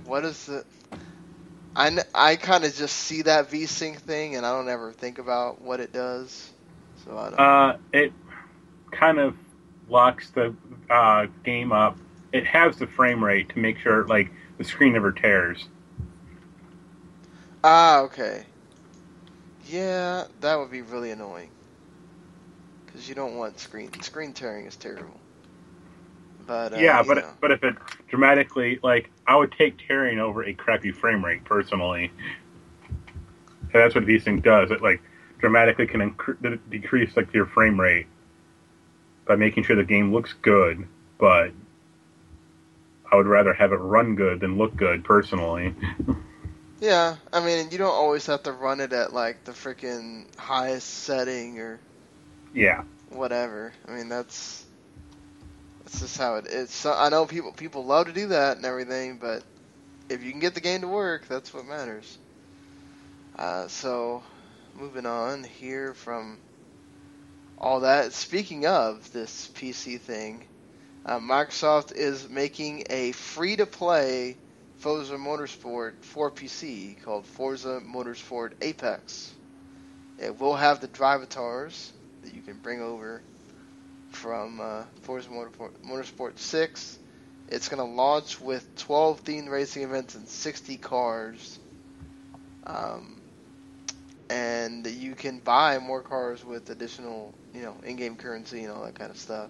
what 0.05 0.24
is 0.24 0.47
the? 0.47 0.64
I, 1.74 1.97
I 2.14 2.36
kind 2.36 2.64
of 2.64 2.74
just 2.74 2.97
see 2.97 3.22
that 3.22 3.51
VSync 3.51 3.99
thing, 3.99 4.36
and 4.36 4.45
I 4.45 4.53
don't 4.53 4.68
ever 4.68 4.93
think 4.93 5.18
about 5.18 5.61
what 5.61 5.80
it 5.80 5.93
does. 5.93 6.51
So 7.05 7.16
I 7.16 7.30
don't. 7.30 7.39
Uh, 7.39 7.76
it 7.93 8.12
kind 8.91 9.18
of 9.18 9.36
locks 9.89 10.30
the 10.30 10.55
uh, 10.91 11.26
game 11.45 11.72
up. 11.72 11.97
It 12.32 12.46
has 12.46 12.76
the 12.76 12.86
frame 12.86 13.24
rate 13.24 13.48
to 13.50 13.58
make 13.58 13.78
sure 13.78 14.06
like 14.06 14.30
the 14.58 14.64
screen 14.64 14.92
never 14.92 15.12
tears. 15.12 15.68
Ah, 17.64 18.00
okay. 18.00 18.44
Yeah, 19.66 20.24
that 20.40 20.56
would 20.56 20.70
be 20.70 20.82
really 20.82 21.10
annoying. 21.10 21.50
Because 22.86 23.08
you 23.08 23.14
don't 23.14 23.36
want 23.36 23.58
screen 23.58 23.92
screen 24.02 24.32
tearing 24.32 24.66
is 24.66 24.76
terrible. 24.76 25.20
But 26.46 26.72
uh, 26.72 26.78
yeah, 26.78 27.02
but 27.02 27.18
know. 27.18 27.32
but 27.40 27.52
if 27.52 27.62
it 27.62 27.76
dramatically 28.08 28.78
like 28.82 29.10
I 29.26 29.36
would 29.36 29.52
take 29.52 29.86
tearing 29.86 30.18
over 30.18 30.44
a 30.44 30.54
crappy 30.54 30.92
frame 30.92 31.24
rate 31.24 31.44
personally. 31.44 32.10
And 33.70 33.82
that's 33.82 33.94
what 33.94 34.06
VSync 34.06 34.42
does. 34.42 34.70
It 34.70 34.82
like 34.82 35.02
dramatically 35.38 35.86
can 35.86 36.10
incre- 36.10 36.58
decrease 36.70 37.16
like 37.16 37.32
your 37.34 37.46
frame 37.46 37.78
rate 37.78 38.06
by 39.26 39.36
making 39.36 39.64
sure 39.64 39.76
the 39.76 39.84
game 39.84 40.12
looks 40.12 40.32
good, 40.40 40.86
but 41.18 41.52
I 43.11 43.16
would 43.16 43.26
rather 43.26 43.52
have 43.54 43.72
it 43.72 43.76
run 43.76 44.14
good 44.14 44.40
than 44.40 44.59
look 44.59 44.76
good 44.76 45.04
personally. 45.04 45.74
yeah, 46.80 47.16
I 47.32 47.44
mean, 47.44 47.70
you 47.70 47.78
don't 47.78 47.88
always 47.88 48.26
have 48.26 48.42
to 48.44 48.52
run 48.52 48.80
it 48.80 48.92
at 48.92 49.12
like 49.12 49.44
the 49.44 49.52
freaking 49.52 50.26
highest 50.36 50.88
setting 50.88 51.59
or 51.59 51.80
yeah. 52.54 52.82
whatever. 53.11 53.72
I 53.86 53.92
mean, 53.92 54.09
that's 54.09 54.64
that's 55.84 56.00
just 56.00 56.18
how 56.18 56.36
it 56.36 56.46
is. 56.46 56.70
So, 56.70 56.92
I 56.92 57.09
know 57.09 57.24
people 57.24 57.52
people 57.52 57.84
love 57.84 58.06
to 58.06 58.12
do 58.12 58.28
that 58.28 58.56
and 58.56 58.66
everything, 58.66 59.16
but 59.18 59.42
if 60.09 60.22
you 60.22 60.30
can 60.30 60.40
get 60.40 60.54
the 60.54 60.61
game 60.61 60.82
to 60.82 60.88
work, 60.88 61.28
that's 61.28 61.52
what 61.54 61.66
matters. 61.66 62.18
Uh, 63.36 63.68
so, 63.68 64.22
moving 64.78 65.06
on 65.06 65.44
here 65.44 65.94
from 65.94 66.38
all 67.56 67.80
that. 67.80 68.12
Speaking 68.12 68.66
of 68.66 69.12
this 69.12 69.50
PC 69.54 70.00
thing, 70.00 70.44
uh, 71.09 71.18
Microsoft 71.18 71.92
is 71.92 72.28
making 72.28 72.84
a 72.90 73.12
free-to-play 73.12 74.36
Forza 74.76 75.14
Motorsport 75.14 75.94
for 76.02 76.30
PC 76.30 77.02
called 77.02 77.24
Forza 77.24 77.80
Motorsport 77.80 78.52
Apex. 78.61 79.32
It 80.18 80.38
will 80.38 80.54
have 80.54 80.80
the 80.82 80.88
drivatars 80.88 81.90
that 82.22 82.34
you 82.34 82.42
can 82.42 82.59
bring 82.59 82.82
over 82.82 83.22
from 84.11 84.61
uh, 84.61 84.82
Forza 85.00 85.30
Motorsport, 85.30 85.70
Motorsport 85.82 86.38
6. 86.38 86.98
It's 87.48 87.70
going 87.70 87.78
to 87.78 87.90
launch 87.90 88.38
with 88.38 88.76
12 88.76 89.24
themed 89.24 89.48
racing 89.48 89.84
events 89.84 90.14
and 90.14 90.28
60 90.28 90.76
cars. 90.76 91.59
Um, 92.66 93.18
and 94.28 94.86
you 94.86 95.14
can 95.14 95.38
buy 95.38 95.78
more 95.78 96.02
cars 96.02 96.44
with 96.44 96.68
additional, 96.68 97.32
you 97.54 97.62
know, 97.62 97.76
in-game 97.82 98.16
currency 98.16 98.64
and 98.64 98.72
all 98.72 98.84
that 98.84 98.94
kind 98.94 99.11
of 99.11 99.16
stuff. 99.16 99.48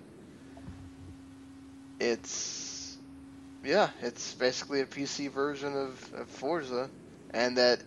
It's, 2.00 2.96
yeah, 3.64 3.90
it's 4.02 4.34
basically 4.34 4.80
a 4.80 4.86
PC 4.86 5.30
version 5.30 5.76
of, 5.76 6.12
of 6.14 6.28
Forza, 6.28 6.88
and 7.34 7.56
that 7.58 7.80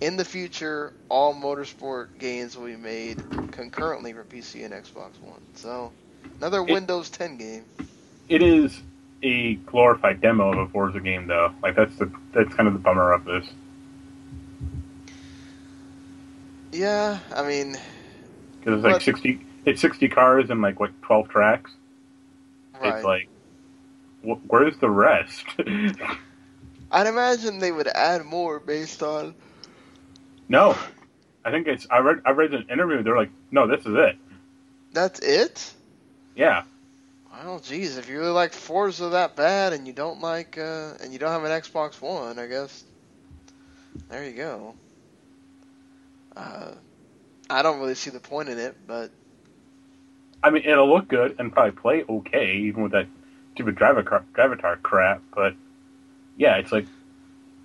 in 0.00 0.16
the 0.16 0.24
future, 0.24 0.92
all 1.08 1.34
motorsport 1.34 2.08
games 2.18 2.56
will 2.56 2.66
be 2.66 2.76
made 2.76 3.18
concurrently 3.52 4.12
for 4.12 4.24
PC 4.24 4.64
and 4.64 4.72
Xbox 4.72 5.20
One. 5.20 5.40
So, 5.54 5.92
another 6.38 6.60
It- 6.62 6.72
Windows 6.72 7.10
10 7.10 7.36
game. 7.36 7.64
it 8.28 8.42
is 8.42 8.80
a 9.22 9.54
glorified 9.56 10.20
demo 10.20 10.52
of 10.52 10.58
a 10.58 10.68
Forza 10.68 11.00
game, 11.00 11.26
though. 11.26 11.52
Like 11.62 11.74
that's 11.74 11.96
the 11.96 12.08
that's 12.32 12.54
kind 12.54 12.68
of 12.68 12.74
the 12.74 12.78
bummer 12.78 13.10
of 13.12 13.24
this. 13.24 13.44
Yeah, 16.72 17.18
I 17.34 17.42
mean, 17.46 17.76
because 18.60 18.74
it's 18.76 18.84
like 18.84 18.94
But- 18.94 19.02
sixty. 19.02 19.40
It's 19.64 19.80
sixty 19.80 20.08
cars 20.08 20.48
and 20.50 20.62
like 20.62 20.78
what 20.80 20.90
twelve 21.02 21.28
tracks. 21.28 21.70
right. 22.80 22.94
It's 22.94 23.04
like, 23.04 23.28
where's 24.22 24.76
the 24.78 24.90
rest? 24.90 25.44
I'd 26.90 27.06
imagine 27.06 27.58
they 27.58 27.72
would 27.72 27.88
add 27.88 28.24
more 28.24 28.60
based 28.60 29.02
on. 29.02 29.34
no, 30.48 30.76
I 31.44 31.50
think 31.50 31.66
it's. 31.66 31.86
I 31.90 31.98
read. 31.98 32.20
I 32.24 32.30
read 32.30 32.54
an 32.54 32.66
interview. 32.70 33.02
They're 33.02 33.16
like, 33.16 33.30
no, 33.50 33.66
this 33.66 33.84
is 33.86 33.94
it. 33.94 34.16
That's 34.92 35.20
it. 35.20 35.74
Yeah, 36.34 36.62
Well, 37.32 37.58
geez, 37.58 37.96
if 37.96 38.08
you 38.08 38.18
really 38.20 38.30
like 38.30 38.52
Forza 38.52 39.08
that 39.08 39.34
bad 39.34 39.72
and 39.72 39.86
you 39.88 39.92
don't 39.92 40.20
like, 40.20 40.56
uh, 40.56 40.94
and 41.00 41.12
you 41.12 41.18
don't 41.18 41.30
have 41.30 41.42
an 41.44 41.50
Xbox 41.50 42.00
One, 42.00 42.38
I 42.38 42.46
guess. 42.46 42.84
There 44.08 44.24
you 44.24 44.36
go. 44.36 44.74
Uh, 46.36 46.72
I 47.50 47.62
don't 47.62 47.80
really 47.80 47.96
see 47.96 48.10
the 48.10 48.20
point 48.20 48.48
in 48.48 48.58
it, 48.58 48.76
but 48.86 49.10
I 50.44 50.50
mean, 50.50 50.62
it'll 50.64 50.88
look 50.88 51.08
good 51.08 51.34
and 51.40 51.52
probably 51.52 51.72
play 51.72 52.04
okay, 52.08 52.54
even 52.58 52.84
with 52.84 52.92
that 52.92 53.06
stupid 53.58 53.74
driver 53.74 54.04
car, 54.04 54.24
Drivatar 54.34 54.80
crap. 54.82 55.20
But 55.34 55.54
yeah, 56.36 56.58
it's 56.58 56.70
like, 56.70 56.86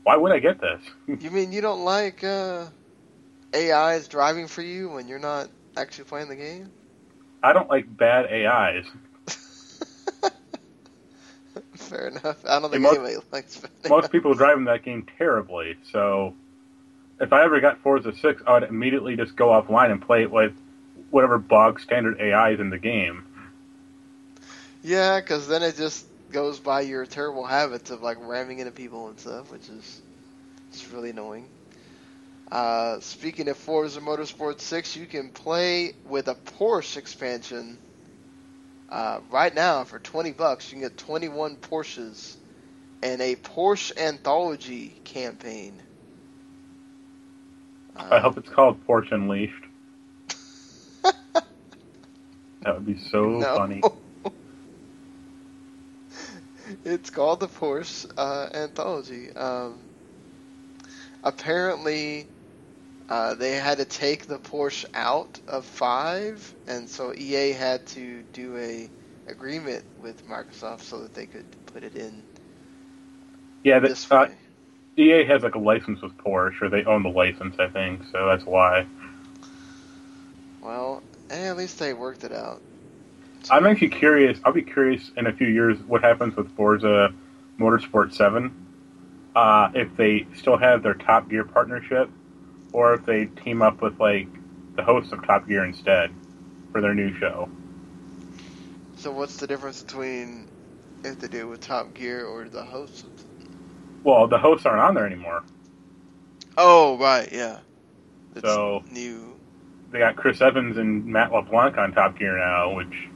why 0.01 0.15
would 0.15 0.31
I 0.31 0.39
get 0.39 0.59
this? 0.59 0.81
you 1.21 1.29
mean 1.29 1.51
you 1.51 1.61
don't 1.61 1.85
like 1.85 2.23
uh, 2.23 2.65
AIs 3.55 4.07
driving 4.07 4.47
for 4.47 4.63
you 4.63 4.89
when 4.89 5.07
you're 5.07 5.19
not 5.19 5.49
actually 5.77 6.05
playing 6.05 6.29
the 6.29 6.35
game? 6.35 6.71
I 7.43 7.53
don't 7.53 7.69
like 7.69 7.95
bad 7.95 8.25
AIs. 8.25 8.85
Fair 11.75 12.07
enough. 12.07 12.43
I 12.43 12.59
don't 12.59 12.71
think 12.71 12.81
most- 12.81 12.95
anybody 12.97 13.17
likes. 13.31 13.61
Most 13.87 14.11
people 14.11 14.33
driving 14.33 14.63
that 14.65 14.81
game 14.83 15.05
terribly. 15.19 15.77
So 15.91 16.33
if 17.21 17.31
I 17.31 17.43
ever 17.43 17.59
got 17.59 17.77
Forza 17.83 18.15
Six, 18.15 18.41
I 18.47 18.53
would 18.53 18.63
immediately 18.63 19.15
just 19.15 19.35
go 19.35 19.49
offline 19.49 19.91
and 19.91 20.01
play 20.01 20.23
it 20.23 20.31
with 20.31 20.53
whatever 21.11 21.37
bog 21.37 21.79
standard 21.79 22.19
AI 22.19 22.53
is 22.53 22.59
in 22.59 22.71
the 22.71 22.79
game. 22.79 23.27
Yeah, 24.83 25.19
because 25.19 25.47
then 25.47 25.63
it 25.63 25.77
just 25.77 26.07
goes 26.31 26.59
by 26.61 26.81
your 26.81 27.05
terrible 27.07 27.45
habits 27.45 27.91
of 27.91 28.03
like 28.03 28.17
ramming 28.21 28.59
into 28.59 28.73
people 28.73 29.09
and 29.09 29.19
stuff, 29.19 29.51
which 29.51 29.69
is 29.69 30.03
just 30.71 30.91
really 30.91 31.11
annoying. 31.11 31.51
Uh, 32.51 32.99
speaking 33.01 33.49
of 33.49 33.57
Forza 33.57 34.01
Motorsport 34.01 34.61
6, 34.61 34.95
you 34.95 35.07
can 35.07 35.31
play 35.31 35.93
with 36.05 36.27
a 36.27 36.35
Porsche 36.35 36.97
expansion 36.97 37.81
uh, 38.89 39.21
right 39.29 39.53
now 39.53 39.83
for 39.85 39.99
20 39.99 40.31
bucks. 40.31 40.71
You 40.71 40.77
can 40.77 40.81
get 40.87 40.97
21 40.97 41.57
Porsches 41.57 42.37
and 43.01 43.21
a 43.21 43.35
Porsche 43.35 43.91
anthology 43.97 44.99
campaign. 45.05 45.83
I 48.11 48.19
hope 48.19 48.37
it's 48.37 48.49
called 48.49 48.85
Porsche 48.85 49.11
Unleashed. 49.13 49.65
That 52.61 52.75
would 52.75 52.85
be 52.85 52.97
so 52.97 53.45
No. 53.45 53.53
funny. 53.53 53.87
it's 56.85 57.09
called 57.09 57.39
the 57.39 57.47
Porsche 57.47 58.05
uh, 58.17 58.47
Anthology. 58.53 59.33
Um, 59.35 59.89
apparently, 61.23 62.29
uh, 63.09 63.35
they 63.35 63.53
had 63.53 63.77
to 63.79 63.85
take 63.85 64.25
the 64.25 64.39
Porsche 64.39 64.85
out 64.93 65.39
of 65.47 65.65
five, 65.65 66.55
and 66.67 66.89
so 66.89 67.13
EA 67.15 67.51
had 67.53 67.85
to 67.87 68.23
do 68.33 68.57
a 68.57 68.91
agreement 69.27 69.83
with 69.97 70.25
Microsoft 70.27 70.81
so 70.81 71.01
that 71.03 71.13
they 71.13 71.27
could 71.27 71.47
put 71.65 71.83
it 71.83 71.95
in 71.95 72.25
Yeah, 73.63 73.79
this 73.79 74.05
that, 74.09 74.29
uh. 74.29 74.35
EA 74.97 75.25
has 75.25 75.43
like 75.43 75.55
a 75.55 75.59
license 75.59 76.01
with 76.01 76.17
Porsche, 76.17 76.61
or 76.63 76.69
they 76.69 76.85
own 76.85 77.03
the 77.03 77.09
license, 77.09 77.55
I 77.59 77.69
think. 77.69 78.03
So 78.11 78.27
that's 78.27 78.45
why. 78.45 78.87
Well, 80.61 81.03
eh, 81.29 81.49
at 81.49 81.57
least 81.57 81.79
they 81.79 81.93
worked 81.93 82.23
it 82.23 82.31
out. 82.31 82.63
I'm 83.49 83.65
actually 83.65 83.89
curious. 83.89 84.39
I'll 84.43 84.53
be 84.53 84.61
curious 84.61 85.11
in 85.17 85.27
a 85.27 85.33
few 85.33 85.47
years 85.47 85.77
what 85.83 86.03
happens 86.03 86.35
with 86.35 86.55
Forza 86.55 87.13
Motorsport 87.59 88.13
7. 88.13 88.59
Uh, 89.35 89.69
if 89.73 89.95
they 89.97 90.25
still 90.35 90.57
have 90.57 90.83
their 90.83 90.93
Top 90.93 91.29
Gear 91.29 91.43
partnership, 91.43 92.09
or 92.71 92.93
if 92.93 93.05
they 93.05 93.25
team 93.25 93.61
up 93.61 93.81
with 93.81 93.99
like 93.99 94.27
the 94.75 94.83
hosts 94.83 95.11
of 95.11 95.25
Top 95.25 95.47
Gear 95.47 95.65
instead 95.65 96.11
for 96.71 96.81
their 96.81 96.93
new 96.93 97.17
show. 97.19 97.49
So, 98.95 99.11
what's 99.11 99.37
the 99.37 99.47
difference 99.47 99.81
between 99.83 100.47
if 101.03 101.19
they 101.19 101.27
do 101.27 101.39
it 101.41 101.49
with 101.49 101.61
Top 101.61 101.93
Gear 101.93 102.25
or 102.25 102.47
the 102.47 102.63
hosts? 102.63 103.05
Well, 104.03 104.27
the 104.27 104.37
hosts 104.37 104.65
aren't 104.65 104.81
on 104.81 104.93
there 104.95 105.05
anymore. 105.05 105.43
Oh, 106.57 106.97
right, 106.97 107.27
yeah. 107.31 107.59
It's 108.35 108.45
So- 108.47 108.83
new. 108.91 109.35
They 109.91 109.99
got 109.99 110.15
Chris 110.15 110.41
Evans 110.41 110.77
and 110.77 111.05
Matt 111.05 111.31
LeBlanc 111.31 111.77
on 111.77 111.93
Top 111.93 112.17
Gear 112.17 112.37
now, 112.37 112.73
which 112.75 113.09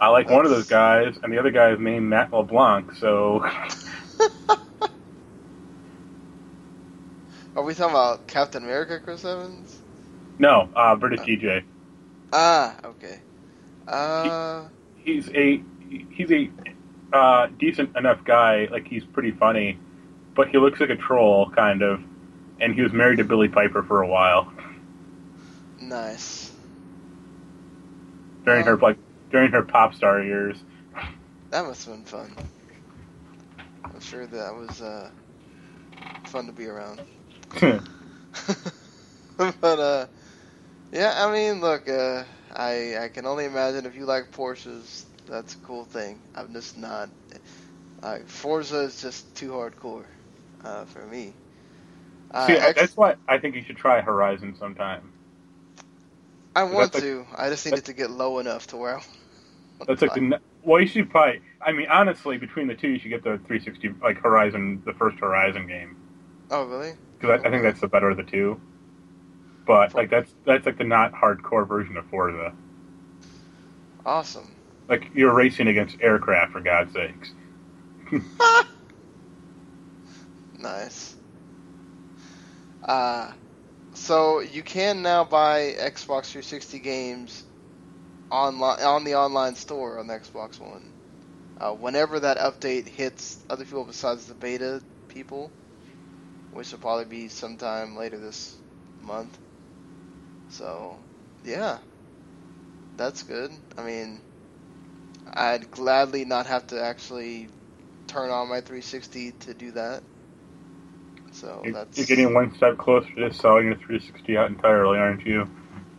I 0.00 0.08
like 0.08 0.30
one 0.30 0.44
of 0.46 0.50
those 0.50 0.66
guys, 0.66 1.18
and 1.22 1.32
the 1.32 1.38
other 1.38 1.50
guy 1.50 1.70
is 1.72 1.78
named 1.80 2.06
Matt 2.08 2.32
LeBlanc. 2.32 2.94
So 2.94 3.44
Are 7.56 7.62
we 7.64 7.74
talking 7.74 7.92
about 7.94 8.26
Captain 8.28 8.62
America, 8.64 9.00
Chris 9.00 9.24
Evans? 9.24 9.82
no, 10.38 10.70
uh, 10.74 10.96
British 10.96 11.20
DJ. 11.22 11.64
Ah, 12.32 12.78
okay. 12.84 13.22
Uh, 13.86 14.68
he's 14.96 15.28
a 15.30 15.62
he's 16.10 16.30
a 16.30 16.50
uh, 17.12 17.48
decent 17.58 17.96
enough 17.96 18.24
guy. 18.24 18.66
Like 18.70 18.86
he's 18.88 19.04
pretty 19.04 19.32
funny, 19.32 19.78
but 20.34 20.48
he 20.48 20.58
looks 20.58 20.80
like 20.80 20.90
a 20.90 20.96
troll, 20.96 21.50
kind 21.50 21.82
of. 21.82 22.02
And 22.60 22.74
he 22.74 22.82
was 22.82 22.92
married 22.92 23.18
to 23.18 23.24
Billie 23.24 23.48
Piper 23.48 23.82
for 23.82 24.02
a 24.02 24.08
while 24.08 24.52
nice. 25.80 26.52
during 28.44 28.64
her 28.66 28.76
Um, 28.76 28.80
like 28.80 28.98
during 29.30 29.50
her 29.52 29.62
pop 29.62 29.94
star 29.94 30.22
years. 30.22 30.56
That 31.50 31.64
must 31.64 31.84
have 31.86 31.94
been 31.94 32.04
fun. 32.04 32.36
I'm 33.84 34.00
sure 34.00 34.26
that 34.26 34.54
was 34.54 34.80
uh, 34.80 35.10
fun 36.26 36.46
to 36.46 36.52
be 36.52 36.66
around. 36.66 37.00
but 39.36 39.78
uh, 39.78 40.06
yeah, 40.92 41.12
I 41.16 41.32
mean, 41.32 41.60
look, 41.60 41.88
uh, 41.88 42.24
I 42.54 42.98
I 43.04 43.08
can 43.08 43.26
only 43.26 43.44
imagine 43.44 43.86
if 43.86 43.96
you 43.96 44.04
like 44.06 44.32
Porsches, 44.32 45.04
that's 45.26 45.54
a 45.54 45.58
cool 45.58 45.84
thing. 45.84 46.20
I'm 46.34 46.52
just 46.52 46.76
not. 46.78 47.10
Like 48.02 48.28
Forza 48.28 48.80
is 48.80 49.00
just 49.00 49.34
too 49.36 49.50
hardcore 49.50 50.06
uh, 50.64 50.84
for 50.86 51.06
me. 51.06 51.34
Uh, 52.32 52.46
See, 52.46 52.54
that's 52.54 52.96
why 52.96 53.16
I 53.28 53.38
think 53.38 53.56
you 53.56 53.62
should 53.64 53.76
try 53.76 54.00
Horizon 54.00 54.56
sometime. 54.58 55.12
I 56.54 56.64
want 56.64 56.94
like- 56.94 57.02
to. 57.02 57.26
I 57.36 57.50
just 57.50 57.66
need 57.66 57.76
it 57.76 57.86
to 57.86 57.92
get 57.92 58.10
low 58.10 58.38
enough 58.38 58.66
to 58.68 58.76
where. 58.76 58.98
I 58.98 59.02
That's 59.86 60.02
like 60.02 60.14
the 60.14 60.40
well, 60.62 60.80
you 60.80 60.86
should 60.86 61.10
probably. 61.10 61.40
I 61.60 61.72
mean, 61.72 61.88
honestly, 61.88 62.38
between 62.38 62.66
the 62.66 62.74
two, 62.74 62.88
you 62.88 62.98
should 62.98 63.10
get 63.10 63.22
the 63.24 63.38
360 63.46 63.94
like 64.02 64.18
Horizon, 64.18 64.82
the 64.84 64.92
first 64.94 65.18
Horizon 65.18 65.66
game, 65.66 65.96
Oh 66.50 66.64
really? 66.64 66.92
because 67.18 67.40
I, 67.42 67.48
I 67.48 67.50
think 67.50 67.62
that's 67.62 67.80
the 67.80 67.88
better 67.88 68.10
of 68.10 68.16
the 68.16 68.24
two. 68.24 68.60
But 69.66 69.94
like 69.94 70.10
that's 70.10 70.34
that's 70.44 70.66
like 70.66 70.78
the 70.78 70.84
not 70.84 71.12
hardcore 71.12 71.66
version 71.66 71.96
of 71.96 72.06
Forza. 72.06 72.54
Awesome. 74.04 74.56
Like 74.88 75.10
you're 75.14 75.34
racing 75.34 75.68
against 75.68 75.96
aircraft 76.00 76.52
for 76.52 76.60
God's 76.60 76.92
sakes. 76.92 77.32
Nice. 80.58 81.16
Uh, 82.82 83.32
so 83.94 84.40
you 84.40 84.62
can 84.62 85.02
now 85.02 85.24
buy 85.24 85.74
Xbox 85.78 86.26
360 86.32 86.78
games 86.80 87.44
online 88.30 88.80
on 88.82 89.04
the 89.04 89.14
online 89.16 89.56
store 89.56 89.98
on 89.98 90.06
the 90.08 90.14
Xbox 90.14 90.60
One. 90.60 90.92
Uh, 91.60 91.72
whenever 91.74 92.20
that 92.20 92.38
update 92.38 92.88
hits 92.88 93.44
other 93.50 93.64
people 93.64 93.84
besides 93.84 94.26
the 94.26 94.34
beta 94.34 94.82
people, 95.08 95.52
which 96.50 96.72
will 96.72 96.78
probably 96.80 97.04
be 97.06 97.28
sometime 97.28 97.96
later 97.96 98.18
this 98.18 98.58
month. 99.00 99.38
So, 100.48 101.04
yeah, 101.44 101.78
that's 102.96 103.22
good. 103.24 103.50
I 103.76 103.84
mean, 103.84 104.22
I'd 105.34 105.70
gladly 105.70 106.24
not 106.24 106.46
have 106.46 106.66
to 106.68 106.82
actually 106.82 107.50
turn 108.08 108.30
on 108.30 108.48
my 108.48 108.60
360 108.60 109.32
to 109.40 109.54
do 109.54 109.72
that. 109.72 110.04
So 111.32 111.62
You're, 111.64 111.72
that's 111.72 111.98
you're 111.98 112.06
getting 112.06 112.34
one 112.34 112.54
step 112.56 112.78
closer 112.78 113.08
to 113.16 113.32
selling 113.34 113.66
your 113.66 113.76
360 113.76 114.36
out 114.36 114.50
entirely, 114.50 114.98
aren't 114.98 115.26
you? 115.26 115.48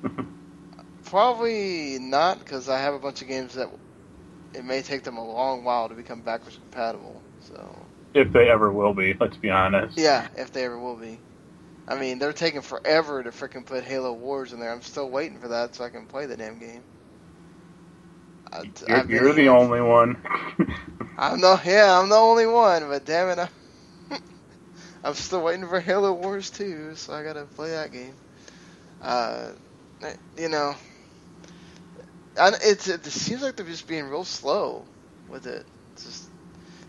probably 1.11 1.99
not 1.99 2.39
because 2.39 2.69
I 2.69 2.79
have 2.81 2.95
a 2.95 2.99
bunch 2.99 3.21
of 3.21 3.29
games 3.29 3.55
that 3.55 3.69
it 4.53 4.65
may 4.65 4.81
take 4.81 5.03
them 5.03 5.17
a 5.17 5.25
long 5.25 5.63
while 5.63 5.89
to 5.89 5.95
become 5.95 6.23
backwards 6.23 6.57
compatible. 6.57 7.23
So 7.41 7.89
if 8.13 8.33
they 8.33 8.49
ever 8.49 8.71
will 8.71 8.93
be, 8.93 9.15
let's 9.19 9.37
be 9.37 9.49
honest. 9.51 9.97
yeah, 9.97 10.29
if 10.35 10.51
they 10.51 10.65
ever 10.65 10.79
will 10.79 10.97
be. 10.97 11.21
I 11.87 11.95
mean, 11.99 12.19
they're 12.19 12.33
taking 12.33 12.61
forever 12.61 13.23
to 13.23 13.31
freaking 13.31 13.65
put 13.65 13.83
Halo 13.83 14.13
Wars 14.13 14.53
in 14.53 14.59
there. 14.59 14.71
I'm 14.71 14.81
still 14.81 15.09
waiting 15.11 15.39
for 15.39 15.49
that 15.49 15.75
so 15.75 15.83
I 15.85 15.89
can 15.89 16.07
play 16.07 16.25
the 16.27 16.37
damn 16.37 16.59
game. 16.59 16.85
I, 18.53 18.63
You're, 18.87 19.09
you're 19.09 19.33
the 19.33 19.49
only 19.49 19.81
one. 19.81 20.17
I'm 21.17 21.39
no, 21.41 21.59
yeah, 21.65 21.99
I'm 21.99 22.09
the 22.09 22.15
only 22.15 22.47
one, 22.47 22.87
but 22.89 23.05
damn 23.05 23.29
it, 23.29 23.49
I'm, 24.11 24.19
I'm 25.03 25.13
still 25.15 25.43
waiting 25.43 25.67
for 25.67 25.79
Halo 25.79 26.13
Wars 26.13 26.51
2, 26.51 26.95
so 26.95 27.13
I 27.13 27.23
gotta 27.23 27.45
play 27.45 27.71
that 27.71 27.91
game. 27.91 28.17
Uh, 29.01 29.51
you 30.37 30.49
know, 30.49 30.75
I, 32.37 32.51
it's 32.63 32.87
it 32.87 33.05
seems 33.05 33.41
like 33.41 33.55
they're 33.55 33.65
just 33.65 33.87
being 33.87 34.05
real 34.05 34.25
slow 34.25 34.87
with 35.27 35.45
it. 35.47 35.67
It's 35.93 36.03
just 36.05 36.31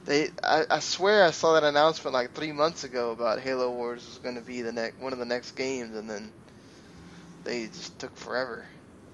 they, 0.04 0.30
I, 0.44 0.64
I 0.70 0.80
swear 0.80 1.24
I 1.24 1.30
saw 1.32 1.54
that 1.54 1.64
announcement 1.64 2.14
like 2.14 2.32
three 2.34 2.52
months 2.52 2.84
ago 2.84 3.12
about 3.12 3.40
Halo 3.40 3.70
Wars 3.72 4.06
was 4.06 4.18
going 4.18 4.36
to 4.36 4.42
be 4.42 4.62
the 4.62 4.72
next 4.72 5.00
one 5.00 5.12
of 5.12 5.18
the 5.20 5.26
next 5.26 5.52
games, 5.52 5.96
and 5.96 6.08
then 6.10 6.34
they 7.44 7.66
just 7.68 7.98
took 7.98 8.16
forever. 8.16 8.66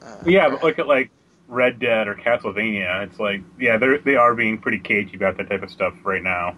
Uh, 0.03 0.25
yeah, 0.27 0.49
but 0.49 0.63
look 0.63 0.79
at 0.79 0.87
like 0.87 1.11
Red 1.47 1.79
Dead 1.79 2.09
or 2.09 2.15
Castlevania. 2.15 3.05
It's 3.07 3.19
like, 3.19 3.43
yeah, 3.59 3.79
they 3.79 3.99
they 4.05 4.17
are 4.17 4.35
being 4.35 4.59
pretty 4.59 4.79
cagey 4.81 5.17
about 5.17 5.37
that 5.39 5.49
type 5.49 5.63
of 5.63 5.71
stuff 5.71 5.95
right 6.05 6.23
now. 6.23 6.57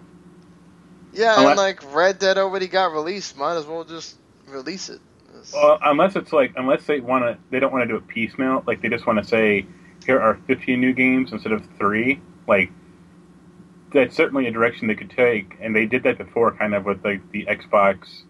yeah, 1.11 1.37
unless- 1.37 1.47
and 1.47 1.55
like 1.55 1.79
Red 1.93 2.19
Dead 2.19 2.37
already 2.37 2.67
got 2.67 2.93
released, 2.93 3.37
might 3.37 3.55
as 3.57 3.65
well 3.65 3.83
just 3.83 4.17
release 4.47 4.89
it. 4.89 5.01
It's- 5.41 5.53
Well, 5.53 5.79
unless 5.83 6.15
it's 6.15 6.33
like, 6.33 6.53
unless 6.57 6.85
they 6.85 6.99
want 7.01 7.23
to, 7.25 7.37
they 7.51 7.59
don't 7.59 7.71
want 7.71 7.83
to 7.83 7.87
do 7.87 7.97
it 7.97 8.07
piecemeal. 8.07 8.63
Like 8.67 8.81
they 8.81 8.89
just 8.89 9.07
want 9.07 9.19
to 9.19 9.25
say, 9.25 9.65
here 10.05 10.19
are 10.19 10.39
15 10.47 10.79
new 10.79 10.93
games 10.93 11.31
instead 11.31 11.53
of 11.53 11.65
three. 11.77 12.21
Like 12.47 12.71
that's 13.93 14.15
certainly 14.15 14.47
a 14.47 14.51
direction 14.51 14.87
they 14.87 14.95
could 14.95 15.11
take, 15.11 15.57
and 15.61 15.75
they 15.75 15.85
did 15.85 16.03
that 16.03 16.17
before, 16.17 16.51
kind 16.53 16.75
of 16.75 16.85
with 16.85 17.03
like 17.05 17.31
the 17.31 17.45
Xbox 17.47 18.23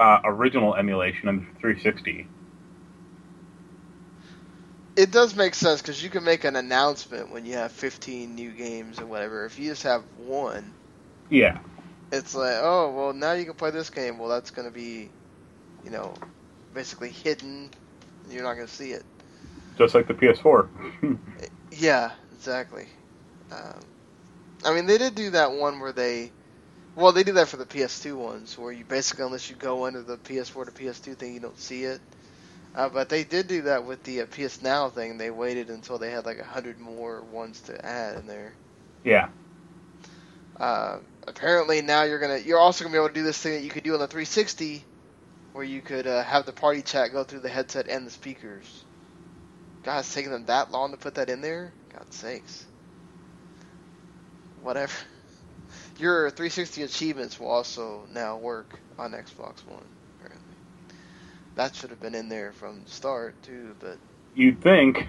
uh, 0.00 0.20
original 0.24 0.76
emulation 0.76 1.28
on 1.28 1.38
the 1.38 1.60
360. 1.60 2.28
it 4.96 5.10
does 5.10 5.34
make 5.36 5.54
sense 5.54 5.82
because 5.82 6.02
you 6.02 6.10
can 6.10 6.24
make 6.24 6.44
an 6.44 6.56
announcement 6.56 7.30
when 7.30 7.46
you 7.46 7.54
have 7.54 7.72
15 7.72 8.34
new 8.36 8.52
games 8.52 9.00
or 9.00 9.06
whatever. 9.06 9.46
If 9.46 9.58
you 9.58 9.70
just 9.70 9.84
have 9.84 10.04
one, 10.16 10.76
Yeah, 11.30 11.58
it's 12.12 12.34
like, 12.34 12.56
oh, 12.60 12.92
well, 12.94 13.12
now 13.12 13.32
you 13.32 13.44
can 13.44 13.54
play 13.54 13.70
this 13.70 13.90
game. 13.90 14.18
Well, 14.18 14.28
that's 14.28 14.50
going 14.50 14.66
to 14.68 14.72
be, 14.74 15.12
you 15.84 15.90
know, 15.90 16.14
basically 16.74 17.10
hidden. 17.10 17.70
You're 18.28 18.42
not 18.42 18.54
going 18.54 18.66
to 18.66 18.72
see 18.72 18.92
it. 18.92 19.04
just 19.78 19.94
like 19.94 20.06
the 20.06 20.14
PS4. 20.14 20.68
Yeah, 21.72 22.10
exactly. 22.32 22.86
Um, 23.52 23.80
I 24.64 24.74
mean, 24.74 24.86
they 24.86 24.98
did 24.98 25.14
do 25.14 25.30
that 25.30 25.52
one 25.52 25.80
where 25.80 25.92
they, 25.92 26.32
well, 26.96 27.12
they 27.12 27.22
do 27.22 27.32
that 27.32 27.48
for 27.48 27.56
the 27.56 27.64
PS2 27.66 28.16
ones, 28.16 28.58
where 28.58 28.72
you 28.72 28.84
basically, 28.84 29.24
unless 29.24 29.48
you 29.48 29.56
go 29.56 29.86
under 29.86 30.02
the 30.02 30.16
PS4 30.18 30.66
to 30.66 30.72
PS2 30.72 31.14
thing, 31.16 31.34
you 31.34 31.40
don't 31.40 31.58
see 31.58 31.84
it. 31.84 32.00
Uh, 32.74 32.88
but 32.88 33.08
they 33.08 33.24
did 33.24 33.48
do 33.48 33.62
that 33.62 33.84
with 33.84 34.02
the 34.04 34.20
uh, 34.22 34.26
PS 34.26 34.62
Now 34.62 34.90
thing. 34.90 35.16
They 35.18 35.30
waited 35.30 35.70
until 35.70 35.98
they 35.98 36.10
had 36.10 36.26
like 36.26 36.38
a 36.38 36.44
hundred 36.44 36.78
more 36.78 37.20
ones 37.22 37.60
to 37.62 37.84
add 37.84 38.18
in 38.18 38.26
there. 38.26 38.52
yeah, 39.04 39.28
Uh, 40.58 40.98
apparently 41.26 41.82
now 41.82 42.02
you're 42.04 42.18
gonna, 42.20 42.38
you're 42.38 42.58
also 42.58 42.84
gonna 42.84 42.92
be 42.92 42.98
able 42.98 43.08
to 43.08 43.14
do 43.14 43.22
this 43.22 43.38
thing 43.38 43.54
that 43.54 43.62
you 43.62 43.70
could 43.70 43.82
do 43.84 43.94
on 43.94 44.00
the 44.00 44.06
360, 44.06 44.84
where 45.52 45.64
you 45.64 45.80
could 45.80 46.06
uh, 46.06 46.22
have 46.22 46.46
the 46.46 46.52
party 46.52 46.82
chat 46.82 47.12
go 47.12 47.24
through 47.24 47.40
the 47.40 47.48
headset 47.48 47.88
and 47.88 48.06
the 48.06 48.10
speakers. 48.10 48.84
God, 49.84 50.00
it's 50.00 50.14
taking 50.14 50.30
them 50.30 50.46
that 50.46 50.70
long 50.70 50.90
to 50.92 50.96
put 50.96 51.14
that 51.14 51.30
in 51.30 51.40
there. 51.40 51.72
God's 51.92 52.16
sakes. 52.16 52.66
Whatever. 54.62 54.92
Your 55.98 56.30
360 56.30 56.82
achievements 56.82 57.40
will 57.40 57.48
also 57.48 58.06
now 58.12 58.38
work 58.38 58.78
on 58.98 59.12
Xbox 59.12 59.66
One. 59.66 59.84
Apparently, 60.18 60.54
that 61.56 61.74
should 61.74 61.90
have 61.90 62.00
been 62.00 62.14
in 62.14 62.28
there 62.28 62.52
from 62.52 62.82
the 62.84 62.90
start 62.90 63.34
too, 63.42 63.74
but 63.80 63.98
you'd 64.34 64.60
think. 64.60 65.06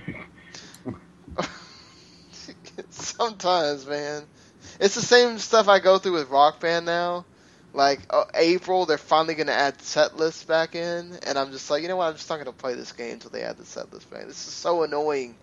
sometimes, 2.90 3.86
man, 3.86 4.24
it's 4.80 4.96
the 4.96 5.02
same 5.02 5.38
stuff 5.38 5.68
I 5.68 5.80
go 5.80 5.98
through 5.98 6.14
with 6.14 6.30
Rock 6.30 6.60
Band 6.60 6.86
now. 6.86 7.26
Like 7.74 8.02
uh, 8.10 8.26
April, 8.34 8.86
they're 8.86 8.98
finally 8.98 9.36
gonna 9.36 9.54
add 9.54 9.82
set 9.82 10.18
lists 10.18 10.44
back 10.44 10.76
in, 10.76 11.18
and 11.26 11.38
I'm 11.38 11.52
just 11.52 11.70
like, 11.70 11.82
you 11.82 11.88
know 11.88 11.96
what? 11.98 12.08
I'm 12.08 12.16
just 12.16 12.30
not 12.30 12.38
gonna 12.38 12.52
play 12.52 12.74
this 12.76 12.92
game 12.92 13.14
until 13.14 13.32
they 13.32 13.44
add 13.44 13.58
the 13.58 13.66
set 13.66 13.94
list 13.94 14.10
back. 14.12 14.26
This 14.28 14.46
is 14.48 14.54
so 14.54 14.84
annoying 14.84 15.36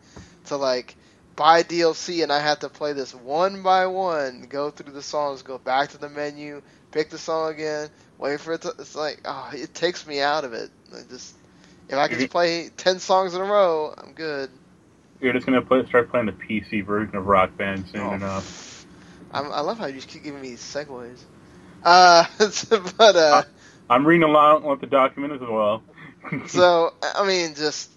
to 0.46 0.56
like 0.56 0.94
buy 1.36 1.62
DLC 1.62 2.22
and 2.22 2.32
I 2.32 2.40
have 2.40 2.58
to 2.60 2.68
play 2.68 2.92
this 2.92 3.14
one 3.14 3.62
by 3.62 3.86
one, 3.86 4.46
go 4.50 4.70
through 4.70 4.92
the 4.92 5.02
songs, 5.02 5.42
go 5.42 5.56
back 5.56 5.90
to 5.90 5.98
the 5.98 6.08
menu, 6.08 6.60
pick 6.90 7.10
the 7.10 7.18
song 7.18 7.52
again, 7.54 7.88
wait 8.18 8.40
for 8.40 8.52
it 8.52 8.62
to. 8.62 8.74
It's 8.78 8.94
like, 8.96 9.20
oh, 9.24 9.50
it 9.54 9.72
takes 9.72 10.06
me 10.06 10.20
out 10.20 10.44
of 10.44 10.52
it. 10.52 10.70
I 10.92 11.00
just 11.08 11.34
if 11.88 11.94
I 11.94 12.08
can 12.08 12.18
just 12.18 12.30
play 12.30 12.68
ten 12.76 12.98
songs 12.98 13.34
in 13.34 13.40
a 13.40 13.44
row, 13.44 13.94
I'm 13.96 14.12
good. 14.12 14.50
You're 15.22 15.32
just 15.32 15.46
gonna 15.46 15.62
play, 15.62 15.86
start 15.86 16.10
playing 16.10 16.26
the 16.26 16.32
PC 16.32 16.84
version 16.84 17.16
of 17.16 17.26
Rock 17.26 17.56
Band 17.56 17.88
soon 17.88 18.02
Oh. 18.02 18.12
enough. 18.12 18.86
I'm, 19.32 19.50
I 19.52 19.60
love 19.60 19.78
how 19.78 19.86
you 19.86 19.94
just 19.94 20.08
keep 20.08 20.24
giving 20.24 20.40
me 20.40 20.50
these 20.50 20.60
segues. 20.60 21.18
Uh, 21.82 22.24
but 22.98 23.16
uh, 23.16 23.42
I'm 23.90 24.06
reading 24.06 24.28
along 24.28 24.64
with 24.64 24.80
the 24.80 24.86
document 24.86 25.34
as 25.34 25.40
well. 25.40 25.82
so 26.46 26.92
I 27.02 27.26
mean, 27.26 27.54
just 27.54 27.90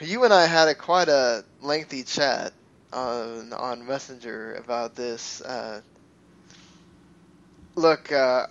you 0.00 0.24
and 0.24 0.32
I 0.32 0.46
had 0.46 0.68
a 0.68 0.74
quite 0.74 1.08
a 1.08 1.44
lengthy 1.60 2.02
chat 2.02 2.52
on 2.92 3.52
on 3.52 3.86
Messenger 3.86 4.54
about 4.54 4.94
this. 4.94 5.40
Uh, 5.40 5.80
look, 7.74 8.12
uh, 8.12 8.46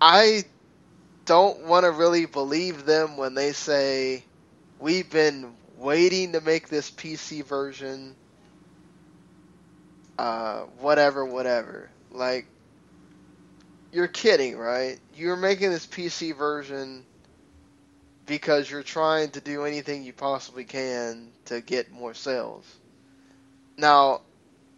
I 0.00 0.44
don't 1.24 1.64
want 1.64 1.84
to 1.84 1.90
really 1.90 2.26
believe 2.26 2.84
them 2.84 3.16
when 3.16 3.34
they 3.34 3.52
say 3.52 4.22
we've 4.78 5.10
been 5.10 5.54
waiting 5.78 6.32
to 6.32 6.40
make 6.40 6.68
this 6.68 6.90
PC 6.90 7.44
version. 7.44 8.14
Uh, 10.16 10.60
whatever, 10.78 11.24
whatever. 11.24 11.90
Like, 12.14 12.46
you're 13.92 14.08
kidding, 14.08 14.56
right? 14.56 14.98
You're 15.16 15.36
making 15.36 15.70
this 15.70 15.86
PC 15.86 16.36
version 16.36 17.04
because 18.24 18.70
you're 18.70 18.82
trying 18.82 19.30
to 19.32 19.40
do 19.40 19.64
anything 19.64 20.04
you 20.04 20.12
possibly 20.12 20.64
can 20.64 21.32
to 21.46 21.60
get 21.60 21.92
more 21.92 22.14
sales. 22.14 22.64
Now, 23.76 24.22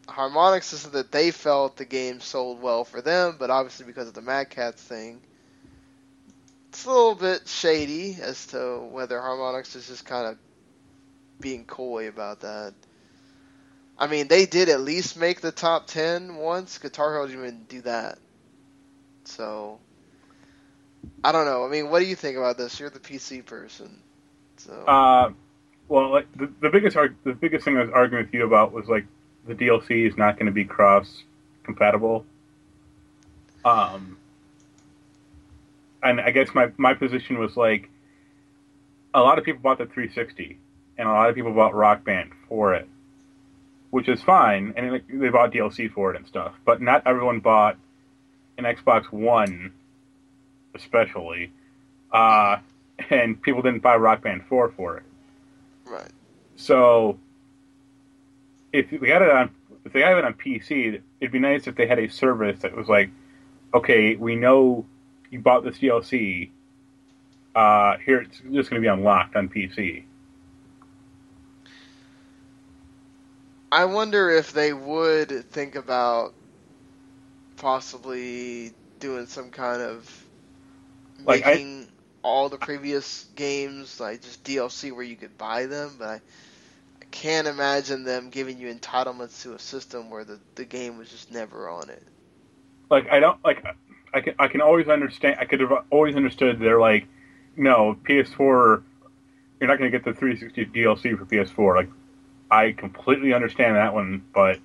Harmonix 0.06 0.64
says 0.64 0.84
that 0.90 1.12
they 1.12 1.30
felt 1.30 1.76
the 1.76 1.84
game 1.84 2.20
sold 2.20 2.60
well 2.60 2.84
for 2.84 3.00
them, 3.02 3.36
but 3.38 3.50
obviously 3.50 3.86
because 3.86 4.08
of 4.08 4.14
the 4.14 4.22
Mad 4.22 4.50
Catz 4.50 4.82
thing, 4.82 5.20
it's 6.68 6.84
a 6.86 6.88
little 6.88 7.14
bit 7.14 7.46
shady 7.46 8.16
as 8.20 8.46
to 8.48 8.78
whether 8.90 9.18
Harmonix 9.18 9.76
is 9.76 9.86
just 9.88 10.06
kind 10.06 10.26
of 10.26 10.38
being 11.40 11.64
coy 11.64 12.08
about 12.08 12.40
that. 12.40 12.72
I 13.98 14.06
mean, 14.06 14.28
they 14.28 14.46
did 14.46 14.68
at 14.68 14.80
least 14.80 15.16
make 15.16 15.40
the 15.40 15.52
top 15.52 15.86
10 15.86 16.36
once. 16.36 16.78
Guitar 16.78 17.12
Hero 17.12 17.26
didn't 17.26 17.40
even 17.40 17.64
do 17.64 17.80
that. 17.82 18.18
So, 19.24 19.78
I 21.24 21.32
don't 21.32 21.46
know. 21.46 21.64
I 21.64 21.68
mean, 21.68 21.90
what 21.90 22.00
do 22.00 22.06
you 22.06 22.14
think 22.14 22.36
about 22.36 22.58
this? 22.58 22.78
You're 22.78 22.90
the 22.90 23.00
PC 23.00 23.44
person. 23.44 24.02
So, 24.58 24.72
Uh, 24.86 25.30
well, 25.88 26.10
like 26.10 26.30
the, 26.36 26.50
the 26.60 26.70
biggest 26.70 26.96
arg- 26.96 27.16
the 27.24 27.32
biggest 27.32 27.64
thing 27.64 27.76
I 27.76 27.82
was 27.82 27.90
arguing 27.90 28.24
with 28.24 28.34
you 28.34 28.44
about 28.44 28.72
was 28.72 28.86
like 28.88 29.06
the 29.46 29.54
DLC 29.54 30.06
is 30.06 30.16
not 30.16 30.36
going 30.36 30.46
to 30.46 30.52
be 30.52 30.64
cross 30.64 31.22
compatible. 31.62 32.24
Um, 33.64 34.16
and 36.02 36.20
I 36.20 36.30
guess 36.30 36.54
my 36.54 36.70
my 36.76 36.94
position 36.94 37.38
was 37.38 37.56
like 37.56 37.88
a 39.14 39.20
lot 39.20 39.38
of 39.38 39.44
people 39.44 39.60
bought 39.60 39.78
the 39.78 39.86
360, 39.86 40.58
and 40.98 41.08
a 41.08 41.12
lot 41.12 41.28
of 41.28 41.34
people 41.34 41.52
bought 41.52 41.74
Rock 41.74 42.04
Band 42.04 42.30
for 42.48 42.74
it, 42.74 42.88
which 43.96 44.10
is 44.10 44.20
fine, 44.20 44.74
and 44.76 45.00
they 45.08 45.30
bought 45.30 45.50
DLC 45.50 45.90
for 45.90 46.12
it 46.12 46.18
and 46.18 46.26
stuff. 46.26 46.52
But 46.66 46.82
not 46.82 47.06
everyone 47.06 47.40
bought 47.40 47.78
an 48.58 48.64
Xbox 48.64 49.10
One, 49.10 49.72
especially, 50.74 51.50
uh, 52.12 52.58
and 53.08 53.40
people 53.40 53.62
didn't 53.62 53.80
buy 53.80 53.96
Rock 53.96 54.20
Band 54.20 54.44
4 54.50 54.68
for 54.76 54.98
it. 54.98 55.02
right. 55.86 56.10
So 56.56 57.18
if 58.70 58.90
we 58.90 59.08
had 59.08 59.22
it 59.22 59.30
on, 59.30 59.50
if 59.86 59.94
they 59.94 60.02
have 60.02 60.18
it 60.18 60.26
on 60.26 60.34
PC, 60.34 61.00
it'd 61.18 61.32
be 61.32 61.38
nice 61.38 61.66
if 61.66 61.74
they 61.74 61.86
had 61.86 61.98
a 61.98 62.10
service 62.10 62.60
that 62.60 62.76
was 62.76 62.88
like, 62.88 63.08
okay, 63.72 64.14
we 64.14 64.36
know 64.36 64.84
you 65.30 65.40
bought 65.40 65.64
this 65.64 65.78
DLC. 65.78 66.50
Uh, 67.54 67.96
here 68.04 68.20
it's 68.20 68.42
just 68.52 68.68
going 68.68 68.82
to 68.82 68.86
be 68.86 68.88
unlocked 68.88 69.36
on 69.36 69.48
PC. 69.48 70.04
I 73.76 73.84
wonder 73.84 74.28
if 74.30 74.50
they 74.52 74.72
would 74.72 75.48
think 75.50 75.76
about 75.76 76.34
possibly 77.56 78.72
doing 78.98 79.26
some 79.26 79.50
kind 79.50 79.82
of 79.82 80.28
Like, 81.26 81.44
I- 81.46 81.62
making 81.62 81.90
all 82.22 82.48
the 82.48 82.58
previous 82.58 83.24
games 83.34 84.00
like 84.00 84.22
just 84.22 84.44
DLC 84.44 84.92
where 84.92 85.04
you 85.04 85.16
could 85.16 85.36
buy 85.38 85.66
them, 85.66 85.96
but 85.98 86.08
I, 86.08 86.14
I 87.02 87.06
can't 87.12 87.48
imagine 87.48 88.04
them 88.04 88.30
giving 88.30 88.58
you 88.58 88.74
entitlements 88.74 89.42
to 89.42 89.54
a 89.54 89.60
system 89.60 90.10
where 90.10 90.24
the, 90.24 90.40
the 90.56 90.66
game 90.66 90.98
was 90.98 91.10
just 91.10 91.30
never 91.30 91.68
on 91.68 91.90
it. 91.90 92.06
Like 92.90 93.08
I 93.10 93.20
don't 93.20 93.42
like 93.44 93.64
I 94.14 94.20
can 94.20 94.34
I 94.38 94.48
can 94.48 94.60
always 94.60 94.88
understand. 94.88 95.36
I 95.40 95.44
could 95.44 95.60
have 95.60 95.72
always 95.90 96.14
understood 96.16 96.58
they're 96.60 96.80
like, 96.80 97.06
no 97.56 97.98
PS4 98.04 98.82
you're 99.60 99.68
not 99.68 99.78
going 99.78 99.90
to 99.90 99.96
get 99.98 100.04
the 100.04 100.12
360 100.12 100.64
DLC 100.64 101.14
for 101.14 101.24
PS4. 101.24 101.76
Like, 101.76 101.90
I 102.50 102.72
completely 102.72 103.32
understand 103.32 103.76
that 103.76 103.94
one, 103.94 104.24
but 104.34 104.58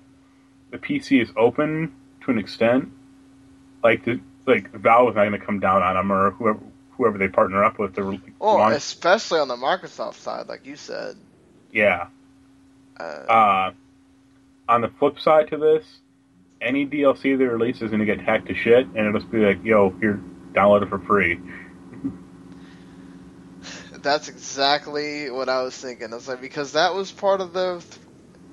the 0.70 0.78
PC 0.78 1.20
is 1.22 1.30
open 1.36 1.94
to 2.24 2.30
an 2.30 2.38
extent. 2.38 2.92
Like, 3.82 4.04
the, 4.04 4.20
like 4.46 4.70
Valve 4.72 5.10
is 5.10 5.16
not 5.16 5.22
going 5.28 5.38
to 5.40 5.44
come 5.44 5.60
down 5.60 5.82
on 5.82 5.94
them 5.96 6.12
or 6.12 6.30
whoever 6.32 6.60
whoever 6.92 7.18
they 7.18 7.28
partner 7.28 7.64
up 7.64 7.78
with 7.78 7.94
to 7.96 8.20
Well, 8.38 8.58
launch. 8.58 8.76
especially 8.76 9.40
on 9.40 9.48
the 9.48 9.56
Microsoft 9.56 10.14
side, 10.14 10.46
like 10.48 10.66
you 10.66 10.76
said. 10.76 11.16
Yeah. 11.72 12.06
Uh, 13.00 13.02
Uh, 13.02 13.72
on 14.68 14.82
the 14.82 14.88
flip 14.98 15.18
side 15.18 15.48
to 15.48 15.56
this, 15.56 15.84
any 16.60 16.86
DLC 16.86 17.36
they 17.36 17.44
release 17.44 17.76
is 17.82 17.90
going 17.90 18.00
to 18.00 18.04
get 18.06 18.20
hacked 18.20 18.46
to 18.48 18.54
shit, 18.54 18.86
and 18.86 18.96
it'll 18.98 19.18
just 19.18 19.32
be 19.32 19.38
like, 19.38 19.64
yo, 19.64 19.90
here, 20.00 20.20
download 20.52 20.82
it 20.82 20.90
for 20.90 20.98
free. 21.00 21.40
That's 24.02 24.28
exactly 24.28 25.30
what 25.30 25.48
I 25.48 25.62
was 25.62 25.76
thinking. 25.76 26.12
I 26.12 26.16
was 26.16 26.28
like, 26.28 26.40
because 26.40 26.72
that 26.72 26.94
was 26.94 27.12
part 27.12 27.40
of 27.40 27.52
the 27.52 27.84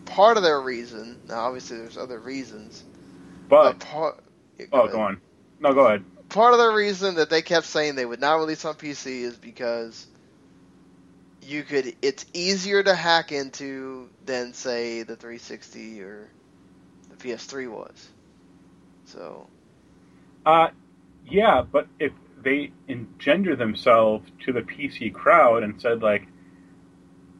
part 0.06 0.38
of 0.38 0.43
their 0.43 0.62
reason. 0.62 1.20
Now, 1.28 1.41
obviously, 1.47 1.78
there's 1.78 1.97
other 1.97 2.20
reasons, 2.20 2.84
But, 3.50 3.64
but 3.64 3.80
part. 3.80 4.24
yeah, 4.60 4.68
oh, 4.74 4.80
ahead. 4.82 4.91
go 4.93 5.02
on. 5.02 5.22
No, 5.60 5.74
go 5.74 5.86
ahead. 5.88 6.06
Part 6.30 6.54
of 6.54 6.60
the 6.60 6.70
reason 6.72 7.16
that 7.16 7.30
they 7.30 7.41
kept 7.41 7.66
saying 7.68 7.95
they 7.95 8.06
would 8.06 8.22
not 8.22 8.36
release 8.36 8.66
on 8.66 8.76
PC 8.76 9.22
is 9.24 9.38
because 9.38 10.08
you 11.41 11.64
could. 11.64 11.95
It's 12.02 12.26
easier 12.34 12.84
to 12.84 12.95
hack 12.95 13.32
into 13.32 14.10
than 14.26 14.54
say 14.54 15.04
the 15.04 15.16
360 15.16 16.02
or 16.02 16.32
the 17.10 17.18
PS3 17.18 17.68
was. 17.70 18.10
So 19.06 19.50
Uh, 20.45 20.70
yeah, 21.26 21.64
but 21.70 21.88
if 22.00 22.12
they 22.44 22.72
engender 22.88 23.56
themselves 23.56 24.30
to 24.46 24.54
the 24.54 24.62
PC 24.62 25.14
crowd 25.14 25.64
and 25.64 25.80
said 25.82 26.02
like, 26.02 26.28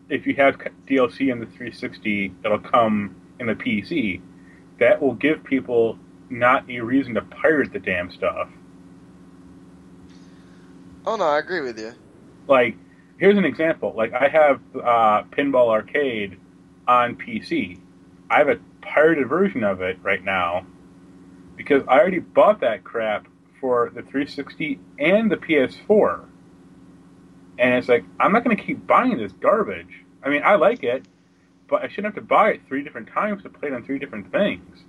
if 0.10 0.26
you 0.26 0.36
have 0.36 0.58
DLC 0.88 1.32
in 1.32 1.40
the 1.40 1.46
360, 1.46 2.34
it'll 2.44 2.60
come 2.60 3.16
in 3.40 3.48
the 3.48 3.56
PC. 3.56 4.22
That 4.80 5.02
will 5.02 5.14
give 5.14 5.44
people 5.44 6.00
not 6.30 6.70
a 6.70 6.80
reason 6.80 7.14
to 7.16 7.22
pirate 7.22 7.72
the 7.74 7.80
damn 7.80 8.12
stuff. 8.12 8.50
Oh 11.06 11.16
no, 11.16 11.26
I 11.26 11.40
agree 11.40 11.62
with 11.62 11.80
you. 11.80 11.94
Like, 12.48 12.76
here's 13.18 13.38
an 13.38 13.46
example. 13.46 13.94
Like, 13.96 14.14
I 14.14 14.28
have 14.28 14.62
uh, 14.76 15.24
Pinball 15.32 15.70
Arcade 15.70 16.40
on 16.88 17.16
PC. 17.16 17.80
I 18.30 18.38
have 18.40 18.50
a 18.50 18.60
pirated 18.82 19.28
version 19.28 19.64
of 19.64 19.82
it 19.82 19.98
right 20.02 20.24
now 20.24 20.66
because 21.56 21.84
I 21.88 22.00
already 22.00 22.20
bought 22.20 22.62
that 22.62 22.84
crap 22.84 23.28
for 23.60 23.90
the 23.90 24.02
360 24.02 24.80
and 25.00 25.32
the 25.32 25.38
PS4. 25.38 26.26
And 27.58 27.74
it's 27.74 27.90
like, 27.90 28.06
I'm 28.20 28.32
not 28.32 28.44
going 28.44 28.56
to 28.56 28.64
keep 28.64 28.86
buying 28.88 29.18
this 29.18 29.34
garbage. 29.34 30.04
I 30.24 30.30
mean, 30.30 30.42
I 30.44 30.56
like 30.56 30.84
it, 30.84 31.06
but 31.68 31.84
I 31.84 31.88
shouldn't 31.90 32.16
have 32.16 32.16
to 32.16 32.22
buy 32.28 32.52
it 32.52 32.62
three 32.68 32.84
different 32.84 33.10
times 33.10 33.44
to 33.44 33.50
play 33.50 33.70
it 33.70 33.74
on 33.74 33.84
three 33.84 34.00
different 34.00 34.32
things. 34.32 34.84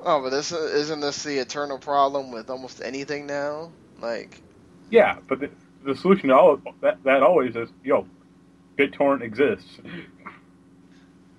Oh, 0.00 0.22
but 0.22 0.30
this 0.30 0.52
isn't 0.52 1.00
this 1.00 1.22
the 1.22 1.38
eternal 1.38 1.78
problem 1.78 2.32
with 2.32 2.48
almost 2.48 2.80
anything 2.82 3.26
now? 3.26 3.72
Like, 4.00 4.42
Yeah, 4.90 5.18
but 5.28 5.40
the, 5.40 5.50
the 5.84 5.94
solution 5.94 6.30
to 6.30 6.36
all 6.36 6.60
that, 6.80 7.02
that 7.04 7.22
always 7.22 7.54
is, 7.56 7.68
yo, 7.84 8.06
BitTorrent 8.78 9.22
exists. 9.22 9.78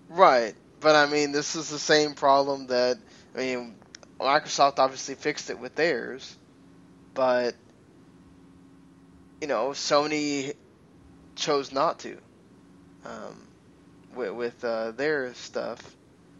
right? 0.09 0.55
But 0.79 0.95
I 0.95 1.07
mean, 1.11 1.31
this 1.31 1.55
is 1.55 1.69
the 1.69 1.79
same 1.79 2.13
problem 2.13 2.67
that 2.67 2.97
I 3.35 3.37
mean, 3.37 3.75
Microsoft 4.21 4.79
obviously 4.79 5.15
fixed 5.15 5.49
it 5.49 5.59
with 5.59 5.75
theirs, 5.75 6.37
but 7.13 7.55
you 9.41 9.47
know, 9.47 9.69
Sony 9.69 10.53
chose 11.35 11.71
not 11.71 11.99
to 11.99 12.17
um, 13.05 13.47
with, 14.15 14.31
with 14.31 14.63
uh, 14.63 14.91
their 14.91 15.33
stuff 15.33 15.95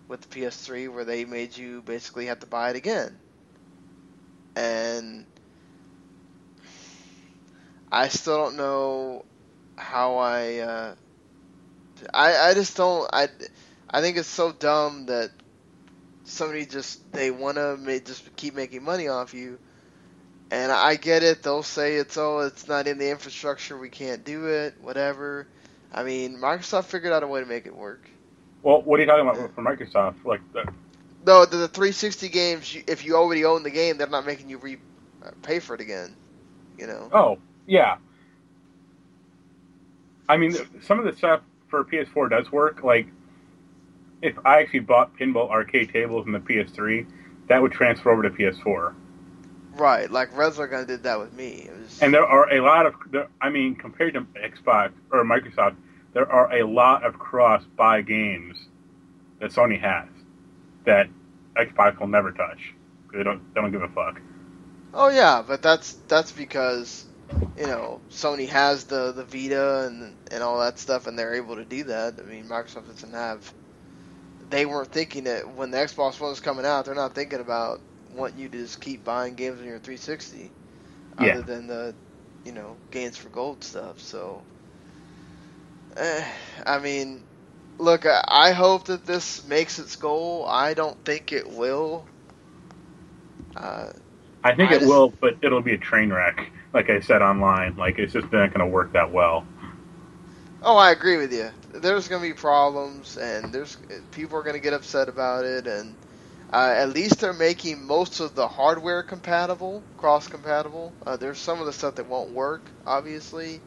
with 0.07 0.21
the 0.21 0.27
PS3, 0.27 0.93
where 0.93 1.05
they 1.05 1.25
made 1.25 1.57
you 1.57 1.81
basically 1.81 2.27
have 2.27 2.39
to 2.39 2.45
buy 2.45 2.69
it 2.69 2.75
again, 2.75 3.17
and 4.55 5.25
I 7.91 8.09
still 8.09 8.37
don't 8.37 8.57
know 8.57 9.25
how 9.77 10.17
I. 10.17 10.57
Uh, 10.59 10.95
I 12.13 12.49
I 12.49 12.53
just 12.53 12.77
don't 12.77 13.09
I. 13.11 13.27
I 13.89 14.01
think 14.01 14.17
it's 14.17 14.27
so 14.27 14.51
dumb 14.51 15.07
that 15.07 15.31
somebody 16.31 16.65
just 16.65 17.11
they 17.11 17.31
want 17.31 17.57
to 17.57 18.01
just 18.05 18.35
keep 18.35 18.55
making 18.55 18.83
money 18.83 19.07
off 19.07 19.33
you. 19.33 19.59
And 20.49 20.71
I 20.71 20.95
get 20.95 21.23
it. 21.23 21.43
They'll 21.43 21.63
say 21.63 21.95
it's 21.95 22.17
oh, 22.17 22.39
it's 22.39 22.67
not 22.67 22.87
in 22.87 22.97
the 22.97 23.09
infrastructure. 23.09 23.77
We 23.77 23.89
can't 23.89 24.23
do 24.23 24.47
it. 24.47 24.75
Whatever. 24.81 25.47
I 25.93 26.03
mean, 26.03 26.37
Microsoft 26.37 26.85
figured 26.85 27.13
out 27.13 27.23
a 27.23 27.27
way 27.27 27.41
to 27.41 27.45
make 27.45 27.65
it 27.65 27.75
work. 27.75 28.09
Well, 28.63 28.81
what 28.81 28.99
are 28.99 29.03
you 29.03 29.07
talking 29.07 29.27
about 29.27 29.53
for 29.55 29.61
Microsoft? 29.61 30.23
Like, 30.23 30.41
the, 30.53 30.71
No, 31.25 31.45
the, 31.45 31.57
the 31.57 31.67
360 31.67 32.29
games. 32.29 32.77
If 32.87 33.05
you 33.05 33.15
already 33.15 33.43
own 33.45 33.63
the 33.63 33.71
game, 33.71 33.97
they're 33.97 34.07
not 34.07 34.25
making 34.25 34.49
you 34.49 34.57
re 34.57 34.77
uh, 35.23 35.31
pay 35.41 35.59
for 35.59 35.75
it 35.75 35.81
again. 35.81 36.15
You 36.77 36.87
know. 36.87 37.09
oh, 37.11 37.37
yeah. 37.67 37.97
I 40.29 40.37
mean, 40.37 40.55
some 40.81 40.97
of 40.99 41.05
the 41.05 41.15
stuff 41.15 41.41
for 41.67 41.83
PS4 41.83 42.29
does 42.29 42.51
work. 42.51 42.83
Like, 42.83 43.07
if 44.21 44.37
I 44.45 44.59
actually 44.61 44.79
bought 44.81 45.17
pinball 45.17 45.49
arcade 45.49 45.91
tables 45.91 46.25
in 46.25 46.31
the 46.31 46.39
PS3, 46.39 47.05
that 47.47 47.61
would 47.61 47.71
transfer 47.71 48.11
over 48.11 48.23
to 48.23 48.29
PS4. 48.29 48.93
Right. 49.73 50.09
Like 50.11 50.33
Resogun 50.33 50.87
did 50.87 51.03
that 51.03 51.19
with 51.19 51.33
me. 51.33 51.67
It 51.67 51.77
was, 51.77 52.01
And 52.01 52.13
there 52.13 52.25
are 52.25 52.51
a 52.53 52.61
lot 52.61 52.85
of, 52.85 52.95
there, 53.09 53.27
I 53.39 53.49
mean, 53.49 53.75
compared 53.75 54.13
to 54.13 54.21
Xbox 54.21 54.91
or 55.11 55.23
Microsoft, 55.23 55.75
there 56.13 56.29
are 56.31 56.53
a 56.53 56.63
lot 56.63 57.03
of 57.03 57.17
cross-buy 57.17 58.01
games 58.01 58.57
that 59.39 59.51
Sony 59.51 59.79
has 59.79 60.07
that 60.85 61.07
Xbox 61.55 61.99
will 61.99 62.07
never 62.07 62.31
touch. 62.31 62.73
They 63.13 63.23
don't, 63.23 63.41
they 63.53 63.61
don't 63.61 63.71
give 63.71 63.81
a 63.81 63.89
fuck. 63.89 64.21
Oh 64.93 65.09
yeah, 65.09 65.43
but 65.45 65.61
that's 65.61 65.93
that's 66.07 66.31
because 66.31 67.05
you 67.57 67.65
know 67.65 68.01
Sony 68.09 68.47
has 68.49 68.85
the 68.85 69.11
the 69.13 69.23
Vita 69.23 69.87
and 69.87 70.15
and 70.31 70.43
all 70.43 70.59
that 70.59 70.79
stuff, 70.79 71.07
and 71.07 71.17
they're 71.17 71.35
able 71.35 71.55
to 71.55 71.65
do 71.65 71.85
that. 71.85 72.19
I 72.19 72.23
mean, 72.23 72.45
Microsoft 72.45 72.87
doesn't 72.87 73.13
have. 73.13 73.53
They 74.51 74.65
weren't 74.67 74.91
thinking 74.91 75.25
that 75.25 75.49
when 75.49 75.71
the 75.71 75.77
Xbox 75.79 76.19
One 76.19 76.29
was 76.31 76.41
coming 76.41 76.65
out. 76.65 76.85
They're 76.85 76.95
not 76.95 77.15
thinking 77.15 77.41
about 77.41 77.81
wanting 78.11 78.39
you 78.39 78.49
to 78.49 78.57
just 78.59 78.81
keep 78.81 79.03
buying 79.03 79.35
games 79.35 79.59
on 79.59 79.65
your 79.65 79.79
360, 79.79 80.53
Yeah. 81.19 81.37
other 81.37 81.43
than 81.43 81.67
the 81.67 81.95
you 82.45 82.53
know 82.53 82.79
games 82.91 83.17
for 83.17 83.29
gold 83.29 83.63
stuff. 83.63 83.99
So, 84.01 84.45
eh, 85.97 86.25
I 86.65 86.79
mean, 86.79 87.25
look, 87.79 88.05
I, 88.05 88.23
I 88.27 88.51
hope 88.51 88.85
that 88.87 89.05
this 89.05 89.43
makes 89.45 89.79
its 89.79 89.95
goal. 89.97 90.45
I 90.47 90.73
don't 90.73 91.03
think 91.05 91.33
it 91.33 91.49
will. 91.49 92.09
Uh, 93.55 93.91
I 94.43 94.55
think 94.55 94.71
I 94.71 94.73
it 94.73 94.81
just- 94.81 94.83
will, 94.83 95.13
but 95.21 95.37
it'll 95.41 95.61
be 95.61 95.73
a 95.73 95.77
train 95.77 96.11
wreck. 96.11 96.51
Like 96.73 96.89
I 96.89 96.99
said 97.01 97.21
online, 97.21 97.75
like 97.77 97.99
it's 97.99 98.13
just 98.13 98.31
not 98.31 98.53
going 98.53 98.59
to 98.65 98.67
work 98.67 98.93
that 98.93 99.11
well. 99.11 99.45
Oh, 100.61 100.77
I 100.77 100.91
agree 100.91 101.17
with 101.17 101.33
you. 101.33 101.51
There's 101.73 102.07
going 102.07 102.21
to 102.21 102.27
be 102.29 102.33
problems, 102.33 103.17
and 103.17 103.53
there's 103.53 103.77
people 104.11 104.37
are 104.37 104.43
going 104.43 104.55
to 104.55 104.61
get 104.61 104.73
upset 104.73 105.09
about 105.09 105.45
it, 105.45 105.67
and 105.67 105.97
uh, 106.51 106.73
at 106.75 106.89
least 106.89 107.19
they're 107.19 107.33
making 107.33 107.85
most 107.85 108.19
of 108.19 108.35
the 108.35 108.47
hardware 108.47 109.03
compatible, 109.03 109.87
cross 109.97 110.27
compatible. 110.27 110.97
Uh, 111.05 111.17
there's 111.17 111.39
some 111.39 111.59
of 111.59 111.65
the 111.67 111.73
stuff 111.73 111.95
that 111.95 112.07
won't 112.07 112.31
work, 112.31 112.71
obviously, 112.85 113.63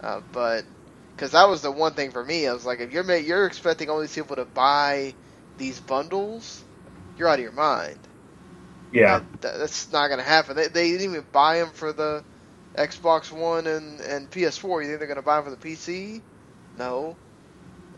uh, 0.00 0.20
but 0.32 0.64
because 1.16 1.32
that 1.32 1.48
was 1.48 1.62
the 1.62 1.70
one 1.72 1.94
thing 1.94 2.10
for 2.12 2.24
me, 2.24 2.46
I 2.48 2.52
was 2.52 2.64
like, 2.66 2.80
if 2.80 2.92
you're 2.92 3.10
you're 3.16 3.46
expecting 3.46 3.90
all 3.90 4.00
these 4.00 4.14
people 4.14 4.36
to 4.36 4.44
buy 4.46 5.14
these 5.56 5.80
bundles, 5.80 6.64
you're 7.16 7.28
out 7.28 7.38
of 7.38 7.42
your 7.42 7.52
mind. 7.52 8.08
Yeah, 8.92 9.20
that- 9.40 9.58
that's 9.58 9.90
not 9.92 10.08
going 10.08 10.18
to 10.18 10.24
happen. 10.24 10.56
They, 10.56 10.68
they 10.68 10.90
didn't 10.92 11.10
even 11.10 11.26
buy 11.32 11.58
them 11.58 11.72
for 11.72 11.92
the 11.92 12.24
Xbox 12.76 13.30
One 13.32 13.66
and, 13.66 14.00
and 14.00 14.30
PS4. 14.30 14.80
You 14.80 14.86
think 14.88 14.98
they're 14.98 15.06
going 15.08 15.16
to 15.16 15.22
buy 15.22 15.36
them 15.36 15.44
for 15.44 15.50
the 15.50 15.56
PC? 15.58 16.22
No. 16.74 17.18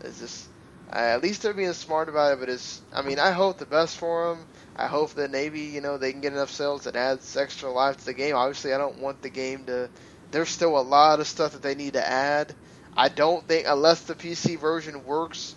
It's 0.01 0.19
just, 0.19 0.49
uh, 0.91 0.97
at 0.97 1.21
least 1.21 1.41
they're 1.41 1.53
being 1.53 1.73
smart 1.73 2.09
about 2.09 2.33
it. 2.33 2.39
But 2.39 2.49
it's, 2.49 2.81
I 2.91 3.01
mean, 3.01 3.19
I 3.19 3.31
hope 3.31 3.57
the 3.57 3.65
best 3.65 3.97
for 3.97 4.29
them. 4.35 4.47
I 4.75 4.87
hope 4.87 5.13
that 5.15 5.31
maybe 5.31 5.61
you 5.61 5.81
know 5.81 5.97
they 5.97 6.11
can 6.11 6.21
get 6.21 6.33
enough 6.33 6.51
sales 6.51 6.83
that 6.83 6.95
adds 6.95 7.35
extra 7.35 7.71
life 7.71 7.97
to 7.97 8.05
the 8.05 8.13
game. 8.13 8.35
Obviously, 8.35 8.73
I 8.73 8.77
don't 8.77 8.99
want 8.99 9.21
the 9.21 9.29
game 9.29 9.65
to. 9.67 9.89
There's 10.31 10.49
still 10.49 10.77
a 10.77 10.81
lot 10.81 11.19
of 11.19 11.27
stuff 11.27 11.53
that 11.53 11.61
they 11.61 11.75
need 11.75 11.93
to 11.93 12.07
add. 12.07 12.55
I 12.93 13.09
don't 13.09 13.47
think 13.47 13.65
unless 13.67 14.03
the 14.03 14.15
PC 14.15 14.55
version 14.55 15.03
works, 15.03 15.55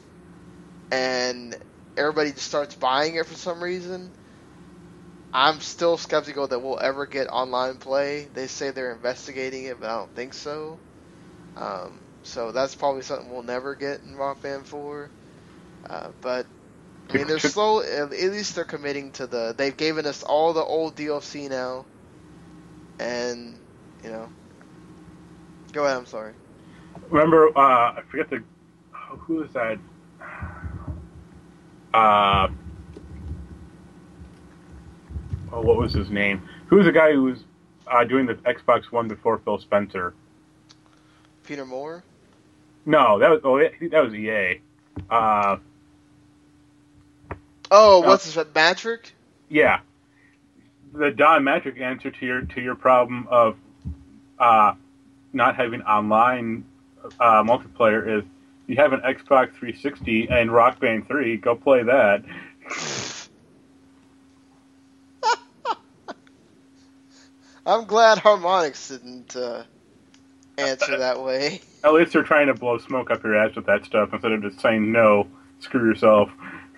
and 0.90 1.56
everybody 1.96 2.32
just 2.32 2.46
starts 2.46 2.74
buying 2.76 3.16
it 3.16 3.26
for 3.26 3.36
some 3.36 3.62
reason. 3.62 4.14
I'm 5.32 5.60
still 5.60 5.96
skeptical 5.96 6.48
that 6.48 6.58
we'll 6.60 6.78
ever 6.80 7.06
get 7.06 7.28
online 7.28 7.78
play. 7.78 8.26
They 8.26 8.46
say 8.46 8.70
they're 8.70 8.92
investigating 8.92 9.64
it, 9.64 9.78
but 9.80 9.88
I 9.88 9.96
don't 9.98 10.14
think 10.14 10.34
so. 10.34 10.80
Um, 11.56 12.07
so 12.22 12.52
that's 12.52 12.74
probably 12.74 13.02
something 13.02 13.30
we'll 13.30 13.42
never 13.42 13.74
get 13.74 14.00
in 14.02 14.16
Rock 14.16 14.42
Band 14.42 14.66
4. 14.66 15.10
Uh, 15.88 16.08
but 16.20 16.46
I 17.10 17.16
mean, 17.16 17.26
they're 17.26 17.38
slow. 17.38 17.80
At 17.80 18.10
least 18.10 18.54
they're 18.54 18.64
committing 18.64 19.12
to 19.12 19.26
the. 19.26 19.54
They've 19.56 19.76
given 19.76 20.06
us 20.06 20.22
all 20.22 20.52
the 20.52 20.62
old 20.62 20.94
DLC 20.96 21.48
now, 21.48 21.86
and 22.98 23.58
you 24.04 24.10
know. 24.10 24.28
Go 25.72 25.84
ahead. 25.84 25.96
I'm 25.96 26.06
sorry. 26.06 26.32
remember, 27.08 27.48
uh, 27.56 27.60
I 27.96 28.02
forget 28.10 28.30
the 28.30 28.42
oh, 28.94 29.16
who 29.16 29.42
is 29.42 29.52
that? 29.52 29.78
Uh, 31.94 32.48
oh, 35.52 35.60
what 35.62 35.78
was 35.78 35.94
his 35.94 36.10
name? 36.10 36.46
Who's 36.66 36.84
the 36.84 36.92
guy 36.92 37.12
who 37.12 37.24
was 37.24 37.38
uh, 37.86 38.04
doing 38.04 38.26
the 38.26 38.34
Xbox 38.34 38.92
One 38.92 39.08
before 39.08 39.38
Phil 39.38 39.58
Spencer? 39.58 40.14
Peter 41.44 41.64
Moore. 41.64 42.04
No, 42.88 43.18
that 43.18 43.28
was 43.28 43.40
oh, 43.44 43.58
that 43.58 44.02
was 44.02 44.14
EA. 44.14 44.62
Uh, 45.10 45.58
oh, 47.70 48.00
what's 48.00 48.24
his 48.24 48.42
Mattrick? 48.46 49.10
Yeah, 49.50 49.80
the 50.94 51.10
Don 51.10 51.42
Mattrick 51.42 51.82
answer 51.82 52.10
to 52.10 52.24
your 52.24 52.40
to 52.40 52.62
your 52.62 52.74
problem 52.74 53.28
of 53.30 53.58
uh, 54.38 54.72
not 55.34 55.54
having 55.54 55.82
online 55.82 56.64
uh, 57.20 57.42
multiplayer 57.42 58.20
is 58.20 58.24
you 58.66 58.76
have 58.76 58.94
an 58.94 59.00
Xbox 59.00 59.52
360 59.52 60.30
and 60.30 60.50
Rock 60.50 60.80
Band 60.80 61.06
3, 61.06 61.36
go 61.36 61.56
play 61.56 61.82
that. 61.82 62.24
I'm 67.66 67.84
glad 67.84 68.16
Harmonix 68.16 68.88
didn't 68.88 69.36
uh, 69.36 69.64
answer 70.56 70.96
that 70.96 71.22
way. 71.22 71.60
At 71.84 71.92
least 71.92 72.12
they're 72.12 72.22
trying 72.22 72.48
to 72.48 72.54
blow 72.54 72.78
smoke 72.78 73.10
up 73.10 73.22
your 73.22 73.36
ass 73.36 73.54
with 73.54 73.66
that 73.66 73.84
stuff 73.84 74.12
instead 74.12 74.32
of 74.32 74.42
just 74.42 74.60
saying 74.60 74.90
no, 74.90 75.28
screw 75.60 75.88
yourself. 75.88 76.30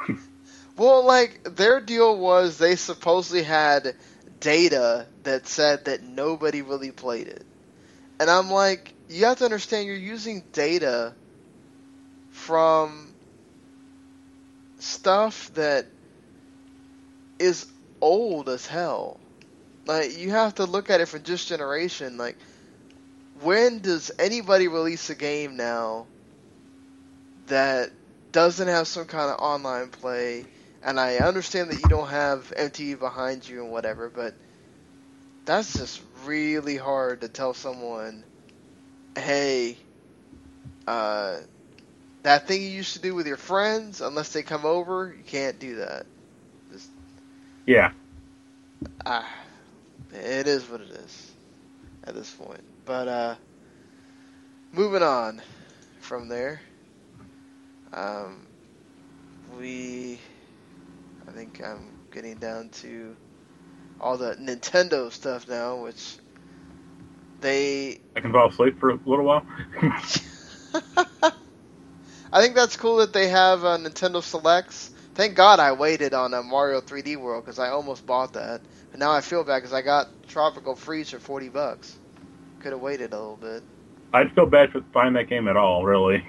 well, 0.76 1.05
like 1.05 1.42
their 1.44 1.80
deal 1.80 2.18
was 2.18 2.59
they 2.59 2.76
supposedly 2.76 3.42
had 3.42 3.94
data 4.40 5.07
that 5.22 5.46
said 5.46 5.86
that 5.86 6.03
nobody 6.03 6.62
really 6.62 6.90
played 6.90 7.28
it. 7.28 7.44
And 8.18 8.28
I'm 8.28 8.51
like, 8.51 8.94
you 9.09 9.24
have 9.24 9.38
to 9.38 9.44
understand 9.44 9.86
you're 9.86 9.96
using 9.96 10.42
data 10.53 11.14
from 12.30 13.12
stuff 14.78 15.53
that 15.55 15.86
is 17.38 17.66
old 18.01 18.48
as 18.48 18.66
hell. 18.66 19.18
Like 19.86 20.18
you 20.18 20.30
have 20.30 20.57
to 20.57 20.64
look 20.64 20.90
at 20.90 21.01
it 21.01 21.07
from 21.07 21.22
this 21.22 21.44
generation. 21.44 22.16
Like 22.16 22.36
when 23.43 23.78
does 23.80 24.11
anybody 24.18 24.68
release 24.68 25.11
a 25.11 25.14
game 25.14 25.57
now 25.57 26.07
that 27.47 27.91
doesn't 28.32 28.68
have 28.68 28.86
some 28.86 29.07
kind 29.07 29.30
of 29.30 29.41
online 29.41 29.88
play? 29.88 30.45
And 30.82 30.99
I 30.99 31.18
understand 31.18 31.70
that 31.70 31.80
you 31.80 31.88
don't 31.88 32.09
have 32.09 32.53
MTV 32.57 32.99
behind 32.99 33.49
you 33.49 33.62
and 33.62 33.72
whatever, 33.72 34.09
but 34.09 34.34
that's 35.45 35.74
just 35.74 36.01
really 36.24 36.76
hard 36.76 37.22
to 37.22 37.28
tell 37.28 37.55
someone, 37.55 38.24
hey, 39.16 39.76
uh, 40.86 41.38
that 42.22 42.47
thing 42.47 42.62
you 42.62 42.68
used 42.68 42.95
to 42.95 43.01
do 43.01 43.14
with 43.14 43.26
your 43.26 43.36
friends, 43.36 44.01
unless 44.01 44.32
they 44.32 44.43
come 44.43 44.64
over, 44.64 45.14
you 45.16 45.22
can't 45.24 45.59
do 45.59 45.76
that. 45.76 46.07
Just, 46.72 46.88
yeah. 47.66 47.93
Ah, 49.05 49.28
it 50.12 50.47
is 50.47 50.68
what 50.68 50.80
it 50.80 50.91
is 50.91 51.32
at 52.05 52.14
this 52.14 52.30
point. 52.30 52.62
But 52.91 53.07
uh, 53.07 53.36
moving 54.72 55.05
on 55.05 55.41
from 56.01 56.28
there, 56.28 56.61
um, 57.93 58.49
we, 59.57 60.18
I 61.24 61.30
think 61.30 61.61
I'm 61.64 61.93
getting 62.11 62.34
down 62.34 62.70
to 62.80 63.14
all 64.01 64.18
the 64.18 64.34
Nintendo 64.34 65.12
stuff 65.12 65.47
now, 65.47 65.84
which 65.84 66.16
they. 67.41 68.01
I 68.16 68.20
can 68.20 68.32
fall 68.32 68.49
asleep 68.49 68.80
for 68.80 68.91
a 68.91 68.99
little 69.07 69.24
while. 69.24 69.47
I 72.32 72.43
think 72.43 72.57
that's 72.57 72.76
cool 72.76 72.97
that 72.97 73.12
they 73.12 73.28
have 73.28 73.64
uh, 73.64 73.78
Nintendo 73.78 74.20
Selects. 74.20 74.91
Thank 75.14 75.36
God 75.36 75.61
I 75.61 75.70
waited 75.74 76.12
on 76.12 76.34
a 76.34 76.43
Mario 76.43 76.80
3D 76.80 77.16
World 77.18 77.45
because 77.45 77.61
I 77.61 77.68
almost 77.68 78.05
bought 78.05 78.32
that. 78.32 78.62
But 78.91 78.99
now 78.99 79.12
I 79.12 79.20
feel 79.20 79.45
bad 79.45 79.59
because 79.59 79.72
I 79.72 79.82
got 79.82 80.09
Tropical 80.26 80.74
Freeze 80.74 81.11
for 81.11 81.20
40 81.20 81.51
bucks. 81.51 81.99
Could 82.61 82.72
have 82.72 82.80
waited 82.80 83.12
a 83.12 83.18
little 83.20 83.36
bit. 83.36 83.64
I'd 84.12 84.32
feel 84.34 84.46
bad 84.46 84.72
for 84.72 84.80
buying 84.80 85.14
that 85.14 85.28
game 85.28 85.48
at 85.48 85.56
all, 85.56 85.84
really. 85.84 86.24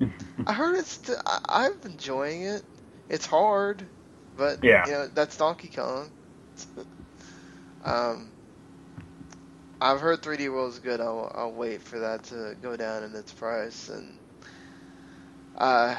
I 0.46 0.52
heard 0.52 0.76
it's. 0.78 1.10
I- 1.26 1.40
I'm 1.48 1.72
enjoying 1.84 2.42
it. 2.44 2.62
It's 3.08 3.26
hard, 3.26 3.88
but 4.36 4.58
yeah, 4.62 4.86
you 4.86 4.92
know 4.92 5.08
that's 5.08 5.36
Donkey 5.36 5.68
Kong. 5.68 6.10
um, 7.84 8.32
I've 9.80 10.00
heard 10.00 10.22
3D 10.22 10.50
World 10.52 10.72
is 10.72 10.78
good. 10.80 11.00
I'll, 11.00 11.30
I'll 11.34 11.52
wait 11.52 11.82
for 11.82 12.00
that 12.00 12.24
to 12.24 12.56
go 12.62 12.76
down 12.76 13.04
in 13.04 13.14
its 13.14 13.32
price 13.32 13.88
and 13.88 14.18
uh, 15.56 15.96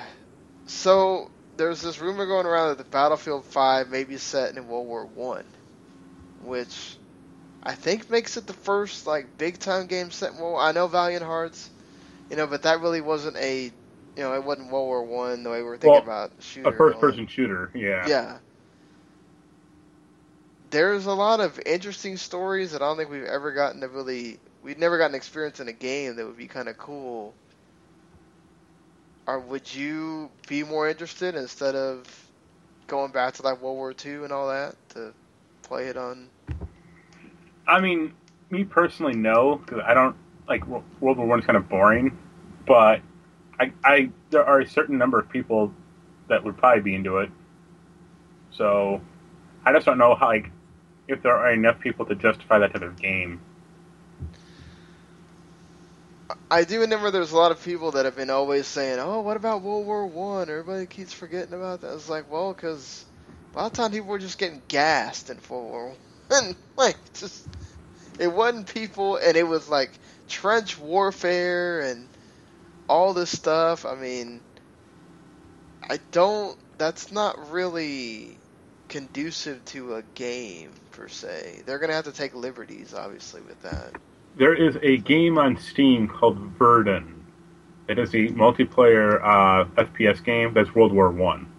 so 0.65 1.31
there's 1.57 1.81
this 1.81 1.99
rumor 1.99 2.25
going 2.25 2.45
around 2.45 2.69
that 2.69 2.77
the 2.79 2.83
Battlefield 2.89 3.45
5 3.45 3.89
may 3.89 4.03
be 4.03 4.17
set 4.17 4.55
in 4.55 4.67
World 4.67 4.87
War 4.87 5.05
One, 5.05 5.45
which 6.39 6.97
I 7.63 7.73
think 7.73 8.09
makes 8.09 8.37
it 8.37 8.47
the 8.47 8.53
first 8.53 9.07
like 9.07 9.37
big 9.37 9.59
time 9.59 9.87
game 9.87 10.11
set 10.11 10.35
Well, 10.35 10.57
I 10.57 10.71
know 10.71 10.87
Valiant 10.87 11.23
Hearts, 11.23 11.69
you 12.29 12.35
know, 12.35 12.47
but 12.47 12.63
that 12.63 12.81
really 12.81 13.01
wasn't 13.01 13.37
a, 13.37 13.65
you 13.65 13.71
know, 14.17 14.33
it 14.33 14.43
wasn't 14.43 14.71
World 14.71 14.87
War 14.87 15.03
One 15.03 15.43
the 15.43 15.49
way 15.49 15.61
we 15.61 15.69
are 15.69 15.77
thinking 15.77 15.91
well, 15.91 16.03
about 16.03 16.31
shooter. 16.39 16.69
A 16.69 16.77
first 16.77 16.99
person 16.99 17.27
shooter, 17.27 17.71
yeah. 17.73 18.07
Yeah. 18.07 18.37
There's 20.71 21.05
a 21.05 21.13
lot 21.13 21.39
of 21.39 21.59
interesting 21.65 22.17
stories 22.17 22.71
that 22.71 22.81
I 22.81 22.85
don't 22.85 22.97
think 22.97 23.11
we've 23.11 23.23
ever 23.23 23.51
gotten 23.51 23.81
to 23.81 23.87
really. 23.87 24.39
We've 24.63 24.79
never 24.79 24.97
gotten 24.97 25.15
experience 25.15 25.59
in 25.59 25.67
a 25.67 25.73
game 25.73 26.15
that 26.15 26.25
would 26.25 26.37
be 26.37 26.47
kind 26.47 26.69
of 26.69 26.77
cool 26.77 27.35
or 29.27 29.39
would 29.39 29.73
you 29.73 30.29
be 30.47 30.63
more 30.63 30.89
interested 30.89 31.35
instead 31.35 31.75
of 31.75 32.03
going 32.87 33.11
back 33.11 33.35
to 33.35 33.43
like 33.43 33.61
World 33.61 33.77
War 33.77 33.93
II 34.05 34.23
and 34.23 34.31
all 34.31 34.49
that 34.49 34.75
to 34.89 35.13
play 35.63 35.87
it 35.87 35.97
on? 35.97 36.29
I 37.67 37.79
mean, 37.79 38.13
me 38.49 38.63
personally, 38.63 39.15
no, 39.15 39.55
because 39.55 39.81
I 39.85 39.93
don't 39.93 40.15
like 40.47 40.65
World 40.67 40.83
War 40.99 41.25
One 41.25 41.39
is 41.39 41.45
kind 41.45 41.57
of 41.57 41.69
boring. 41.69 42.17
But 42.65 43.01
I, 43.59 43.71
I, 43.83 44.09
there 44.29 44.45
are 44.45 44.59
a 44.59 44.67
certain 44.67 44.97
number 44.97 45.19
of 45.19 45.29
people 45.29 45.73
that 46.27 46.43
would 46.43 46.57
probably 46.57 46.81
be 46.81 46.95
into 46.95 47.17
it. 47.17 47.31
So 48.51 49.01
I 49.65 49.73
just 49.73 49.85
don't 49.85 49.97
know 49.97 50.15
how 50.15 50.27
like 50.27 50.51
if 51.07 51.21
there 51.21 51.35
are 51.35 51.51
enough 51.51 51.79
people 51.79 52.05
to 52.05 52.15
justify 52.15 52.59
that 52.59 52.73
type 52.73 52.81
of 52.81 52.99
game. 53.01 53.41
I 56.49 56.63
do 56.63 56.81
remember 56.81 57.11
there's 57.11 57.31
a 57.31 57.37
lot 57.37 57.51
of 57.51 57.63
people 57.63 57.91
that 57.91 58.05
have 58.05 58.15
been 58.15 58.29
always 58.29 58.67
saying, 58.67 58.99
"Oh, 58.99 59.21
what 59.21 59.37
about 59.37 59.61
World 59.61 59.85
War 59.85 60.05
One?" 60.05 60.49
Everybody 60.49 60.85
keeps 60.85 61.13
forgetting 61.13 61.53
about 61.53 61.81
that. 61.81 61.93
It's 61.93 62.09
like, 62.09 62.31
well, 62.31 62.53
because 62.53 63.05
a 63.53 63.57
lot 63.57 63.65
of 63.67 63.73
times 63.73 63.93
people 63.93 64.09
were 64.09 64.19
just 64.19 64.37
getting 64.37 64.61
gassed 64.67 65.29
in 65.29 65.37
World 65.49 65.71
War 65.71 65.93
One. 66.27 66.55
like, 66.75 66.97
just 67.13 67.47
it 68.19 68.31
wasn't 68.31 68.73
people, 68.73 69.17
and 69.17 69.35
it 69.35 69.47
was 69.47 69.69
like 69.69 69.91
trench 70.27 70.79
warfare 70.79 71.81
and 71.81 72.07
all 72.87 73.13
this 73.13 73.31
stuff. 73.31 73.85
I 73.85 73.95
mean, 73.95 74.41
I 75.89 75.99
don't. 76.11 76.57
That's 76.77 77.11
not 77.11 77.51
really 77.51 78.37
conducive 78.89 79.63
to 79.65 79.95
a 79.95 80.03
game 80.15 80.71
per 80.91 81.07
se. 81.07 81.63
They're 81.65 81.79
gonna 81.79 81.93
have 81.93 82.05
to 82.05 82.11
take 82.11 82.35
liberties, 82.35 82.93
obviously, 82.93 83.41
with 83.41 83.61
that 83.61 83.93
there 84.35 84.53
is 84.53 84.77
a 84.81 84.97
game 84.97 85.37
on 85.37 85.57
Steam 85.57 86.07
called 86.07 86.37
Verdun. 86.37 87.23
It 87.87 87.99
is 87.99 88.13
a 88.13 88.29
multiplayer 88.29 89.21
uh, 89.21 89.65
FPS 89.75 90.23
game 90.23 90.53
that's 90.53 90.73
World 90.73 90.93
War 90.93 91.11
One. 91.11 91.51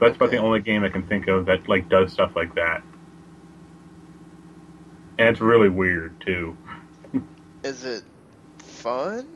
That's 0.00 0.10
okay. 0.10 0.16
about 0.16 0.30
the 0.30 0.38
only 0.38 0.60
game 0.60 0.84
I 0.84 0.88
can 0.88 1.06
think 1.06 1.28
of 1.28 1.46
that 1.46 1.68
like 1.68 1.88
does 1.88 2.12
stuff 2.12 2.34
like 2.34 2.54
that, 2.54 2.82
and 5.18 5.28
it's 5.28 5.40
really 5.40 5.68
weird 5.68 6.18
too. 6.20 6.56
is 7.64 7.84
it 7.84 8.04
fun? 8.58 9.26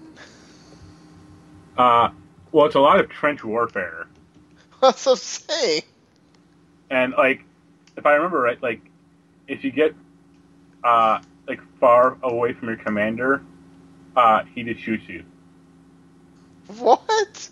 Uh, 1.76 2.10
well, 2.52 2.66
it's 2.66 2.74
a 2.74 2.80
lot 2.80 3.00
of 3.00 3.08
trench 3.08 3.44
warfare. 3.44 4.06
That's 4.82 5.06
what 5.06 5.12
I'm 5.12 5.18
saying. 5.18 5.82
And 6.90 7.14
like, 7.14 7.44
if 7.96 8.06
I 8.06 8.14
remember 8.14 8.40
right, 8.40 8.62
like, 8.62 8.80
if 9.48 9.64
you 9.64 9.72
get 9.72 9.94
uh, 10.84 11.20
like 11.48 11.60
far 11.80 12.18
away 12.22 12.52
from 12.52 12.68
your 12.68 12.76
commander, 12.76 13.42
uh, 14.16 14.44
he 14.54 14.62
just 14.62 14.80
shoots 14.80 15.08
you. 15.08 15.24
What? 16.78 17.48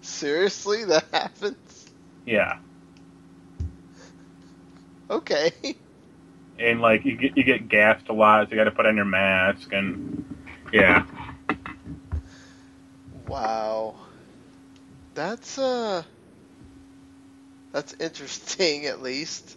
Seriously, 0.00 0.84
that 0.84 1.04
happens? 1.12 1.90
Yeah. 2.24 2.58
Okay. 5.10 5.52
And 6.58 6.80
like 6.80 7.04
you 7.04 7.16
get 7.16 7.36
you 7.36 7.44
get 7.44 7.68
gassed 7.68 8.08
a 8.08 8.12
lot, 8.12 8.48
so 8.48 8.52
you 8.52 8.56
got 8.56 8.64
to 8.64 8.70
put 8.70 8.86
on 8.86 8.96
your 8.96 9.04
mask, 9.04 9.72
and 9.72 10.24
yeah. 10.72 11.04
Wow. 13.26 13.96
That's 15.14 15.58
uh. 15.58 16.02
That's 17.72 17.94
interesting, 18.00 18.86
at 18.86 19.02
least. 19.02 19.56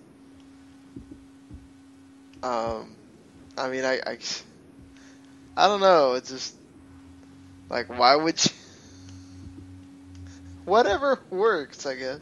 Um, 2.43 2.95
I 3.57 3.69
mean, 3.69 3.85
I, 3.85 4.01
I 4.05 4.17
I 5.55 5.67
don't 5.67 5.81
know. 5.81 6.13
It's 6.13 6.29
just 6.29 6.55
like 7.69 7.89
why 7.89 8.15
would 8.15 8.43
you? 8.43 8.51
Whatever 10.65 11.19
works, 11.29 11.85
I 11.85 11.95
guess. 11.95 12.19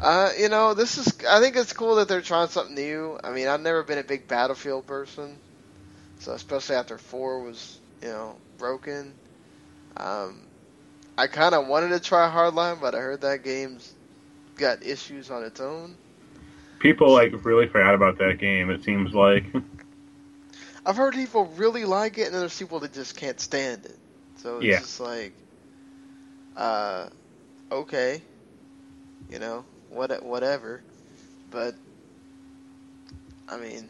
Uh, 0.00 0.30
you 0.38 0.48
know, 0.48 0.74
this 0.74 0.98
is. 0.98 1.12
I 1.28 1.40
think 1.40 1.56
it's 1.56 1.72
cool 1.72 1.96
that 1.96 2.08
they're 2.08 2.20
trying 2.22 2.48
something 2.48 2.74
new. 2.74 3.18
I 3.22 3.30
mean, 3.32 3.48
I've 3.48 3.60
never 3.60 3.82
been 3.82 3.98
a 3.98 4.04
big 4.04 4.26
Battlefield 4.28 4.86
person, 4.86 5.40
so 6.18 6.32
especially 6.32 6.76
after 6.76 6.98
four 6.98 7.42
was, 7.42 7.80
you 8.02 8.08
know, 8.08 8.38
broken. 8.56 9.16
Um, 9.96 10.46
I 11.16 11.26
kind 11.26 11.54
of 11.54 11.66
wanted 11.66 11.88
to 11.90 12.00
try 12.00 12.28
Hardline, 12.30 12.80
but 12.80 12.94
I 12.94 12.98
heard 12.98 13.20
that 13.22 13.42
game's 13.42 13.94
got 14.56 14.82
issues 14.84 15.30
on 15.30 15.44
its 15.44 15.60
own. 15.60 15.98
People 16.78 17.12
like 17.12 17.32
really 17.44 17.66
forgot 17.66 17.94
about 17.94 18.18
that 18.18 18.38
game. 18.38 18.70
It 18.70 18.82
seems 18.82 19.12
like. 19.14 19.44
I've 20.86 20.96
heard 20.96 21.14
people 21.14 21.46
really 21.46 21.84
like 21.84 22.18
it, 22.18 22.26
and 22.26 22.34
then 22.34 22.40
there's 22.40 22.58
people 22.58 22.80
that 22.80 22.92
just 22.92 23.14
can't 23.16 23.40
stand 23.40 23.84
it. 23.86 23.98
So 24.36 24.60
it's 24.60 24.74
Yeah. 24.74 24.78
just 24.78 25.00
like, 25.00 25.34
uh, 26.56 27.08
okay, 27.70 28.24
you 29.28 29.38
know, 29.38 29.66
what 29.92 30.22
whatever. 30.24 30.82
But 31.50 31.74
I 33.48 33.56
mean, 33.56 33.88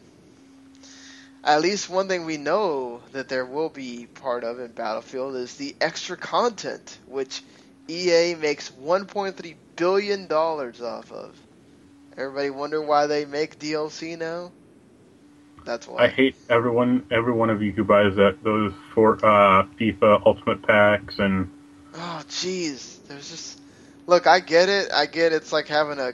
at 1.43 1.61
least 1.61 1.89
one 1.89 2.07
thing 2.07 2.25
we 2.25 2.37
know 2.37 3.01
that 3.11 3.29
there 3.29 3.45
will 3.45 3.69
be 3.69 4.07
part 4.15 4.43
of 4.43 4.59
in 4.59 4.71
Battlefield 4.71 5.35
is 5.35 5.55
the 5.55 5.75
extra 5.81 6.17
content, 6.17 6.97
which 7.07 7.41
EA 7.87 8.35
makes 8.35 8.69
1.3 8.71 9.55
billion 9.75 10.27
dollars 10.27 10.81
off 10.81 11.11
of. 11.11 11.35
Everybody 12.17 12.49
wonder 12.49 12.81
why 12.81 13.07
they 13.07 13.25
make 13.25 13.59
DLC 13.59 14.17
now? 14.17 14.51
That's 15.65 15.87
why. 15.87 16.03
I 16.03 16.07
hate 16.07 16.35
everyone, 16.49 17.05
every 17.09 17.33
one 17.33 17.49
of 17.49 17.61
you 17.61 17.71
who 17.71 17.83
buys 17.83 18.15
that 18.15 18.43
those 18.43 18.73
for 18.93 19.15
uh, 19.25 19.65
FIFA 19.79 20.25
Ultimate 20.25 20.61
packs 20.61 21.19
and 21.19 21.49
Oh, 21.95 22.23
jeez. 22.27 22.97
There's 23.07 23.29
just 23.29 23.59
look. 24.07 24.27
I 24.27 24.39
get 24.39 24.69
it. 24.69 24.89
I 24.93 25.05
get 25.05 25.33
it's 25.33 25.51
like 25.51 25.67
having 25.67 25.99
a 25.99 26.13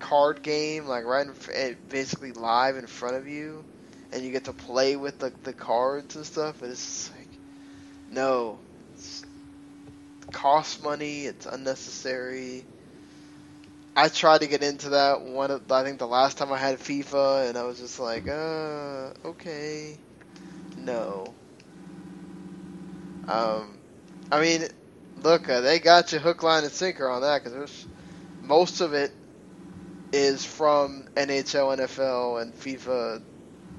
card 0.00 0.42
game, 0.42 0.86
like 0.86 1.04
right, 1.04 1.26
in, 1.26 1.34
eh, 1.54 1.74
basically 1.88 2.32
live 2.32 2.76
in 2.76 2.86
front 2.86 3.16
of 3.16 3.28
you, 3.28 3.66
and 4.12 4.24
you 4.24 4.32
get 4.32 4.44
to 4.46 4.54
play 4.54 4.96
with 4.96 5.18
the 5.18 5.32
the 5.44 5.54
cards 5.54 6.16
and 6.16 6.26
stuff. 6.26 6.58
But 6.60 6.70
it's 6.70 7.10
like, 7.12 7.38
no, 8.08 8.62
it's, 8.94 9.24
it 10.22 10.32
costs 10.32 10.80
money. 10.80 11.26
It's 11.26 11.46
unnecessary. 11.46 12.66
I 13.96 14.08
tried 14.08 14.40
to 14.42 14.46
get 14.48 14.62
into 14.62 14.90
that 14.90 15.22
one. 15.22 15.50
Of, 15.50 15.70
I 15.70 15.82
think 15.82 15.98
the 15.98 16.06
last 16.06 16.36
time 16.38 16.52
I 16.52 16.58
had 16.58 16.78
FIFA, 16.78 17.48
and 17.48 17.56
I 17.58 17.62
was 17.64 17.78
just 17.78 17.98
like, 17.98 18.26
uh, 18.28 19.12
okay, 19.24 20.00
no. 20.76 21.36
Um, 23.28 23.78
I 24.30 24.40
mean, 24.40 24.66
look, 25.22 25.48
uh, 25.48 25.60
they 25.60 25.78
got 25.78 26.12
you 26.12 26.18
hook, 26.18 26.42
line, 26.42 26.64
and 26.64 26.72
sinker 26.72 27.08
on 27.08 27.22
that 27.22 27.44
because 27.44 27.86
most 28.42 28.80
of 28.80 28.92
it 28.94 29.12
is 30.12 30.44
from 30.44 31.06
NHL, 31.16 31.78
NFL, 31.78 32.42
and 32.42 32.54
FIFA 32.54 33.22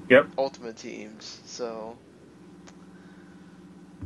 Yep. 0.08 0.26
Ultimate 0.36 0.76
Teams. 0.76 1.40
So 1.46 1.96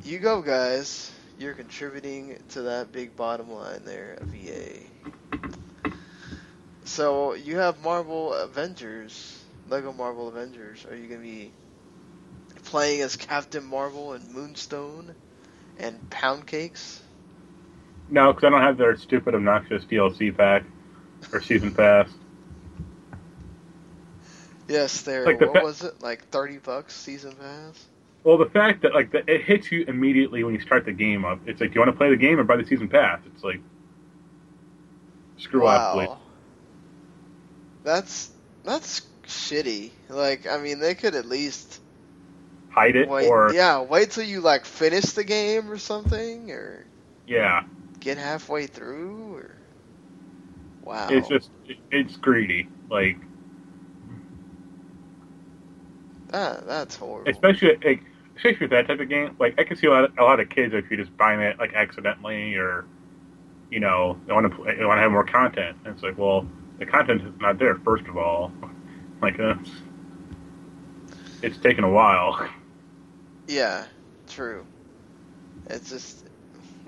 you 0.04 0.18
go, 0.18 0.42
guys. 0.42 1.12
You're 1.38 1.54
contributing 1.54 2.36
to 2.50 2.62
that 2.62 2.90
big 2.90 3.14
bottom 3.14 3.52
line 3.52 3.84
there 3.84 4.18
of 4.20 4.34
EA. 4.34 4.80
So 6.84 7.34
you 7.34 7.58
have 7.58 7.82
Marvel 7.84 8.34
Avengers, 8.34 9.40
Lego 9.68 9.92
Marvel 9.92 10.28
Avengers. 10.28 10.84
Are 10.90 10.96
you 10.96 11.06
gonna 11.06 11.20
be 11.20 11.52
playing 12.64 13.02
as 13.02 13.14
Captain 13.14 13.64
Marvel 13.64 14.14
and 14.14 14.32
Moonstone 14.32 15.14
and 15.78 16.10
Pound 16.10 16.46
Cakes? 16.46 17.00
No, 18.10 18.32
because 18.32 18.46
I 18.46 18.50
don't 18.50 18.62
have 18.62 18.76
their 18.78 18.96
stupid 18.96 19.34
obnoxious 19.34 19.84
DLC 19.84 20.36
pack 20.36 20.64
or 21.32 21.40
season 21.40 21.74
pass. 21.74 22.08
Yes, 24.68 25.02
there. 25.02 25.24
Like 25.24 25.38
the 25.38 25.46
what 25.46 25.58
fa- 25.58 25.64
was 25.64 25.82
it? 25.82 26.02
Like 26.02 26.28
thirty 26.28 26.58
bucks 26.58 26.94
season 26.94 27.32
pass. 27.32 27.86
Well, 28.24 28.36
the 28.36 28.46
fact 28.50 28.82
that 28.82 28.94
like 28.94 29.10
the, 29.12 29.28
it 29.30 29.42
hits 29.42 29.72
you 29.72 29.84
immediately 29.88 30.44
when 30.44 30.54
you 30.54 30.60
start 30.60 30.84
the 30.84 30.92
game 30.92 31.24
up. 31.24 31.40
It's 31.46 31.60
like, 31.60 31.70
do 31.70 31.74
you 31.74 31.80
want 31.80 31.92
to 31.92 31.96
play 31.96 32.10
the 32.10 32.16
game 32.16 32.38
or 32.38 32.44
buy 32.44 32.56
the 32.56 32.66
season 32.66 32.88
pass? 32.88 33.20
It's 33.26 33.42
like, 33.42 33.60
screw 35.38 35.66
off, 35.66 35.94
please. 35.94 36.08
Wow. 36.08 36.18
That's 37.84 38.30
that's 38.64 39.02
shitty. 39.26 39.90
Like, 40.10 40.46
I 40.46 40.58
mean, 40.58 40.80
they 40.80 40.94
could 40.94 41.14
at 41.14 41.24
least 41.26 41.80
Hide 42.70 42.96
it 42.96 43.08
wait. 43.08 43.28
or 43.28 43.52
yeah, 43.52 43.80
wait 43.80 44.10
till 44.10 44.24
you 44.24 44.40
like 44.40 44.64
finish 44.66 45.04
the 45.12 45.24
game 45.24 45.70
or 45.70 45.78
something, 45.78 46.50
or 46.50 46.84
yeah. 47.26 47.64
Get 48.00 48.18
halfway 48.18 48.66
through, 48.66 49.34
or 49.34 49.62
wow. 50.82 51.08
It's 51.08 51.28
just 51.28 51.50
it's 51.90 52.16
greedy. 52.16 52.68
Like 52.90 53.18
that, 56.30 56.66
that's 56.66 56.96
horrible. 56.96 57.26
especially 57.26 57.76
like 57.84 58.02
especially 58.36 58.66
with 58.66 58.70
that 58.70 58.86
type 58.88 59.00
of 59.00 59.08
game. 59.08 59.36
Like 59.38 59.58
I 59.60 59.64
can 59.64 59.76
see 59.76 59.86
a 59.86 59.90
lot 59.90 60.04
of, 60.04 60.18
a 60.18 60.22
lot 60.22 60.40
of 60.40 60.48
kids 60.48 60.74
if 60.74 60.90
you 60.90 60.96
just 60.96 61.16
buying 61.16 61.40
it 61.40 61.58
like 61.58 61.74
accidentally 61.74 62.56
or 62.56 62.86
you 63.70 63.80
know 63.80 64.18
they 64.26 64.32
want 64.32 64.50
to 64.50 64.56
play, 64.56 64.76
they 64.76 64.84
want 64.84 64.98
to 64.98 65.02
have 65.02 65.12
more 65.12 65.24
content. 65.24 65.76
And 65.84 65.94
it's 65.94 66.02
like, 66.02 66.18
well, 66.18 66.46
the 66.78 66.86
content 66.86 67.22
is 67.22 67.32
not 67.40 67.58
there. 67.58 67.76
First 67.76 68.06
of 68.06 68.16
all, 68.16 68.52
like 69.22 69.38
uh, 69.40 69.54
it's, 69.60 69.70
it's 71.42 71.58
taken 71.58 71.84
a 71.84 71.90
while. 71.90 72.48
Yeah, 73.48 73.88
true. 74.28 74.68
It's 75.66 75.88
just, 75.88 76.27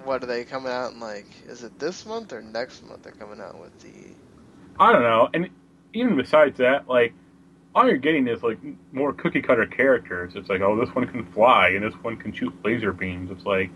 what 0.04 0.22
are 0.22 0.26
they 0.26 0.44
coming 0.44 0.72
out 0.72 0.92
in 0.92 1.00
like? 1.00 1.28
Is 1.46 1.62
it 1.62 1.78
this 1.78 2.06
month 2.06 2.32
or 2.32 2.42
next 2.42 2.82
month? 2.82 3.02
They're 3.02 3.12
coming 3.12 3.40
out 3.40 3.58
with 3.60 3.78
the. 3.78 4.16
I 4.78 4.92
don't 4.92 5.02
know. 5.02 5.28
And 5.34 5.50
even 5.94 6.16
besides 6.16 6.58
that, 6.58 6.88
like 6.88 7.14
all 7.74 7.86
you're 7.88 7.98
getting 7.98 8.28
is 8.28 8.42
like 8.42 8.58
more 8.92 9.12
cookie 9.12 9.42
cutter 9.42 9.66
characters. 9.66 10.32
It's 10.36 10.48
like, 10.48 10.60
oh, 10.62 10.76
this 10.78 10.94
one 10.94 11.06
can 11.06 11.24
fly 11.32 11.70
and 11.70 11.84
this 11.84 11.94
one 12.02 12.16
can 12.16 12.32
shoot 12.32 12.54
laser 12.64 12.92
beams. 12.92 13.30
It's 13.30 13.46
like 13.46 13.70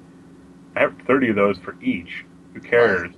I 0.76 0.80
have 0.80 0.96
thirty 1.06 1.30
of 1.30 1.36
those 1.36 1.58
for 1.58 1.76
each. 1.82 2.24
Who 2.54 2.60
cares? 2.60 3.12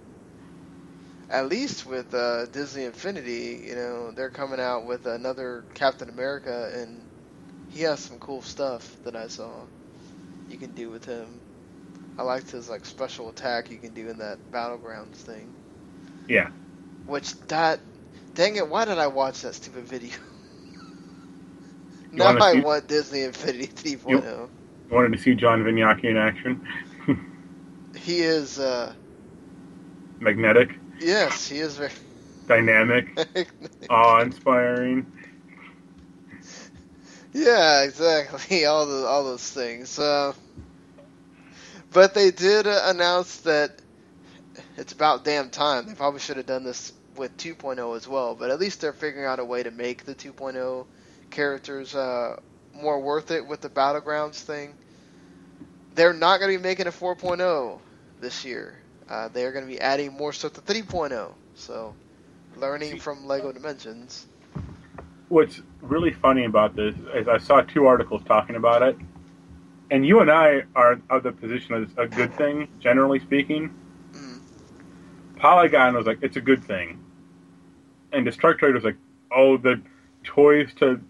At 1.31 1.49
least 1.49 1.87
with 1.87 2.15
uh, 2.15 2.47
Disney 2.47 2.85
Infinity, 2.85 3.65
you 3.67 3.75
know, 3.77 4.11
they're 4.13 4.31
coming 4.31 4.61
out 4.61 4.87
with 4.87 5.07
another 5.07 5.67
Captain 5.75 6.09
America, 6.09 6.71
and 6.75 7.11
he 7.69 7.83
has 7.83 8.01
some 8.01 8.19
cool 8.19 8.43
stuff 8.43 8.99
that 9.05 9.17
I 9.17 9.29
saw 9.29 9.69
you 10.47 10.59
can 10.59 10.75
do 10.75 10.91
with 10.91 11.05
him. 11.05 11.46
I 12.19 12.23
liked 12.23 12.51
his 12.51 12.69
like 12.69 12.85
special 12.85 13.29
attack 13.29 13.71
you 13.71 13.79
can 13.79 13.93
do 13.95 14.09
in 14.09 14.19
that 14.19 14.39
battlegrounds 14.51 15.17
thing. 15.17 15.55
Yeah. 16.29 16.51
Which 17.07 17.39
that, 17.49 17.81
dang 18.35 18.57
it, 18.57 18.69
why 18.69 18.85
did 18.85 18.99
I 18.99 19.07
watch 19.09 19.43
that 19.43 19.55
stupid 19.55 19.87
video? 19.87 20.15
You 22.11 22.19
now 22.19 22.37
I 22.41 22.53
see- 22.53 22.61
want 22.61 22.87
Disney 22.89 23.23
Infinity 23.23 23.67
3.0. 23.99 24.51
Wanted 24.91 25.13
to 25.13 25.19
see 25.19 25.35
John 25.35 25.65
Vignocchi 25.65 26.09
in 26.09 26.17
action. 26.17 26.61
He 27.97 28.21
is, 28.21 28.59
uh, 28.59 28.95
Magnetic, 30.21 30.71
yes, 31.01 31.49
he 31.49 31.59
is 31.59 31.77
very. 31.77 31.91
dynamic, 32.47 33.07
awe-inspiring. 33.91 35.07
Yeah, 37.33 37.83
exactly. 37.83 38.65
All 38.65 38.87
the 38.87 39.07
all 39.07 39.25
those 39.25 39.49
things. 39.51 39.99
Uh, 39.99 40.33
but 41.97 42.13
they 42.13 42.31
did 42.31 42.67
uh, 42.67 42.83
announce 42.85 43.39
that 43.39 43.81
it's 44.77 44.93
about 44.93 45.25
damn 45.25 45.49
time. 45.49 45.87
They 45.87 45.95
probably 45.95 46.21
should 46.21 46.37
have 46.37 46.45
done 46.45 46.63
this 46.63 46.93
with 47.17 47.35
2.0 47.39 47.97
as 47.97 48.07
well. 48.07 48.35
But 48.35 48.51
at 48.51 48.61
least 48.61 48.83
they're 48.83 48.93
figuring 48.93 49.25
out 49.25 49.39
a 49.39 49.45
way 49.47 49.63
to 49.63 49.71
make 49.71 50.05
the 50.05 50.15
2.0 50.15 50.85
characters 51.31 51.95
uh, 51.95 52.39
more 52.75 53.01
worth 53.01 53.31
it 53.31 53.47
with 53.47 53.63
the 53.63 53.71
battlegrounds 53.71 54.35
thing. 54.35 54.75
They're 55.95 56.13
not 56.13 56.39
going 56.39 56.53
to 56.53 56.59
be 56.59 56.63
making 56.63 56.87
a 56.87 56.91
4.0 56.91 57.81
this 58.21 58.45
year. 58.45 58.77
Uh, 59.09 59.29
they 59.29 59.47
are 59.47 59.53
going 59.53 59.65
to 59.65 59.73
be 59.73 59.81
adding 59.81 60.13
more 60.13 60.35
stuff 60.35 60.53
to 60.53 60.61
3.0. 60.61 61.33
So, 61.55 61.95
learning 62.57 63.01
from 63.01 63.27
Lego 63.27 63.53
Dimensions. 63.53 64.27
What's 65.31 65.63
really 65.81 66.13
funny 66.13 66.45
about 66.45 66.77
this 66.77 66.95
is 67.15 67.27
I 67.27 67.39
saw 67.39 67.63
two 67.63 67.87
articles 67.87 68.21
talking 68.27 68.57
about 68.57 68.83
it, 68.83 68.99
and 69.91 70.07
you 70.07 70.21
and 70.21 70.31
I 70.31 70.63
are 70.75 71.01
of 71.11 71.23
the 71.23 71.33
position 71.33 71.75
that 71.75 71.83
it's 71.83 71.93
a 71.97 72.07
good 72.07 72.35
thing, 72.37 72.69
generally 72.81 73.21
speaking. 73.21 73.75
Mm. 74.13 74.41
Polygon 75.37 75.95
was 75.95 76.07
like, 76.07 76.19
it's 76.23 76.37
a 76.37 76.41
good 76.41 76.65
thing, 76.65 76.99
and 78.13 78.27
Destructoid 78.27 78.75
was 78.75 78.85
like, 78.85 78.97
oh, 79.31 79.57
the 79.57 79.81
toys 80.25 80.71
to 80.77 81.01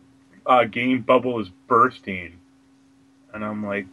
uh, 0.46 0.64
game 0.64 1.02
bubble 1.02 1.40
is 1.40 1.48
bursting, 1.68 2.38
and 3.32 3.44
I'm 3.44 3.64
like, 3.64 3.86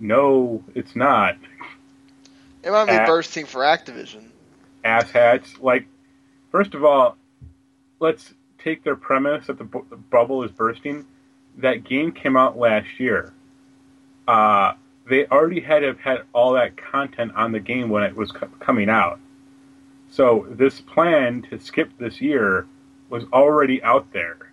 no, 0.00 0.64
it's 0.74 0.96
not. 0.96 1.36
It 2.62 2.70
might 2.70 2.86
be 2.86 2.92
Uh, 2.92 3.06
bursting 3.06 3.46
for 3.46 3.60
Activision. 3.62 4.30
asshats. 4.84 5.60
Like, 5.60 5.86
first 6.50 6.74
of 6.74 6.84
all, 6.84 7.16
let's 8.00 8.34
take 8.58 8.84
their 8.84 8.96
premise 8.96 9.46
that 9.46 9.58
the, 9.58 9.64
bu- 9.64 9.86
the 9.90 9.96
bubble 9.96 10.42
is 10.44 10.50
bursting. 10.52 11.06
That 11.58 11.84
game 11.84 12.12
came 12.12 12.36
out 12.36 12.56
last 12.58 12.88
year. 12.98 13.32
Uh, 14.28 14.74
they 15.08 15.26
already 15.26 15.60
had 15.60 15.82
have 15.82 15.98
had 15.98 16.22
all 16.32 16.52
that 16.52 16.76
content 16.76 17.32
on 17.34 17.52
the 17.52 17.60
game 17.60 17.88
when 17.88 18.02
it 18.02 18.14
was 18.14 18.30
co- 18.30 18.48
coming 18.60 18.88
out. 18.88 19.18
So 20.10 20.46
this 20.50 20.80
plan 20.80 21.42
to 21.50 21.58
skip 21.58 21.90
this 21.98 22.20
year 22.20 22.66
was 23.08 23.24
already 23.32 23.82
out 23.82 24.12
there. 24.12 24.52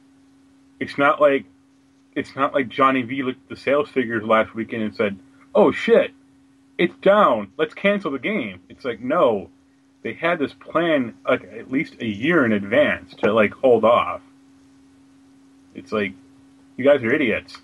It's 0.79 0.97
not 0.97 1.21
like 1.21 1.45
it's 2.15 2.35
not 2.35 2.53
like 2.53 2.69
Johnny 2.69 3.03
V 3.03 3.23
looked 3.23 3.43
at 3.43 3.49
the 3.49 3.61
sales 3.61 3.89
figures 3.89 4.23
last 4.23 4.55
weekend 4.55 4.83
and 4.83 4.95
said, 4.95 5.19
"Oh 5.53 5.71
shit, 5.71 6.11
it's 6.77 6.95
down. 7.01 7.51
Let's 7.57 7.73
cancel 7.73 8.11
the 8.11 8.19
game." 8.19 8.61
It's 8.69 8.85
like 8.85 9.01
no, 9.01 9.49
they 10.01 10.13
had 10.13 10.39
this 10.39 10.53
plan 10.53 11.15
like 11.27 11.43
at 11.43 11.71
least 11.71 11.97
a 11.99 12.07
year 12.07 12.45
in 12.45 12.53
advance 12.53 13.13
to 13.15 13.33
like 13.33 13.53
hold 13.53 13.83
off. 13.85 14.21
It's 15.75 15.91
like 15.91 16.13
you 16.77 16.85
guys 16.85 17.03
are 17.03 17.13
idiots. 17.13 17.57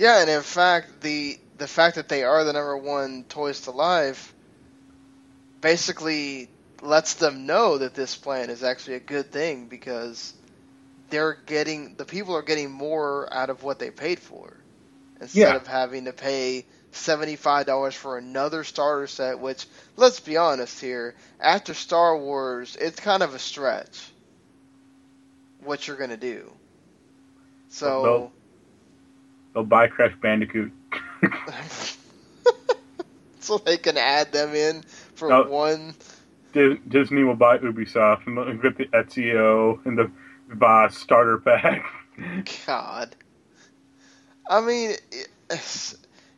Yeah, 0.00 0.20
and 0.22 0.30
in 0.30 0.42
fact, 0.42 1.02
the 1.02 1.40
the 1.58 1.68
fact 1.68 1.96
that 1.96 2.08
they 2.08 2.24
are 2.24 2.44
the 2.44 2.54
number 2.54 2.76
one 2.78 3.24
Toys 3.28 3.62
to 3.62 3.72
Life 3.72 4.34
basically 5.60 6.50
lets 6.82 7.14
them 7.14 7.46
know 7.46 7.78
that 7.78 7.94
this 7.94 8.16
plan 8.16 8.50
is 8.50 8.62
actually 8.64 8.96
a 8.96 9.00
good 9.00 9.32
thing 9.32 9.68
because 9.68 10.34
they're 11.10 11.34
getting 11.34 11.96
the 11.96 12.06
people 12.06 12.36
are 12.36 12.42
getting 12.42 12.70
more 12.70 13.28
out 13.32 13.50
of 13.50 13.62
what 13.62 13.78
they 13.78 13.90
paid 13.90 14.20
for 14.20 14.64
instead 15.20 15.54
Yeah. 15.54 15.56
of 15.56 15.66
having 15.66 16.06
to 16.06 16.12
pay 16.14 16.66
seventy-five 16.92 17.66
dollars 17.66 17.94
for 17.94 18.18
another 18.18 18.64
starter 18.64 19.08
set. 19.08 19.40
Which, 19.40 19.66
let's 19.96 20.20
be 20.20 20.38
honest 20.38 20.80
here, 20.80 21.16
after 21.40 21.74
Star 21.74 22.16
Wars, 22.18 22.76
it's 22.80 23.00
kind 23.00 23.22
of 23.22 23.34
a 23.34 23.40
stretch. 23.40 24.14
What 25.58 25.86
you're 25.88 25.96
gonna 25.96 26.16
do? 26.18 26.58
So. 27.68 28.32
They'll- 29.54 29.64
buy 29.64 29.88
Crash 29.88 30.14
Bandicoot. 30.20 30.72
so 33.40 33.58
they 33.58 33.76
can 33.76 33.96
add 33.96 34.32
them 34.32 34.54
in 34.54 34.82
for 35.14 35.28
No. 35.28 35.42
one. 35.44 35.94
Disney 36.52 37.22
will 37.22 37.36
buy 37.36 37.58
Ubisoft 37.58 38.26
and 38.26 38.60
get 38.60 38.76
the 38.76 38.86
Ezio 38.86 39.84
and 39.86 39.96
the 39.96 40.10
Boss 40.54 40.96
starter 40.96 41.38
pack. 41.38 41.84
God. 42.66 43.14
I 44.48 44.60
mean, 44.60 44.96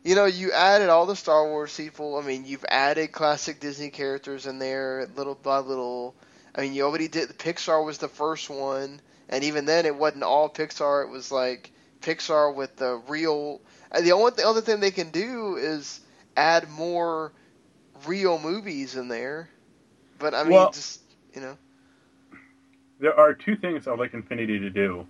you 0.03 0.13
know, 0.15 0.25
you 0.25 0.51
added 0.51 0.89
all 0.89 1.07
the 1.07 1.15
Star 1.15 1.47
Wars 1.47 1.75
people. 1.75 2.17
I 2.17 2.21
mean, 2.21 2.45
you've 2.45 2.65
added 2.69 3.11
classic 3.11 3.59
Disney 3.59 3.89
characters 3.89 4.45
in 4.45 4.59
there, 4.59 5.07
little 5.15 5.33
by 5.33 5.59
little. 5.59 6.13
I 6.55 6.61
mean, 6.61 6.73
you 6.73 6.83
already 6.83 7.07
did. 7.07 7.29
Pixar 7.29 7.83
was 7.83 7.97
the 7.97 8.07
first 8.07 8.51
one, 8.51 9.01
and 9.29 9.43
even 9.43 9.65
then, 9.65 9.87
it 9.87 9.95
wasn't 9.95 10.23
all 10.23 10.47
Pixar. 10.47 11.03
It 11.05 11.09
was 11.09 11.31
like 11.31 11.71
Pixar 12.03 12.53
with 12.53 12.75
the 12.75 13.01
real. 13.07 13.61
The 13.99 14.11
only 14.11 14.31
the 14.35 14.47
other 14.47 14.61
thing 14.61 14.79
they 14.79 14.91
can 14.91 15.09
do 15.09 15.55
is 15.55 15.99
add 16.37 16.69
more 16.69 17.31
real 18.05 18.39
movies 18.39 18.95
in 18.95 19.07
there. 19.07 19.49
But 20.19 20.33
I 20.33 20.43
mean, 20.43 20.53
Well- 20.53 20.71
just 20.71 21.01
you 21.33 21.41
know. 21.41 21.57
there 22.99 23.17
are 23.19 23.33
two 23.33 23.55
things 23.55 23.87
I'd 23.87 23.97
like 23.99 24.13
Infinity 24.13 24.59
to 24.59 24.69
do. 24.69 25.07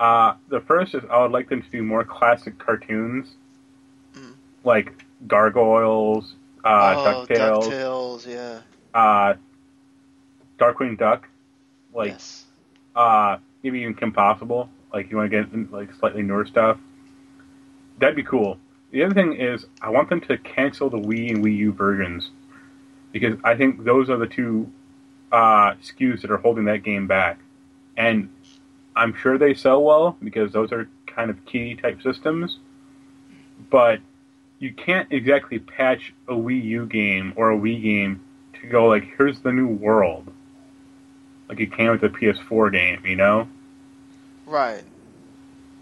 Uh, 0.00 0.34
the 0.48 0.60
first 0.60 0.94
is 0.94 1.02
I 1.10 1.20
would 1.22 1.32
like 1.32 1.48
them 1.48 1.60
to 1.62 1.68
do 1.70 1.82
more 1.82 2.04
classic 2.04 2.56
cartoons, 2.58 3.34
Mm. 4.14 4.34
like 4.64 4.92
Gargoyles, 5.26 6.34
uh, 6.64 6.94
oh, 6.96 7.26
DuckTales, 7.28 7.64
DuckTales, 7.64 8.26
yeah. 8.26 8.60
uh, 8.94 9.34
Darkwing 10.58 10.96
Duck, 10.98 11.28
like 11.92 12.12
yes. 12.12 12.44
uh, 12.94 13.38
maybe 13.62 13.80
even 13.80 13.94
Kim 13.94 14.12
Possible. 14.12 14.68
Like 14.92 15.10
you 15.10 15.16
want 15.16 15.30
to 15.30 15.42
get 15.44 15.72
like 15.72 15.92
slightly 15.94 16.22
newer 16.22 16.46
stuff. 16.46 16.78
That'd 17.98 18.16
be 18.16 18.22
cool. 18.22 18.58
The 18.90 19.04
other 19.04 19.14
thing 19.14 19.34
is 19.34 19.66
I 19.82 19.90
want 19.90 20.08
them 20.08 20.20
to 20.22 20.38
cancel 20.38 20.88
the 20.88 20.98
Wii 20.98 21.30
and 21.30 21.44
Wii 21.44 21.56
U 21.56 21.72
versions 21.72 22.30
because 23.12 23.38
I 23.44 23.54
think 23.54 23.84
those 23.84 24.08
are 24.08 24.16
the 24.16 24.26
two 24.26 24.70
uh, 25.32 25.74
SKUs 25.82 26.22
that 26.22 26.30
are 26.30 26.38
holding 26.38 26.64
that 26.66 26.82
game 26.82 27.06
back. 27.06 27.38
And 27.96 28.30
I'm 28.96 29.14
sure 29.14 29.38
they 29.38 29.54
sell 29.54 29.82
well 29.82 30.16
because 30.22 30.52
those 30.52 30.72
are 30.72 30.88
kind 31.06 31.30
of 31.30 31.44
key 31.44 31.74
type 31.74 32.02
systems. 32.02 32.58
But 33.70 34.00
you 34.58 34.72
can't 34.72 35.12
exactly 35.12 35.58
patch 35.58 36.14
a 36.26 36.32
Wii 36.32 36.64
U 36.64 36.86
game 36.86 37.32
or 37.36 37.50
a 37.50 37.56
Wii 37.56 37.82
game 37.82 38.22
to 38.60 38.68
go 38.68 38.86
like, 38.86 39.04
here's 39.16 39.40
the 39.40 39.52
new 39.52 39.68
world. 39.68 40.32
Like 41.48 41.58
you 41.58 41.68
can 41.68 41.90
with 41.90 42.00
the 42.00 42.08
PS4 42.08 42.72
game, 42.72 43.04
you 43.04 43.16
know? 43.16 43.48
Right. 44.48 44.82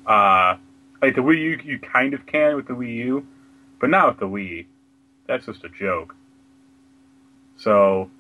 Uh, 0.06 0.56
like 1.00 1.14
the 1.14 1.20
Wii 1.22 1.38
U, 1.38 1.60
you 1.64 1.78
kind 1.78 2.14
of 2.14 2.26
can 2.26 2.56
with 2.56 2.66
the 2.66 2.74
Wii 2.74 2.94
U, 2.96 3.26
but 3.80 3.90
not 3.90 4.08
with 4.08 4.18
the 4.20 4.26
Wii. 4.28 4.66
That's 5.26 5.46
just 5.46 5.64
a 5.64 5.68
joke. 5.68 6.14
So, 7.56 8.10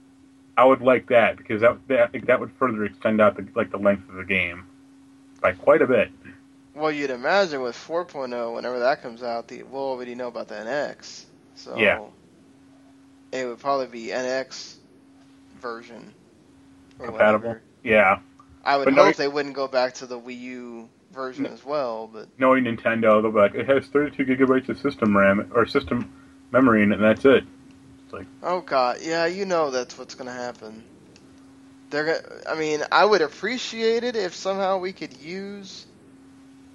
I 0.56 0.64
would 0.64 0.80
like 0.80 1.08
that 1.08 1.36
because 1.36 1.60
that 1.60 1.76
that, 1.88 2.00
I 2.00 2.06
think 2.06 2.26
that 2.26 2.40
would 2.40 2.50
further 2.58 2.84
extend 2.84 3.20
out 3.20 3.36
the 3.36 3.46
like 3.54 3.70
the 3.70 3.76
length 3.78 4.08
of 4.08 4.14
the 4.16 4.24
game 4.24 4.66
by 5.40 5.52
quite 5.52 5.82
a 5.82 5.86
bit. 5.86 6.10
Well, 6.74 6.92
you'd 6.92 7.10
imagine 7.10 7.62
with 7.62 7.74
4.0, 7.74 8.54
whenever 8.54 8.80
that 8.80 9.00
comes 9.00 9.22
out, 9.22 9.48
the, 9.48 9.62
we'll 9.62 9.80
already 9.82 10.14
know 10.14 10.28
about 10.28 10.48
the 10.48 10.56
NX. 10.56 11.24
So 11.54 11.74
Yeah. 11.78 12.02
it 13.32 13.46
would 13.46 13.58
probably 13.60 13.86
be 13.86 14.08
NX 14.08 14.74
version. 15.58 16.12
Or 16.98 17.06
Compatible. 17.06 17.48
whatever. 17.48 17.62
Yeah, 17.82 18.18
I 18.66 18.76
would 18.76 18.84
But 18.86 18.94
hope 18.94 19.16
they 19.16 19.28
wouldn't 19.28 19.54
go 19.54 19.68
back 19.68 19.94
to 19.94 20.06
the 20.06 20.18
Wii 20.18 20.40
U 20.40 20.88
version 21.12 21.44
No. 21.44 21.50
as 21.50 21.64
well, 21.64 22.10
but 22.12 22.28
knowing 22.36 22.64
Nintendo, 22.64 23.22
they'll 23.22 23.30
be 23.30 23.38
like, 23.38 23.54
it 23.54 23.66
has 23.68 23.86
32 23.86 24.24
gigabytes 24.26 24.68
of 24.68 24.78
system 24.80 25.16
RAM 25.16 25.50
or 25.54 25.66
system 25.66 26.12
memory, 26.50 26.82
in 26.82 26.90
it, 26.92 26.96
and 26.96 27.04
that's 27.04 27.24
it. 27.24 27.44
It's 28.04 28.12
like, 28.12 28.26
oh 28.42 28.60
god, 28.60 28.98
yeah, 29.00 29.26
you 29.26 29.44
know 29.46 29.70
that's 29.70 29.96
what's 29.96 30.14
going 30.16 30.26
to 30.26 30.32
happen. 30.32 30.82
They're 31.90 32.04
gonna, 32.20 32.42
I 32.48 32.56
mean, 32.58 32.82
I 32.90 33.04
would 33.04 33.22
appreciate 33.22 34.02
it 34.02 34.16
if 34.16 34.34
somehow 34.34 34.78
we 34.78 34.92
could 34.92 35.16
use 35.18 35.86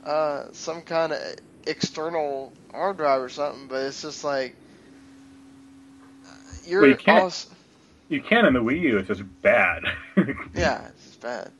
uh, 0.05 0.45
some 0.53 0.81
kind 0.83 1.11
of 1.11 1.19
external 1.67 2.53
hard 2.71 2.95
drive 2.97 3.21
or 3.21 3.29
something, 3.29 3.67
but 3.67 3.83
it's 3.83 4.01
just 4.01 4.23
like 4.23 4.55
you're 6.65 6.81
Well, 6.81 6.89
you 6.91 6.95
can't- 6.95 7.23
also- 7.23 7.49
You 8.07 8.21
can 8.21 8.45
in 8.45 8.53
the 8.53 8.61
Wii 8.63 8.79
U, 8.81 8.97
it's 8.99 9.09
just 9.09 9.23
bad. 9.41 9.83
Yeah, 10.55 10.87
it's 10.87 11.15
bad. 11.17 11.51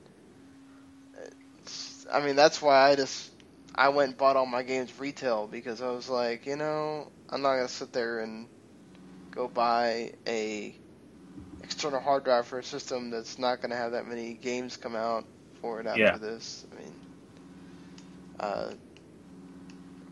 I 2.12 2.20
mean, 2.26 2.36
that's 2.36 2.62
why 2.62 2.90
I 2.92 2.96
just 2.96 3.32
I 3.76 3.90
went 3.90 4.10
and 4.10 4.18
bought 4.18 4.38
all 4.38 4.46
my 4.46 4.64
games 4.64 4.98
retail 5.00 5.48
because 5.48 5.82
I 5.82 5.90
was 5.92 6.10
like, 6.10 6.46
you 6.46 6.56
know, 6.58 7.12
I'm 7.30 7.42
not 7.42 7.56
gonna 7.56 7.70
sit 7.70 7.94
there 7.94 8.20
and 8.20 8.50
go 9.32 9.48
buy 9.48 10.12
a 10.28 10.78
external 11.62 12.00
hard 12.00 12.24
drive 12.24 12.48
for 12.48 12.60
a 12.60 12.64
system 12.64 13.10
that's 13.12 13.38
not 13.40 13.62
gonna 13.62 13.76
have 13.76 13.92
that 13.94 14.06
many 14.08 14.36
games 14.36 14.78
come 14.78 14.96
out 14.96 15.26
for 15.54 15.80
it 15.82 15.88
after 15.88 16.18
Yeah. 16.18 16.20
this. 16.20 16.66
I 16.72 16.76
mean, 16.76 16.98
uh, 18.40 18.74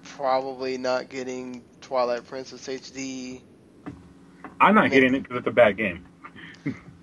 probably 0.04 0.78
not 0.78 1.10
getting 1.10 1.66
Twilight 1.82 2.26
Princess 2.26 2.68
HD. 2.70 3.44
I'm 4.60 4.76
not 4.76 4.92
getting 4.92 5.16
it 5.16 5.22
because 5.24 5.38
it's 5.38 5.48
a 5.48 5.52
bad 5.52 5.78
game. 5.78 6.06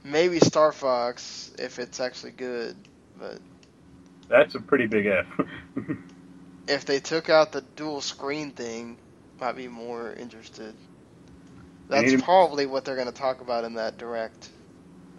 Maybe 0.05 0.39
Star 0.41 0.73
Fox 0.73 1.51
if 1.59 1.79
it's 1.79 2.01
actually 2.01 2.33
good, 2.33 2.89
but 3.15 3.41
That's 4.29 4.55
a 4.55 4.61
pretty 4.61 4.87
big 4.87 5.07
F. 5.07 5.27
if 6.69 6.85
they 6.85 7.01
took 7.01 7.29
out 7.29 7.53
the 7.53 7.65
dual 7.77 8.01
screen 8.01 8.51
thing, 8.53 8.99
might 9.41 9.57
be 9.57 9.69
more 9.69 10.13
interested. 10.13 10.75
That's 11.89 12.13
to- 12.13 12.23
probably 12.23 12.67
what 12.67 12.85
they're 12.85 12.97
going 12.97 13.07
to 13.07 13.13
talk 13.13 13.41
about 13.41 13.65
in 13.65 13.75
that 13.75 13.99
direct. 13.99 14.51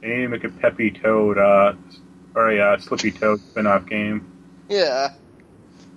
They 0.01 0.09
need 0.09 0.21
to 0.23 0.27
make 0.29 0.43
a 0.43 0.49
Peppy 0.49 0.91
Toad, 0.91 1.37
uh, 1.37 1.73
or 2.35 2.51
a 2.51 2.59
uh, 2.59 2.77
Slippy 2.77 3.11
Toad 3.11 3.39
spin-off 3.39 3.87
game. 3.87 4.27
Yeah. 4.69 5.09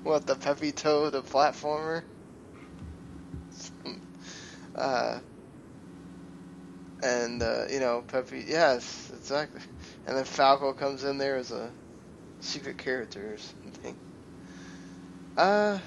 What 0.04 0.26
the 0.26 0.36
Peppy 0.36 0.72
Toad, 0.72 1.12
the 1.12 1.22
platformer? 1.22 2.04
uh, 4.74 5.20
and 7.02 7.42
uh, 7.42 7.64
you 7.70 7.80
know 7.80 8.02
Peppy, 8.06 8.44
yes, 8.46 9.10
exactly. 9.14 9.60
And 10.06 10.16
then 10.16 10.24
Falco 10.24 10.72
comes 10.72 11.04
in 11.04 11.18
there 11.18 11.36
as 11.36 11.50
a 11.50 11.70
secret 12.40 12.78
character 12.78 13.34
or 13.34 13.38
something. 13.38 13.98
Uh, 15.36 15.78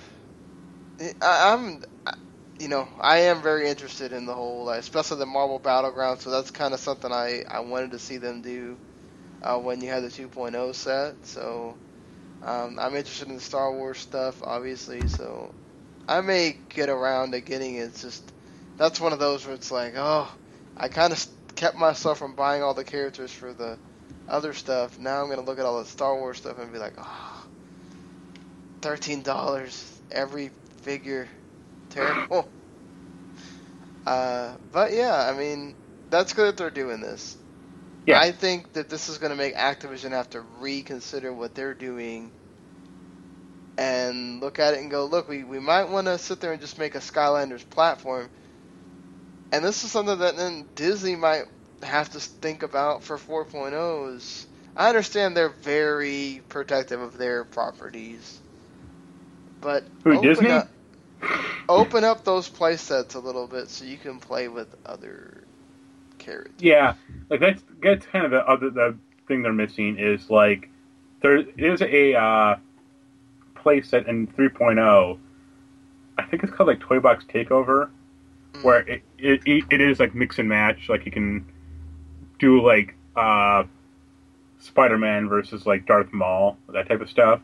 I, 1.00 1.14
I'm, 1.22 1.82
I- 2.06 2.14
you 2.60 2.68
know, 2.68 2.88
I 3.02 3.18
am 3.20 3.42
very 3.42 3.68
interested 3.68 4.14
in 4.14 4.26
the 4.26 4.34
whole, 4.36 4.70
especially 4.70 5.18
the 5.18 5.26
Marvel 5.26 5.60
Battleground. 5.60 6.20
So 6.20 6.30
that's 6.30 6.52
kind 6.52 6.74
of 6.74 6.80
something 6.80 7.12
I 7.12 7.44
I 7.50 7.62
wanted 7.62 7.92
to 7.92 8.00
see 8.00 8.18
them 8.18 8.42
do 8.44 8.80
uh, 9.42 9.60
when 9.60 9.82
you 9.82 9.90
had 9.90 10.04
the 10.04 10.12
2.0 10.12 10.76
set. 10.76 11.26
So 11.26 11.80
um, 12.42 12.80
I'm 12.80 12.96
interested 12.96 13.30
in 13.30 13.36
the 13.36 13.42
Star 13.42 13.74
Wars 13.74 14.00
stuff, 14.00 14.42
obviously. 14.46 15.08
So 15.08 15.56
I 16.08 16.22
may 16.22 16.60
get 16.70 16.90
around 16.90 17.32
to 17.34 17.42
getting 17.42 17.76
it. 17.76 17.84
It's 17.86 18.02
just 18.02 18.34
that's 18.78 19.02
one 19.02 19.14
of 19.14 19.20
those 19.20 19.46
where 19.46 19.56
it's 19.56 19.72
like, 19.72 19.94
oh, 19.98 20.30
I 20.78 20.90
kind 20.90 21.14
of 21.14 21.26
kept 21.56 21.78
myself 21.78 22.20
from 22.20 22.36
buying 22.36 22.64
all 22.64 22.74
the 22.76 22.86
characters 22.86 23.32
for 23.32 23.54
the 23.54 23.80
other 24.28 24.54
stuff. 24.54 25.00
Now 25.00 25.22
I'm 25.24 25.30
gonna 25.30 25.42
look 25.44 25.60
at 25.60 25.66
all 25.66 25.80
the 25.80 25.86
Star 25.90 26.16
Wars 26.18 26.38
stuff 26.38 26.60
and 26.60 26.72
be 26.72 26.80
like, 26.80 26.96
oh, 26.98 27.48
thirteen 28.82 29.24
dollars 29.24 30.02
every 30.12 30.52
figure. 30.82 31.30
terrible. 31.90 32.50
Uh, 34.06 34.58
but 34.72 34.94
yeah, 34.94 35.16
I 35.16 35.38
mean, 35.38 35.76
that's 36.10 36.34
good 36.34 36.48
that 36.48 36.58
they're 36.58 36.72
doing 36.72 37.02
this. 37.02 37.38
Yeah. 38.06 38.20
I 38.20 38.32
think 38.34 38.74
that 38.74 38.90
this 38.90 39.10
is 39.10 39.18
going 39.18 39.32
to 39.32 39.38
make 39.38 39.56
Activision 39.56 40.12
have 40.12 40.30
to 40.32 40.42
reconsider 40.42 41.34
what 41.34 41.56
they're 41.56 41.74
doing 41.76 42.34
and 43.78 44.42
look 44.42 44.60
at 44.60 44.76
it 44.76 44.82
and 44.82 44.92
go, 44.92 45.06
look, 45.06 45.30
we, 45.30 45.44
we 45.44 45.60
might 45.60 45.86
want 45.86 46.08
to 46.08 46.18
sit 46.18 46.42
there 46.42 46.52
and 46.52 46.62
just 46.62 46.78
make 46.80 46.96
a 46.96 47.00
Skylanders 47.00 47.68
platform. 47.70 48.30
And 49.52 49.64
this 49.64 49.84
is 49.84 49.92
something 49.92 50.20
that 50.20 50.38
then 50.38 50.70
Disney 50.76 51.16
might 51.16 51.46
have 51.84 52.12
to 52.12 52.20
think 52.20 52.64
about 52.64 53.04
for 53.04 53.18
4.0s. 53.18 54.46
I 54.76 54.90
understand 54.90 55.38
they're 55.38 55.50
very 55.50 56.42
protective 56.50 57.00
of 57.00 57.18
their 57.18 57.44
properties. 57.44 58.40
But 59.62 59.84
Who, 60.04 60.14
open 60.14 60.24
Disney? 60.24 60.50
Up, 60.50 60.68
open 61.70 62.04
up 62.04 62.24
those 62.24 62.50
play 62.50 62.78
sets 62.78 63.16
a 63.16 63.20
little 63.20 63.48
bit 63.48 63.70
so 63.70 63.86
you 63.86 63.98
can 63.98 64.20
play 64.20 64.48
with 64.48 64.68
other 64.86 65.44
characters. 66.18 66.54
Yeah, 66.60 66.96
like 67.30 67.40
that's 67.40 67.64
that's 67.82 68.06
kind 68.08 68.26
of 68.26 68.32
the 68.32 68.48
other 68.48 68.70
the 68.70 68.98
thing 69.28 69.44
they're 69.44 69.54
missing 69.54 69.98
is 70.00 70.30
like 70.30 70.70
there 71.22 71.38
is 71.38 71.82
a 71.82 72.16
uh, 72.16 72.56
playset 73.56 74.08
in 74.08 74.28
3.0. 74.28 75.20
I 76.18 76.24
think 76.24 76.44
it's 76.44 76.52
called 76.52 76.68
like 76.68 76.80
Toy 76.80 77.00
Box 77.00 77.26
Takeover, 77.26 77.90
Mm. 78.54 78.64
where 78.64 78.80
it, 78.82 79.02
it 79.18 79.64
it 79.72 79.82
is 79.82 80.00
like 80.00 80.14
mix 80.14 80.38
and 80.40 80.48
match. 80.48 80.90
Like 80.90 81.06
you 81.06 81.12
can 81.12 81.46
do 82.44 82.62
like 82.62 82.94
uh, 83.16 83.64
Spider 84.60 84.98
Man 84.98 85.30
versus 85.30 85.66
like 85.66 85.86
Darth 85.86 86.12
Maul, 86.12 86.58
that 86.68 86.90
type 86.90 87.00
of 87.00 87.10
stuff. 87.10 87.40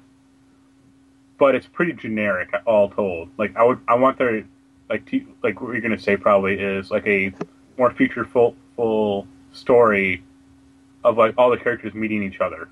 But 1.37 1.55
it's 1.55 1.67
pretty 1.67 1.93
generic, 1.93 2.49
all 2.65 2.89
told. 2.89 3.29
Like 3.37 3.55
I 3.55 3.63
would, 3.63 3.79
I 3.87 3.95
want 3.95 4.17
their 4.17 4.43
like 4.89 5.05
to, 5.11 5.25
like 5.41 5.61
what 5.61 5.71
you're 5.71 5.81
gonna 5.81 5.99
say 5.99 6.17
probably 6.17 6.59
is 6.59 6.91
like 6.91 7.07
a 7.07 7.31
more 7.77 7.91
feature 7.91 8.25
full 8.25 8.55
full 8.75 9.25
story 9.53 10.21
of 11.03 11.17
like 11.17 11.35
all 11.37 11.49
the 11.49 11.57
characters 11.57 11.93
meeting 11.93 12.21
each 12.23 12.41
other. 12.41 12.67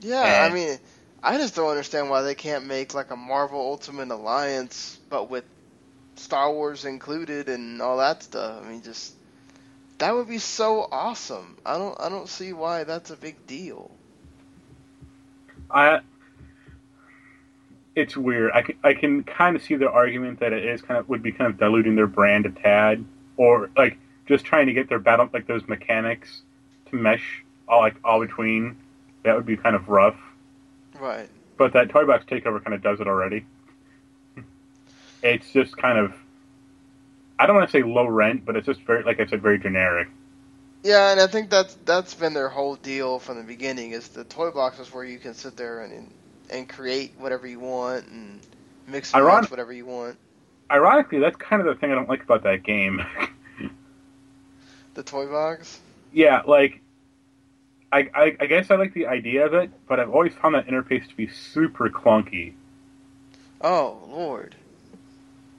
Yeah, 0.00 0.20
Eh. 0.22 0.46
I 0.46 0.52
mean, 0.52 0.78
I 1.22 1.38
just 1.38 1.54
don't 1.54 1.70
understand 1.70 2.10
why 2.10 2.20
they 2.20 2.34
can't 2.34 2.66
make 2.66 2.92
like 2.92 3.10
a 3.10 3.16
Marvel 3.16 3.60
Ultimate 3.60 4.10
Alliance, 4.10 4.98
but 5.08 5.30
with 5.30 5.44
Star 6.16 6.52
Wars 6.52 6.84
included 6.84 7.48
and 7.48 7.80
all 7.80 7.96
that 7.96 8.24
stuff. 8.24 8.62
I 8.62 8.68
mean, 8.68 8.82
just 8.82 9.14
that 10.02 10.16
would 10.16 10.26
be 10.26 10.38
so 10.38 10.88
awesome. 10.90 11.56
I 11.64 11.78
don't, 11.78 11.98
I 12.00 12.08
don't 12.08 12.28
see 12.28 12.52
why 12.52 12.82
that's 12.82 13.10
a 13.10 13.16
big 13.16 13.46
deal. 13.46 13.88
I 15.70 16.00
it's 17.94 18.16
weird. 18.16 18.50
I 18.52 18.62
can, 18.62 18.74
I 18.82 18.94
can 18.94 19.22
kind 19.22 19.54
of 19.54 19.62
see 19.62 19.76
the 19.76 19.88
argument 19.88 20.40
that 20.40 20.52
it 20.52 20.64
is 20.64 20.82
kind 20.82 20.98
of 20.98 21.08
would 21.08 21.22
be 21.22 21.30
kind 21.30 21.48
of 21.48 21.56
diluting 21.56 21.94
their 21.94 22.08
brand 22.08 22.46
a 22.46 22.50
tad, 22.50 23.04
or 23.36 23.70
like 23.76 23.96
just 24.26 24.44
trying 24.44 24.66
to 24.66 24.72
get 24.72 24.88
their 24.88 24.98
battle 24.98 25.30
like 25.32 25.46
those 25.46 25.68
mechanics 25.68 26.42
to 26.90 26.96
mesh 26.96 27.44
all 27.68 27.82
like 27.82 27.94
all 28.02 28.18
between. 28.18 28.76
That 29.22 29.36
would 29.36 29.46
be 29.46 29.56
kind 29.56 29.76
of 29.76 29.88
rough. 29.88 30.18
Right. 30.98 31.28
But 31.56 31.74
that 31.74 31.90
Toy 31.90 32.06
Box 32.06 32.24
Takeover 32.24 32.60
kind 32.64 32.74
of 32.74 32.82
does 32.82 32.98
it 32.98 33.06
already. 33.06 33.46
It's 35.22 35.52
just 35.52 35.76
kind 35.76 35.96
of 35.98 36.12
I 37.38 37.46
don't 37.46 37.56
want 37.56 37.68
to 37.68 37.72
say 37.72 37.82
low 37.82 38.06
rent, 38.06 38.44
but 38.44 38.56
it's 38.56 38.66
just 38.66 38.80
very 38.82 39.02
like 39.02 39.20
I 39.20 39.26
said, 39.26 39.42
very 39.42 39.58
generic. 39.58 40.08
Yeah, 40.84 41.12
and 41.12 41.20
I 41.20 41.26
think 41.26 41.50
that's 41.50 41.74
that's 41.84 42.14
been 42.14 42.34
their 42.34 42.48
whole 42.48 42.76
deal 42.76 43.18
from 43.18 43.38
the 43.38 43.44
beginning. 43.44 43.92
Is 43.92 44.08
the 44.08 44.24
toy 44.24 44.50
boxes 44.50 44.92
where 44.92 45.04
you 45.04 45.18
can 45.18 45.34
sit 45.34 45.56
there 45.56 45.80
and 45.80 46.10
and 46.50 46.68
create 46.68 47.12
whatever 47.18 47.46
you 47.46 47.60
want 47.60 48.06
and 48.08 48.40
mix 48.88 49.12
and 49.12 49.22
Ironic- 49.22 49.42
match 49.42 49.50
whatever 49.50 49.72
you 49.72 49.86
want. 49.86 50.16
Ironically, 50.70 51.18
that's 51.18 51.36
kind 51.36 51.60
of 51.60 51.66
the 51.66 51.74
thing 51.74 51.92
I 51.92 51.94
don't 51.94 52.08
like 52.08 52.22
about 52.22 52.44
that 52.44 52.62
game. 52.62 53.04
The 54.94 55.02
toy 55.02 55.26
box. 55.26 55.80
Yeah, 56.12 56.42
like 56.46 56.80
I, 57.90 58.10
I 58.14 58.36
I 58.40 58.46
guess 58.46 58.70
I 58.70 58.76
like 58.76 58.92
the 58.92 59.06
idea 59.06 59.46
of 59.46 59.54
it, 59.54 59.70
but 59.88 60.00
I've 60.00 60.10
always 60.10 60.34
found 60.34 60.54
that 60.54 60.66
interface 60.66 61.08
to 61.08 61.16
be 61.16 61.28
super 61.28 61.88
clunky. 61.88 62.52
Oh 63.62 63.98
Lord. 64.08 64.54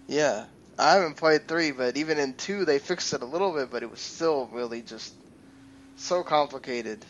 Yeah, 0.08 0.46
I 0.78 0.94
haven't 0.94 1.18
played 1.18 1.48
three, 1.48 1.72
but 1.72 1.98
even 1.98 2.20
in 2.20 2.34
two 2.34 2.66
they 2.66 2.80
fixed 2.80 3.14
it 3.14 3.22
a 3.22 3.26
little 3.28 3.54
bit, 3.54 3.70
but 3.72 3.84
it 3.84 3.92
was 3.92 4.00
still 4.02 4.48
really 4.52 4.82
just 4.82 5.14
so 5.96 6.24
complicated 6.24 7.06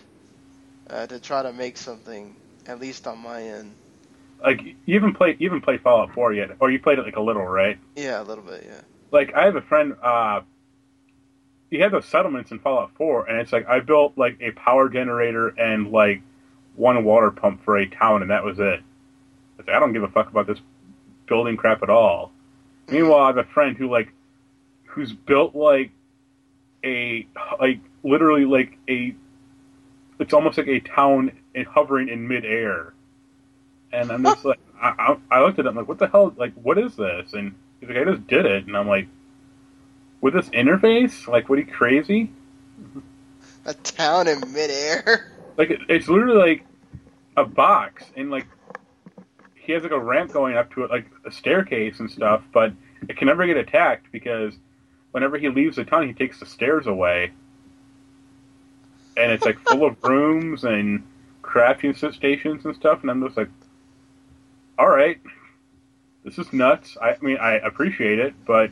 uh, 0.90 1.08
to 1.08 1.20
try 1.20 1.44
to 1.44 1.54
make 1.54 1.78
something, 1.78 2.36
at 2.68 2.80
least 2.80 3.08
on 3.08 3.20
my 3.20 3.44
end. 3.44 3.76
Like 4.44 4.62
you 4.86 4.96
haven't 4.96 5.14
played 5.16 5.38
you 5.40 5.50
haven't 5.50 5.62
played 5.64 5.82
Fallout 5.82 6.14
4 6.14 6.34
yet, 6.34 6.52
or 6.60 6.70
you 6.72 6.80
played 6.80 7.00
it 7.00 7.04
like 7.06 7.16
a 7.16 7.22
little, 7.22 7.46
right? 7.46 7.80
Yeah, 7.96 8.22
a 8.22 8.24
little 8.24 8.44
bit. 8.44 8.66
Yeah. 8.68 8.82
Like 9.12 9.34
I 9.34 9.46
have 9.46 9.56
a 9.56 9.62
friend. 9.62 9.96
uh 10.04 10.42
He 11.70 11.80
had 11.80 11.92
those 11.94 12.06
settlements 12.06 12.52
in 12.52 12.60
Fallout 12.60 12.92
4, 12.98 13.28
and 13.28 13.40
it's 13.40 13.54
like 13.54 13.68
I 13.70 13.80
built 13.80 14.18
like 14.18 14.38
a 14.42 14.52
power 14.52 14.90
generator 14.90 15.48
and 15.50 15.92
like 15.92 16.22
one 16.76 17.04
water 17.06 17.32
pump 17.32 17.64
for 17.64 17.78
a 17.78 17.88
town, 17.88 18.22
and 18.22 18.32
that 18.32 18.44
was 18.44 18.60
it. 18.60 18.82
It's 19.60 19.68
like, 19.68 19.78
I 19.78 19.80
don't 19.80 19.94
give 19.94 20.04
a 20.04 20.10
fuck 20.10 20.30
about 20.30 20.48
this 20.48 20.60
building 21.28 21.56
crap 21.58 21.84
at 21.84 21.90
all. 21.90 22.33
Meanwhile, 22.94 23.22
I 23.22 23.28
have 23.28 23.38
a 23.38 23.44
friend 23.44 23.76
who 23.76 23.90
like 23.90 24.14
who's 24.86 25.12
built 25.12 25.56
like 25.56 25.90
a 26.84 27.28
like 27.60 27.80
literally 28.04 28.46
like 28.46 28.78
a 28.88 29.16
it's 30.20 30.32
almost 30.32 30.60
like 30.60 30.68
a 30.68 30.80
town 30.80 31.32
in, 31.56 31.66
hovering 31.66 32.08
in 32.08 32.28
midair. 32.28 32.94
And 33.92 34.12
I'm 34.12 34.24
just 34.24 34.46
like 34.46 34.60
I, 34.80 34.90
I, 35.32 35.38
I 35.38 35.42
looked 35.42 35.58
at 35.58 35.66
it 35.66 35.70
I'm 35.70 35.76
like 35.76 35.88
what 35.88 35.98
the 35.98 36.08
hell 36.08 36.36
like 36.38 36.54
what 36.54 36.78
is 36.78 36.96
this? 36.96 37.34
And 37.34 37.56
he's 37.80 37.90
like 37.90 37.98
I 37.98 38.04
just 38.04 38.28
did 38.28 38.46
it. 38.46 38.68
And 38.68 38.78
I'm 38.78 38.88
like 38.88 39.08
with 40.22 40.36
this 40.36 40.50
interface? 40.50 41.28
Like 41.28 41.50
what 41.50 41.58
are 41.58 41.64
you 41.64 41.72
crazy? 41.72 42.32
A 43.66 43.74
town 43.74 44.28
in 44.28 44.40
midair. 44.54 45.34
like 45.58 45.72
it, 45.72 45.80
it's 45.90 46.08
literally 46.08 46.38
like 46.38 46.66
a 47.38 47.44
box. 47.44 48.04
And 48.16 48.30
like 48.30 48.46
he 49.56 49.72
has 49.72 49.82
like 49.82 49.92
a 49.92 50.00
ramp 50.00 50.32
going 50.32 50.58
up 50.58 50.72
to 50.74 50.84
it 50.84 50.92
like 50.92 51.10
a 51.26 51.32
staircase 51.32 52.00
and 52.00 52.12
stuff 52.12 52.44
but 52.52 52.74
it 53.10 53.18
can 53.18 53.28
never 53.28 53.46
get 53.46 53.58
attacked 53.58 54.12
because 54.12 54.54
whenever 55.12 55.38
he 55.38 55.50
leaves 55.50 55.76
the 55.76 55.86
town 55.86 56.08
he 56.08 56.14
takes 56.14 56.40
the 56.40 56.46
stairs 56.46 56.88
away 56.88 57.32
and 59.16 59.32
it's 59.32 59.46
like 59.46 59.60
full 59.68 59.86
of 59.86 60.02
rooms 60.04 60.64
and 60.64 61.04
crafting 61.42 61.96
stations 62.14 62.66
and 62.66 62.76
stuff 62.76 63.02
and 63.02 63.12
i'm 63.12 63.24
just 63.24 63.38
like 63.38 63.50
all 64.80 64.90
right 64.90 65.20
this 66.24 66.38
is 66.38 66.52
nuts 66.54 66.98
i, 67.02 67.12
I 67.12 67.18
mean 67.22 67.38
i 67.38 67.54
appreciate 67.54 68.20
it 68.20 68.34
but 68.46 68.72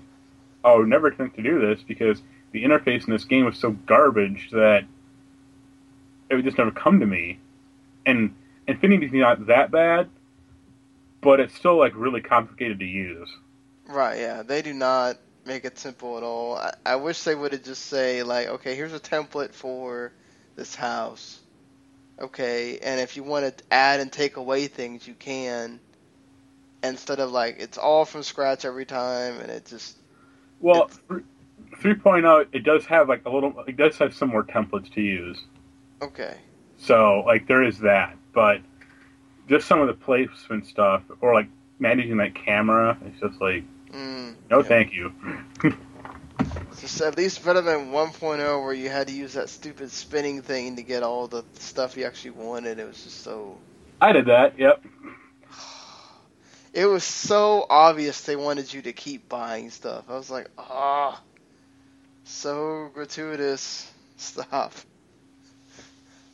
i 0.63 0.73
would 0.73 0.87
never 0.87 1.11
think 1.11 1.35
to 1.35 1.43
do 1.43 1.59
this 1.59 1.83
because 1.83 2.21
the 2.51 2.63
interface 2.63 3.05
in 3.05 3.13
this 3.13 3.23
game 3.23 3.45
was 3.45 3.57
so 3.57 3.71
garbage 3.71 4.49
that 4.51 4.85
it 6.29 6.35
would 6.35 6.45
just 6.45 6.57
never 6.57 6.71
come 6.71 6.99
to 6.99 7.05
me. 7.05 7.39
And 8.05 8.35
Infinity's 8.67 9.11
not 9.11 9.47
that 9.47 9.71
bad, 9.71 10.09
but 11.21 11.39
it's 11.39 11.53
still 11.53 11.77
like 11.77 11.93
really 11.95 12.21
complicated 12.21 12.79
to 12.79 12.85
use. 12.85 13.29
Right. 13.91 14.19
Yeah. 14.19 14.43
They 14.43 14.61
do 14.61 14.73
not 14.73 15.17
make 15.45 15.65
it 15.65 15.77
simple 15.79 16.17
at 16.17 16.23
all. 16.23 16.57
I, 16.57 16.73
I 16.85 16.95
wish 16.97 17.23
they 17.23 17.35
would 17.35 17.53
have 17.53 17.63
just 17.63 17.85
say 17.85 18.23
like, 18.23 18.47
okay, 18.47 18.75
here's 18.75 18.93
a 18.93 18.99
template 18.99 19.53
for 19.53 20.13
this 20.55 20.75
house. 20.75 21.41
Okay, 22.19 22.79
and 22.79 23.01
if 23.01 23.17
you 23.17 23.23
want 23.23 23.57
to 23.57 23.63
add 23.71 23.99
and 23.99 24.11
take 24.11 24.37
away 24.37 24.67
things, 24.67 25.07
you 25.07 25.15
can. 25.15 25.81
Instead 26.83 27.19
of 27.19 27.31
like 27.31 27.57
it's 27.59 27.77
all 27.77 28.05
from 28.05 28.23
scratch 28.23 28.65
every 28.65 28.85
time, 28.85 29.39
and 29.39 29.51
it 29.51 29.65
just 29.65 29.97
Well, 30.59 30.89
th- 31.09 31.23
3.0 31.75 32.47
it 32.53 32.63
does 32.63 32.85
have 32.85 33.09
like 33.09 33.25
a 33.25 33.29
little 33.29 33.59
it 33.67 33.77
does 33.77 33.97
have 33.97 34.13
some 34.13 34.29
more 34.29 34.43
templates 34.43 34.91
to 34.93 35.01
use. 35.01 35.43
okay. 36.01 36.37
So 36.77 37.23
like 37.25 37.47
there 37.47 37.63
is 37.63 37.79
that, 37.79 38.17
but 38.33 38.61
just 39.49 39.67
some 39.67 39.81
of 39.81 39.87
the 39.87 39.93
placement 39.93 40.65
stuff 40.67 41.03
or 41.21 41.33
like 41.33 41.49
managing 41.79 42.17
that 42.17 42.35
camera, 42.35 42.97
it's 43.05 43.19
just 43.19 43.41
like 43.41 43.63
Mm, 43.91 44.35
no 44.49 44.59
yeah. 44.59 44.63
thank 44.63 44.93
you. 44.93 45.11
It's 46.71 46.81
just 46.81 47.01
at 47.01 47.17
least 47.17 47.43
better 47.43 47.61
than 47.61 47.91
1.0 47.91 48.63
where 48.63 48.73
you 48.73 48.89
had 48.89 49.07
to 49.07 49.13
use 49.13 49.33
that 49.33 49.49
stupid 49.49 49.91
spinning 49.91 50.41
thing 50.41 50.77
to 50.77 50.83
get 50.83 51.03
all 51.03 51.27
the 51.27 51.43
stuff 51.55 51.97
you 51.97 52.05
actually 52.05 52.31
wanted. 52.31 52.79
It 52.79 52.87
was 52.87 53.03
just 53.03 53.21
so. 53.23 53.57
I 53.99 54.13
did 54.13 54.25
that. 54.27 54.57
Yep. 54.57 54.83
It 56.73 56.85
was 56.85 57.03
so 57.03 57.65
obvious 57.69 58.21
they 58.21 58.37
wanted 58.37 58.73
you 58.73 58.81
to 58.83 58.93
keep 58.93 59.27
buying 59.27 59.69
stuff. 59.69 60.05
I 60.09 60.13
was 60.13 60.31
like, 60.31 60.49
ah, 60.57 61.21
so 62.23 62.89
gratuitous. 62.93 63.91
Stop. 64.15 64.73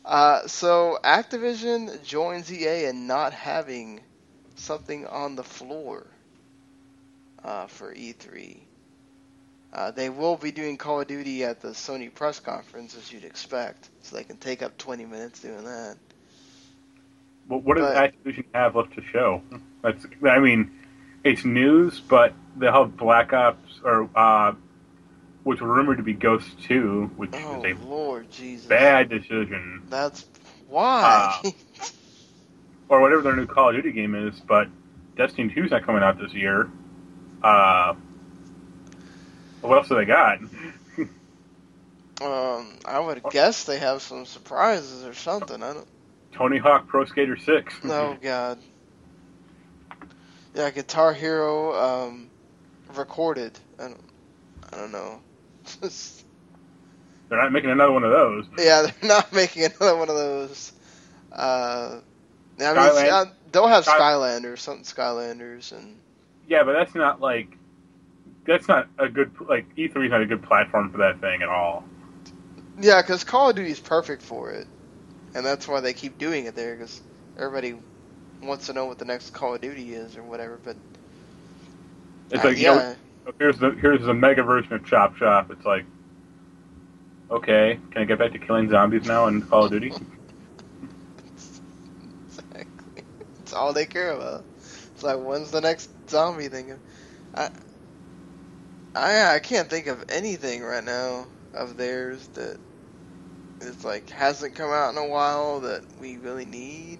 Uh, 0.04 0.46
so 0.46 0.98
Activision 1.02 2.02
joins 2.04 2.52
EA 2.52 2.86
in 2.86 3.06
not 3.06 3.32
having 3.32 4.00
something 4.54 5.06
on 5.06 5.34
the 5.34 5.42
floor 5.42 6.06
uh, 7.44 7.66
for 7.66 7.94
E3. 7.94 8.58
Uh, 9.72 9.90
they 9.90 10.08
will 10.08 10.36
be 10.36 10.50
doing 10.50 10.76
Call 10.78 11.00
of 11.02 11.06
Duty 11.08 11.44
at 11.44 11.60
the 11.60 11.68
Sony 11.68 12.12
press 12.12 12.40
conference, 12.40 12.96
as 12.96 13.12
you'd 13.12 13.24
expect, 13.24 13.90
so 14.02 14.16
they 14.16 14.24
can 14.24 14.38
take 14.38 14.62
up 14.62 14.78
20 14.78 15.04
minutes 15.04 15.40
doing 15.40 15.64
that. 15.64 15.96
Well, 17.48 17.60
what 17.60 17.76
does 17.76 17.84
Activision 17.94 18.44
have 18.54 18.76
left 18.76 18.94
to 18.94 19.02
show? 19.02 19.42
That's, 19.82 20.06
I 20.26 20.38
mean, 20.38 20.70
it's 21.24 21.44
news, 21.44 22.00
but 22.00 22.32
they'll 22.56 22.72
have 22.72 22.96
Black 22.96 23.32
Ops 23.32 23.80
or 23.84 24.08
uh, 24.14 24.54
which 25.44 25.60
were 25.60 25.68
rumored 25.74 25.98
to 25.98 26.02
be 26.02 26.12
Ghost 26.14 26.62
Two, 26.62 27.10
which 27.16 27.30
Oh 27.32 27.56
was 27.56 27.64
a 27.64 27.74
Lord 27.86 28.30
Jesus. 28.30 28.66
bad 28.66 29.08
decision, 29.08 29.82
That's 29.88 30.26
why. 30.68 31.40
Uh, 31.42 31.50
or 32.88 33.00
whatever 33.00 33.22
their 33.22 33.36
new 33.36 33.46
Call 33.46 33.70
of 33.70 33.76
Duty 33.76 33.92
game 33.92 34.14
is. 34.14 34.40
But 34.40 34.68
Destiny 35.16 35.52
2's 35.54 35.70
not 35.70 35.84
coming 35.84 36.02
out 36.02 36.18
this 36.18 36.32
year. 36.34 36.70
Uh, 37.42 37.94
what 39.60 39.76
else 39.78 39.88
do 39.88 39.96
they 39.96 40.04
got? 40.04 40.38
um, 42.20 42.78
I 42.84 42.98
would 42.98 43.22
guess 43.30 43.64
they 43.64 43.78
have 43.78 44.02
some 44.02 44.24
surprises 44.26 45.04
or 45.04 45.14
something. 45.14 45.62
I 45.62 45.74
don't. 45.74 45.88
Tony 46.32 46.58
Hawk 46.58 46.86
Pro 46.88 47.04
Skater 47.04 47.36
6. 47.36 47.74
Oh 47.84 48.16
God. 48.22 48.58
Yeah, 50.54 50.70
Guitar 50.70 51.12
Hero 51.12 51.74
um, 52.08 52.30
recorded. 52.94 53.58
I 53.78 53.82
don't. 53.84 54.00
I 54.72 54.76
don't 54.76 54.92
know. 54.92 55.20
They're 57.28 57.42
not 57.42 57.52
making 57.52 57.70
another 57.70 57.92
one 57.92 58.04
of 58.04 58.10
those. 58.10 58.46
yeah, 58.58 58.82
they're 59.00 59.08
not 59.08 59.32
making 59.34 59.64
another 59.64 59.96
one 59.96 60.08
of 60.08 60.16
those. 60.16 60.72
Uh, 61.30 62.00
I 62.58 62.62
mean, 62.72 62.74
Skyland- 62.74 63.30
they'll 63.52 63.66
have 63.68 63.84
Sky- 63.84 63.98
Skylanders, 63.98 64.58
something 64.60 64.84
Skylanders, 64.84 65.72
and 65.72 65.98
Yeah, 66.48 66.64
but 66.64 66.74
that's 66.74 66.94
not 66.96 67.20
like 67.20 67.58
that's 68.46 68.68
not 68.68 68.88
a 68.98 69.08
good 69.08 69.32
like 69.48 69.66
E3 69.76 70.06
is 70.06 70.10
not 70.12 70.22
a 70.22 70.26
good 70.26 70.42
platform 70.42 70.90
for 70.92 70.98
that 70.98 71.20
thing 71.20 71.42
at 71.42 71.48
all. 71.48 71.84
yeah, 72.78 73.02
because 73.02 73.24
Call 73.24 73.50
of 73.50 73.56
Duty 73.56 73.70
is 73.70 73.80
perfect 73.80 74.22
for 74.22 74.52
it, 74.52 74.68
and 75.34 75.44
that's 75.46 75.68
why 75.68 75.80
they 75.80 75.94
keep 75.94 76.18
doing 76.18 76.46
it 76.46 76.54
there 76.56 76.76
because 76.76 77.02
everybody 77.38 77.80
wants 78.42 78.66
to 78.66 78.74
know 78.74 78.86
what 78.86 78.98
the 78.98 79.04
next 79.06 79.30
Call 79.30 79.54
of 79.54 79.60
Duty 79.62 79.92
is 79.94 80.16
or 80.16 80.24
whatever. 80.24 80.60
But 80.62 80.78
It's 82.30 82.44
uh, 82.44 82.44
like 82.44 82.58
you 82.58 82.64
yeah, 82.64 82.84
know, 82.84 82.96
here's 83.38 83.58
the 83.58 83.70
here's 83.72 84.02
the 84.02 84.14
mega 84.14 84.42
version 84.42 84.74
of 84.74 84.84
Chop 84.86 85.16
Shop. 85.16 85.50
It's 85.50 85.64
like, 85.66 85.84
okay, 87.30 87.78
can 87.92 88.02
I 88.02 88.04
get 88.06 88.18
back 88.18 88.32
to 88.32 88.38
killing 88.38 88.70
zombies 88.70 89.04
now 89.06 89.28
in 89.28 89.42
Call 89.42 89.66
of 89.66 89.72
Duty? 89.72 89.94
exactly. 92.28 93.04
It's 93.40 93.54
all 93.54 93.74
they 93.74 93.86
care 93.86 94.12
about. 94.12 94.47
It's 94.98 95.04
like 95.04 95.20
when's 95.20 95.52
the 95.52 95.60
next 95.60 95.90
zombie 96.10 96.48
thing? 96.48 96.76
I 97.32 97.50
I 98.96 99.36
I 99.36 99.38
can't 99.38 99.70
think 99.70 99.86
of 99.86 100.04
anything 100.08 100.60
right 100.60 100.82
now 100.82 101.28
of 101.54 101.76
theirs 101.76 102.26
that 102.34 102.58
is 103.60 103.84
like 103.84 104.10
hasn't 104.10 104.56
come 104.56 104.72
out 104.72 104.90
in 104.90 104.98
a 104.98 105.06
while 105.06 105.60
that 105.60 105.84
we 106.00 106.16
really 106.16 106.46
need. 106.46 106.98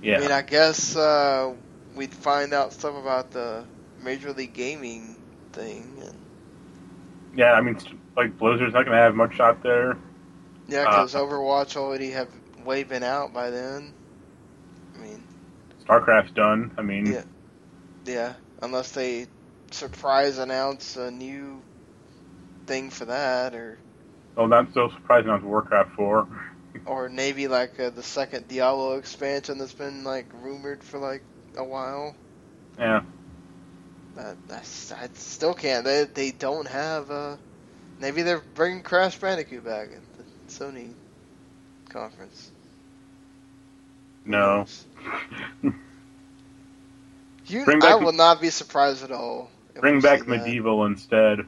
Yeah, 0.00 0.16
I 0.16 0.20
mean, 0.20 0.32
I 0.32 0.40
guess 0.40 0.96
uh, 0.96 1.52
we'd 1.94 2.14
find 2.14 2.54
out 2.54 2.72
stuff 2.72 2.96
about 2.96 3.32
the 3.32 3.66
Major 4.02 4.32
League 4.32 4.54
Gaming 4.54 5.14
thing, 5.52 6.02
and 6.06 6.16
yeah. 7.36 7.52
I 7.52 7.60
mean, 7.60 7.76
like 8.16 8.38
Blizzard's 8.38 8.72
not 8.72 8.86
gonna 8.86 8.96
have 8.96 9.14
much 9.14 9.40
out 9.40 9.62
there. 9.62 9.98
yeah, 10.68 10.84
Uh, 10.84 11.04
because 11.04 11.14
Overwatch 11.14 11.76
already 11.76 12.12
have 12.12 12.30
way 12.64 12.82
been 12.82 13.02
out 13.02 13.34
by 13.34 13.50
then. 13.50 13.92
I 15.88 15.98
StarCraft's 15.98 16.32
done. 16.32 16.72
I 16.78 16.82
mean, 16.82 17.06
Yeah. 17.12 17.24
yeah, 18.04 18.34
unless 18.62 18.92
they 18.92 19.26
surprise 19.70 20.38
announce 20.38 20.96
a 20.96 21.10
new 21.10 21.62
thing 22.66 22.90
for 22.90 23.06
that, 23.06 23.54
or 23.54 23.78
oh, 24.36 24.46
not 24.46 24.72
so 24.74 24.88
surprising 24.90 25.30
on 25.30 25.44
Warcraft 25.44 25.90
4. 25.96 26.28
or 26.86 27.08
maybe 27.08 27.48
like 27.48 27.78
uh, 27.80 27.90
the 27.90 28.02
second 28.02 28.48
Diablo 28.48 28.94
expansion 28.98 29.58
that's 29.58 29.74
been 29.74 30.04
like 30.04 30.32
rumored 30.32 30.82
for 30.82 30.98
like 30.98 31.24
a 31.56 31.64
while. 31.64 32.16
Yeah, 32.78 33.02
That 34.16 34.38
that's, 34.48 34.92
I 34.92 35.08
still 35.14 35.54
can't. 35.54 35.84
They 35.84 36.04
they 36.04 36.32
don't 36.32 36.68
have. 36.68 37.10
Uh, 37.10 37.36
maybe 37.98 38.22
they're 38.22 38.44
bringing 38.54 38.82
Crash 38.82 39.18
Bandicoot 39.18 39.64
back 39.64 39.88
at 39.92 40.02
the 40.16 40.24
Sony 40.48 40.96
conference. 41.90 42.50
No. 44.24 44.66
You, 47.46 47.66
Bring 47.66 47.80
I 47.80 47.96
back- 47.96 47.96
will 47.96 48.12
not 48.12 48.40
be 48.40 48.50
surprised 48.50 49.02
at 49.04 49.10
all. 49.12 49.50
if 49.74 49.82
Bring 49.82 50.00
we 50.00 50.00
back 50.00 50.22
that. 50.26 50.26
MediEvil 50.26 50.86
instead. 50.86 51.40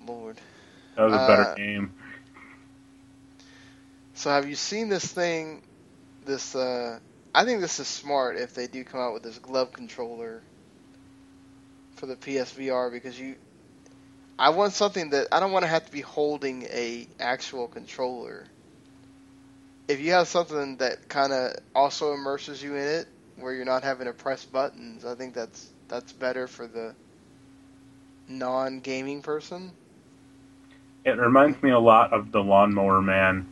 Lord. 0.00 0.40
That 0.96 1.04
was 1.04 1.14
a 1.16 1.18
better 1.18 1.44
Uh, 1.44 1.54
game. 1.56 1.92
So 4.14 4.30
have 4.30 4.48
you 4.48 4.54
seen 4.56 4.88
this 4.88 5.04
thing? 5.12 5.62
This 6.24 6.54
uh, 6.54 6.98
I 7.34 7.44
think 7.44 7.60
this 7.60 7.78
is 7.80 7.88
smart 7.88 8.36
if 8.36 8.54
they 8.54 8.66
do 8.66 8.84
come 8.84 9.00
out 9.00 9.12
with 9.14 9.22
this 9.22 9.38
glove 9.38 9.72
controller 9.72 10.44
for 11.92 12.06
the 12.06 12.16
PSVR 12.16 12.90
because 12.90 13.18
you, 13.18 13.36
I 14.38 14.50
want 14.50 14.72
something 14.74 15.10
that 15.10 15.28
I 15.32 15.40
don't 15.40 15.52
want 15.52 15.64
to 15.64 15.68
have 15.68 15.84
to 15.86 15.92
be 15.92 16.00
holding 16.00 16.64
a 16.64 17.08
actual 17.20 17.68
controller. 17.68 18.50
If 19.88 20.00
you 20.00 20.12
have 20.12 20.28
something 20.28 20.76
that 20.78 21.08
kind 21.08 21.32
of 21.32 21.52
also 21.74 22.14
immerses 22.14 22.62
you 22.62 22.74
in 22.74 22.88
it, 22.88 23.06
where 23.36 23.52
you're 23.52 23.64
not 23.64 23.82
having 23.82 24.06
to 24.06 24.12
press 24.12 24.44
buttons, 24.44 25.04
I 25.04 25.14
think 25.14 25.34
that's 25.34 25.70
that's 25.88 26.12
better 26.12 26.46
for 26.46 26.66
the 26.66 26.94
non-gaming 28.28 29.22
person. 29.22 29.72
It 31.04 31.18
reminds 31.18 31.62
me 31.62 31.70
a 31.70 31.78
lot 31.78 32.12
of 32.12 32.32
the 32.32 32.42
Lawnmower 32.42 33.02
Man. 33.02 33.46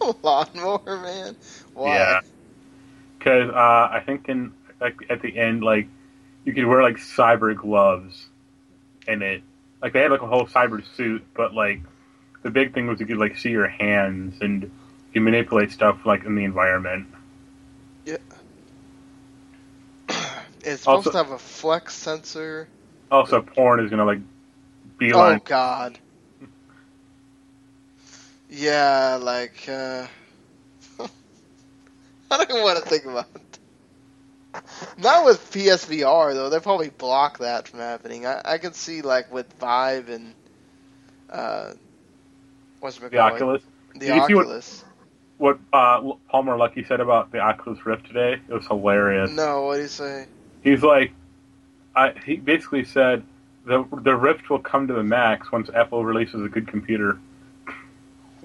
Lawnmower 0.22 1.00
man, 1.02 1.36
why? 1.74 1.96
Yeah. 1.96 2.20
Because 3.18 3.50
uh, 3.50 3.88
I 3.90 4.02
think 4.06 4.28
in 4.28 4.52
like 4.80 4.96
at 5.10 5.22
the 5.22 5.36
end, 5.36 5.62
like 5.64 5.88
you 6.44 6.52
could 6.54 6.66
wear 6.66 6.82
like 6.82 6.96
cyber 6.96 7.56
gloves 7.56 8.28
and 9.08 9.22
it. 9.22 9.42
Like 9.82 9.92
they 9.92 10.02
had 10.02 10.10
like 10.10 10.22
a 10.22 10.26
whole 10.26 10.46
cyber 10.46 10.84
suit, 10.96 11.24
but 11.34 11.52
like 11.54 11.80
the 12.42 12.50
big 12.50 12.74
thing 12.74 12.86
was 12.86 13.00
you 13.00 13.06
could 13.06 13.18
like 13.18 13.36
see 13.36 13.50
your 13.50 13.68
hands 13.68 14.40
and 14.40 14.70
you 15.12 15.20
manipulate 15.20 15.72
stuff 15.72 16.04
like 16.04 16.24
in 16.24 16.34
the 16.34 16.44
environment. 16.44 17.06
Yeah. 18.04 18.16
It's 20.64 20.82
supposed 20.82 21.06
Also- 21.06 21.10
to 21.12 21.16
have 21.16 21.30
a 21.30 21.38
flex 21.38 21.94
sensor. 21.94 22.68
Also, 23.10 23.40
porn 23.40 23.80
is 23.80 23.90
gonna 23.90 24.04
like 24.04 24.20
be 24.98 25.12
like. 25.12 25.42
Oh 25.42 25.44
God. 25.44 25.98
Yeah, 28.50 29.18
like 29.20 29.68
uh, 29.68 30.06
I 31.00 32.36
don't 32.36 32.50
even 32.50 32.62
want 32.62 32.82
to 32.82 32.88
think 32.88 33.04
about. 33.04 33.26
It. 33.34 34.62
Not 34.98 35.24
with 35.24 35.50
PSVR 35.52 36.34
though. 36.34 36.48
They 36.50 36.58
probably 36.58 36.88
block 36.90 37.38
that 37.38 37.68
from 37.68 37.80
happening. 37.80 38.26
I, 38.26 38.40
I 38.44 38.58
could 38.58 38.74
see 38.74 39.02
like 39.02 39.32
with 39.32 39.50
Vive 39.54 40.08
and 40.08 40.34
uh, 41.30 41.74
what's 42.80 42.98
the? 42.98 43.18
Oculus. 43.18 43.62
The 43.94 44.00
Did 44.00 44.26
see 44.26 44.34
what- 44.34 44.46
Oculus. 44.46 44.84
What 45.38 45.60
uh, 45.72 46.00
Palmer 46.28 46.56
Luckey 46.56 46.86
said 46.86 46.98
about 47.00 47.30
the 47.30 47.38
Oculus 47.38 47.86
Rift 47.86 48.06
today? 48.06 48.40
It 48.48 48.52
was 48.52 48.66
hilarious. 48.66 49.30
No, 49.30 49.66
what 49.66 49.76
do 49.76 49.82
you 49.82 49.88
say? 49.88 50.26
He's 50.64 50.82
like, 50.82 51.12
I, 51.94 52.12
he 52.26 52.36
basically 52.36 52.84
said 52.84 53.22
the 53.64 53.86
the 54.02 54.16
Rift 54.16 54.50
will 54.50 54.58
come 54.58 54.88
to 54.88 54.94
the 54.94 55.04
max 55.04 55.52
once 55.52 55.70
Apple 55.72 56.04
releases 56.04 56.44
a 56.44 56.48
good 56.48 56.66
computer. 56.66 57.20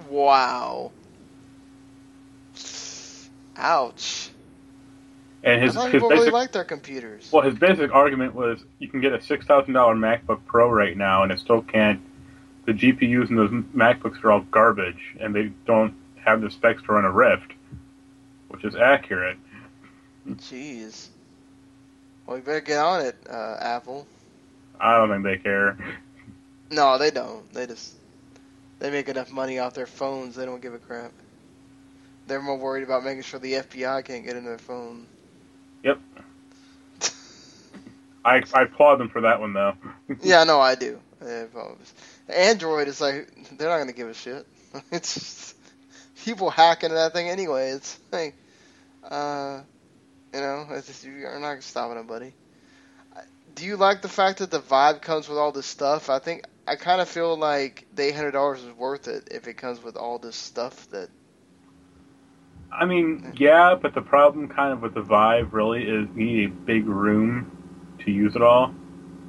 Wow. 0.07 0.91
Ouch. 3.57 4.30
And 5.43 5.61
his 5.61 5.76
I 5.76 5.85
his 5.85 5.91
people 5.93 6.10
really 6.10 6.30
like 6.30 6.51
their 6.51 6.64
computers. 6.64 7.30
well 7.31 7.43
his 7.43 7.55
basic 7.55 7.93
argument 7.93 8.34
was 8.34 8.64
you 8.80 8.88
can 8.88 9.01
get 9.01 9.14
a 9.14 9.22
six 9.22 9.45
thousand 9.45 9.73
dollar 9.73 9.95
MacBook 9.95 10.45
Pro 10.45 10.69
right 10.69 10.95
now 10.95 11.23
and 11.23 11.31
it 11.31 11.39
still 11.39 11.61
can't. 11.61 12.01
The 12.65 12.73
GPUs 12.73 13.30
in 13.30 13.35
those 13.35 13.49
MacBooks 13.52 14.23
are 14.23 14.31
all 14.31 14.41
garbage 14.41 15.15
and 15.19 15.35
they 15.35 15.52
don't 15.65 15.94
have 16.15 16.41
the 16.41 16.49
specs 16.49 16.81
to 16.84 16.94
run 16.94 17.06
a 17.06 17.11
Rift, 17.11 17.52
which 18.48 18.64
is 18.64 18.76
accurate. 18.76 19.38
Jeez. 20.27 21.07
Well, 22.26 22.38
you 22.38 22.44
better 22.44 22.61
get 22.61 22.80
on 22.80 23.02
it, 23.02 23.18
uh, 23.30 23.57
Apple. 23.60 24.07
I 24.80 24.98
don't 24.98 25.10
think 25.10 25.23
they 25.23 25.38
care. 25.38 25.77
No, 26.72 26.98
they 26.98 27.11
don't. 27.11 27.53
They 27.53 27.68
just 27.68 27.94
they 28.80 28.90
make 28.90 29.07
enough 29.07 29.31
money 29.31 29.60
off 29.60 29.76
their 29.76 29.85
phones. 29.85 30.35
They 30.35 30.44
don't 30.45 30.60
give 30.61 30.73
a 30.73 30.80
crap. 30.80 31.11
They're 32.26 32.41
more 32.41 32.57
worried 32.57 32.81
about 32.84 33.03
making 33.03 33.22
sure 33.22 33.40
the 33.40 33.53
FBI 33.53 34.03
can't 34.06 34.26
get 34.26 34.35
into 34.35 34.49
their 34.49 34.57
phone. 34.57 35.06
Yep. 35.84 35.99
I 38.26 38.41
I 38.56 38.61
applaud 38.64 38.95
them 38.95 39.10
for 39.10 39.22
that 39.22 39.40
one 39.40 39.53
though. 39.53 39.73
yeah, 40.23 40.44
no, 40.45 40.60
I 40.60 40.73
do. 40.76 40.99
Well, 41.53 41.77
Android 42.30 42.88
is 42.88 43.02
like 43.02 43.58
they're 43.58 43.70
not 43.70 43.78
gonna 43.78 43.94
give 43.94 44.10
a 44.10 44.14
shit. 44.14 44.45
It's 44.91 45.14
just, 45.14 45.56
people 46.24 46.50
hack 46.50 46.84
into 46.84 46.95
that 46.95 47.14
thing 47.14 47.30
anyway. 47.30 47.72
It's 47.72 48.00
like, 48.12 48.36
uh, 49.04 49.62
you 50.34 50.40
know, 50.40 50.66
it's 50.72 50.88
just, 50.88 51.04
you're 51.06 51.40
not 51.40 51.62
stopping 51.62 51.98
nobody. 51.98 52.34
Do 53.54 53.66
you 53.66 53.78
like 53.78 54.02
the 54.02 54.10
fact 54.10 54.40
that 54.40 54.50
the 54.50 54.60
Vive 54.60 55.02
comes 55.02 55.30
with 55.30 55.38
all 55.38 55.52
this 55.52 55.68
stuff? 55.68 56.10
I 56.10 56.18
think 56.18 56.45
I 56.68 56.76
kind 56.76 57.02
of 57.02 57.08
feel 57.08 57.38
like 57.38 57.86
the 57.94 58.04
eight 58.08 58.16
hundred 58.16 58.32
dollars 58.32 58.64
is 58.64 58.74
worth 58.74 59.08
it 59.08 59.28
if 59.30 59.48
it 59.48 59.58
comes 59.58 59.84
with 59.84 59.95
all 59.95 60.18
this 60.18 60.36
stuff 60.36 60.90
that 60.90 61.10
I 62.72 62.86
mean, 62.86 63.34
yeah, 63.38 63.76
but 63.80 63.94
the 63.94 64.02
problem 64.02 64.48
kind 64.48 64.74
of 64.74 64.82
with 64.82 64.95
the 64.95 65.02
Vive 65.02 65.54
really 65.54 65.84
is 65.84 66.08
you 66.16 66.26
need 66.26 66.45
a 66.45 66.52
big 66.52 66.88
room 66.88 67.95
to 68.04 68.12
use 68.12 68.36
it 68.36 68.41
all. 68.41 68.74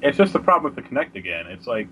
It's 0.00 0.16
just 0.16 0.32
the 0.32 0.38
problem 0.38 0.74
with 0.74 0.82
the 0.82 0.88
Kinect 0.88 1.16
again. 1.16 1.46
It's 1.48 1.66
like 1.66 1.88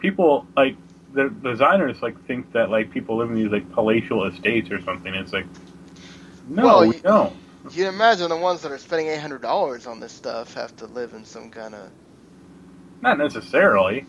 people 0.00 0.46
like 0.56 0.76
the 1.12 1.28
designers 1.28 2.02
like 2.02 2.24
think 2.26 2.52
that 2.52 2.70
like 2.70 2.90
people 2.90 3.16
live 3.16 3.30
in 3.30 3.36
these 3.36 3.50
like 3.50 3.70
palatial 3.72 4.24
estates 4.26 4.70
or 4.70 4.80
something. 4.82 5.14
It's 5.14 5.32
like 5.32 5.46
no, 6.48 6.64
Well, 6.64 6.80
we 6.82 6.96
you- 6.96 7.00
don't. 7.02 7.36
You 7.72 7.88
imagine 7.88 8.30
the 8.30 8.36
ones 8.36 8.62
that 8.62 8.72
are 8.72 8.78
spending 8.78 9.08
eight 9.08 9.20
hundred 9.20 9.42
dollars 9.42 9.86
on 9.86 10.00
this 10.00 10.12
stuff 10.12 10.54
have 10.54 10.74
to 10.76 10.86
live 10.86 11.12
in 11.12 11.24
some 11.24 11.50
kind 11.50 11.74
of. 11.74 11.90
Not 13.02 13.18
necessarily. 13.18 14.06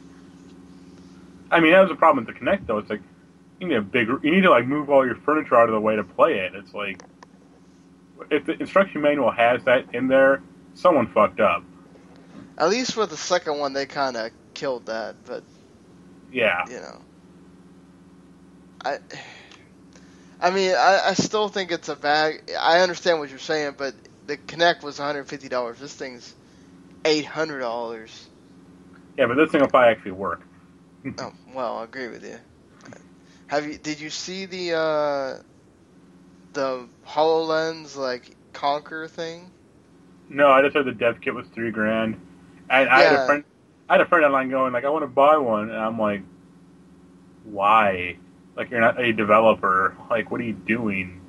I 1.52 1.60
mean, 1.60 1.74
that 1.74 1.82
was 1.82 1.92
a 1.92 1.96
problem 1.96 2.26
with 2.26 2.34
the 2.34 2.40
Kinect 2.40 2.66
though. 2.66 2.78
It's 2.80 2.90
like 2.90 3.02
you 3.60 3.68
need 3.68 3.76
a 3.76 3.82
big. 3.82 4.08
You 4.08 4.32
need 4.32 4.42
to 4.42 4.50
like 4.52 4.66
move 4.66 4.90
all 4.90 5.06
your 5.06 5.16
furniture 5.16 5.56
out 5.56 5.70
of 5.70 5.74
the 5.74 5.82
way 5.82 5.96
to 5.96 6.04
play 6.04 6.40
it. 6.40 6.56
It's 6.56 6.74
like 6.74 7.02
if 8.30 8.46
the 8.46 8.58
instruction 8.60 9.02
manual 9.02 9.32
has 9.32 9.64
that 9.66 9.94
in 9.94 10.08
there, 10.08 10.42
someone 10.76 11.08
fucked 11.08 11.40
up. 11.40 11.64
At 12.58 12.70
least 12.70 12.96
with 12.98 13.10
the 13.10 13.18
second 13.18 13.60
one, 13.60 13.74
they 13.74 13.86
kind 13.86 14.16
of 14.18 14.32
killed 14.54 14.86
that, 14.88 15.16
but 15.26 15.44
Yeah. 16.32 16.66
you 16.70 16.78
know, 16.78 17.02
I. 18.84 18.98
I 20.44 20.50
mean, 20.50 20.72
I, 20.72 21.02
I 21.10 21.14
still 21.14 21.50
think 21.50 21.72
it's 21.72 21.88
a 21.88 21.96
bad. 21.96 22.42
I 22.60 22.80
understand 22.80 23.20
what 23.20 23.30
you're 23.30 23.38
saying, 23.38 23.76
but 23.78 23.94
the 24.26 24.38
Kinect 24.38 24.82
was 24.84 24.98
150 24.98 25.50
dollars. 25.50 25.78
This 25.78 25.94
thing's 25.94 26.34
800 27.06 27.60
dollars. 27.60 28.28
Yeah, 29.18 29.28
but 29.28 29.36
this 29.36 29.52
thing 29.52 29.62
will 29.62 29.68
probably 29.68 29.90
actually 29.90 30.12
work. 30.14 30.42
Oh, 31.18 31.34
well, 31.56 31.78
I 31.78 31.84
agree 31.86 32.08
with 32.08 32.24
you. 32.24 32.38
Have 33.48 33.66
you? 33.66 33.78
Did 33.78 34.00
you 34.00 34.10
see 34.10 34.46
the 34.46 34.78
uh, 34.78 35.38
the 36.54 36.88
Hololens 37.08 37.98
like 37.98 38.36
Conker 38.54 39.10
thing? 39.10 39.50
No, 40.30 40.48
I 40.50 40.62
just 40.62 40.76
heard 40.76 40.86
the 40.86 40.92
dev 40.92 41.20
kit 41.22 41.34
was 41.34 41.48
three 41.48 41.72
grand. 41.72 42.16
And 42.70 42.88
I 42.88 43.02
had 43.02 43.14
a 43.14 43.26
friend 43.26 43.44
I 43.92 43.96
had 43.96 44.02
a 44.02 44.06
friend 44.06 44.24
online 44.26 44.50
going 44.50 44.72
like, 44.72 44.86
I 44.86 44.90
want 44.90 45.04
to 45.04 45.08
buy 45.08 45.38
one 45.38 45.70
and 45.70 45.78
I'm 45.78 46.00
like, 46.00 46.24
Why? 47.44 48.18
Like 48.56 48.72
you're 48.72 48.80
not 48.80 49.00
a 49.02 49.12
developer. 49.12 49.98
Like 50.10 50.32
what 50.32 50.40
are 50.42 50.46
you 50.46 50.54
doing? 50.54 51.22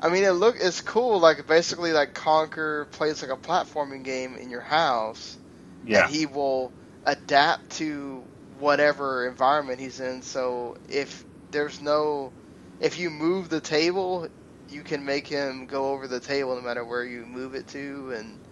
I 0.00 0.08
mean, 0.10 0.24
it 0.24 0.30
look 0.32 0.56
it's 0.60 0.80
cool. 0.82 1.20
Like 1.20 1.46
basically, 1.46 1.92
like 1.92 2.14
Conker 2.14 2.90
plays 2.90 3.22
like 3.22 3.30
a 3.30 3.36
platforming 3.36 4.04
game 4.04 4.36
in 4.36 4.50
your 4.50 4.60
house, 4.62 5.38
Yeah. 5.84 6.02
and 6.02 6.08
he 6.08 6.26
will 6.26 6.74
adapt 7.04 7.70
to 7.78 8.30
whatever 8.58 9.26
environment 9.28 9.80
he's 9.80 10.00
in. 10.00 10.22
So 10.22 10.76
if 10.88 11.26
there's 11.50 11.80
no, 11.80 12.34
if 12.80 12.98
you 12.98 13.10
move 13.10 13.48
the 13.48 13.60
table, 13.60 14.28
you 14.68 14.84
can 14.84 15.04
make 15.04 15.26
him 15.28 15.66
go 15.66 15.90
over 15.92 16.08
the 16.08 16.20
table 16.20 16.56
no 16.56 16.62
matter 16.62 16.84
where 16.84 17.04
you 17.04 17.26
move 17.26 17.54
it 17.54 17.68
to, 17.68 18.12
and 18.12 18.45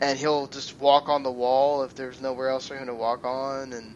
and 0.00 0.18
he'll 0.18 0.46
just 0.46 0.78
walk 0.80 1.08
on 1.08 1.22
the 1.22 1.30
wall 1.30 1.82
if 1.82 1.94
there's 1.94 2.20
nowhere 2.20 2.48
else 2.48 2.68
for 2.68 2.76
him 2.76 2.86
to 2.86 2.94
walk 2.94 3.24
on. 3.24 3.72
And 3.72 3.94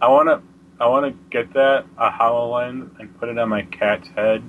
I 0.00 0.08
wanna 0.08 0.42
I 0.80 0.86
wanna 0.86 1.12
get 1.30 1.52
that, 1.54 1.86
a 1.98 2.10
HoloLens, 2.10 2.98
and 2.98 3.18
put 3.18 3.28
it 3.28 3.38
on 3.38 3.48
my 3.48 3.62
cat's 3.62 4.08
head 4.08 4.42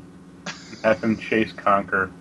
and 0.45 0.77
have 0.83 1.03
him 1.03 1.17
chase 1.17 1.51
Conker. 1.53 2.11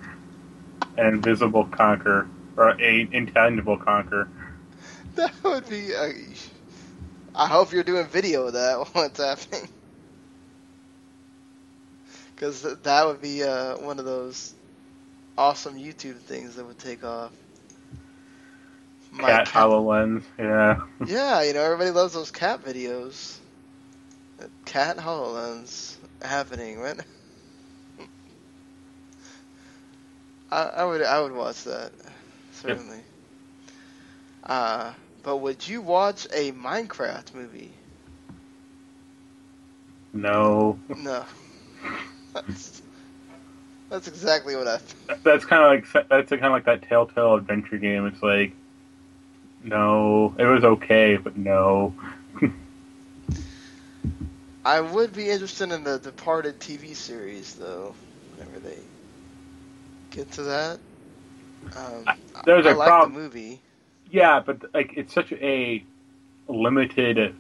An 0.97 1.07
invisible 1.07 1.67
Conker. 1.67 2.29
Or 2.57 2.79
a 2.81 3.09
intangible 3.13 3.79
Conker. 3.79 4.29
that 5.15 5.33
would 5.43 5.69
be. 5.69 5.95
Uh, 5.95 6.13
I 7.35 7.47
hope 7.47 7.73
you're 7.73 7.83
doing 7.83 8.07
video 8.07 8.47
of 8.49 8.53
that 8.53 8.77
while 8.93 9.05
it's 9.05 9.19
happening. 9.19 9.69
Because 12.35 12.63
that 12.63 13.07
would 13.07 13.23
be 13.23 13.43
uh, 13.43 13.79
one 13.79 13.99
of 13.99 14.05
those 14.05 14.53
awesome 15.39 15.77
YouTube 15.77 16.17
things 16.17 16.57
that 16.57 16.67
would 16.67 16.79
take 16.79 17.05
off. 17.05 17.33
My 19.13 19.29
Cat 19.29 19.47
HoloLens, 19.47 20.23
yeah. 20.39 20.81
Yeah, 21.07 21.43
you 21.43 21.53
know, 21.53 21.63
everybody 21.63 21.91
loves 21.91 22.15
those 22.15 22.31
cat 22.31 22.65
videos. 22.65 23.37
Cat 24.65 24.97
HoloLens 24.97 25.97
happening, 26.23 26.81
right? 26.81 26.99
I, 30.51 30.63
I 30.63 30.85
would 30.85 31.03
I 31.03 31.21
would 31.21 31.33
watch 31.33 31.65
that, 31.65 31.93
certainly. 32.53 33.01
Uh, 34.45 34.93
but 35.23 35.37
would 35.39 35.69
you 35.69 35.83
watch 35.83 36.27
a 36.33 36.53
Minecraft 36.53 37.35
movie? 37.35 37.71
No. 40.13 40.79
No. 40.97 41.25
That's, 42.35 42.83
that's 43.89 44.09
exactly 44.09 44.57
what 44.57 44.67
I. 44.67 44.79
That's 45.23 45.45
kind 45.45 45.63
of 45.63 45.95
like 45.95 46.09
that's 46.09 46.31
kind 46.31 46.47
of 46.47 46.53
like 46.53 46.65
that 46.65 46.83
Telltale 46.83 47.35
adventure 47.35 47.79
game. 47.79 48.07
It's 48.07 48.23
like, 48.23 48.55
no, 49.65 50.35
it 50.39 50.45
was 50.45 50.65
okay, 50.65 51.17
but 51.17 51.37
no. 51.37 51.95
I 54.65 54.81
would 54.81 55.13
be 55.13 55.29
interested 55.29 55.73
in 55.73 55.83
the 55.85 55.99
Departed 55.99 56.61
TV 56.61 56.95
series, 56.95 57.55
though. 57.55 57.95
Whenever 58.37 58.61
they 58.61 58.79
get 60.11 60.31
to 60.33 60.43
that. 60.45 60.79
Um, 61.77 62.05
I- 62.07 62.17
there's 62.45 62.67
I 62.67 62.71
a 62.71 62.75
like 62.77 62.89
prob- 62.89 63.13
the 63.13 63.19
movie. 63.19 63.61
Yeah, 64.11 64.41
but 64.41 64.73
like 64.75 64.93
it's 64.97 65.13
such 65.13 65.33
a 65.33 65.83
limited, 66.49 67.35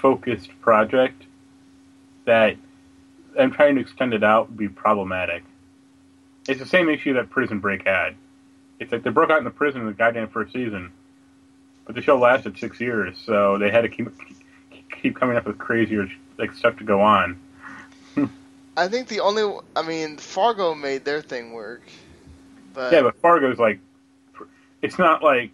focused 0.00 0.50
project 0.60 1.24
that 2.24 2.56
I'm 3.38 3.50
trying 3.52 3.74
to 3.76 3.80
extend 3.80 4.14
it 4.14 4.24
out 4.24 4.48
would 4.48 4.58
be 4.58 4.68
problematic. 4.68 5.42
It's 6.48 6.60
the 6.60 6.66
same 6.66 6.88
issue 6.88 7.14
that 7.14 7.28
Prison 7.30 7.58
Break 7.58 7.86
had. 7.86 8.14
It's 8.80 8.92
like 8.92 9.02
they 9.02 9.10
broke 9.10 9.30
out 9.30 9.38
in 9.38 9.44
the 9.44 9.50
prison 9.50 9.82
in 9.82 9.86
the 9.88 9.92
goddamn 9.92 10.28
first 10.28 10.52
season, 10.52 10.92
but 11.88 11.94
the 11.94 12.02
show 12.02 12.18
lasted 12.18 12.58
six 12.58 12.78
years, 12.80 13.16
so 13.24 13.56
they 13.56 13.70
had 13.70 13.80
to 13.80 13.88
keep 13.88 14.10
keep 15.00 15.18
coming 15.18 15.38
up 15.38 15.46
with 15.46 15.56
crazier 15.56 16.06
like 16.36 16.52
stuff 16.52 16.76
to 16.76 16.84
go 16.84 17.00
on. 17.00 17.40
I 18.76 18.88
think 18.88 19.08
the 19.08 19.20
only, 19.20 19.58
I 19.74 19.80
mean, 19.82 20.18
Fargo 20.18 20.74
made 20.74 21.06
their 21.06 21.22
thing 21.22 21.52
work, 21.52 21.80
but 22.74 22.92
Yeah, 22.92 23.00
but 23.00 23.18
Fargo's 23.22 23.58
like, 23.58 23.80
it's 24.82 24.98
not 24.98 25.22
like 25.22 25.50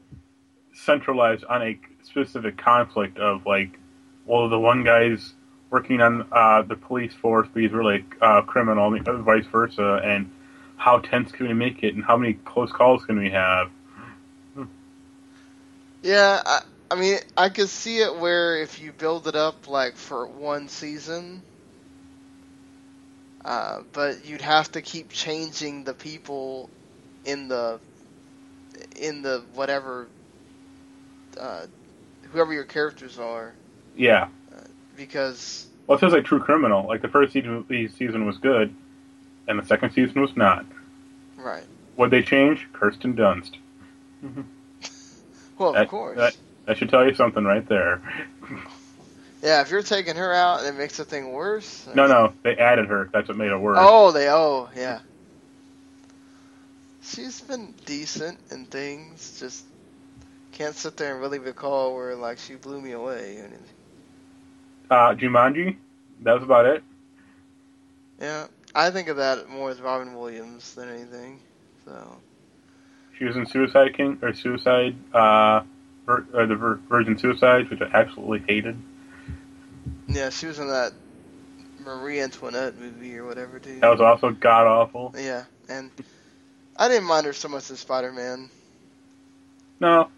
centralized 0.73 1.44
on 1.44 1.62
a 1.62 1.78
specific 2.02 2.56
conflict 2.56 3.16
of 3.19 3.47
like, 3.47 3.78
well, 4.27 4.48
the 4.48 4.59
one 4.59 4.82
guy's 4.82 5.35
working 5.70 6.01
on 6.01 6.27
uh, 6.32 6.62
the 6.62 6.74
police 6.74 7.15
force, 7.15 7.47
but 7.55 7.62
he's 7.62 7.70
really 7.70 8.05
uh, 8.20 8.43
criminal, 8.43 8.93
and 8.93 9.06
vice 9.24 9.47
versa, 9.47 10.01
and 10.05 10.28
how 10.78 10.98
tense 10.98 11.31
can 11.31 11.47
we 11.47 11.55
make 11.55 11.85
it, 11.85 11.94
and 11.94 12.02
how 12.02 12.16
many 12.16 12.35
close 12.35 12.73
calls 12.73 13.05
can 13.05 13.20
we 13.20 13.31
have? 13.31 13.70
Yeah, 16.05 16.40
I, 16.44 16.60
I 16.90 17.01
mean, 17.01 17.18
I 17.36 17.48
could 17.48 17.68
see 17.70 17.98
it 17.98 18.14
where 18.16 18.62
if 18.62 18.81
you 18.81 18.93
build 18.93 19.26
it 19.26 19.35
up 19.35 19.66
like 19.66 19.97
for 19.97 20.26
one 20.26 20.68
season, 20.68 21.43
uh, 23.44 23.81
but 23.93 24.24
you'd 24.26 24.43
have 24.43 24.70
to 24.72 24.82
keep 24.82 25.10
changing 25.10 25.85
the 25.85 25.94
people 25.94 26.68
in 27.24 27.48
the 27.48 27.81
in 29.01 29.22
the 29.22 29.43
whatever 29.55 30.06
uh, 31.40 31.66
whoever 32.32 32.52
your 32.52 32.64
characters 32.64 33.18
are 33.18 33.55
Yeah. 33.97 34.28
because 34.97 35.66
Well, 35.86 35.97
it 35.97 36.01
feels 36.01 36.12
like 36.12 36.24
True 36.24 36.40
Criminal. 36.40 36.86
Like 36.86 37.02
the 37.02 37.09
first 37.09 37.32
season, 37.32 37.64
the 37.68 37.89
season 37.89 38.26
was 38.26 38.36
good, 38.39 38.74
and 39.48 39.59
the 39.59 39.64
second 39.64 39.93
season 39.93 40.20
was 40.20 40.36
not. 40.36 40.66
right. 41.39 41.64
What 41.97 42.10
they 42.10 42.22
change? 42.22 42.66
Kirsten 42.72 43.14
Dunst. 43.14 43.56
Well, 45.59 45.70
of 45.70 45.74
That- 45.74 45.89
course. 45.89 46.16
that- 46.18 46.36
That 46.66 46.78
should 46.78 46.89
tell 46.89 47.06
you 47.06 47.14
something 47.14 47.44
right 47.44 47.66
there. 47.68 48.01
Yeah, 49.43 49.60
if 49.60 49.70
you're 49.70 49.82
taking 49.82 50.16
her 50.16 50.32
out 50.32 50.60
and 50.60 50.68
it 50.68 50.78
makes 50.78 50.97
the 50.97 51.05
thing 51.05 51.31
worse. 51.32 51.86
No, 51.94 52.06
no, 52.06 52.32
they 52.43 52.56
added 52.56 52.86
her. 52.86 53.10
That's 53.12 53.28
what 53.28 53.36
made 53.36 53.51
it 53.51 53.59
worse. 53.59 53.76
Oh, 53.78 54.10
they 54.12 54.31
oh 54.31 54.70
yeah. 54.74 55.01
She's 57.02 57.43
been 57.43 57.74
decent 57.85 58.39
in 58.51 58.64
things, 58.64 59.39
just 59.39 59.64
can't 60.52 60.74
sit 60.74 60.97
there 60.97 61.12
and 61.12 61.20
really 61.20 61.39
recall 61.39 61.94
where 61.94 62.14
like 62.14 62.39
she 62.39 62.55
blew 62.55 62.81
me 62.81 62.93
away 62.93 63.36
or 63.36 63.44
anything. 63.44 63.60
Uh, 64.90 65.14
Jumanji. 65.14 65.76
That 66.22 66.32
was 66.35 66.43
about 66.43 66.64
it. 66.64 66.82
Yeah, 68.20 68.47
I 68.74 68.90
think 68.90 69.09
of 69.09 69.18
that 69.18 69.51
more 69.51 69.68
as 69.70 69.81
Robin 69.82 70.14
Williams 70.14 70.74
than 70.74 70.89
anything. 70.89 71.40
So 71.85 72.16
She 73.19 73.24
was 73.24 73.36
in 73.36 73.47
Suicide 73.47 73.95
King 73.97 74.19
or 74.23 74.35
Suicide, 74.35 74.97
uh, 75.12 75.62
Vir- 76.07 76.27
or 76.35 76.47
the 76.47 76.57
Vir- 76.57 76.81
Virgin 76.89 77.16
Suicides, 77.16 77.70
which 77.70 77.81
I 77.81 77.89
absolutely 77.93 78.43
hated. 78.47 78.77
yeah, 80.09 80.31
she 80.31 80.47
was 80.47 80.59
in 80.59 80.69
that 80.69 80.93
Marie 81.78 82.20
Antoinette 82.20 82.77
movie 82.78 83.16
or 83.16 83.24
whatever 83.27 83.59
too. 83.59 83.81
That 83.81 83.91
was 83.91 84.01
also 84.01 84.31
god 84.31 84.66
awful. 84.66 85.15
Yeah, 85.16 85.45
and 85.69 85.91
I 86.77 86.89
didn't 86.89 87.05
mind 87.05 87.27
her 87.27 87.32
so 87.32 87.49
much 87.49 87.70
as 87.70 87.81
Spider 87.81 88.12
Man. 88.12 88.51
No, 89.81 90.09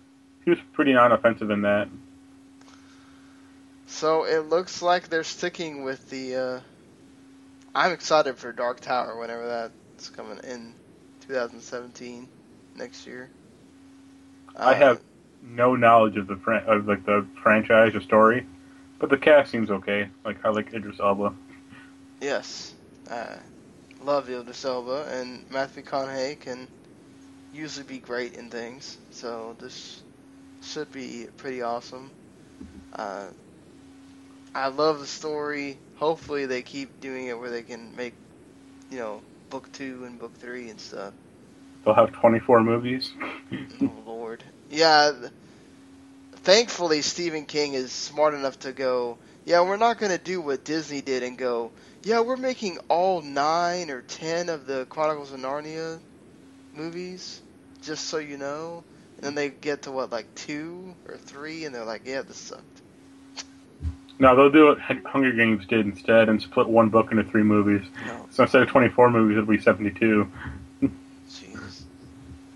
he 0.44 0.50
was 0.50 0.58
pretty 0.72 0.92
non-offensive 0.92 1.50
in 1.50 1.62
that. 1.62 1.88
So 3.88 4.24
it 4.24 4.48
looks 4.48 4.82
like 4.82 5.08
they're 5.08 5.24
sticking 5.24 5.82
with 5.84 6.08
the 6.10 6.36
uh, 6.36 6.60
I'm 7.74 7.92
excited 7.92 8.36
for 8.36 8.52
Dark 8.52 8.80
Tower 8.80 9.18
whenever 9.18 9.46
that's 9.46 10.08
coming 10.10 10.38
in 10.44 10.74
2017 11.26 12.28
next 12.76 13.06
year. 13.06 13.32
I 14.64 14.74
Uh, 14.74 14.74
have 14.74 15.00
no 15.42 15.74
knowledge 15.76 16.16
of 16.16 16.26
the 16.26 16.36
fran- 16.36 16.64
of 16.66 16.86
like 16.86 17.04
the 17.04 17.26
franchise 17.42 17.94
or 17.94 18.00
story, 18.00 18.46
but 18.98 19.10
the 19.10 19.16
cast 19.18 19.50
seems 19.50 19.70
okay. 19.70 20.08
Like 20.24 20.44
I 20.44 20.50
like 20.50 20.72
Idris 20.74 21.00
Elba. 21.00 21.34
Yes. 22.20 22.74
Uh, 23.08 23.38
love 24.00 24.28
Idris 24.28 24.64
Elba, 24.64 25.06
and 25.10 25.44
Matthew 25.50 25.82
McConaughey 25.82 26.38
can 26.40 26.70
usually 27.50 27.84
be 27.84 28.00
great 28.00 28.34
in 28.34 28.50
things, 28.50 28.98
so 29.10 29.54
this 29.58 30.04
should 30.60 30.90
be 30.90 31.28
pretty 31.36 31.62
awesome. 31.62 32.12
Uh, 32.92 33.30
I 34.54 34.68
love 34.68 35.00
the 35.00 35.06
story. 35.06 35.80
Hopefully, 35.94 36.46
they 36.46 36.62
keep 36.62 37.00
doing 37.00 37.26
it 37.26 37.38
where 37.38 37.50
they 37.50 37.62
can 37.62 37.94
make, 37.96 38.16
you 38.88 38.98
know, 38.98 39.24
book 39.50 39.70
two 39.72 40.04
and 40.04 40.18
book 40.18 40.36
three 40.38 40.68
and 40.70 40.80
stuff. 40.80 41.14
They'll 41.86 41.94
have 41.94 42.10
24 42.10 42.64
movies. 42.64 43.12
oh 43.80 43.92
Lord. 44.06 44.42
Yeah. 44.68 45.12
Thankfully, 46.32 47.00
Stephen 47.00 47.46
King 47.46 47.74
is 47.74 47.92
smart 47.92 48.34
enough 48.34 48.58
to 48.60 48.72
go. 48.72 49.18
Yeah, 49.44 49.60
we're 49.62 49.76
not 49.76 49.98
going 50.00 50.10
to 50.10 50.18
do 50.18 50.40
what 50.40 50.64
Disney 50.64 51.00
did 51.00 51.22
and 51.22 51.38
go. 51.38 51.70
Yeah, 52.02 52.20
we're 52.20 52.36
making 52.36 52.78
all 52.88 53.22
nine 53.22 53.90
or 53.90 54.02
ten 54.02 54.48
of 54.48 54.66
the 54.66 54.84
Chronicles 54.86 55.32
of 55.32 55.38
Narnia 55.38 56.00
movies, 56.74 57.40
just 57.82 58.08
so 58.08 58.18
you 58.18 58.36
know. 58.36 58.82
And 59.16 59.24
then 59.24 59.34
they 59.36 59.48
get 59.48 59.82
to 59.82 59.92
what, 59.92 60.10
like 60.10 60.26
two 60.34 60.92
or 61.06 61.16
three, 61.16 61.64
and 61.66 61.74
they're 61.74 61.84
like, 61.84 62.02
"Yeah, 62.04 62.22
this 62.22 62.36
sucked." 62.36 62.82
no, 64.18 64.34
they'll 64.34 64.50
do 64.50 64.66
what 64.66 64.80
Hunger 64.80 65.32
Games 65.32 65.66
did 65.66 65.84
instead 65.86 66.28
and 66.28 66.40
split 66.40 66.68
one 66.68 66.88
book 66.88 67.10
into 67.12 67.22
three 67.24 67.42
movies. 67.42 67.86
No, 68.06 68.26
So 68.30 68.42
instead 68.44 68.62
of 68.62 68.68
24 68.68 69.10
movies, 69.10 69.36
it'll 69.36 69.48
be 69.48 69.60
72. 69.60 70.30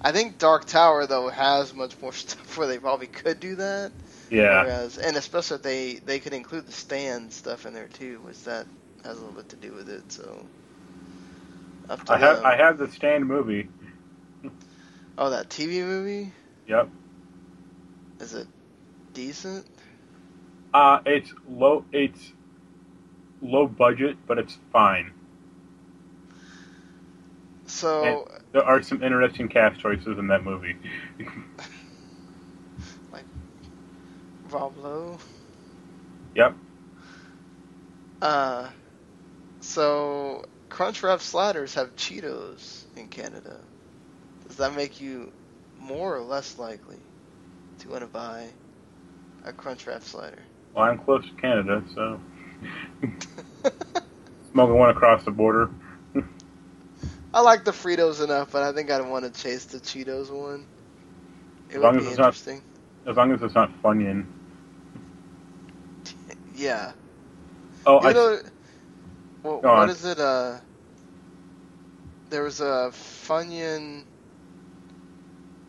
I 0.00 0.12
think 0.12 0.38
Dark 0.38 0.66
Tower 0.66 1.06
though 1.06 1.28
has 1.28 1.74
much 1.74 2.00
more 2.02 2.12
stuff 2.14 2.56
where 2.58 2.66
they 2.68 2.78
probably 2.78 3.08
could 3.08 3.40
do 3.40 3.56
that. 3.56 3.92
Yeah. 4.30 4.64
Whereas, 4.64 4.98
and 4.98 5.16
especially 5.16 5.56
if 5.56 5.62
they 5.62 5.94
they 6.04 6.20
could 6.20 6.32
include 6.34 6.66
the 6.66 6.72
stand 6.72 7.32
stuff 7.32 7.66
in 7.66 7.74
there 7.74 7.88
too, 7.88 8.20
which 8.22 8.42
that 8.44 8.66
has 9.04 9.16
a 9.18 9.20
little 9.20 9.36
bit 9.36 9.48
to 9.50 9.56
do 9.56 9.72
with 9.74 9.88
it. 9.88 10.10
So 10.12 10.46
up 11.88 12.04
to 12.06 12.14
I 12.14 12.18
have 12.18 12.38
them. 12.38 12.44
I 12.44 12.56
have 12.56 12.78
the 12.78 12.88
Stand 12.88 13.26
movie. 13.26 13.68
oh, 15.18 15.30
that 15.30 15.48
TV 15.50 15.82
movie 15.84 16.32
Yep. 16.66 16.88
is 18.20 18.34
it 18.34 18.48
decent? 19.14 19.66
Uh, 20.72 21.00
it's 21.06 21.32
low. 21.48 21.84
It's 21.92 22.32
low 23.42 23.66
budget, 23.66 24.16
but 24.26 24.38
it's 24.38 24.58
fine. 24.72 25.12
So 27.66 28.26
There 28.52 28.64
are 28.64 28.82
some 28.82 29.02
interesting 29.02 29.48
cast 29.48 29.80
choices 29.80 30.18
in 30.18 30.26
that 30.28 30.44
movie. 30.44 30.76
Like 33.12 33.24
Rob 34.50 34.76
Lowe. 34.78 35.18
Yep. 36.36 36.56
Uh, 38.22 38.68
so 39.60 40.44
Crunchwrap 40.70 41.20
sliders 41.20 41.74
have 41.74 41.96
Cheetos 41.96 42.84
in 42.96 43.08
Canada. 43.08 43.60
Does 44.46 44.56
that 44.58 44.74
make 44.74 45.00
you 45.00 45.32
more 45.80 46.14
or 46.14 46.20
less 46.20 46.58
likely 46.58 46.98
to 47.80 47.88
want 47.90 48.02
to 48.02 48.06
buy 48.06 48.48
a 49.44 49.52
Crunchwrap 49.52 50.02
slider? 50.02 50.42
Well, 50.74 50.84
I'm 50.84 50.98
close 50.98 51.24
to 51.24 51.32
Canada, 51.40 51.82
so 51.94 52.20
smoking 54.52 54.76
one 54.76 54.90
across 54.90 55.24
the 55.24 55.30
border. 55.32 55.68
I 57.32 57.40
like 57.42 57.64
the 57.64 57.70
Fritos 57.70 58.22
enough, 58.22 58.50
but 58.52 58.62
I 58.62 58.72
think 58.72 58.90
I'd 58.90 59.06
want 59.08 59.24
to 59.32 59.42
chase 59.42 59.66
the 59.66 59.78
Cheetos 59.78 60.30
one. 60.30 60.66
It 61.70 61.76
As 61.76 61.82
long 61.82 61.94
would 61.94 62.00
as 62.00 62.06
be 62.06 62.10
it's 62.10 62.18
not- 62.18 62.26
interesting. 62.26 62.62
As 63.06 63.16
long 63.16 63.32
as 63.32 63.42
it's 63.42 63.54
not 63.54 63.70
Funyun. 63.82 64.26
Yeah. 66.54 66.92
Oh, 67.86 68.02
You 68.02 68.08
I, 68.08 68.12
know, 68.12 68.38
well, 69.42 69.56
what 69.62 69.64
on. 69.64 69.90
is 69.90 70.04
it? 70.04 70.18
Uh, 70.20 70.58
there 72.28 72.42
was 72.42 72.60
a 72.60 72.90
Funyun. 72.92 74.04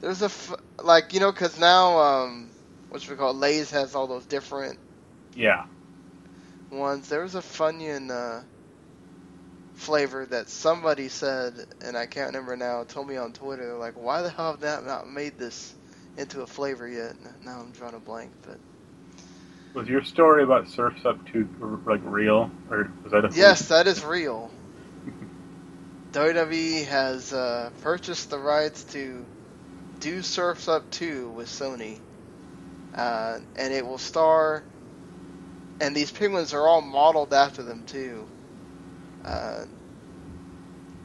There's 0.02 0.22
a 0.22 0.30
like 0.84 1.14
you 1.14 1.20
know 1.22 1.32
because 1.32 1.58
now 1.60 1.98
um, 1.98 2.50
what 2.90 3.02
should 3.02 3.12
we 3.12 3.16
call 3.18 3.34
Lay's 3.34 3.72
has 3.72 3.96
all 3.96 4.08
those 4.08 4.26
different 4.26 4.78
yeah. 5.36 5.66
ones. 6.70 7.08
There 7.08 7.22
was 7.22 7.36
a 7.36 7.42
Funyun 7.42 8.10
uh, 8.12 8.44
flavor 9.82 10.26
that 10.28 10.48
somebody 10.50 11.10
said, 11.10 11.54
and 11.82 11.98
I 11.98 12.06
can't 12.06 12.28
remember 12.28 12.56
now. 12.56 12.84
Told 12.84 13.08
me 13.08 13.18
on 13.18 13.34
Twitter, 13.34 13.78
like, 13.78 13.96
"Why 13.96 14.22
the 14.22 14.30
hell 14.30 14.52
have 14.52 14.62
they 14.62 14.88
not 14.88 15.10
made 15.10 15.38
this 15.38 15.74
into 16.18 16.42
a 16.42 16.48
flavor 16.48 16.88
yet?" 16.88 17.16
Now 17.44 17.60
I'm 17.60 17.72
drawing 17.72 17.96
a 17.96 18.00
blank, 18.00 18.32
but 18.44 18.60
Was 19.74 19.88
your 19.88 20.04
story 20.04 20.44
about 20.44 20.70
Surf's 20.70 21.06
Up 21.06 21.18
2 21.32 21.82
like 21.88 22.02
real, 22.04 22.52
or 22.70 22.92
was 23.04 23.12
that 23.12 23.26
a 23.26 23.32
yes, 23.36 23.70
that 23.70 23.88
is 23.88 24.06
real. 24.06 24.52
WWE 26.14 26.86
has 26.86 27.34
uh, 27.34 27.72
purchased 27.82 28.30
the 28.30 28.40
rights 28.40 28.84
to 28.86 29.26
do 30.00 30.22
Surfs 30.22 30.68
Up 30.68 30.92
2 30.92 31.30
with 31.32 31.48
Sony, 31.48 31.98
uh, 32.94 33.40
and 33.56 33.74
it 33.74 33.86
will 33.86 33.98
star. 33.98 34.64
And 35.80 35.96
these 35.96 36.12
penguins 36.12 36.54
are 36.54 36.68
all 36.68 36.82
modeled 36.82 37.34
after 37.34 37.64
them 37.64 37.84
too. 37.88 38.28
Uh, 39.24 39.66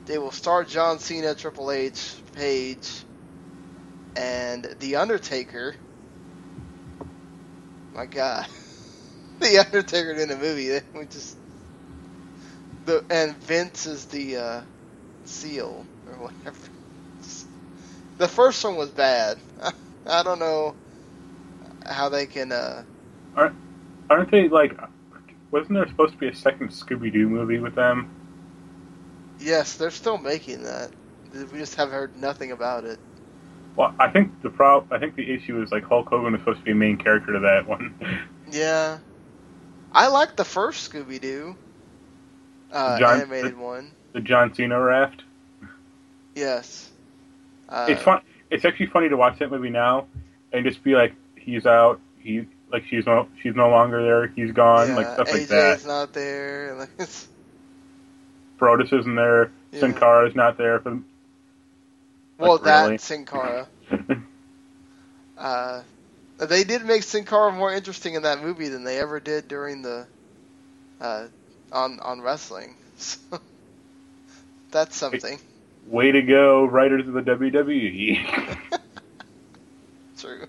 they 0.06 0.18
will 0.18 0.30
star 0.30 0.64
John 0.64 0.98
Cena, 0.98 1.34
Triple 1.34 1.70
H, 1.70 2.16
Paige, 2.34 3.04
and 4.16 4.66
The 4.80 4.96
Undertaker. 4.96 5.74
My 7.94 8.06
God, 8.06 8.46
The 9.40 9.58
Undertaker 9.58 10.12
in 10.12 10.30
a 10.30 10.36
movie. 10.36 10.80
We 10.94 11.06
just 11.06 11.36
the 12.86 13.04
and 13.10 13.36
Vince 13.42 13.86
is 13.86 14.06
the 14.06 14.36
uh, 14.36 14.62
seal 15.24 15.86
or 16.06 16.14
whatever. 16.14 16.58
The 18.18 18.28
first 18.28 18.64
one 18.64 18.76
was 18.76 18.90
bad. 18.90 19.38
I 20.06 20.22
don't 20.22 20.38
know 20.38 20.74
how 21.84 22.08
they 22.08 22.26
can. 22.26 22.50
Uh, 22.52 22.84
Aren't 24.08 24.30
they 24.30 24.48
like? 24.48 24.72
Wasn't 25.56 25.72
there 25.72 25.88
supposed 25.88 26.12
to 26.12 26.18
be 26.18 26.28
a 26.28 26.34
second 26.34 26.68
Scooby 26.68 27.10
Doo 27.10 27.30
movie 27.30 27.58
with 27.58 27.74
them? 27.74 28.10
yes, 29.38 29.76
they're 29.76 29.90
still 29.90 30.18
making 30.18 30.64
that. 30.64 30.92
We 31.32 31.58
just 31.58 31.76
have 31.76 31.90
heard 31.90 32.14
nothing 32.14 32.52
about 32.52 32.84
it. 32.84 33.00
Well, 33.74 33.94
I 33.98 34.08
think 34.08 34.42
the 34.42 34.50
prob- 34.50 34.86
I 34.90 34.98
think 34.98 35.16
the 35.16 35.32
issue 35.32 35.62
is 35.62 35.72
like 35.72 35.84
Hulk 35.84 36.10
Hogan 36.10 36.32
was 36.32 36.42
supposed 36.42 36.58
to 36.58 36.64
be 36.66 36.72
a 36.72 36.74
main 36.74 36.98
character 36.98 37.32
to 37.32 37.40
that 37.40 37.66
one. 37.66 37.94
Yeah, 38.50 39.00
I 39.92 40.08
like 40.08 40.36
the 40.36 40.44
first 40.44 40.90
Scooby 40.90 41.20
Doo 41.20 41.56
uh, 42.70 43.00
animated 43.06 43.56
one. 43.56 43.96
the 44.12 44.20
John 44.20 44.52
Cena 44.54 44.78
raft. 44.80 45.22
Yes, 46.34 46.92
uh, 47.68 47.80
it's 47.86 48.02
fun. 48.02 48.20
It's 48.50 48.64
actually 48.64 48.86
funny 48.86 49.08
to 49.08 49.16
watch 49.16 49.38
that 49.38 49.50
movie 49.50 49.70
now 49.70 50.06
and 50.52 50.64
just 50.64 50.82
be 50.82 50.94
like, 50.94 51.14
he's 51.36 51.66
out. 51.66 52.00
He 52.18 52.46
like 52.76 52.86
she's 52.90 53.06
no 53.06 53.26
she's 53.42 53.54
no 53.54 53.70
longer 53.70 54.02
there. 54.02 54.26
He's 54.28 54.52
gone. 54.52 54.88
yeah, 54.88 54.96
like 54.96 55.06
stuff 55.06 55.32
like 55.32 55.42
AJ's 55.42 55.48
that. 55.82 55.86
not 55.86 56.12
there. 56.12 56.86
Like, 56.98 57.08
Brodus 58.58 58.92
isn't 58.92 59.14
there. 59.14 59.50
Yeah. 59.70 59.80
Sin 59.80 59.94
Cara's 59.94 60.34
not 60.34 60.56
there 60.56 60.80
for. 60.80 60.98
well, 62.38 62.58
that 62.58 62.84
really? 62.84 62.98
Sin 62.98 63.24
Cara. 63.24 63.66
Uh, 65.38 65.82
they 66.38 66.64
did 66.64 66.82
make 66.86 67.02
Sin 67.02 67.26
Cara 67.26 67.52
more 67.52 67.70
interesting 67.70 68.14
in 68.14 68.22
that 68.22 68.42
movie 68.42 68.70
than 68.70 68.84
they 68.84 68.98
ever 68.98 69.20
did 69.20 69.46
during 69.48 69.82
the 69.82 70.06
uh, 70.98 71.26
on 71.70 72.00
on 72.00 72.20
wrestling. 72.20 72.74
So, 72.98 73.38
that's 74.70 74.96
something. 74.96 75.38
Way 75.86 76.12
to 76.12 76.22
go, 76.22 76.64
writers 76.64 77.06
of 77.06 77.12
the. 77.12 77.20
WWE. 77.20 78.56
True. 80.18 80.46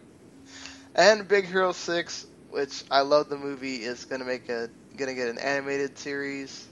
And 0.97 1.27
Big 1.27 1.45
Hero 1.45 1.71
Six, 1.71 2.25
which 2.49 2.83
I 2.91 3.01
love 3.01 3.29
the 3.29 3.37
movie, 3.37 3.83
is 3.83 4.05
gonna 4.05 4.25
make 4.25 4.49
a 4.49 4.69
gonna 4.97 5.13
get 5.13 5.29
an 5.29 5.37
animated 5.37 5.97
series. 5.97 6.67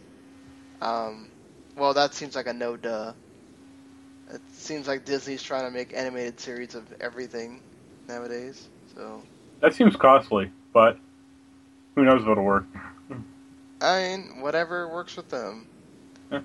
Um, 0.82 1.30
well, 1.78 1.94
that 1.94 2.14
seems 2.16 2.36
like 2.36 2.48
a 2.48 2.54
no 2.54 2.76
duh. 2.76 3.14
It 4.32 4.42
seems 4.52 4.88
like 4.88 5.06
Disney's 5.06 5.44
trying 5.44 5.66
to 5.66 5.72
make 5.72 5.94
animated 5.96 6.40
series 6.40 6.74
of 6.76 6.92
everything 7.00 7.62
nowadays. 8.08 8.68
So 8.96 9.24
that 9.60 9.74
seems 9.76 9.96
costly, 9.96 10.52
but 10.74 10.98
who 11.96 12.04
knows 12.04 12.24
if 12.24 12.28
it'll 12.28 12.44
work. 12.44 12.66
I 13.82 14.00
mean, 14.02 14.42
whatever 14.42 14.90
works 14.90 15.16
with 15.16 15.30
them. 15.30 15.68
Yeah. 16.32 16.42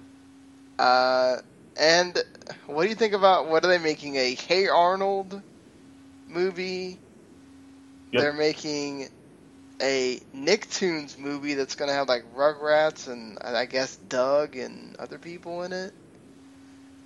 Uh, 0.79 1.37
and 1.77 2.23
what 2.67 2.83
do 2.83 2.89
you 2.89 2.95
think 2.95 3.15
about 3.15 3.49
what 3.49 3.65
are 3.65 3.69
they 3.69 3.79
making 3.79 4.17
a 4.17 4.35
Hey 4.35 4.69
Arnold 4.69 5.43
movie? 6.29 7.01
Yep. 8.13 8.19
They're 8.19 8.33
making 8.33 9.09
a 9.83 10.21
Nicktoons 10.35 11.17
movie 11.19 11.55
that's 11.55 11.75
gonna 11.77 11.93
have 11.93 12.09
like 12.09 12.25
Rugrats 12.35 13.09
and 13.09 13.39
I 13.43 13.67
guess 13.67 13.97
Doug 13.97 14.57
and 14.57 14.97
other 14.99 15.19
people 15.19 15.63
in 15.63 15.73
it. 15.73 15.95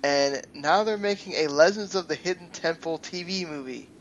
And 0.03 0.41
now 0.53 0.83
they're 0.83 0.97
making 0.97 1.33
a 1.33 1.47
Legends 1.47 1.95
of 1.95 2.07
the 2.07 2.15
Hidden 2.15 2.49
Temple 2.51 2.99
TV 2.99 3.45
movie. 3.45 3.91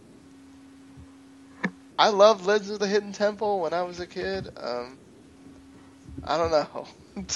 I 1.98 2.08
loved 2.10 2.44
Legends 2.44 2.70
of 2.70 2.78
the 2.80 2.86
Hidden 2.88 3.12
Temple 3.12 3.60
when 3.60 3.72
I 3.72 3.82
was 3.82 4.00
a 4.00 4.06
kid. 4.06 4.48
Um, 4.56 4.98
I 6.22 6.36
don't 6.36 6.50
know. 6.50 6.88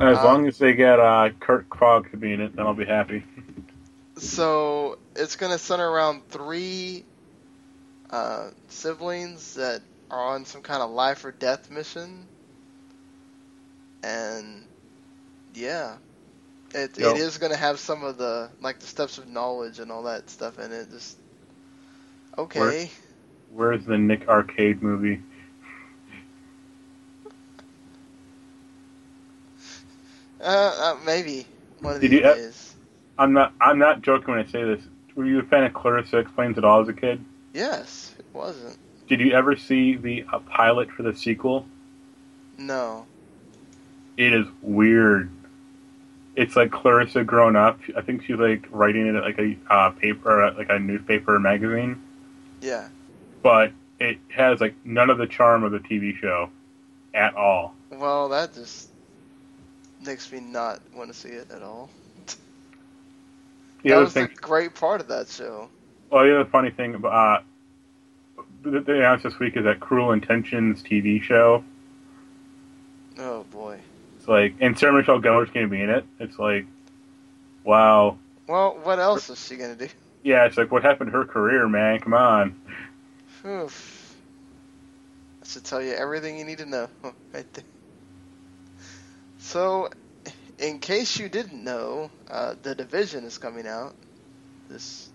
As 0.00 0.22
Um, 0.22 0.22
long 0.22 0.46
as 0.48 0.58
they 0.58 0.74
get 0.74 0.98
uh, 1.00 1.30
Kirk 1.40 1.66
Fogg 1.76 2.10
to 2.10 2.16
be 2.16 2.32
in 2.32 2.40
it, 2.40 2.56
then 2.56 2.66
I'll 2.66 2.74
be 2.74 2.84
happy. 2.84 3.24
So 4.16 4.98
it's 5.16 5.36
gonna 5.36 5.58
center 5.58 5.88
around 5.88 6.22
three 6.28 7.04
uh, 8.10 8.50
siblings 8.68 9.54
that 9.54 9.82
are 10.10 10.34
on 10.34 10.44
some 10.44 10.62
kind 10.62 10.82
of 10.82 10.90
life 10.90 11.24
or 11.24 11.32
death 11.32 11.70
mission, 11.70 12.28
and 14.02 14.64
yeah, 15.54 15.96
it 16.74 16.98
Yo. 16.98 17.10
it 17.10 17.16
is 17.16 17.38
gonna 17.38 17.56
have 17.56 17.78
some 17.78 18.04
of 18.04 18.16
the 18.18 18.50
like 18.60 18.78
the 18.80 18.86
steps 18.86 19.18
of 19.18 19.26
knowledge 19.28 19.78
and 19.78 19.90
all 19.90 20.04
that 20.04 20.28
stuff 20.30 20.58
in 20.58 20.72
it. 20.72 20.90
Just 20.90 21.16
okay. 22.38 22.90
Where's 23.54 23.84
the 23.84 23.98
Nick 23.98 24.28
Arcade 24.28 24.82
movie? 24.82 25.20
Uh, 30.40 30.94
uh, 30.94 30.96
maybe 31.04 31.46
one 31.80 31.94
of 31.94 32.00
Did 32.00 32.10
these 32.10 32.20
you- 32.20 32.22
days. 32.22 32.63
I'm 33.18 33.32
not. 33.32 33.52
I'm 33.60 33.78
not 33.78 34.02
joking 34.02 34.34
when 34.34 34.44
I 34.44 34.50
say 34.50 34.64
this. 34.64 34.82
Were 35.14 35.24
you 35.24 35.40
a 35.40 35.42
fan 35.44 35.64
of 35.64 35.74
Clarissa 35.74 36.18
Explains 36.18 36.58
It 36.58 36.64
All 36.64 36.80
as 36.82 36.88
a 36.88 36.92
kid? 36.92 37.24
Yes, 37.52 38.14
it 38.18 38.26
wasn't. 38.32 38.76
Did 39.08 39.20
you 39.20 39.32
ever 39.32 39.56
see 39.56 39.96
the 39.96 40.24
uh, 40.32 40.40
pilot 40.40 40.90
for 40.90 41.02
the 41.02 41.14
sequel? 41.14 41.66
No. 42.58 43.06
It 44.16 44.32
is 44.32 44.46
weird. 44.62 45.30
It's 46.36 46.56
like 46.56 46.72
Clarissa 46.72 47.22
grown 47.22 47.54
up. 47.54 47.78
I 47.96 48.00
think 48.00 48.24
she's 48.24 48.36
like 48.36 48.66
writing 48.70 49.06
it 49.06 49.14
at 49.14 49.22
like 49.22 49.38
a 49.38 49.56
uh, 49.70 49.90
paper, 49.90 50.42
uh, 50.42 50.54
like 50.54 50.70
a 50.70 50.78
newspaper 50.78 51.36
or 51.36 51.40
magazine. 51.40 52.02
Yeah. 52.60 52.88
But 53.42 53.72
it 54.00 54.18
has 54.34 54.60
like 54.60 54.74
none 54.84 55.10
of 55.10 55.18
the 55.18 55.26
charm 55.26 55.62
of 55.62 55.70
the 55.70 55.78
TV 55.78 56.16
show 56.18 56.50
at 57.12 57.34
all. 57.34 57.74
Well, 57.90 58.28
that 58.30 58.54
just 58.54 58.88
makes 60.04 60.32
me 60.32 60.40
not 60.40 60.80
want 60.94 61.12
to 61.12 61.18
see 61.18 61.28
it 61.28 61.50
at 61.52 61.62
all. 61.62 61.88
The 63.84 63.90
that 63.90 63.96
other 63.96 64.04
was 64.06 64.14
thing, 64.14 64.28
the 64.28 64.34
great 64.42 64.74
part 64.74 65.00
of 65.00 65.08
that 65.08 65.28
show. 65.28 65.70
well, 66.10 66.24
the 66.24 66.40
other 66.40 66.50
funny 66.50 66.70
thing 66.70 66.96
about 66.96 67.44
uh, 68.38 68.42
that 68.64 68.86
they 68.86 68.98
announced 68.98 69.24
this 69.24 69.38
week 69.38 69.56
is 69.56 69.64
that 69.64 69.80
Cruel 69.80 70.12
Intentions 70.12 70.82
TV 70.82 71.22
show. 71.22 71.64
Oh 73.18 73.44
boy. 73.44 73.78
It's 74.18 74.28
like, 74.28 74.54
and 74.60 74.78
Sarah 74.78 74.94
Michelle 74.94 75.20
Gellar's 75.20 75.50
going 75.50 75.66
to 75.66 75.70
be 75.70 75.82
in 75.82 75.90
it. 75.90 76.04
It's 76.18 76.38
like, 76.38 76.66
wow. 77.62 78.18
Well, 78.48 78.78
what 78.82 78.98
else 78.98 79.30
is 79.30 79.44
she 79.44 79.56
gonna 79.56 79.76
do? 79.76 79.88
Yeah, 80.22 80.46
it's 80.46 80.56
like, 80.56 80.72
what 80.72 80.82
happened 80.82 81.12
to 81.12 81.18
her 81.18 81.24
career, 81.26 81.68
man? 81.68 82.00
Come 82.00 82.14
on. 82.14 82.60
Oof. 83.46 84.16
I 85.42 85.46
should 85.46 85.64
tell 85.64 85.82
you 85.82 85.92
everything 85.92 86.38
you 86.38 86.44
need 86.46 86.58
to 86.58 86.66
know 86.66 86.88
right 87.34 87.52
there. 87.52 87.64
So, 89.38 89.90
in 90.58 90.78
case 90.78 91.18
you 91.18 91.28
didn't 91.28 91.62
know, 91.62 92.10
uh, 92.30 92.54
the 92.62 92.74
division 92.74 93.24
is 93.24 93.38
coming 93.38 93.66
out 93.66 93.94
this 94.68 95.10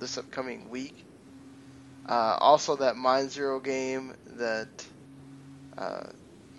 this 0.00 0.18
upcoming 0.18 0.70
week. 0.70 0.94
Uh, 2.08 2.36
also, 2.40 2.76
that 2.76 2.96
Mind 2.96 3.30
Zero 3.30 3.60
game 3.60 4.14
that 4.36 4.68
uh, 5.76 6.04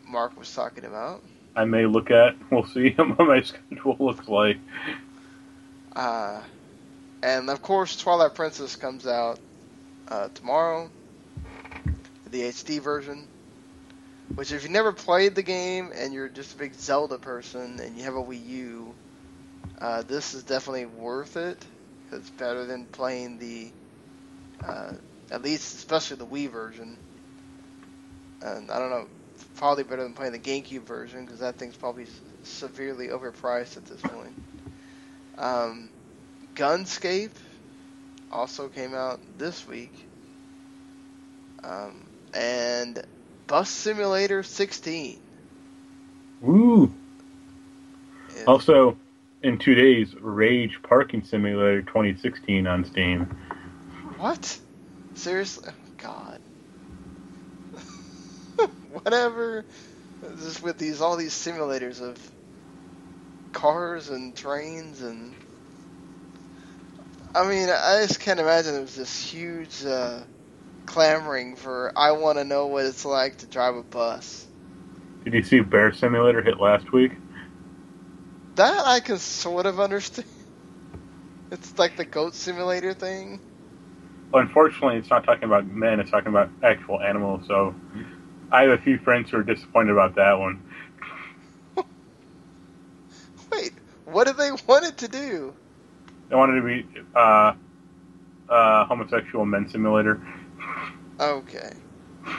Marc 0.07 0.37
was 0.37 0.53
talking 0.53 0.85
about. 0.85 1.23
I 1.55 1.65
may 1.65 1.85
look 1.85 2.11
at. 2.11 2.35
We'll 2.51 2.65
see 2.65 2.91
what 2.97 3.19
my 3.19 3.41
schedule 3.41 3.97
looks 3.99 4.27
like. 4.27 4.57
Uh, 5.95 6.41
and 7.23 7.49
of 7.49 7.61
course, 7.61 7.95
Twilight 7.97 8.35
Princess 8.35 8.75
comes 8.75 9.07
out 9.07 9.39
uh, 10.07 10.29
tomorrow, 10.33 10.89
the 12.29 12.41
HD 12.41 12.79
version. 12.79 13.27
Which, 14.35 14.51
if 14.51 14.63
you 14.63 14.69
never 14.69 14.93
played 14.93 15.35
the 15.35 15.41
game 15.41 15.91
and 15.93 16.13
you're 16.13 16.29
just 16.29 16.53
a 16.53 16.57
big 16.57 16.73
Zelda 16.75 17.17
person 17.17 17.79
and 17.79 17.97
you 17.97 18.03
have 18.03 18.15
a 18.15 18.23
Wii 18.23 18.45
U, 18.47 18.95
uh, 19.81 20.03
this 20.03 20.33
is 20.33 20.43
definitely 20.43 20.85
worth 20.85 21.35
it. 21.35 21.57
It's 22.11 22.29
better 22.31 22.65
than 22.65 22.85
playing 22.85 23.39
the, 23.39 23.69
uh, 24.65 24.93
at 25.31 25.41
least 25.41 25.75
especially 25.77 26.17
the 26.17 26.25
Wii 26.25 26.49
version. 26.49 26.97
And 28.41 28.71
I 28.71 28.79
don't 28.79 28.89
know, 28.89 29.07
probably 29.55 29.83
better 29.83 30.03
than 30.03 30.13
playing 30.13 30.31
the 30.31 30.39
GameCube 30.39 30.83
version 30.83 31.25
because 31.25 31.39
that 31.39 31.55
thing's 31.55 31.75
probably 31.75 32.07
severely 32.43 33.07
overpriced 33.07 33.77
at 33.77 33.85
this 33.85 34.01
point. 34.01 34.33
Um, 35.37 35.89
Gunscape 36.55 37.31
also 38.31 38.67
came 38.69 38.93
out 38.93 39.19
this 39.37 39.67
week. 39.67 39.93
Um, 41.63 42.05
and 42.33 43.01
Bus 43.49 43.69
Simulator 43.69 44.43
16. 44.43 45.19
Ooh. 46.47 46.93
is- 48.29 48.47
Also, 48.47 48.95
in 49.41 49.57
two 49.57 49.73
days, 49.73 50.13
Rage 50.21 50.79
Parking 50.83 51.23
Simulator 51.23 51.81
2016 51.81 52.67
on 52.67 52.85
Steam. 52.85 53.25
What? 54.17 54.59
Seriously? 55.15 55.67
Oh, 55.67 55.73
God. 55.97 56.39
Whatever. 58.91 59.65
Just 60.37 60.61
with 60.61 60.77
these 60.77 61.01
all 61.01 61.17
these 61.17 61.33
simulators 61.33 62.01
of 62.01 62.17
cars 63.51 64.09
and 64.09 64.35
trains 64.35 65.01
and 65.01 65.33
I 67.33 67.47
mean, 67.47 67.69
I 67.69 68.05
just 68.05 68.19
can't 68.19 68.39
imagine 68.39 68.75
it 68.75 68.81
was 68.81 68.95
this 68.95 69.21
huge 69.21 69.83
uh, 69.85 70.19
clamoring 70.89 71.55
for 71.55 71.93
I 71.95 72.13
want 72.13 72.39
to 72.39 72.43
know 72.43 72.65
what 72.65 72.85
it's 72.85 73.05
like 73.05 73.37
to 73.37 73.45
drive 73.45 73.75
a 73.75 73.83
bus. 73.83 74.47
Did 75.23 75.35
you 75.35 75.43
see 75.43 75.59
Bear 75.59 75.93
Simulator 75.93 76.41
hit 76.41 76.59
last 76.59 76.91
week? 76.91 77.11
That 78.55 78.87
I 78.87 78.99
can 78.99 79.19
sort 79.19 79.65
of 79.65 79.79
understand. 79.79 80.27
It's 81.51 81.79
like 81.79 81.97
the 81.97 82.05
goat 82.05 82.35
simulator 82.35 82.93
thing. 82.93 83.39
Unfortunately, 84.35 84.97
it's 84.97 85.09
not 85.09 85.23
talking 85.23 85.45
about 85.45 85.65
men, 85.65 85.99
it's 85.99 86.11
talking 86.11 86.27
about 86.27 86.51
actual 86.61 87.01
animals, 87.01 87.47
so 87.47 87.73
I 88.51 88.61
have 88.61 88.79
a 88.79 88.83
few 88.83 88.99
friends 88.99 89.31
who 89.31 89.37
are 89.37 89.43
disappointed 89.43 89.93
about 89.93 90.13
that 90.13 90.37
one. 90.37 90.61
Wait, 93.51 93.71
what 94.05 94.27
did 94.27 94.37
they 94.37 94.51
want 94.67 94.85
it 94.85 94.99
to 94.99 95.07
do? 95.07 95.55
They 96.29 96.35
wanted 96.35 96.61
to 96.61 96.67
be 96.67 96.85
uh, 97.15 97.53
uh, 98.47 98.85
homosexual 98.85 99.43
men 99.43 99.67
simulator. 99.67 100.21
Okay. 101.19 101.71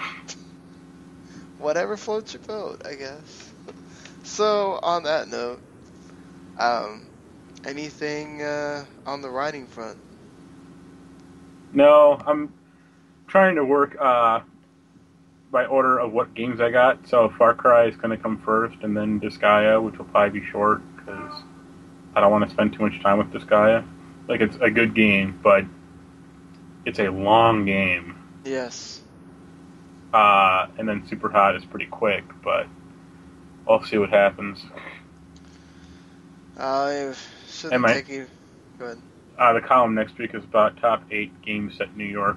Whatever 1.59 1.97
floats 1.97 2.33
your 2.35 2.41
boat, 2.41 2.83
I 2.85 2.95
guess. 2.95 3.55
So, 4.23 4.79
on 4.83 5.05
that 5.05 5.29
note, 5.29 5.63
um, 6.59 7.09
anything 7.65 8.43
uh, 8.43 8.87
on 9.07 9.23
the 9.23 9.31
writing 9.31 9.67
front? 9.67 9.99
No, 11.73 12.21
I'm 12.27 12.53
trying 13.27 13.57
to 13.57 13.65
work 13.65 13.97
uh, 14.01 14.41
by 15.51 15.67
order 15.67 15.99
of 15.99 16.13
what 16.13 16.35
games 16.35 16.61
I 16.61 16.71
got. 16.71 17.07
So 17.09 17.29
Far 17.31 17.55
Cry 17.55 17.87
is 17.87 17.97
going 17.97 18.11
to 18.11 18.17
come 18.17 18.39
first, 18.39 18.77
and 18.83 18.97
then 18.97 19.21
Disgaea, 19.21 19.83
which 19.83 19.99
will 19.99 20.07
probably 20.07 20.41
be 20.41 20.47
short 20.47 20.83
because 20.97 21.43
I 22.15 22.21
don't 22.21 22.31
want 22.33 22.45
to 22.45 22.51
spend 22.51 22.73
too 22.75 22.83
much 22.83 23.01
time 23.03 23.19
with 23.19 23.31
Disgaea. 23.33 23.87
Like 24.29 24.41
it's 24.41 24.57
a 24.61 24.71
good 24.71 24.95
game, 24.95 25.39
but 25.43 25.65
it's 26.85 26.99
a 26.99 27.09
long 27.09 27.65
game. 27.65 28.15
Yes. 28.45 29.01
Uh, 30.13 30.67
and 30.79 30.89
then 30.89 31.07
Super 31.09 31.29
Hot 31.31 31.55
is 31.57 31.65
pretty 31.65 31.87
quick, 31.87 32.25
but 32.43 32.67
I'll 33.69 33.85
see 33.85 33.99
what 33.99 34.11
happens. 34.11 34.59
I 36.59 37.15
shouldn't 37.49 37.75
Am 37.75 37.85
I- 37.85 37.93
take 37.95 38.09
you. 38.09 38.27
Go 38.79 38.87
ahead. 38.87 38.99
Uh, 39.39 39.53
the 39.55 39.61
column 39.61 39.95
next 39.95 40.19
week 40.19 40.35
is 40.35 40.45
about 40.45 40.77
top 40.79 41.03
eight 41.11 41.41
games 41.43 41.81
at 41.81 41.97
New 41.97 42.05
York. 42.05 42.37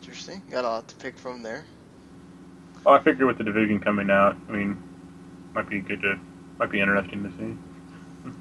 Interesting. 0.00 0.42
Got 0.50 0.64
a 0.64 0.68
lot 0.68 0.88
to 0.88 0.94
pick 0.96 1.16
from 1.16 1.42
there. 1.42 1.64
Well, 2.84 2.94
I 2.94 3.02
figure 3.02 3.26
with 3.26 3.38
the 3.38 3.44
division 3.44 3.80
coming 3.80 4.10
out, 4.10 4.36
I 4.48 4.52
mean, 4.52 4.82
might 5.54 5.70
be 5.70 5.80
good 5.80 6.02
to, 6.02 6.18
might 6.58 6.70
be 6.70 6.80
interesting 6.80 7.22
to 7.22 7.30
see. 7.38 8.32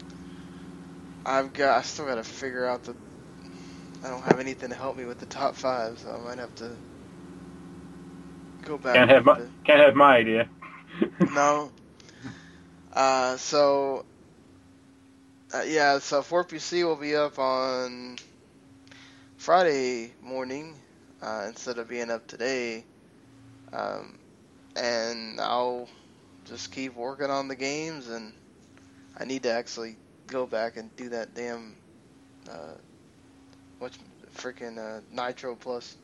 I've 1.25 1.53
got. 1.53 1.77
I 1.77 1.81
still 1.83 2.05
got 2.05 2.15
to 2.15 2.23
figure 2.25 2.65
out 2.65 2.83
the. 2.83 2.95
I 4.03 4.09
don't 4.09 4.23
have 4.23 4.39
anything 4.39 4.69
to 4.69 4.75
help 4.75 4.97
me 4.97 5.05
with 5.05 5.19
the 5.19 5.25
top 5.25 5.55
five, 5.55 5.97
so 5.99 6.11
I 6.11 6.17
might 6.29 6.39
have 6.39 6.53
to 6.55 6.71
go 8.63 8.77
back. 8.77 8.95
Can't 8.95 9.09
have 9.09 9.25
my, 9.25 9.39
can't 9.63 9.79
have 9.79 9.95
my 9.95 10.17
idea. 10.17 10.49
No. 11.33 11.71
Uh, 12.93 13.37
so. 13.37 14.05
Uh, 15.53 15.63
yeah, 15.67 15.99
so 15.99 16.21
4PC 16.21 16.83
will 16.83 16.95
be 16.95 17.15
up 17.15 17.37
on 17.39 18.17
Friday 19.37 20.11
morning. 20.21 20.75
uh, 21.23 21.45
instead 21.47 21.77
of 21.77 21.87
being 21.87 22.11
up 22.11 22.27
today. 22.27 22.83
Um, 23.71 24.17
and 24.75 25.39
I'll 25.39 25.87
just 26.45 26.71
keep 26.71 26.95
working 26.95 27.29
on 27.29 27.47
the 27.47 27.55
games, 27.55 28.09
and 28.09 28.33
I 29.17 29.25
need 29.25 29.43
to 29.43 29.51
actually 29.51 29.95
go 30.27 30.45
back 30.45 30.77
and 30.77 30.93
do 30.95 31.09
that 31.09 31.33
damn 31.33 31.75
uh, 32.49 32.75
what's 33.83 33.99
freaking 34.37 34.77
uh, 34.77 35.01
Nitro 35.11 35.55
Plus 35.55 35.95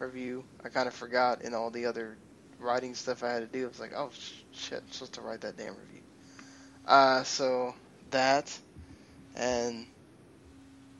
review. 0.00 0.44
I 0.64 0.68
kind 0.68 0.88
of 0.88 0.94
forgot 0.94 1.42
in 1.42 1.54
all 1.54 1.70
the 1.70 1.86
other 1.86 2.16
writing 2.58 2.94
stuff 2.94 3.22
I 3.22 3.30
had 3.30 3.40
to 3.40 3.58
do. 3.58 3.64
I 3.64 3.68
was 3.68 3.78
like, 3.78 3.92
oh 3.96 4.10
sh- 4.12 4.32
shit, 4.52 4.82
I'm 4.84 4.92
supposed 4.92 5.14
to 5.14 5.20
write 5.20 5.42
that 5.42 5.56
damn 5.56 5.68
review. 5.68 6.00
Uh, 6.86 7.22
so 7.22 7.74
that 8.10 8.58
and 9.36 9.86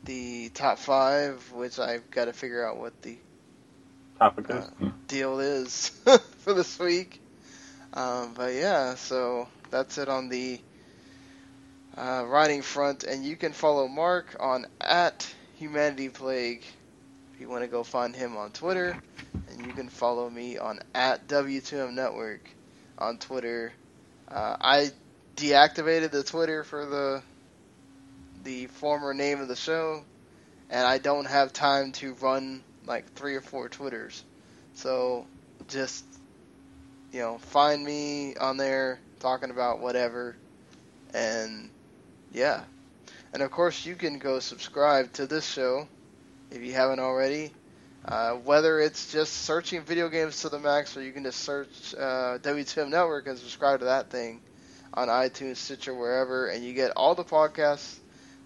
the 0.04 0.50
top 0.50 0.78
five, 0.78 1.50
which 1.52 1.80
I've 1.80 2.08
got 2.12 2.26
to 2.26 2.32
figure 2.32 2.64
out 2.64 2.78
what 2.78 3.02
the 3.02 3.16
Topic 4.16 4.46
is. 4.50 4.56
Uh, 4.56 4.90
deal 5.08 5.40
is 5.40 5.88
for 6.38 6.54
this 6.54 6.78
week. 6.78 7.20
Um, 7.92 8.34
but 8.36 8.54
yeah, 8.54 8.94
so 8.94 9.48
that's 9.70 9.98
it 9.98 10.08
on 10.08 10.28
the 10.28 10.60
uh, 11.96 12.24
writing 12.28 12.62
front, 12.62 13.02
and 13.02 13.24
you 13.24 13.34
can 13.34 13.52
follow 13.52 13.88
Marc 13.88 14.36
on 14.38 14.66
at 14.80 15.26
Humanity 15.60 16.08
Plague 16.08 16.64
if 17.34 17.40
you 17.40 17.46
want 17.50 17.62
to 17.62 17.68
go 17.68 17.82
find 17.82 18.16
him 18.16 18.34
on 18.34 18.50
Twitter, 18.50 18.96
and 19.50 19.66
you 19.66 19.74
can 19.74 19.90
follow 19.90 20.30
me 20.30 20.56
on 20.56 20.80
at 20.94 21.28
W2M 21.28 21.92
Network 21.92 22.40
on 22.96 23.18
Twitter. 23.18 23.70
Uh, 24.26 24.56
I 24.58 24.90
deactivated 25.36 26.12
the 26.12 26.22
Twitter 26.22 26.64
for 26.64 26.86
the 26.86 27.22
the 28.42 28.68
former 28.68 29.12
name 29.12 29.42
of 29.42 29.48
the 29.48 29.56
show, 29.56 30.02
and 30.70 30.86
I 30.86 30.96
don't 30.96 31.26
have 31.26 31.52
time 31.52 31.92
to 31.92 32.14
run 32.14 32.64
like 32.86 33.12
three 33.12 33.36
or 33.36 33.42
four 33.42 33.68
Twitters. 33.68 34.24
So 34.72 35.26
just 35.68 36.06
you 37.12 37.20
know, 37.20 37.36
find 37.36 37.84
me 37.84 38.34
on 38.36 38.56
there 38.56 38.98
talking 39.18 39.50
about 39.50 39.80
whatever, 39.80 40.36
and 41.12 41.68
yeah. 42.32 42.62
And 43.32 43.42
of 43.42 43.50
course, 43.50 43.86
you 43.86 43.94
can 43.94 44.18
go 44.18 44.40
subscribe 44.40 45.12
to 45.14 45.26
this 45.26 45.46
show 45.46 45.86
if 46.50 46.62
you 46.62 46.72
haven't 46.72 47.00
already. 47.00 47.52
Uh, 48.04 48.32
whether 48.32 48.80
it's 48.80 49.12
just 49.12 49.32
searching 49.44 49.82
video 49.82 50.08
games 50.08 50.40
to 50.40 50.48
the 50.48 50.58
max, 50.58 50.96
or 50.96 51.02
you 51.02 51.12
can 51.12 51.22
just 51.22 51.40
search 51.40 51.94
uh, 51.94 52.38
W2M 52.38 52.88
Network 52.88 53.26
and 53.26 53.38
subscribe 53.38 53.80
to 53.80 53.84
that 53.84 54.10
thing 54.10 54.40
on 54.94 55.08
iTunes, 55.08 55.56
Stitcher, 55.56 55.94
wherever, 55.94 56.48
and 56.48 56.64
you 56.64 56.72
get 56.72 56.92
all 56.96 57.14
the 57.14 57.24
podcasts 57.24 57.98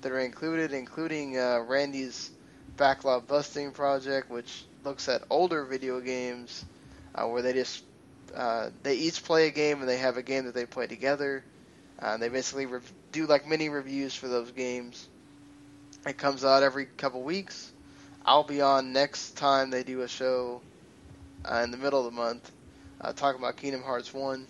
that 0.03 0.13
are 0.13 0.19
included, 0.19 0.73
including 0.73 1.39
uh, 1.39 1.61
Randy's 1.67 2.31
Backlog 2.77 3.27
Busting 3.29 3.71
Project, 3.71 4.29
which 4.29 4.65
looks 4.85 5.09
at 5.09 5.23
older 5.31 5.65
video 5.65 6.01
games 6.01 6.65
uh, 7.15 7.27
where 7.27 7.41
they 7.41 7.53
just 7.53 7.85
uh, 8.35 8.71
they 8.83 8.97
each 8.97 9.23
play 9.23 9.47
a 9.47 9.51
game 9.51 9.81
and 9.81 9.89
they 9.89 9.99
have 9.99 10.17
a 10.17 10.23
game 10.23 10.47
that 10.47 10.55
they 10.55 10.67
play 10.67 10.87
together. 10.87 11.45
Uh, 12.01 12.17
they 12.17 12.29
basically 12.29 12.67
re- 12.67 12.81
do 13.15 13.27
like 13.27 13.49
mini 13.49 13.69
reviews 13.69 14.15
for 14.15 14.27
those 14.27 14.51
games. 14.51 15.07
It 16.05 16.19
comes 16.19 16.45
out 16.45 16.65
every 16.65 16.87
couple 16.97 17.23
weeks. 17.23 17.73
I'll 18.27 18.43
be 18.43 18.61
on 18.61 18.93
next 18.93 19.37
time 19.37 19.71
they 19.71 19.85
do 19.85 20.03
a 20.03 20.09
show 20.09 20.61
uh, 21.51 21.61
in 21.63 21.71
the 21.71 21.77
middle 21.77 22.01
of 22.01 22.13
the 22.13 22.21
month, 22.21 22.51
uh, 23.01 23.13
talking 23.13 23.41
about 23.41 23.57
Kingdom 23.57 23.83
Hearts 23.83 24.13
One, 24.13 24.49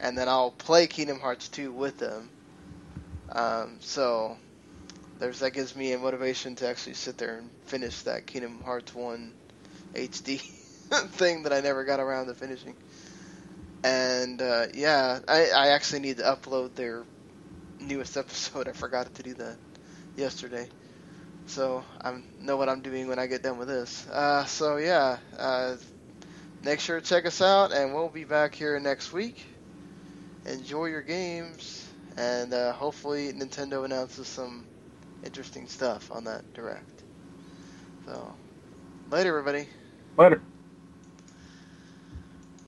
and 0.00 0.16
then 0.16 0.28
I'll 0.28 0.50
play 0.50 0.86
Kingdom 0.86 1.18
Hearts 1.20 1.48
Two 1.48 1.72
with 1.72 1.96
them. 1.96 2.28
Um, 3.32 3.78
so 3.80 4.36
there's 5.18 5.38
that 5.38 5.52
gives 5.52 5.74
me 5.74 5.92
a 5.92 5.98
motivation 5.98 6.54
to 6.56 6.68
actually 6.68 6.94
sit 6.94 7.16
there 7.16 7.38
and 7.38 7.50
finish 7.64 8.02
that 8.02 8.26
Kingdom 8.26 8.60
Hearts 8.62 8.94
One 8.94 9.32
HD 9.94 10.38
thing 11.12 11.44
that 11.44 11.52
I 11.52 11.60
never 11.60 11.84
got 11.84 12.00
around 12.00 12.26
to 12.26 12.34
finishing. 12.34 12.74
And 13.82 14.42
uh, 14.42 14.66
yeah, 14.74 15.20
I, 15.26 15.50
I 15.50 15.68
actually 15.68 16.00
need 16.00 16.18
to 16.18 16.24
upload 16.24 16.74
their 16.74 17.04
newest 17.86 18.16
episode. 18.16 18.68
I 18.72 18.72
forgot 18.72 19.14
to 19.14 19.22
do 19.22 19.34
that 19.34 19.58
yesterday. 20.16 20.68
So 21.46 21.84
I 22.02 22.22
know 22.40 22.56
what 22.56 22.68
I'm 22.68 22.82
doing 22.82 23.08
when 23.08 23.18
I 23.18 23.26
get 23.26 23.42
done 23.42 23.58
with 23.58 23.68
this. 23.68 24.06
Uh, 24.08 24.44
so 24.46 24.76
yeah, 24.76 25.18
uh, 25.38 25.76
make 26.62 26.80
sure 26.80 27.00
to 27.00 27.06
check 27.06 27.26
us 27.26 27.40
out, 27.42 27.72
and 27.72 27.94
we'll 27.94 28.10
be 28.10 28.24
back 28.24 28.54
here 28.54 28.78
next 28.80 29.12
week. 29.12 29.46
Enjoy 30.46 30.86
your 30.86 31.02
games, 31.02 31.88
and 32.16 32.52
uh, 32.54 32.72
hopefully 32.72 33.32
Nintendo 33.32 33.84
announces 33.84 34.28
some 34.28 34.66
interesting 35.22 35.68
stuff 35.68 36.10
on 36.12 36.24
that 36.24 36.44
direct. 36.54 37.04
So 38.06 38.36
later, 39.10 39.30
everybody. 39.38 39.68
Later. 40.18 40.42